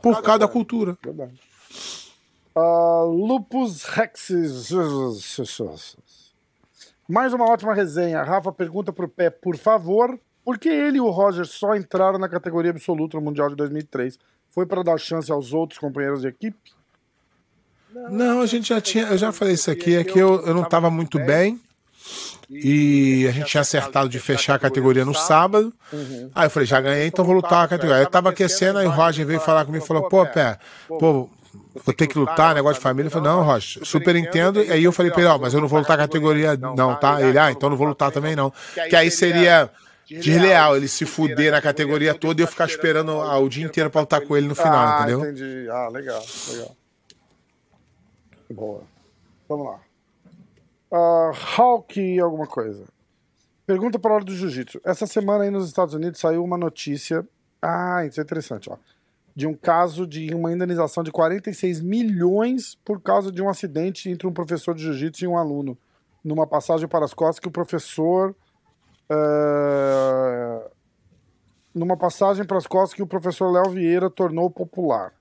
Por 0.00 0.22
causa 0.22 0.38
da 0.40 0.48
cultura. 0.48 0.96
Verdade. 1.02 1.34
Ah, 2.54 3.02
Lupus 3.04 3.82
Rexis. 3.82 4.70
Mais 7.08 7.32
uma 7.32 7.44
ótima 7.48 7.74
resenha. 7.74 8.22
Rafa 8.22 8.52
pergunta 8.52 8.92
pro 8.92 9.08
Pé, 9.08 9.30
por 9.30 9.56
favor, 9.56 10.18
por 10.44 10.58
que 10.58 10.68
ele 10.68 10.98
e 10.98 11.00
o 11.00 11.10
Roger 11.10 11.46
só 11.46 11.74
entraram 11.74 12.18
na 12.18 12.28
categoria 12.28 12.70
absoluta 12.70 13.16
no 13.16 13.24
Mundial 13.24 13.48
de 13.48 13.56
2003? 13.56 14.18
Foi 14.50 14.66
para 14.66 14.82
dar 14.82 14.98
chance 14.98 15.30
aos 15.30 15.52
outros 15.52 15.78
companheiros 15.78 16.22
de 16.22 16.28
equipe? 16.28 16.72
Não, 18.10 18.40
a 18.40 18.46
gente 18.46 18.68
já 18.68 18.80
tinha. 18.80 19.04
Eu 19.04 19.18
já 19.18 19.32
falei 19.32 19.54
isso 19.54 19.70
aqui, 19.70 19.96
é 19.96 20.04
que 20.04 20.18
eu, 20.18 20.44
eu 20.44 20.54
não 20.54 20.62
estava 20.62 20.90
muito 20.90 21.18
bem. 21.18 21.60
E 22.48 23.26
a 23.28 23.32
gente 23.32 23.46
tinha 23.46 23.60
acertado 23.60 24.08
de 24.08 24.20
fechar 24.20 24.54
a 24.54 24.58
categoria 24.58 25.04
no 25.04 25.14
sábado. 25.14 25.72
Aí 26.34 26.46
eu 26.46 26.50
falei, 26.50 26.66
já 26.66 26.80
ganhei, 26.80 27.06
então 27.06 27.24
vou 27.24 27.34
lutar 27.34 27.64
a 27.64 27.68
categoria. 27.68 27.96
Aí 27.96 28.02
eu 28.04 28.10
tava 28.10 28.30
aquecendo, 28.30 28.78
aí 28.78 28.86
o 28.86 28.90
Roger 28.90 29.26
veio 29.26 29.40
falar 29.40 29.64
comigo 29.64 29.84
e 29.84 29.86
falou, 29.86 30.08
pô, 30.08 30.24
Pé, 30.26 30.58
pô, 30.86 31.28
vou 31.84 31.94
ter 31.94 32.06
que 32.06 32.18
lutar, 32.18 32.54
negócio 32.54 32.76
de 32.76 32.82
família. 32.82 33.08
Eu 33.08 33.12
falei, 33.12 33.30
não, 33.30 33.42
Roger, 33.42 33.84
super 33.84 34.16
entendo. 34.16 34.62
E 34.62 34.72
aí 34.72 34.84
eu 34.84 34.92
falei 34.92 35.10
pra 35.10 35.20
ele, 35.20 35.30
ó, 35.30 35.38
mas 35.38 35.54
eu 35.54 35.60
não 35.60 35.68
vou 35.68 35.78
lutar 35.78 35.96
categoria, 35.96 36.56
não, 36.56 36.94
tá? 36.96 37.20
Ele, 37.20 37.38
ah, 37.38 37.50
então 37.50 37.70
não 37.70 37.76
vou 37.76 37.86
lutar 37.86 38.10
também 38.10 38.34
não. 38.34 38.52
Que 38.88 38.96
aí 38.96 39.10
seria 39.10 39.70
desleal 40.08 40.76
ele 40.76 40.86
se 40.86 41.04
fuder 41.04 41.52
na 41.52 41.60
categoria 41.60 42.14
toda 42.14 42.40
e 42.40 42.44
eu 42.44 42.48
ficar 42.48 42.66
esperando 42.66 43.12
ah, 43.12 43.38
o 43.38 43.48
dia 43.48 43.66
inteiro 43.66 43.90
pra 43.90 44.02
lutar 44.02 44.20
com 44.20 44.36
ele 44.36 44.46
no 44.46 44.54
final, 44.54 44.74
ah, 44.74 44.98
entendeu? 45.00 45.20
entendi. 45.20 45.68
Ah, 45.68 45.88
legal, 45.88 46.22
legal. 46.50 46.76
Boa. 48.50 48.82
Vamos 49.48 49.66
lá. 49.66 49.80
Uh, 50.90 51.32
Hawk 51.56 52.20
alguma 52.20 52.46
coisa. 52.46 52.84
Pergunta 53.66 53.98
para 53.98 54.12
a 54.12 54.14
hora 54.14 54.24
do 54.24 54.34
jiu-jitsu. 54.34 54.80
Essa 54.84 55.06
semana 55.06 55.44
aí 55.44 55.50
nos 55.50 55.66
Estados 55.66 55.94
Unidos 55.94 56.20
saiu 56.20 56.44
uma 56.44 56.56
notícia. 56.56 57.26
Ah, 57.60 58.04
isso 58.06 58.20
é 58.20 58.22
interessante, 58.22 58.70
ó. 58.70 58.76
De 59.36 59.46
um 59.46 59.54
caso 59.54 60.06
de 60.06 60.34
uma 60.34 60.50
indenização 60.50 61.04
de 61.04 61.12
46 61.12 61.82
milhões 61.82 62.74
por 62.82 63.00
causa 63.00 63.30
de 63.30 63.42
um 63.42 63.50
acidente 63.50 64.08
entre 64.08 64.26
um 64.26 64.32
professor 64.32 64.74
de 64.74 64.82
jiu-jitsu 64.82 65.24
e 65.24 65.28
um 65.28 65.36
aluno. 65.36 65.78
Numa 66.24 66.46
passagem 66.46 66.88
para 66.88 67.04
as 67.04 67.14
costas 67.14 67.38
que 67.38 67.48
o 67.48 67.52
professor. 67.52 68.34
eh, 69.10 70.70
numa 71.74 71.96
passagem 71.96 72.44
para 72.44 72.56
as 72.56 72.66
costas 72.66 72.94
que 72.94 73.02
o 73.02 73.06
professor 73.06 73.52
Léo 73.52 73.70
Vieira 73.70 74.08
tornou 74.08 74.50
popular. 74.50 75.12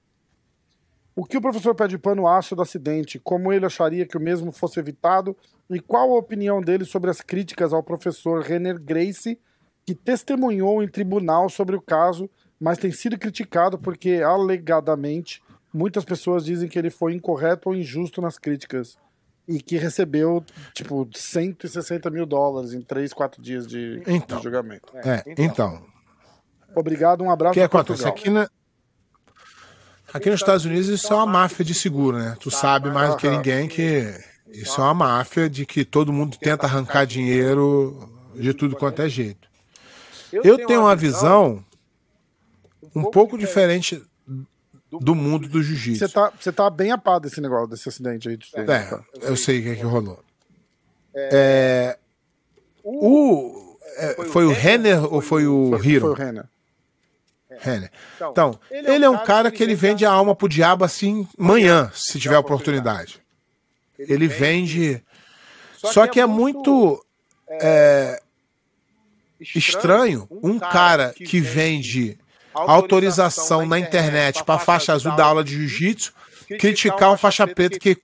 O 1.14 1.24
que 1.24 1.38
o 1.38 1.42
professor 1.42 1.76
Pé 1.76 1.88
de 1.88 1.98
Pano 1.98 2.28
acha 2.28 2.56
do 2.56 2.62
acidente? 2.62 3.20
Como 3.20 3.52
ele 3.52 3.66
acharia 3.66 4.06
que 4.06 4.18
o 4.18 4.22
mesmo 4.22 4.52
fosse 4.52 4.80
evitado? 4.80 5.36
E 5.70 5.80
qual 5.80 6.12
a 6.12 6.18
opinião 6.18 6.62
dele 6.62 6.86
sobre 6.86 7.10
as 7.10 7.22
críticas 7.22 7.74
ao 7.74 7.84
professor 7.84 8.42
Renner 8.42 8.80
Grace, 8.82 9.40
que 9.86 9.94
testemunhou 9.94 10.82
em 10.82 10.88
tribunal 10.88 11.50
sobre 11.50 11.76
o 11.76 11.82
caso, 11.82 12.30
mas 12.60 12.78
tem 12.78 12.92
sido 12.92 13.18
criticado 13.18 13.78
porque, 13.78 14.22
alegadamente, 14.24 15.42
muitas 15.74 16.06
pessoas 16.06 16.46
dizem 16.46 16.70
que 16.70 16.78
ele 16.80 16.90
foi 16.90 17.14
incorreto 17.14 17.70
ou 17.70 17.76
injusto 17.76 18.22
nas 18.22 18.38
críticas 18.38 18.98
e 19.48 19.62
que 19.62 19.78
recebeu, 19.78 20.44
tipo, 20.74 21.08
160 21.14 22.10
mil 22.10 22.26
dólares 22.26 22.74
em 22.74 22.82
3, 22.82 23.14
4 23.14 23.42
dias 23.42 23.68
de, 23.68 24.00
de 24.00 24.12
Então. 24.12 24.42
julgamento. 24.42 24.92
É, 24.98 25.24
então, 25.38 25.84
Obrigado, 26.76 27.24
um 27.24 27.28
O 27.28 27.32
abraço 27.32 27.54
que 27.54 27.60
de 27.62 27.66
acontece? 27.66 28.04
Portugal. 28.04 28.14
Aqui, 28.14 28.30
na... 28.30 28.50
Aqui 30.14 30.30
nos 30.30 30.40
Estados 30.42 30.66
Unidos 30.66 30.88
isso 30.88 31.12
é 31.12 31.16
uma 31.16 31.26
máfia 31.26 31.64
de 31.64 31.74
seguro, 31.74 32.18
né? 32.18 32.36
Tu 32.40 32.52
sabe 32.52 32.90
mais 32.90 33.12
do 33.12 33.18
que 33.18 33.30
ninguém 33.30 33.68
que 33.68 34.14
isso 34.48 34.80
é 34.80 34.84
uma 34.84 34.94
máfia 34.94 35.50
de 35.50 35.66
que 35.66 35.84
todo 35.86 36.12
mundo 36.14 36.38
tenta 36.38 36.66
arrancar 36.66 37.06
dinheiro 37.06 38.10
de 38.36 38.54
tudo 38.54 38.76
quanto 38.76 39.02
é 39.02 39.10
jeito. 39.10 39.48
Eu 40.32 40.66
tenho 40.66 40.82
uma 40.82 40.96
visão 40.96 41.64
um 42.96 43.12
pouco 43.12 43.38
diferente 43.38 44.02
do 44.92 45.14
mundo 45.14 45.48
do 45.48 45.62
Você 45.62 45.70
jiu-jitsu. 45.70 46.10
tá, 46.10 46.32
você 46.40 46.52
tá 46.52 46.70
bem 46.70 46.92
a 46.92 46.98
par 46.98 47.20
desse 47.20 47.42
negócio, 47.42 47.68
desse 47.68 47.90
acidente 47.90 48.30
aí. 48.30 48.40
É, 48.54 48.64
tá? 48.64 49.04
eu 49.22 49.36
sei 49.36 49.60
o 49.60 49.64
que, 49.64 49.70
é 49.70 49.76
que 49.76 49.84
rolou. 49.84 50.24
É, 51.14 51.98
o, 52.84 53.78
é, 53.98 54.26
foi 54.26 54.46
o 54.46 54.52
Renner 54.52 55.14
ou 55.14 55.22
foi 55.22 55.48
o 55.48 55.70
Foi 55.72 55.80
o 55.80 55.86
Hiro? 55.86 56.14
Renner. 56.14 56.46
Renner. 57.58 57.92
Então, 58.16 58.60
ele 58.70 59.06
é 59.06 59.10
um 59.10 59.24
cara 59.24 59.50
que 59.50 59.64
ele 59.64 59.76
vende 59.76 60.06
a 60.06 60.12
alma 60.12 60.36
pro 60.36 60.50
diabo 60.50 60.84
assim 60.84 61.28
manhã, 61.38 61.90
se 61.94 62.20
tiver 62.20 62.38
oportunidade. 62.38 63.22
Ele 63.98 64.28
vende. 64.28 65.04
Só 65.78 66.06
que 66.08 66.20
é 66.20 66.26
muito. 66.26 67.04
é, 67.50 68.22
estranho 69.40 70.28
um 70.32 70.60
cara 70.60 71.14
que 71.14 71.40
vende 71.40 72.18
autorização 72.56 73.66
na 73.66 73.78
internet 73.78 74.44
para 74.44 74.60
faixa 74.60 74.94
azul 74.94 75.16
da 75.16 75.26
aula 75.26 75.44
de 75.44 75.56
jiu-jitsu 75.56 76.14
criticar 76.60 77.12
um 77.12 77.18
faixa 77.18 77.46
preta 77.48 77.80
que 77.80 77.98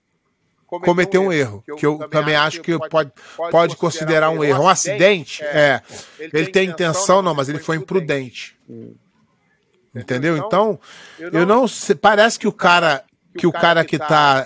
cometeu 0.65 1.23
um 1.23 1.33
erro, 1.33 1.63
que 1.77 1.85
eu 1.85 1.97
também 2.09 2.35
acho 2.35 2.61
que 2.61 2.77
pode, 2.89 3.11
pode 3.51 3.75
considerar 3.75 4.29
um 4.29 4.43
erro. 4.43 4.63
Um 4.63 4.69
acidente, 4.69 5.43
é. 5.43 5.81
Ele 6.17 6.47
tem 6.47 6.69
intenção, 6.69 7.21
não, 7.21 7.35
mas 7.35 7.49
ele 7.49 7.59
foi 7.59 7.75
imprudente. 7.75 8.57
Entendeu? 9.93 10.37
Então, 10.37 10.79
eu 11.19 11.45
não 11.45 11.67
sei, 11.67 11.95
parece 11.95 12.39
que 12.39 12.47
o 12.47 12.53
cara 12.53 13.03
que 13.37 13.47
o 13.47 13.51
cara 13.51 13.85
que 13.85 13.97
tá 13.97 14.45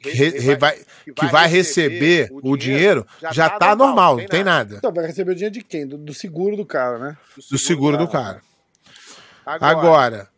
re, 0.00 0.30
re, 0.30 0.56
vai, 0.56 0.76
que 1.14 1.26
vai 1.26 1.48
receber 1.48 2.30
o 2.42 2.56
dinheiro 2.56 3.06
já 3.32 3.48
tá 3.48 3.74
normal, 3.74 4.18
não 4.18 4.26
tem 4.26 4.44
nada. 4.44 4.76
Então, 4.76 4.92
vai 4.92 5.06
receber 5.06 5.32
o 5.32 5.34
dinheiro 5.34 5.54
de 5.54 5.62
quem? 5.62 5.86
Do, 5.86 5.98
do 5.98 6.14
seguro 6.14 6.56
do 6.56 6.64
cara, 6.64 6.98
né? 6.98 7.16
Do 7.50 7.58
seguro 7.58 7.96
do 7.96 8.08
cara. 8.08 8.40
Agora, 9.46 10.28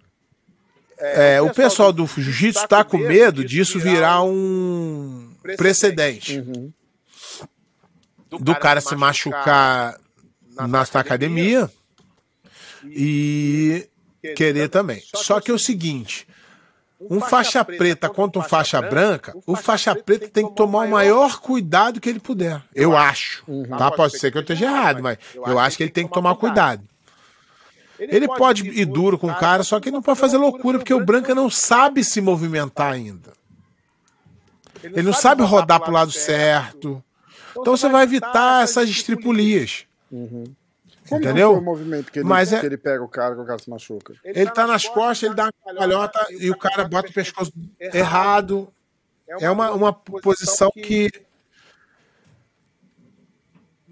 é, 0.98 1.40
o 1.42 1.52
pessoal 1.52 1.92
do 1.92 2.06
jiu-jitsu 2.06 2.62
está 2.62 2.82
com 2.82 2.96
medo 2.96 3.44
disso 3.44 3.78
virar 3.78 4.22
um 4.22 5.30
precedente. 5.56 6.38
Uhum. 6.38 6.72
Do 8.40 8.54
cara 8.54 8.80
se 8.80 8.94
machucar 8.96 9.98
na, 10.50 10.82
academia 10.82 11.70
e 12.84 13.88
querer 14.34 14.68
também. 14.68 15.02
Só 15.14 15.40
que 15.40 15.50
é 15.50 15.54
o 15.54 15.58
seguinte. 15.58 16.26
Um 16.98 17.20
faixa 17.20 17.62
preta 17.62 18.08
contra 18.08 18.40
um 18.40 18.44
faixa 18.44 18.80
branca, 18.80 19.36
o 19.46 19.54
faixa 19.54 19.94
preta 19.94 20.28
tem 20.28 20.48
que 20.48 20.54
tomar 20.54 20.86
o 20.86 20.90
maior 20.90 21.40
cuidado 21.40 22.00
que 22.00 22.08
ele 22.08 22.18
puder. 22.18 22.62
Eu 22.74 22.96
acho. 22.96 23.44
Tá? 23.78 23.90
Pode 23.90 24.18
ser 24.18 24.32
que 24.32 24.38
eu 24.38 24.42
esteja 24.42 24.64
errado, 24.64 25.02
mas 25.02 25.18
eu 25.34 25.58
acho 25.58 25.76
que 25.76 25.82
ele 25.82 25.90
tem 25.90 26.06
que 26.06 26.14
tomar 26.14 26.34
cuidado. 26.36 26.82
Ele 27.98 28.27
pode 28.27 28.68
ir 28.68 28.85
duro 28.85 29.18
com 29.18 29.28
o 29.28 29.35
cara, 29.35 29.62
só 29.62 29.81
que 29.81 29.89
ele 29.89 29.97
não 29.97 30.02
pode 30.02 30.18
fazer 30.18 30.36
loucura, 30.36 30.78
porque 30.78 30.94
o 30.94 31.05
branca 31.05 31.35
não 31.35 31.48
sabe 31.48 32.05
se 32.05 32.20
movimentar 32.20 32.93
ainda. 32.93 33.32
Ele 34.82 35.02
não 35.02 35.12
sabe 35.12 35.43
rodar 35.43 35.81
pro 35.81 35.93
lado 35.93 36.12
certo. 36.12 37.02
Então 37.59 37.77
você 37.77 37.89
vai 37.89 38.02
evitar 38.05 38.62
essas 38.62 38.89
estripulias. 38.89 39.86
Uhum. 40.10 40.44
Como 41.09 41.20
Entendeu? 41.23 41.52
foi 41.52 41.60
o 41.60 41.64
movimento 41.64 42.12
que 42.12 42.18
ele, 42.18 42.28
Mas 42.28 42.52
é- 42.52 42.60
que 42.60 42.66
ele 42.66 42.77
pega 42.77 43.02
o 43.02 43.09
cara 43.09 43.35
que 43.35 43.40
o 43.40 43.47
cara 43.47 43.59
se 43.59 43.70
machuca? 43.70 44.14
Ele 44.24 44.51
tá 44.51 44.66
nas 44.66 44.86
costas, 44.86 45.23
ele 45.23 45.35
dá 45.35 45.44
uma 45.44 45.52
cambalhota 45.64 46.27
e 46.31 46.51
o 46.51 46.56
cara 46.56 46.85
bota 46.89 47.10
o 47.10 47.12
pescoço 47.12 47.52
errado. 47.81 48.68
É 49.40 49.51
uma, 49.51 49.73
uma 49.73 49.93
posição 49.93 50.70
que 50.70 51.10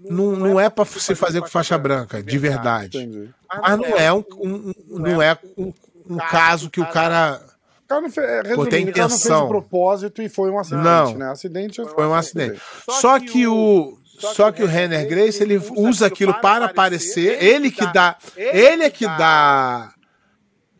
não, 0.09 0.31
não 0.35 0.59
é 0.59 0.69
para 0.69 0.85
se 0.85 1.15
fazer 1.15 1.41
com 1.41 1.47
faixa 1.47 1.77
branca, 1.77 2.21
de 2.23 2.37
verdade. 2.37 2.97
Entendi. 2.97 3.29
Mas 3.61 3.77
não 3.77 3.97
é 3.97 4.11
um, 4.13 4.23
um- 4.37 4.73
um- 4.91 4.99
não 4.99 5.21
é 5.21 5.37
um, 5.57 5.73
um 6.09 6.17
caso 6.17 6.69
que 6.69 6.79
o 6.81 6.85
cara 6.87 7.41
O 7.83 7.87
cara 7.87 8.01
não 8.01 8.09
fez, 8.09 8.27
é, 8.27 8.41
resumindo, 8.41 8.69
tem 8.69 8.83
o 8.83 8.93
cara 8.93 9.03
não 9.03 9.09
fez 9.09 9.21
de 9.21 9.27
intenção. 9.27 9.47
propósito 9.47 10.21
e 10.21 10.29
foi 10.29 10.49
um 10.49 10.59
acidente, 10.59 10.83
Não. 10.83 11.13
né? 11.17 11.29
Acidente 11.31 11.81
é- 11.81 11.85
foi 11.85 12.05
um 12.05 12.13
acidente. 12.13 12.59
Só 12.89 13.19
que 13.19 13.45
o 13.47 13.97
só 14.17 14.49
que 14.49 14.63
o 14.63 14.65
Renner 14.65 15.05
Grace 15.09 15.43
ele 15.43 15.61
usa 15.75 16.05
aquilo 16.07 16.33
para 16.35 16.65
aparecer, 16.65 17.43
ele 17.43 17.69
que 17.69 17.85
dá, 17.91 18.15
ele 18.37 18.83
é 18.83 18.89
que 18.89 19.05
dá 19.05 19.91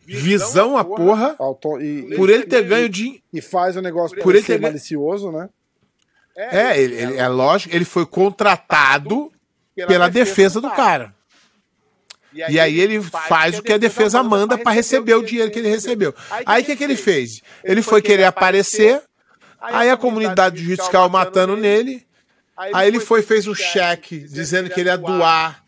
visão 0.06 0.76
à 0.78 0.84
porra 0.84 1.36
e, 1.80 2.14
por 2.16 2.30
ele 2.30 2.44
ter 2.44 2.62
ganho 2.62 2.88
de 2.88 3.22
e 3.32 3.40
faz 3.42 3.76
o 3.76 3.82
negócio 3.82 4.16
Por 4.22 4.34
ele 4.34 4.44
ser 4.44 4.54
ter 4.54 4.60
malicioso, 4.62 5.30
né? 5.32 5.48
É, 6.36 6.80
ele, 6.80 6.94
ele- 6.96 7.16
é 7.16 7.28
lógico, 7.28 7.74
ele 7.74 7.84
foi 7.84 8.04
contratado 8.06 9.32
pela 9.86 10.08
defesa 10.08 10.60
do 10.60 10.70
cara. 10.70 11.14
E 12.48 12.60
aí 12.60 12.78
ele 12.78 13.00
faz 13.00 13.58
o 13.58 13.62
que 13.62 13.72
a 13.72 13.78
defesa 13.78 14.22
manda 14.22 14.58
para 14.58 14.72
receber 14.72 15.14
o 15.14 15.22
dinheiro 15.22 15.50
que 15.50 15.58
ele 15.58 15.68
recebeu. 15.70 16.14
Aí 16.44 16.62
o 16.62 16.66
que, 16.66 16.76
que 16.76 16.84
ele 16.84 16.96
fez? 16.96 17.40
Ele 17.64 17.80
foi 17.80 18.02
querer 18.02 18.24
aparecer, 18.24 19.02
aí 19.58 19.88
a 19.88 19.96
comunidade 19.96 20.62
caiu 20.90 21.08
matando 21.08 21.56
nele, 21.56 22.06
aí 22.74 22.88
ele 22.88 23.00
foi 23.00 23.20
e 23.20 23.22
fez 23.22 23.46
um 23.46 23.54
cheque 23.54 24.18
dizendo 24.20 24.68
que 24.68 24.78
ele 24.80 24.90
ia 24.90 24.98
doar 24.98 25.64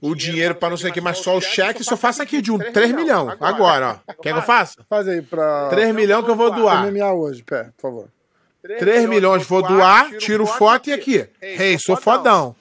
o 0.00 0.14
dinheiro 0.14 0.54
para 0.54 0.70
não 0.70 0.76
sei 0.76 0.90
o 0.90 0.92
que, 0.92 1.00
mas 1.00 1.18
só 1.18 1.36
o 1.36 1.40
cheque, 1.40 1.82
só 1.82 1.96
faça 1.96 2.22
aqui 2.22 2.40
de 2.40 2.52
um 2.52 2.58
3 2.58 2.92
milhões. 2.92 3.36
Agora, 3.40 4.00
ó. 4.06 4.12
Quer 4.22 4.30
que 4.32 4.38
eu 4.38 4.42
faça? 4.42 4.84
Faz 4.88 5.08
aí 5.08 5.20
pra 5.22 5.68
3 5.70 5.92
milhões 5.94 6.24
que 6.24 6.30
eu 6.30 6.36
vou 6.36 6.50
doar. 6.50 6.86
MMA 6.92 7.12
hoje, 7.12 7.42
pé, 7.42 7.64
por 7.76 7.82
favor. 7.82 8.08
3 8.78 9.08
milhões 9.08 9.46
vou 9.46 9.62
doar, 9.62 10.10
tiro 10.18 10.46
foto 10.46 10.88
e 10.88 10.92
aqui. 10.92 11.28
Rei, 11.40 11.78
sou 11.78 11.96
fodão. 11.96 12.56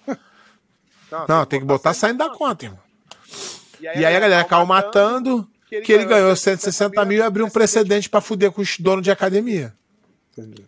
Não, 1.28 1.46
tem 1.46 1.60
que 1.60 1.66
botar 1.66 1.94
saindo 1.94 2.18
da 2.18 2.30
conta, 2.30 2.66
irmão. 2.66 2.80
E 3.80 3.88
aí 3.88 4.06
a 4.16 4.20
galera 4.20 4.44
caiu 4.44 4.66
matando, 4.66 5.48
que 5.70 5.92
ele 5.92 6.06
ganhou 6.06 6.36
160 6.36 7.04
mil 7.06 7.18
e 7.20 7.22
abriu 7.22 7.46
um 7.46 7.50
precedente 7.50 8.10
pra 8.10 8.22
fuder 8.22 8.52
com 8.52 8.62
os 8.62 8.78
donos 8.80 9.04
de 9.04 9.12
academia. 9.12 9.74
Entendi. 10.38 10.66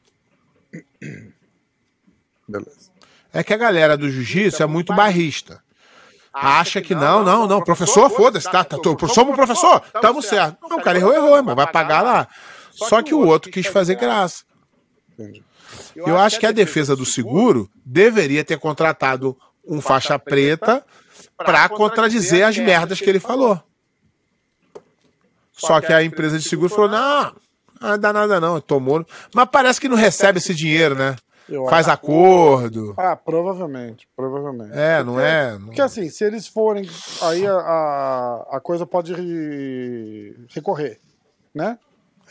Beleza. 2.47 2.89
É 3.33 3.43
que 3.43 3.53
a 3.53 3.57
galera 3.57 3.97
do 3.97 4.09
jiu-jitsu 4.09 4.61
é 4.63 4.65
muito 4.65 4.93
barrista. 4.93 5.61
Acha 6.31 6.81
que 6.81 6.93
não, 6.93 7.23
não, 7.23 7.47
não, 7.47 7.61
professor, 7.61 8.09
foda-se, 8.09 8.49
tá, 8.51 8.63
tá, 8.63 8.77
tô- 8.77 8.95
somos 9.07 9.35
professor, 9.35 9.79
tamo 10.01 10.21
certo. 10.21 10.57
Não, 10.69 10.77
o 10.77 10.81
cara 10.81 10.97
errou, 10.97 11.13
errou, 11.13 11.35
irmão, 11.37 11.55
vai 11.55 11.69
pagar 11.71 12.01
lá. 12.01 12.27
Só 12.71 13.01
que 13.01 13.13
o 13.13 13.25
outro 13.25 13.49
quis 13.51 13.65
fazer 13.67 13.95
graça. 13.95 14.43
Entendi. 15.17 15.43
Eu 15.95 16.17
acho 16.17 16.39
que 16.39 16.45
a 16.45 16.51
defesa 16.51 16.95
do 16.95 17.05
seguro 17.05 17.69
deveria 17.85 18.43
ter 18.43 18.59
contratado 18.59 19.35
um 19.65 19.79
faixa 19.81 20.19
preta 20.19 20.85
para 21.37 21.67
contradizer 21.69 22.45
as 22.45 22.57
merdas 22.57 22.99
que 22.99 23.09
ele 23.09 23.19
falou. 23.19 23.61
Só 25.53 25.79
que 25.81 25.91
a 25.93 26.03
empresa 26.03 26.37
de 26.37 26.47
seguro 26.47 26.69
falou: 26.69 26.89
não, 26.89 27.35
não 27.81 27.97
dá 27.97 28.11
nada 28.13 28.39
não, 28.39 28.59
tomou. 28.59 29.05
Mas 29.33 29.47
parece 29.51 29.79
que 29.79 29.87
não 29.89 29.95
recebe 29.97 30.37
esse 30.39 30.53
dinheiro, 30.53 30.95
né? 30.95 31.15
Eu 31.47 31.65
Faz 31.67 31.87
acho- 31.87 31.93
acordo. 31.95 32.93
Ah, 32.97 33.15
provavelmente, 33.15 34.07
provavelmente. 34.15 34.71
É, 34.73 35.03
não 35.03 35.19
é? 35.19 35.53
Não- 35.53 35.67
Porque 35.67 35.81
assim, 35.81 36.09
se 36.09 36.23
eles 36.23 36.47
forem, 36.47 36.89
aí 37.21 37.45
a, 37.45 37.53
a, 37.53 38.47
a 38.57 38.59
coisa 38.59 38.85
pode 38.85 39.13
re- 39.13 40.35
recorrer, 40.49 40.99
né? 41.53 41.77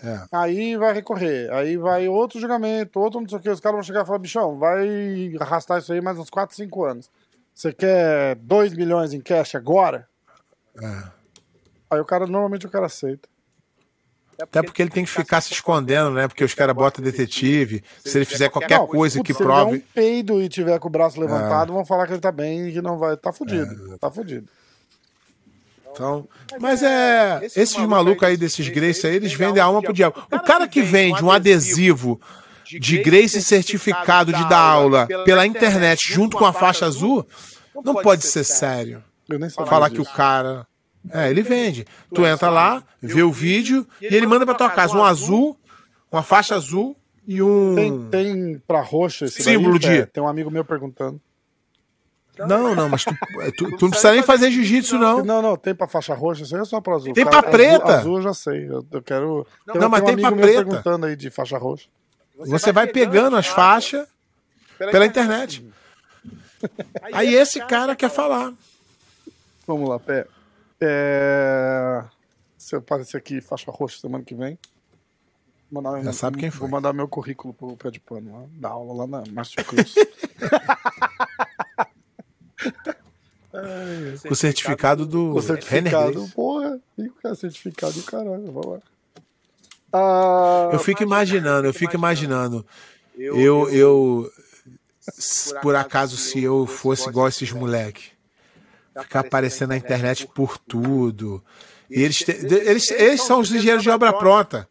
É. 0.02 0.20
Aí 0.32 0.76
vai 0.76 0.92
recorrer, 0.92 1.52
aí 1.52 1.76
vai 1.76 2.08
outro 2.08 2.40
julgamento, 2.40 2.98
outro 2.98 3.20
não 3.20 3.28
sei 3.28 3.38
o 3.38 3.40
que, 3.40 3.48
os 3.48 3.60
caras 3.60 3.76
vão 3.76 3.82
chegar 3.82 4.02
e 4.02 4.06
falar, 4.06 4.18
bichão, 4.18 4.58
vai 4.58 5.32
arrastar 5.40 5.78
isso 5.78 5.92
aí 5.92 6.00
mais 6.00 6.18
uns 6.18 6.30
4, 6.30 6.54
5 6.54 6.84
anos. 6.84 7.10
Você 7.54 7.72
quer 7.72 8.34
2 8.36 8.74
milhões 8.74 9.12
em 9.12 9.20
cash 9.20 9.54
agora? 9.54 10.08
É. 10.82 11.02
Aí 11.90 12.00
o 12.00 12.04
cara, 12.04 12.26
normalmente 12.26 12.66
o 12.66 12.70
cara 12.70 12.86
aceita. 12.86 13.28
Até 14.42 14.62
porque 14.62 14.82
ele 14.82 14.90
tem 14.90 15.04
que 15.04 15.10
ficar 15.10 15.40
se 15.40 15.52
escondendo, 15.52 16.10
né? 16.10 16.26
Porque 16.26 16.42
os 16.42 16.54
caras 16.54 16.74
botam 16.74 17.04
detetive. 17.04 17.84
Se 18.04 18.18
ele 18.18 18.24
fizer 18.24 18.48
qualquer 18.48 18.84
coisa 18.86 19.18
Putz, 19.18 19.26
que 19.28 19.32
se 19.32 19.42
ele 19.42 19.52
der 19.52 19.60
um 19.60 19.66
prove. 19.66 19.84
peido 19.94 20.42
e 20.42 20.48
tiver 20.48 20.78
com 20.80 20.88
o 20.88 20.90
braço 20.90 21.20
levantado, 21.20 21.72
vão 21.72 21.84
falar 21.84 22.06
que 22.06 22.14
ele 22.14 22.20
tá 22.20 22.32
bem 22.32 22.68
e 22.68 22.72
que 22.72 22.82
não 22.82 22.98
vai. 22.98 23.16
Tá 23.16 23.32
fudido. 23.32 23.96
Tá 23.98 24.10
fudido. 24.10 24.48
Então, 25.94 26.28
mas 26.60 26.82
é. 26.82 27.40
Esses 27.44 27.76
malucos 27.76 28.22
aí 28.26 28.36
desses 28.36 28.68
Grace 28.68 29.06
aí, 29.06 29.14
eles 29.16 29.32
vendem 29.32 29.62
a 29.62 29.64
alma 29.66 29.80
pro 29.82 29.92
diabo. 29.92 30.22
O 30.30 30.40
cara 30.40 30.66
que 30.68 30.82
vende 30.82 31.22
um 31.22 31.30
adesivo 31.30 32.20
de 32.80 32.98
Grace 32.98 33.40
certificado 33.42 34.32
de 34.32 34.48
dar 34.48 34.58
aula 34.58 35.06
pela 35.24 35.46
internet 35.46 36.12
junto 36.12 36.36
com 36.36 36.44
a 36.44 36.52
faixa 36.52 36.86
azul, 36.86 37.26
não 37.84 37.94
pode 37.94 38.24
ser 38.26 38.44
sério. 38.44 39.02
Eu 39.28 39.38
nem 39.38 39.48
sabia 39.48 39.70
Falar 39.70 39.90
que 39.90 40.00
o 40.00 40.04
cara. 40.04 40.66
É, 41.12 41.30
ele 41.30 41.42
vende. 41.42 41.84
Tu 42.14 42.24
entra 42.26 42.48
lá, 42.50 42.82
vê 43.00 43.22
o 43.22 43.30
vídeo 43.30 43.86
e 44.00 44.06
ele 44.06 44.26
manda 44.26 44.44
pra 44.46 44.54
tua 44.54 44.70
casa 44.70 44.96
um 44.96 45.04
azul, 45.04 45.58
uma 46.10 46.22
faixa 46.22 46.54
azul 46.54 46.96
e 47.28 47.36
Tem, 47.36 47.42
um. 47.92 48.08
tem 48.10 48.62
pra 48.66 48.80
roxa 48.80 49.26
esse 49.26 49.42
Símbolo 49.42 49.78
daí, 49.78 49.96
de- 49.96 50.00
é, 50.02 50.06
Tem 50.06 50.22
um 50.22 50.28
amigo 50.28 50.50
meu 50.50 50.64
perguntando. 50.64 51.20
Não, 52.38 52.74
não, 52.74 52.88
mas 52.88 53.04
tu, 53.04 53.14
tu, 53.56 53.70
tu 53.78 53.82
não 53.82 53.90
precisa 53.90 54.12
nem 54.12 54.22
fazer 54.22 54.50
jiu-jitsu, 54.50 54.98
não. 54.98 55.24
Não, 55.24 55.40
não, 55.40 55.56
tem 55.56 55.74
pra 55.74 55.86
faixa 55.86 56.14
roxa, 56.14 56.42
isso 56.42 56.54
aí 56.54 56.62
é 56.62 56.64
só 56.64 56.80
pra 56.80 56.94
azul. 56.94 57.12
Tem 57.12 57.24
Cara, 57.24 57.42
pra 57.42 57.50
preta? 57.50 57.84
Azul, 57.84 57.98
azul 57.98 58.16
eu 58.16 58.22
já 58.22 58.34
sei. 58.34 58.68
Eu, 58.68 58.84
eu 58.90 59.02
quero. 59.02 59.46
Não, 59.66 59.88
mas 59.88 60.02
um 60.02 60.06
tem 60.06 60.18
pra 60.18 60.32
preta. 60.32 60.64
perguntando 60.64 61.06
aí 61.06 61.14
de 61.16 61.30
faixa 61.30 61.56
roxa. 61.56 61.88
Você 62.36 62.72
vai 62.72 62.86
pegando 62.88 63.36
as 63.36 63.46
faixas 63.46 64.06
pela 64.78 65.06
internet. 65.06 65.64
Aí 67.12 67.34
esse 67.34 67.60
cara 67.60 67.94
quer 67.94 68.08
falar. 68.08 68.52
Vamos 69.66 69.88
lá, 69.88 70.00
pé. 70.00 70.26
É... 70.80 72.02
Se 72.56 72.74
eu 72.74 72.78
aparecer 72.78 73.18
aqui 73.18 73.40
faixa 73.42 73.70
roxa 73.70 74.00
semana 74.00 74.24
que 74.24 74.34
vem. 74.34 74.58
vou 75.70 75.82
Mandar, 75.82 76.02
Já 76.02 76.12
sabe 76.12 76.38
quem 76.38 76.48
Vou 76.48 76.60
foi. 76.60 76.68
mandar 76.68 76.92
meu 76.94 77.06
currículo 77.06 77.52
pro 77.52 77.76
pé 77.76 77.90
de 77.90 78.00
pano 78.00 78.32
lá, 78.32 78.46
dar 78.52 78.70
aula 78.70 78.94
lá 78.94 79.06
na 79.06 79.24
Márcio 79.32 79.62
Cruz. 79.64 79.94
O 84.30 84.34
certificado 84.34 85.06
do 85.06 85.34
Renner 85.34 85.42
certificado, 85.42 86.28
porra. 86.34 86.78
Cara, 87.22 87.34
certificado 87.34 87.92
do 87.92 88.02
caralho, 88.02 88.44
vamos 88.52 88.66
lá. 88.66 88.78
Ah, 89.92 90.70
Eu 90.72 90.78
fico 90.78 91.02
imaginando, 91.02 91.68
eu 91.68 91.72
fico 91.74 91.94
imaginando. 91.94 92.66
Eu, 93.16 93.68
eu, 93.70 94.30
se 95.00 95.54
por 95.60 95.76
acaso 95.76 96.16
se 96.16 96.42
eu 96.42 96.66
fosse 96.66 97.08
igual 97.08 97.28
esses 97.28 97.52
moleque, 97.52 98.10
ficar 99.02 99.20
aparecendo 99.20 99.68
na 99.68 99.76
internet 99.76 100.26
por 100.34 100.58
tudo. 100.58 101.42
E 101.88 102.02
eles, 102.02 102.18
te- 102.18 102.32
eles, 102.32 102.90
eles 102.90 103.22
são 103.22 103.38
os 103.38 103.52
engenheiros 103.52 103.82
de 103.84 103.90
obra 103.90 104.12
pronta. 104.12 104.68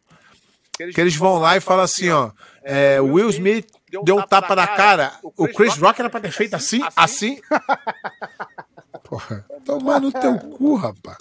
Que 0.92 1.00
eles 1.00 1.14
vão 1.16 1.38
lá 1.38 1.56
e 1.56 1.60
falam 1.60 1.84
assim, 1.84 2.10
ó. 2.10 2.32
é, 2.62 3.00
o 3.00 3.12
Will 3.14 3.30
Smith 3.30 3.66
deu 4.04 4.16
um 4.18 4.26
tapa 4.26 4.54
na 4.56 4.66
cara. 4.66 5.12
O 5.22 5.46
Chris 5.48 5.76
Rock 5.78 6.00
era 6.00 6.10
pra 6.10 6.20
ter 6.20 6.32
feito 6.32 6.52
assim, 6.54 6.80
assim. 6.96 7.40
Porra, 9.14 9.44
toma 9.64 10.00
no 10.00 10.10
teu 10.10 10.36
cu, 10.58 10.74
rapaz. 10.74 11.18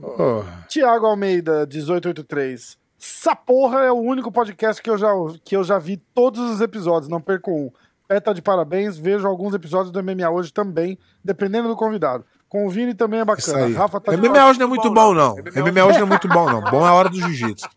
Porra. 0.00 0.66
Tiago 0.68 1.06
Almeida, 1.06 1.66
1883. 1.66 2.76
Essa 3.00 3.34
porra 3.34 3.80
é 3.80 3.90
o 3.90 3.96
único 3.96 4.30
podcast 4.30 4.82
que 4.82 4.90
eu, 4.90 4.98
já, 4.98 5.08
que 5.42 5.56
eu 5.56 5.64
já 5.64 5.78
vi 5.78 5.96
todos 5.96 6.50
os 6.50 6.60
episódios, 6.60 7.08
não 7.08 7.20
perco 7.20 7.50
um. 7.50 7.70
Pé 8.06 8.20
tá 8.20 8.32
de 8.34 8.42
parabéns, 8.42 8.98
vejo 8.98 9.26
alguns 9.26 9.54
episódios 9.54 9.90
do 9.90 10.02
MMA 10.02 10.28
hoje 10.28 10.52
também, 10.52 10.98
dependendo 11.24 11.68
do 11.68 11.76
convidado. 11.76 12.24
Com 12.46 12.66
o 12.66 12.70
Vini 12.70 12.94
também 12.94 13.20
é 13.20 13.24
bacana. 13.24 13.76
Rafa 13.76 13.98
tá 13.98 14.12
MMA 14.12 14.48
hoje 14.48 14.58
não 14.58 14.66
é 14.66 14.68
muito 14.68 14.92
bom, 14.92 15.14
não. 15.14 15.34
MMA 15.34 15.84
hoje 15.84 15.98
não 15.98 16.06
é 16.06 16.10
muito 16.10 16.28
bom, 16.28 16.46
não. 16.46 16.60
Bom 16.60 16.84
é 16.86 16.88
a 16.88 16.92
hora 16.92 17.08
do 17.08 17.18
jiu-jitsu. 17.18 17.68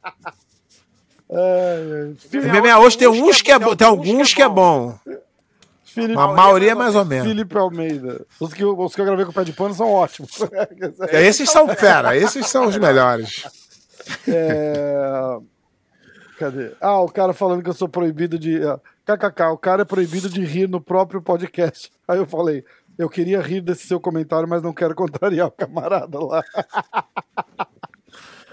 É, 1.32 2.10
é. 2.34 2.60
MMA 2.60 2.80
hoje 2.80 2.98
tem 2.98 3.08
uns 3.08 3.40
que 3.44 3.52
é 3.52 3.60
bom, 3.60 3.76
tem 3.76 3.86
alguns 3.86 4.34
que 4.34 4.42
é 4.42 4.50
bom. 4.50 4.98
Filipe, 5.94 6.20
A 6.20 6.28
maioria 6.28 6.72
é 6.72 6.76
mais 6.76 6.96
ou 6.96 7.04
menos. 7.06 7.28
Felipe 7.28 7.58
Almeida. 7.58 8.26
Os 8.40 8.54
que, 8.54 8.64
eu- 8.64 8.78
os 8.80 8.94
que 8.96 9.02
eu 9.02 9.06
gravei 9.06 9.26
com 9.26 9.32
o 9.32 9.34
pé 9.34 9.44
de 9.44 9.54
pano 9.54 9.74
são 9.74 9.90
ótimos. 9.92 10.32
Esses 11.12 11.50
são 11.50 11.68
fera, 11.70 12.16
esses 12.16 12.48
são 12.48 12.68
os 12.68 12.78
melhores. 12.78 13.44
É, 14.28 15.38
Cadê? 16.38 16.72
Ah, 16.80 17.02
o 17.02 17.10
cara 17.10 17.34
falando 17.34 17.62
que 17.62 17.70
eu 17.70 17.74
sou 17.74 17.90
proibido 17.90 18.40
de. 18.40 18.64
ah, 18.66 18.80
KKK, 19.06 19.42
o 19.52 19.58
cara 19.58 19.82
é 19.82 19.86
proibido 19.86 20.30
de 20.30 20.44
rir 20.46 20.70
no 20.70 20.80
próprio 20.80 21.22
podcast. 21.22 21.92
Aí 22.08 22.18
eu 22.18 22.26
falei, 22.26 22.64
eu 22.98 23.10
queria 23.10 23.42
rir 23.42 23.60
desse 23.62 23.88
seu 23.88 24.00
comentário, 24.00 24.48
mas 24.48 24.62
não 24.62 24.72
quero 24.74 24.96
contrariar 24.96 25.48
o 25.48 25.52
camarada 25.52 26.18
lá. 26.20 26.44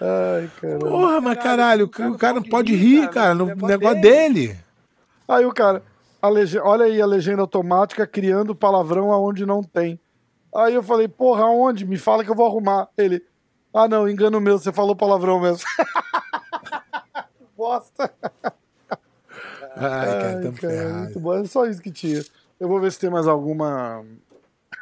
Ai, 0.01 0.51
caramba. 0.61 0.89
Porra, 0.89 1.21
mas 1.21 1.39
caralho, 1.43 1.87
o 1.87 2.19
cara 2.19 2.35
não 2.35 2.43
pode 2.43 2.75
rir, 2.75 3.09
cara, 3.11 3.35
no 3.35 3.47
negócio 3.47 4.01
dele. 4.01 4.57
Aí 5.29 5.45
o 5.47 5.53
cara, 5.53 5.83
lege- 6.23 6.59
olha 6.59 6.87
aí 6.87 7.01
a 7.01 7.07
legenda 7.07 7.43
automática 7.43 8.07
criando 8.07 8.55
palavrão 8.55 9.13
aonde 9.13 9.45
não 9.47 9.63
tem. 9.63 9.99
Aí 10.55 10.75
eu 10.75 10.83
falei, 10.83 11.07
porra, 11.09 11.45
aonde? 11.45 11.85
Me 11.87 11.99
fala 11.99 12.25
que 12.25 12.31
eu 12.31 12.35
vou 12.35 12.47
arrumar. 12.47 12.89
Ele, 12.97 13.23
ah 13.75 13.87
não, 13.87 14.09
engano 14.09 14.41
meu, 14.41 14.59
você 14.59 14.73
falou 14.73 14.97
palavrão 14.97 15.39
mesmo. 15.41 15.65
Bosta. 17.57 18.13
Ai, 19.77 20.07
cara, 20.07 20.43
tamo 20.43 20.59
cara, 20.59 20.89
muito 20.95 21.21
bom. 21.21 21.35
É 21.35 21.45
só 21.45 21.67
isso 21.67 21.83
que 21.83 21.91
tinha. 21.91 22.23
Eu 22.59 22.69
vou 22.69 22.81
ver 22.81 22.91
se 22.91 22.99
tem 22.99 23.11
mais 23.11 23.27
alguma. 23.29 24.05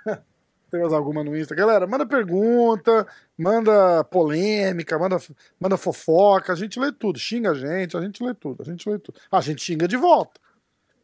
tem 0.70 0.81
mais 0.81 0.93
alguma 0.93 1.24
no 1.24 1.36
Insta. 1.36 1.55
Galera, 1.55 1.86
manda 1.86 2.06
pergunta, 2.06 3.06
manda 3.36 4.05
polêmica, 4.05 4.98
manda, 4.98 5.19
manda 5.61 5.77
fofoca. 5.77 6.52
A 6.52 6.56
gente 6.56 6.78
lê 6.78 6.93
tudo. 6.93 7.19
Xinga 7.19 7.51
a 7.51 7.55
gente, 7.55 7.97
a 7.97 8.01
gente 8.01 8.23
lê 8.23 8.35
tudo. 8.35 8.62
A 8.62 8.65
gente 8.65 8.89
lê 8.89 8.98
tudo. 8.98 9.19
A 9.31 9.40
gente 9.40 9.62
xinga 9.62 9.89
de 9.89 9.97
volta. 9.97 10.40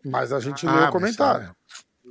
Mas 0.05 0.33
a 0.33 0.41
gente 0.41 0.65
lê 0.67 0.73
Ah, 0.73 0.77
o 0.77 0.81
mas 0.83 0.91
comentário. 0.93 1.47
tá, 1.49 1.55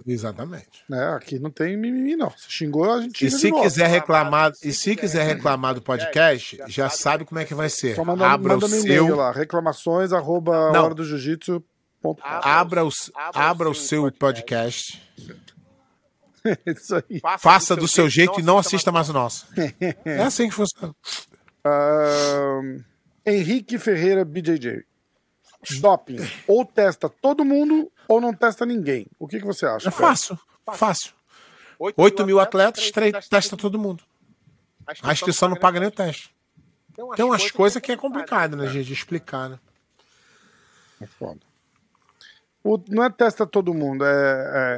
Exatamente. 0.07 0.83
Né? 0.87 1.07
Aqui 1.13 1.39
não 1.39 1.49
tem 1.51 1.75
mimimi, 1.75 2.15
não. 2.15 2.29
Se 2.31 2.49
xingou, 2.49 2.89
a 2.93 3.01
gente 3.01 3.25
E 3.25 3.29
xinga 3.29 3.37
se 3.39 3.51
quiser 3.51 3.87
reclamar, 3.87 4.53
e 4.63 4.71
se 4.71 4.95
quiser 4.95 5.23
reclamar 5.25 5.73
do 5.75 5.81
podcast, 5.81 6.57
já 6.67 6.89
sabe 6.89 7.25
como 7.25 7.39
é 7.39 7.45
que 7.45 7.53
vai 7.53 7.69
ser. 7.69 7.95
Só 7.95 8.05
manda, 8.05 8.25
Abra 8.25 8.53
manda 8.53 8.65
o 8.65 8.69
seu, 8.69 9.15
lá. 9.15 9.31
Reclamações, 9.31 10.13
arroba 10.13 10.71
Não. 10.71 10.85
hora 10.85 10.95
do 10.95 11.03
jiu-jitsu. 11.03 11.61
abra 12.23 12.85
o, 12.85 12.89
abra 13.33 13.69
o 13.69 13.75
seu 13.75 14.09
podcast, 14.11 15.01
Isso 16.65 16.95
aí. 16.95 17.19
faça 17.37 17.75
do 17.75 17.87
seu 17.87 18.09
jeito 18.09 18.39
e 18.39 18.43
não 18.43 18.57
assista 18.57 18.91
mais 18.93 19.09
o 19.09 19.13
nosso. 19.13 19.47
É 20.05 20.21
assim 20.23 20.47
que 20.47 20.55
funciona. 20.55 20.95
Ahn, 21.65 22.79
Henrique 23.25 23.77
Ferreira 23.77 24.23
BJJ. 24.23 24.85
Doping. 25.79 26.17
Ou 26.47 26.65
testa 26.65 27.09
todo 27.09 27.43
mundo 27.43 27.91
ou 28.07 28.19
não 28.21 28.33
testa 28.33 28.65
ninguém. 28.65 29.05
O 29.19 29.27
que, 29.27 29.39
que 29.39 29.45
você 29.45 29.65
acha? 29.65 29.87
É 29.89 29.91
fácil, 29.91 30.39
fácil. 30.73 31.11
8 31.97 32.25
mil 32.25 32.39
atletas, 32.39 32.91
tre- 32.91 33.11
testa 33.29 33.55
todo 33.55 33.77
mundo. 33.79 34.03
A 35.03 35.11
inscrição 35.13 35.49
não 35.49 35.55
paga 35.57 35.79
nem 35.79 35.89
o 35.89 35.91
teste. 35.91 36.33
Tem 37.15 37.23
umas 37.25 37.49
coisas 37.51 37.81
que 37.81 37.91
é 37.91 37.95
complicado, 37.97 38.57
né, 38.57 38.67
gente, 38.67 38.87
de 38.87 38.93
explicar, 38.93 39.49
né? 39.49 39.59
É 40.99 41.05
foda. 41.07 41.39
O- 42.63 42.77
não 42.89 43.03
é 43.03 43.09
testa 43.09 43.45
todo 43.47 43.73
mundo, 43.73 44.03
é, 44.03 44.09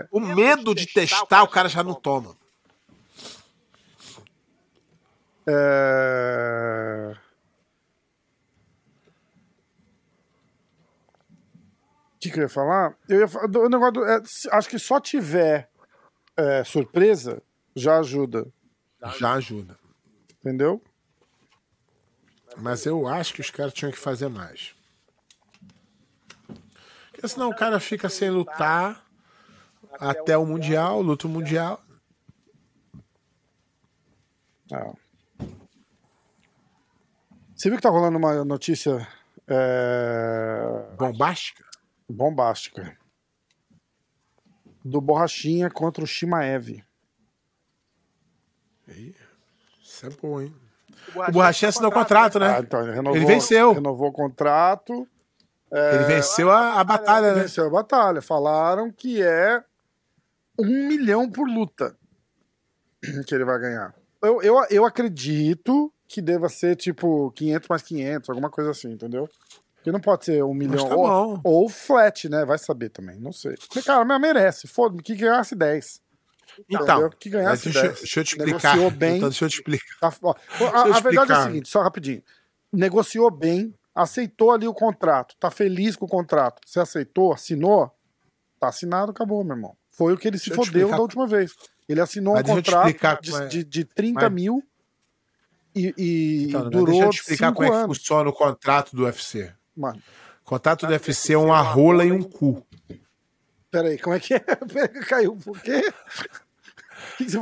é- 0.02 0.08
O 0.12 0.20
medo 0.20 0.76
de 0.76 0.86
testar, 0.86 1.42
o 1.44 1.48
cara 1.48 1.68
já 1.70 1.84
não 1.84 1.94
toma. 1.96 2.36
é- 5.48 7.16
que, 12.22 12.32
que 12.32 12.40
eu 12.40 12.44
ia 12.44 12.50
falar? 12.50 12.96
Eu 13.10 13.20
ia 13.22 13.28
falar 13.28 13.48
do- 13.48 13.62
o 13.62 13.70
negócio 13.70 13.94
do- 13.94 14.06
é, 14.06 14.22
acho 14.52 14.70
que 14.70 14.78
só 14.80 15.00
tiver 15.00 15.70
é, 16.38 16.64
surpresa 16.64 17.42
já 17.76 18.00
ajuda, 18.00 18.48
Já 19.18 19.34
ajuda. 19.34 19.78
entendeu? 20.40 20.82
Mas 22.58 22.86
eu 22.86 23.08
acho 23.08 23.34
que 23.34 23.42
os 23.42 23.50
caras 23.50 23.74
tinham 23.74 23.92
que 23.92 23.98
fazer 23.98 24.28
mais. 24.30 24.76
Porque 27.12 27.28
senão 27.28 27.50
o 27.50 27.56
cara 27.56 27.80
fica 27.80 28.10
sem 28.10 28.30
lutar 28.30 29.06
até 29.94 30.38
o 30.38 30.46
Mundial, 30.46 31.02
luta 31.02 31.28
o 31.28 31.30
Mundial. 31.30 31.82
Ah. 34.74 34.94
Você 37.56 37.70
viu 37.70 37.78
que 37.78 37.84
tá 37.84 37.90
rolando 37.90 38.18
uma 38.18 38.44
notícia 38.44 39.08
é, 39.48 40.96
Bombástica. 40.98 41.64
Bombástica 42.12 42.98
do 44.84 45.00
Borrachinha 45.00 45.70
contra 45.70 46.04
o 46.04 46.08
Shimaev. 46.08 46.84
Isso 49.82 50.06
é 50.06 50.10
bom, 50.10 50.42
hein? 50.42 50.54
O 51.28 51.32
Borrachinha 51.32 51.70
assinou 51.70 51.90
o 51.90 51.94
contrato, 51.94 52.38
Ah, 52.38 52.40
né? 52.40 52.60
então, 52.60 52.82
ele, 52.82 52.92
renovou, 52.92 53.16
Ele 53.18 53.26
venceu. 53.26 53.74
Renovou 53.74 54.10
o 54.10 54.14
contrato. 54.14 55.08
Ele 55.72 56.04
venceu 56.06 56.52
a, 56.52 56.80
a 56.80 56.84
batalha, 56.84 57.34
né? 57.34 57.42
Venceu 57.44 57.66
a 57.66 57.70
batalha. 57.70 58.22
Falaram 58.22 58.92
que 58.92 59.22
é 59.22 59.64
um 60.60 60.88
milhão 60.88 61.30
por 61.30 61.48
luta 61.48 61.96
que 63.26 63.34
ele 63.34 63.46
vai 63.46 63.58
ganhar. 63.60 63.96
Eu, 64.22 64.42
eu, 64.42 64.56
eu 64.70 64.86
acredito 64.86 65.92
que 66.08 66.22
deva 66.22 66.50
ser 66.50 66.76
tipo 66.76 67.32
500 67.32 67.70
mais 67.70 67.82
500, 67.82 68.30
alguma 68.30 68.50
coisa 68.50 68.72
assim, 68.72 68.92
entendeu? 68.92 69.30
Porque 69.82 69.92
não 69.92 70.00
pode 70.00 70.26
ser 70.26 70.44
um 70.44 70.54
milhão. 70.54 70.88
tá 70.88 70.96
ou, 70.96 71.42
ou 71.44 71.68
flat, 71.70 72.30
né? 72.30 72.46
Vai 72.46 72.60
saber 72.60 72.90
também, 72.90 73.20
não 73.20 73.34
sei. 73.34 73.56
Porque, 73.56 73.82
cara, 73.82 74.06
mas 74.06 74.22
merece. 74.22 74.68
Foda-se, 74.68 75.02
que 75.02 75.16
ganhasse 75.16 75.56
10. 75.56 76.00
Então, 76.70 76.84
Entendeu? 76.84 77.10
que 77.18 77.30
ganhasse 77.30 77.64
deixa, 77.64 77.82
10. 77.82 78.00
deixa 78.00 78.20
eu 78.20 78.24
te 78.24 78.28
explicar. 78.38 78.76
Negociou 78.76 78.92
bem. 78.92 79.18
Então, 79.18 79.30
deixa 79.30 79.46
eu 79.46 79.50
te 79.50 79.56
explicar. 79.56 79.98
Tá- 80.00 80.14
ó, 80.22 80.32
a, 80.32 80.36
a 80.36 80.84
verdade 80.84 80.86
é 80.86 81.00
explicar. 81.00 81.40
o 81.40 81.44
seguinte, 81.46 81.70
só 81.70 81.82
rapidinho. 81.82 82.22
Negociou 82.72 83.32
bem, 83.32 83.74
aceitou 83.96 84.52
ali 84.52 84.68
o 84.68 84.74
contrato, 84.74 85.36
tá 85.40 85.50
feliz 85.50 85.96
com 85.96 86.06
o 86.06 86.10
contrato. 86.10 86.62
Você 86.66 86.80
aceitou, 86.80 87.34
assinou, 87.34 87.90
tá 88.60 88.68
assinado, 88.68 89.12
acabou, 89.12 89.44
meu 89.44 89.56
irmão. 89.56 89.76
Foi 89.90 90.14
o 90.14 90.18
que 90.18 90.28
ele 90.28 90.38
se 90.38 90.50
fodeu 90.52 90.64
explicar. 90.66 90.96
da 90.98 91.02
última 91.02 91.26
vez. 91.26 91.54
Ele 91.90 92.00
assinou 92.00 92.36
Mas 92.36 92.44
um 92.44 92.56
contrato 92.56 92.86
explicar 92.88 93.20
de, 93.20 93.36
é. 93.36 93.48
de, 93.48 93.64
de 93.64 93.84
30 93.84 94.22
Mas- 94.22 94.32
mil 94.32 94.64
e, 95.76 95.94
e 95.98 96.44
Então, 96.50 96.70
durou 96.70 96.86
deixa 96.86 97.04
eu 97.06 97.10
te 97.10 97.20
explicar 97.22 97.48
5 97.48 97.56
como 97.56 97.68
é 97.68 97.72
que 97.72 97.78
anos. 97.78 97.98
funciona 97.98 98.30
o 98.30 98.34
contrato 98.34 98.96
do 98.96 99.04
UFC. 99.04 99.54
Mano, 99.76 100.02
O 100.44 100.50
contrato 100.50 100.86
do 100.86 100.92
UFC 100.92 101.34
é 101.34 101.38
uma 101.38 101.62
rola 101.62 102.04
e 102.06 102.12
um 102.12 102.22
cu. 102.24 102.66
peraí, 103.70 103.98
como 103.98 104.16
é 104.16 104.20
que 104.20 104.34
é? 104.34 104.40
Peraí, 104.72 105.06
Caiu, 105.06 105.36
por 105.38 105.60
quê? 105.62 105.82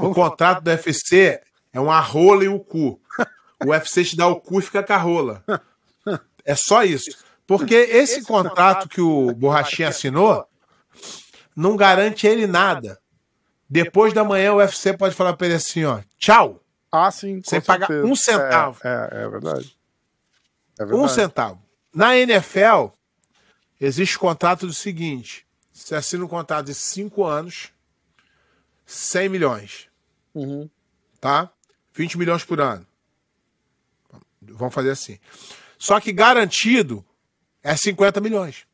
O 0.02 0.14
contrato 0.14 0.62
do 0.64 0.70
UFC 0.70 1.42
é 1.74 1.80
uma 1.80 2.00
rola 2.00 2.44
e 2.44 2.48
um 2.50 2.60
cu. 2.60 3.00
O 3.66 3.70
UFC 3.70 4.04
te 4.06 4.16
dá 4.16 4.28
o 4.28 4.40
cu 4.40 4.60
e 4.60 4.64
fica 4.64 4.84
com 4.84 4.94
a 4.94 4.98
rola. 4.98 5.44
É 6.46 6.56
só 6.56 6.84
isso. 6.84 7.10
Porque 7.46 7.74
esse 7.76 8.24
contrato 8.24 8.88
que 8.88 9.02
o 9.02 9.34
Borrachinha 9.34 9.90
assinou 9.90 10.46
não 11.56 11.76
garante 11.76 12.26
ele 12.28 12.46
nada. 12.48 13.00
Depois 13.70 14.14
da 14.14 14.24
manhã 14.24 14.54
o 14.54 14.58
UFC 14.58 14.96
pode 14.96 15.14
falar 15.16 15.34
pra 15.34 15.48
ele 15.48 15.56
assim, 15.56 15.84
ó, 15.84 16.00
tchau, 16.18 16.60
Ah, 16.92 17.12
sim. 17.12 17.42
Sem 17.44 17.60
pagar 17.62 17.90
um 17.92 18.16
centavo. 18.16 18.80
É, 18.84 19.10
é, 19.12 19.22
é 19.24 19.30
verdade. 19.30 19.78
É 20.80 20.84
um 20.86 20.88
verdade. 20.88 21.14
centavo. 21.14 21.62
Na 21.94 22.16
NFL, 22.18 22.88
existe 23.80 24.18
o 24.18 24.20
contrato 24.20 24.68
do 24.68 24.74
seguinte: 24.74 25.46
você 25.72 25.96
assina 25.96 26.24
um 26.24 26.28
contrato 26.28 26.68
de 26.68 26.76
cinco 26.76 27.26
anos, 27.26 27.72
100 28.86 29.30
milhões. 29.30 29.90
Uhum. 30.34 30.70
tá? 31.20 31.50
20 31.94 32.18
milhões 32.18 32.46
por 32.46 32.62
ano. 32.62 32.86
Vamos 34.42 34.74
fazer 34.74 34.92
assim. 34.92 35.20
Só 35.78 36.00
que 36.00 36.12
garantido 36.12 37.04
é 37.64 37.76
50 37.76 38.22
milhões. 38.22 38.66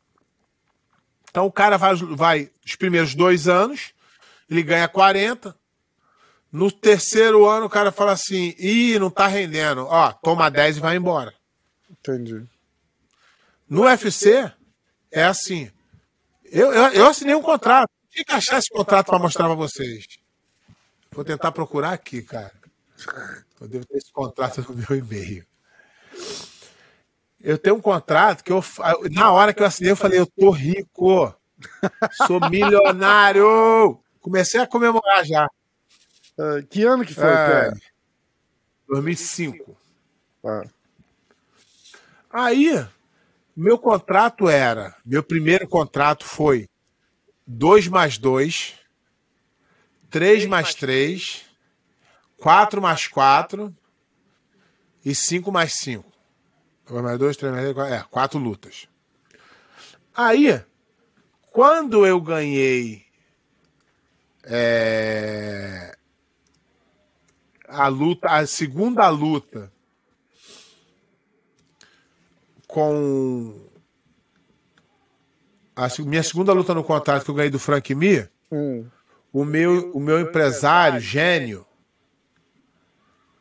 Então 1.30 1.46
o 1.46 1.52
cara 1.52 1.78
vai, 1.78 1.96
vai 1.96 2.52
os 2.66 2.76
primeiros 2.76 3.14
dois 3.16 3.48
anos, 3.48 3.94
ele 4.50 4.64
ganha 4.64 4.88
40. 4.88 5.56
No 6.52 6.72
terceiro 6.72 7.46
ano, 7.46 7.66
o 7.66 7.70
cara 7.70 7.92
fala 7.92 8.14
assim: 8.14 8.56
ih, 8.58 8.98
não 9.00 9.10
tá 9.10 9.28
rendendo. 9.28 9.86
Ó, 9.86 10.12
toma 10.14 10.50
10 10.50 10.78
e 10.78 10.80
vai 10.80 10.96
embora. 10.96 11.34
Entendi. 11.90 12.48
No 13.68 13.84
UFC, 13.84 14.52
é 15.12 15.24
assim. 15.24 15.72
Eu, 16.44 16.72
eu, 16.72 16.84
eu 16.94 17.08
assinei 17.08 17.36
um 17.36 17.42
contrato. 17.42 17.90
Tem 18.14 18.24
que 18.24 18.32
achar 18.32 18.60
esse 18.60 18.70
contrato 18.70 19.08
para 19.08 19.20
mostrar 19.20 19.46
para 19.46 19.56
vocês. 19.56 20.06
Vou 21.12 21.26
tentar 21.26 21.52
procurar 21.52 21.92
aqui, 21.92 22.22
cara. 22.22 22.52
Eu 23.60 23.68
devo 23.68 23.86
ter 23.86 23.98
esse 23.98 24.12
contrato 24.12 24.62
no 24.70 24.76
meu 24.76 24.98
e-mail. 24.98 25.46
Eu 27.42 27.58
tenho 27.58 27.76
um 27.76 27.82
contrato 27.82 28.44
que 28.44 28.52
eu, 28.52 28.64
na 29.12 29.32
hora 29.32 29.54
que 29.54 29.62
eu 29.62 29.68
assinei, 29.68 29.92
eu 29.92 29.96
falei, 29.96 30.20
eu 30.20 30.26
tô 30.26 30.50
rico. 30.50 31.34
Sou 32.26 32.40
milionário. 32.50 34.00
Comecei 34.20 34.60
a 34.60 34.68
comemorar 34.68 35.26
já. 35.26 35.48
Uh, 36.38 36.66
que 36.68 36.84
ano 36.84 37.06
que 37.06 37.14
foi, 37.14 37.30
é, 37.30 37.72
2005. 38.88 39.78
Ah. 40.44 40.64
Aí, 42.30 42.86
meu 43.56 43.78
contrato 43.78 44.50
era, 44.50 44.96
meu 45.06 45.24
primeiro 45.24 45.68
contrato 45.68 46.26
foi 46.26 46.68
2 47.48 47.88
mais 47.88 48.18
2, 48.18 48.76
3 50.10 50.46
mais 50.46 50.76
3, 50.76 51.46
4 52.38 52.82
mais 52.82 53.08
4 53.08 53.76
e 55.04 55.16
5 55.16 55.52
mais 55.52 55.74
5. 55.74 56.12
2 56.88 57.04
mais 57.04 57.18
2, 57.18 57.38
3 57.38 57.54
mais 57.54 57.64
3, 57.64 57.76
4, 57.76 57.94
é, 57.94 58.04
4 58.10 58.40
lutas. 58.40 58.88
Aí, 60.14 60.62
quando 61.52 62.06
eu 62.06 62.20
ganhei 62.20 63.06
é, 64.44 65.96
a 67.68 67.88
luta, 67.88 68.28
a 68.28 68.46
segunda 68.46 69.08
luta 69.10 69.72
com 72.76 73.54
a 75.74 75.88
minha 76.00 76.22
segunda 76.22 76.52
luta 76.52 76.74
no 76.74 76.84
contrato 76.84 77.24
que 77.24 77.32
eu 77.32 77.36
ganhei 77.36 77.50
do 77.50 77.58
Frank 77.58 77.96
Mir, 77.96 78.30
hum. 78.52 78.86
o 79.32 79.46
meu 79.46 79.92
o 79.94 80.00
meu 80.02 80.20
empresário 80.20 81.00
gênio 81.00 81.66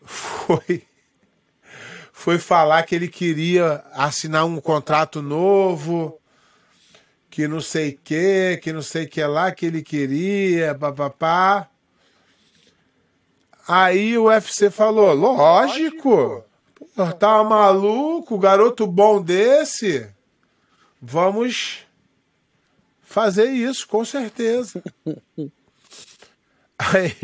foi 0.04 0.86
foi 2.12 2.38
falar 2.38 2.84
que 2.84 2.94
ele 2.94 3.08
queria 3.08 3.84
assinar 3.92 4.46
um 4.46 4.60
contrato 4.60 5.20
novo, 5.20 6.16
que 7.28 7.48
não 7.48 7.60
sei 7.60 7.98
que, 8.04 8.60
que 8.62 8.72
não 8.72 8.82
sei 8.82 9.04
que 9.04 9.20
lá 9.24 9.50
que 9.50 9.66
ele 9.66 9.82
queria, 9.82 10.76
papapá. 10.76 11.68
Aí 13.66 14.16
o 14.16 14.26
UFC 14.26 14.70
falou, 14.70 15.12
lógico. 15.12 16.02
Pô, 16.02 16.53
tá 17.18 17.42
maluco, 17.44 18.38
garoto 18.38 18.86
bom 18.86 19.22
desse? 19.22 20.08
Vamos 21.00 21.80
fazer 23.02 23.50
isso, 23.50 23.86
com 23.86 24.04
certeza. 24.04 24.82
Aí, 26.76 27.14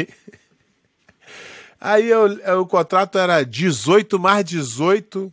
aí 1.81 2.09
eu, 2.09 2.61
o 2.61 2.66
contrato 2.66 3.19
era 3.19 3.45
18 3.45 4.16
mais 4.16 4.45
18, 4.45 5.31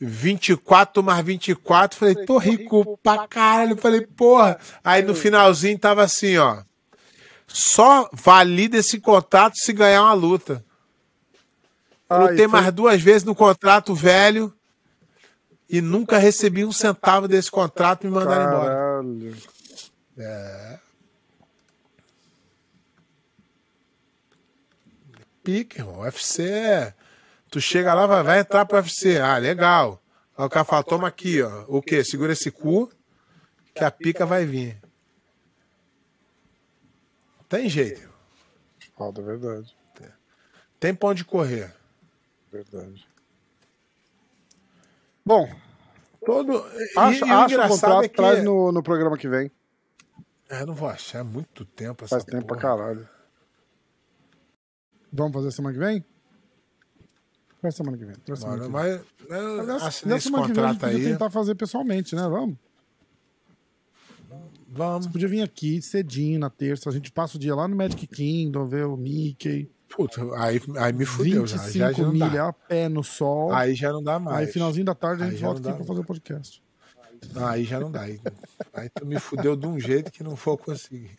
24 0.00 1.02
mais 1.02 1.24
24. 1.24 1.98
Falei, 1.98 2.14
tô 2.24 2.38
rico 2.38 2.98
pra 3.02 3.28
caralho. 3.28 3.76
Falei, 3.76 4.00
porra. 4.00 4.58
Aí 4.82 5.02
no 5.02 5.14
finalzinho 5.14 5.78
tava 5.78 6.02
assim, 6.02 6.38
ó. 6.38 6.62
Só 7.46 8.08
valida 8.12 8.78
esse 8.78 8.98
contrato 8.98 9.56
se 9.56 9.72
ganhar 9.72 10.02
uma 10.02 10.14
luta. 10.14 10.64
Eu 12.08 12.18
lutei 12.18 12.36
foi... 12.38 12.46
mais 12.46 12.72
duas 12.72 13.00
vezes 13.00 13.24
no 13.24 13.34
contrato 13.34 13.94
velho 13.94 14.52
e 15.68 15.80
nunca 15.80 16.18
recebi 16.18 16.64
um 16.64 16.72
centavo 16.72 17.26
desse 17.26 17.50
contrato 17.50 18.04
e 18.04 18.06
me 18.06 18.14
mandaram 18.14 18.44
Caralho. 18.44 19.02
embora. 19.02 19.36
É. 20.18 20.78
Pique, 25.42 25.80
irmão. 25.80 26.00
UFC 26.00 26.42
é. 26.42 26.94
Tu 27.50 27.60
chega 27.60 27.94
lá, 27.94 28.06
vai, 28.06 28.22
vai 28.22 28.40
entrar 28.40 28.64
pro 28.66 28.76
UFC. 28.78 29.18
Ah, 29.18 29.38
legal. 29.38 30.02
Aí 30.36 30.44
o 30.44 30.50
cara 30.50 30.64
fala, 30.64 30.82
toma 30.82 31.08
aqui, 31.08 31.42
ó. 31.42 31.64
O 31.68 31.80
quê? 31.80 32.04
Segura 32.04 32.32
esse 32.32 32.50
cu 32.50 32.90
que 33.74 33.84
a 33.84 33.90
pica 33.90 34.26
vai 34.26 34.44
vir. 34.44 34.80
Tem 37.48 37.68
jeito. 37.68 38.08
Falta, 38.96 39.20
é 39.20 39.24
verdade. 39.24 39.76
Tem 40.80 40.94
pão 40.94 41.14
de 41.14 41.24
correr. 41.24 41.72
Verdade. 42.62 43.06
Bom, 45.24 45.48
todo. 46.24 46.64
Acho, 46.96 47.24
e, 47.24 47.30
acho 47.30 47.60
o 47.60 47.68
contrato 47.68 48.04
é 48.04 48.08
que... 48.08 48.16
traz 48.16 48.44
no, 48.44 48.70
no 48.70 48.82
programa 48.82 49.18
que 49.18 49.28
vem. 49.28 49.50
É, 50.48 50.64
não 50.64 50.74
vou 50.74 50.88
achar. 50.88 51.20
É 51.20 51.22
muito 51.22 51.64
tempo 51.64 52.04
essa 52.04 52.16
Faz 52.16 52.24
tempo 52.24 52.46
porra. 52.46 52.60
pra 52.60 52.68
caralho. 52.68 53.08
Vamos 55.12 55.32
fazer 55.32 55.50
semana 55.50 55.74
que 55.74 55.80
vem? 55.80 56.04
Faz 57.60 57.74
semana 57.74 57.96
que 57.96 58.04
vem. 58.04 58.14
Semana 58.36 58.56
que 58.56 58.62
vem. 58.62 58.70
Mas, 58.70 60.02
nessa 60.02 60.20
semana 60.20 60.46
que 60.46 60.52
vem 60.52 60.64
a 60.64 60.72
gente 60.72 60.80
podia 60.80 60.96
aí. 60.96 61.04
tentar 61.04 61.30
fazer 61.30 61.54
pessoalmente, 61.54 62.14
né? 62.14 62.28
Vamos? 62.28 62.56
Vamos. 64.68 65.06
Você 65.06 65.12
podia 65.12 65.28
vir 65.28 65.42
aqui 65.42 65.80
cedinho 65.80 66.38
na 66.38 66.50
terça. 66.50 66.90
A 66.90 66.92
gente 66.92 67.10
passa 67.10 67.36
o 67.36 67.40
dia 67.40 67.54
lá 67.54 67.66
no 67.66 67.74
Magic 67.74 68.06
Kingdom, 68.06 68.66
ver 68.66 68.86
o 68.86 68.96
Mickey. 68.96 69.70
Puta, 69.96 70.20
aí, 70.36 70.60
aí 70.76 70.92
me 70.92 71.06
fudeu 71.06 71.46
25 71.46 71.72
já. 71.72 71.92
já, 71.92 72.06
milha 72.08 72.44
a 72.44 72.52
pé 72.52 72.86
no 72.86 73.02
sol. 73.02 73.50
Aí 73.54 73.74
já 73.74 73.90
não 73.90 74.02
dá 74.02 74.18
mais. 74.18 74.36
Aí 74.36 74.52
finalzinho 74.52 74.84
da 74.84 74.94
tarde 74.94 75.22
a 75.22 75.30
gente 75.30 75.40
volta 75.40 75.66
aqui 75.66 75.78
pra 75.78 75.86
fazer 75.86 76.00
o 76.00 76.04
podcast. 76.04 76.62
aí 77.36 77.64
já 77.64 77.80
não 77.80 77.90
dá. 77.90 78.02
Aí, 78.02 78.20
aí 78.74 78.90
tu 78.90 79.06
me 79.06 79.18
fudeu 79.18 79.56
de 79.56 79.66
um 79.66 79.80
jeito 79.80 80.12
que 80.12 80.22
não 80.22 80.34
vou 80.34 80.58
conseguir. 80.58 81.18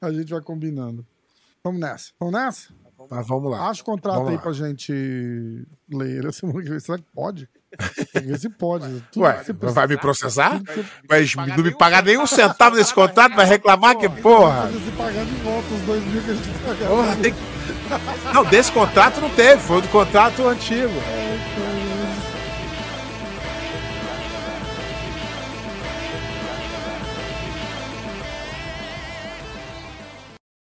A 0.00 0.12
gente 0.12 0.30
vai 0.30 0.40
combinando. 0.40 1.04
Vamos 1.64 1.80
nessa. 1.80 2.12
Vamos 2.20 2.34
nessa? 2.34 2.74
Mas 3.10 3.26
vamos 3.26 3.50
lá. 3.50 3.68
Acha 3.68 3.82
o 3.82 3.84
contrato 3.84 4.14
vamos 4.14 4.30
aí 4.30 4.36
lá. 4.36 4.42
pra 4.42 4.52
gente 4.52 5.66
ler. 5.92 6.30
Será 6.80 6.98
que 6.98 7.04
pode? 7.12 7.48
Ver 8.14 8.38
se 8.38 8.48
pode. 8.48 9.02
Ué, 9.16 9.42
vai 9.72 9.86
me 9.88 9.96
processar? 9.96 10.62
Mas 11.08 11.34
não 11.34 11.64
me 11.64 11.76
pagar 11.76 12.04
nenhum 12.04 12.26
centavo 12.26 12.76
desse 12.76 12.94
contrato, 12.94 13.34
vai 13.34 13.46
reclamar 13.46 13.98
que 13.98 14.08
porra. 14.08 14.70
Se 14.70 14.90
pagar 14.92 15.24
de 15.24 15.34
volta 15.36 15.74
os 15.74 15.80
dois 15.82 16.04
mil 16.04 16.22
que 16.22 16.30
a 16.30 16.34
gente 16.34 16.58
pagou. 16.60 16.96
Porra, 16.96 17.16
tem... 17.16 17.34
Não, 18.32 18.44
desse 18.44 18.72
contrato 18.72 19.20
não 19.20 19.30
teve, 19.30 19.62
foi 19.62 19.80
do 19.80 19.88
contrato 19.88 20.46
antigo. 20.46 20.92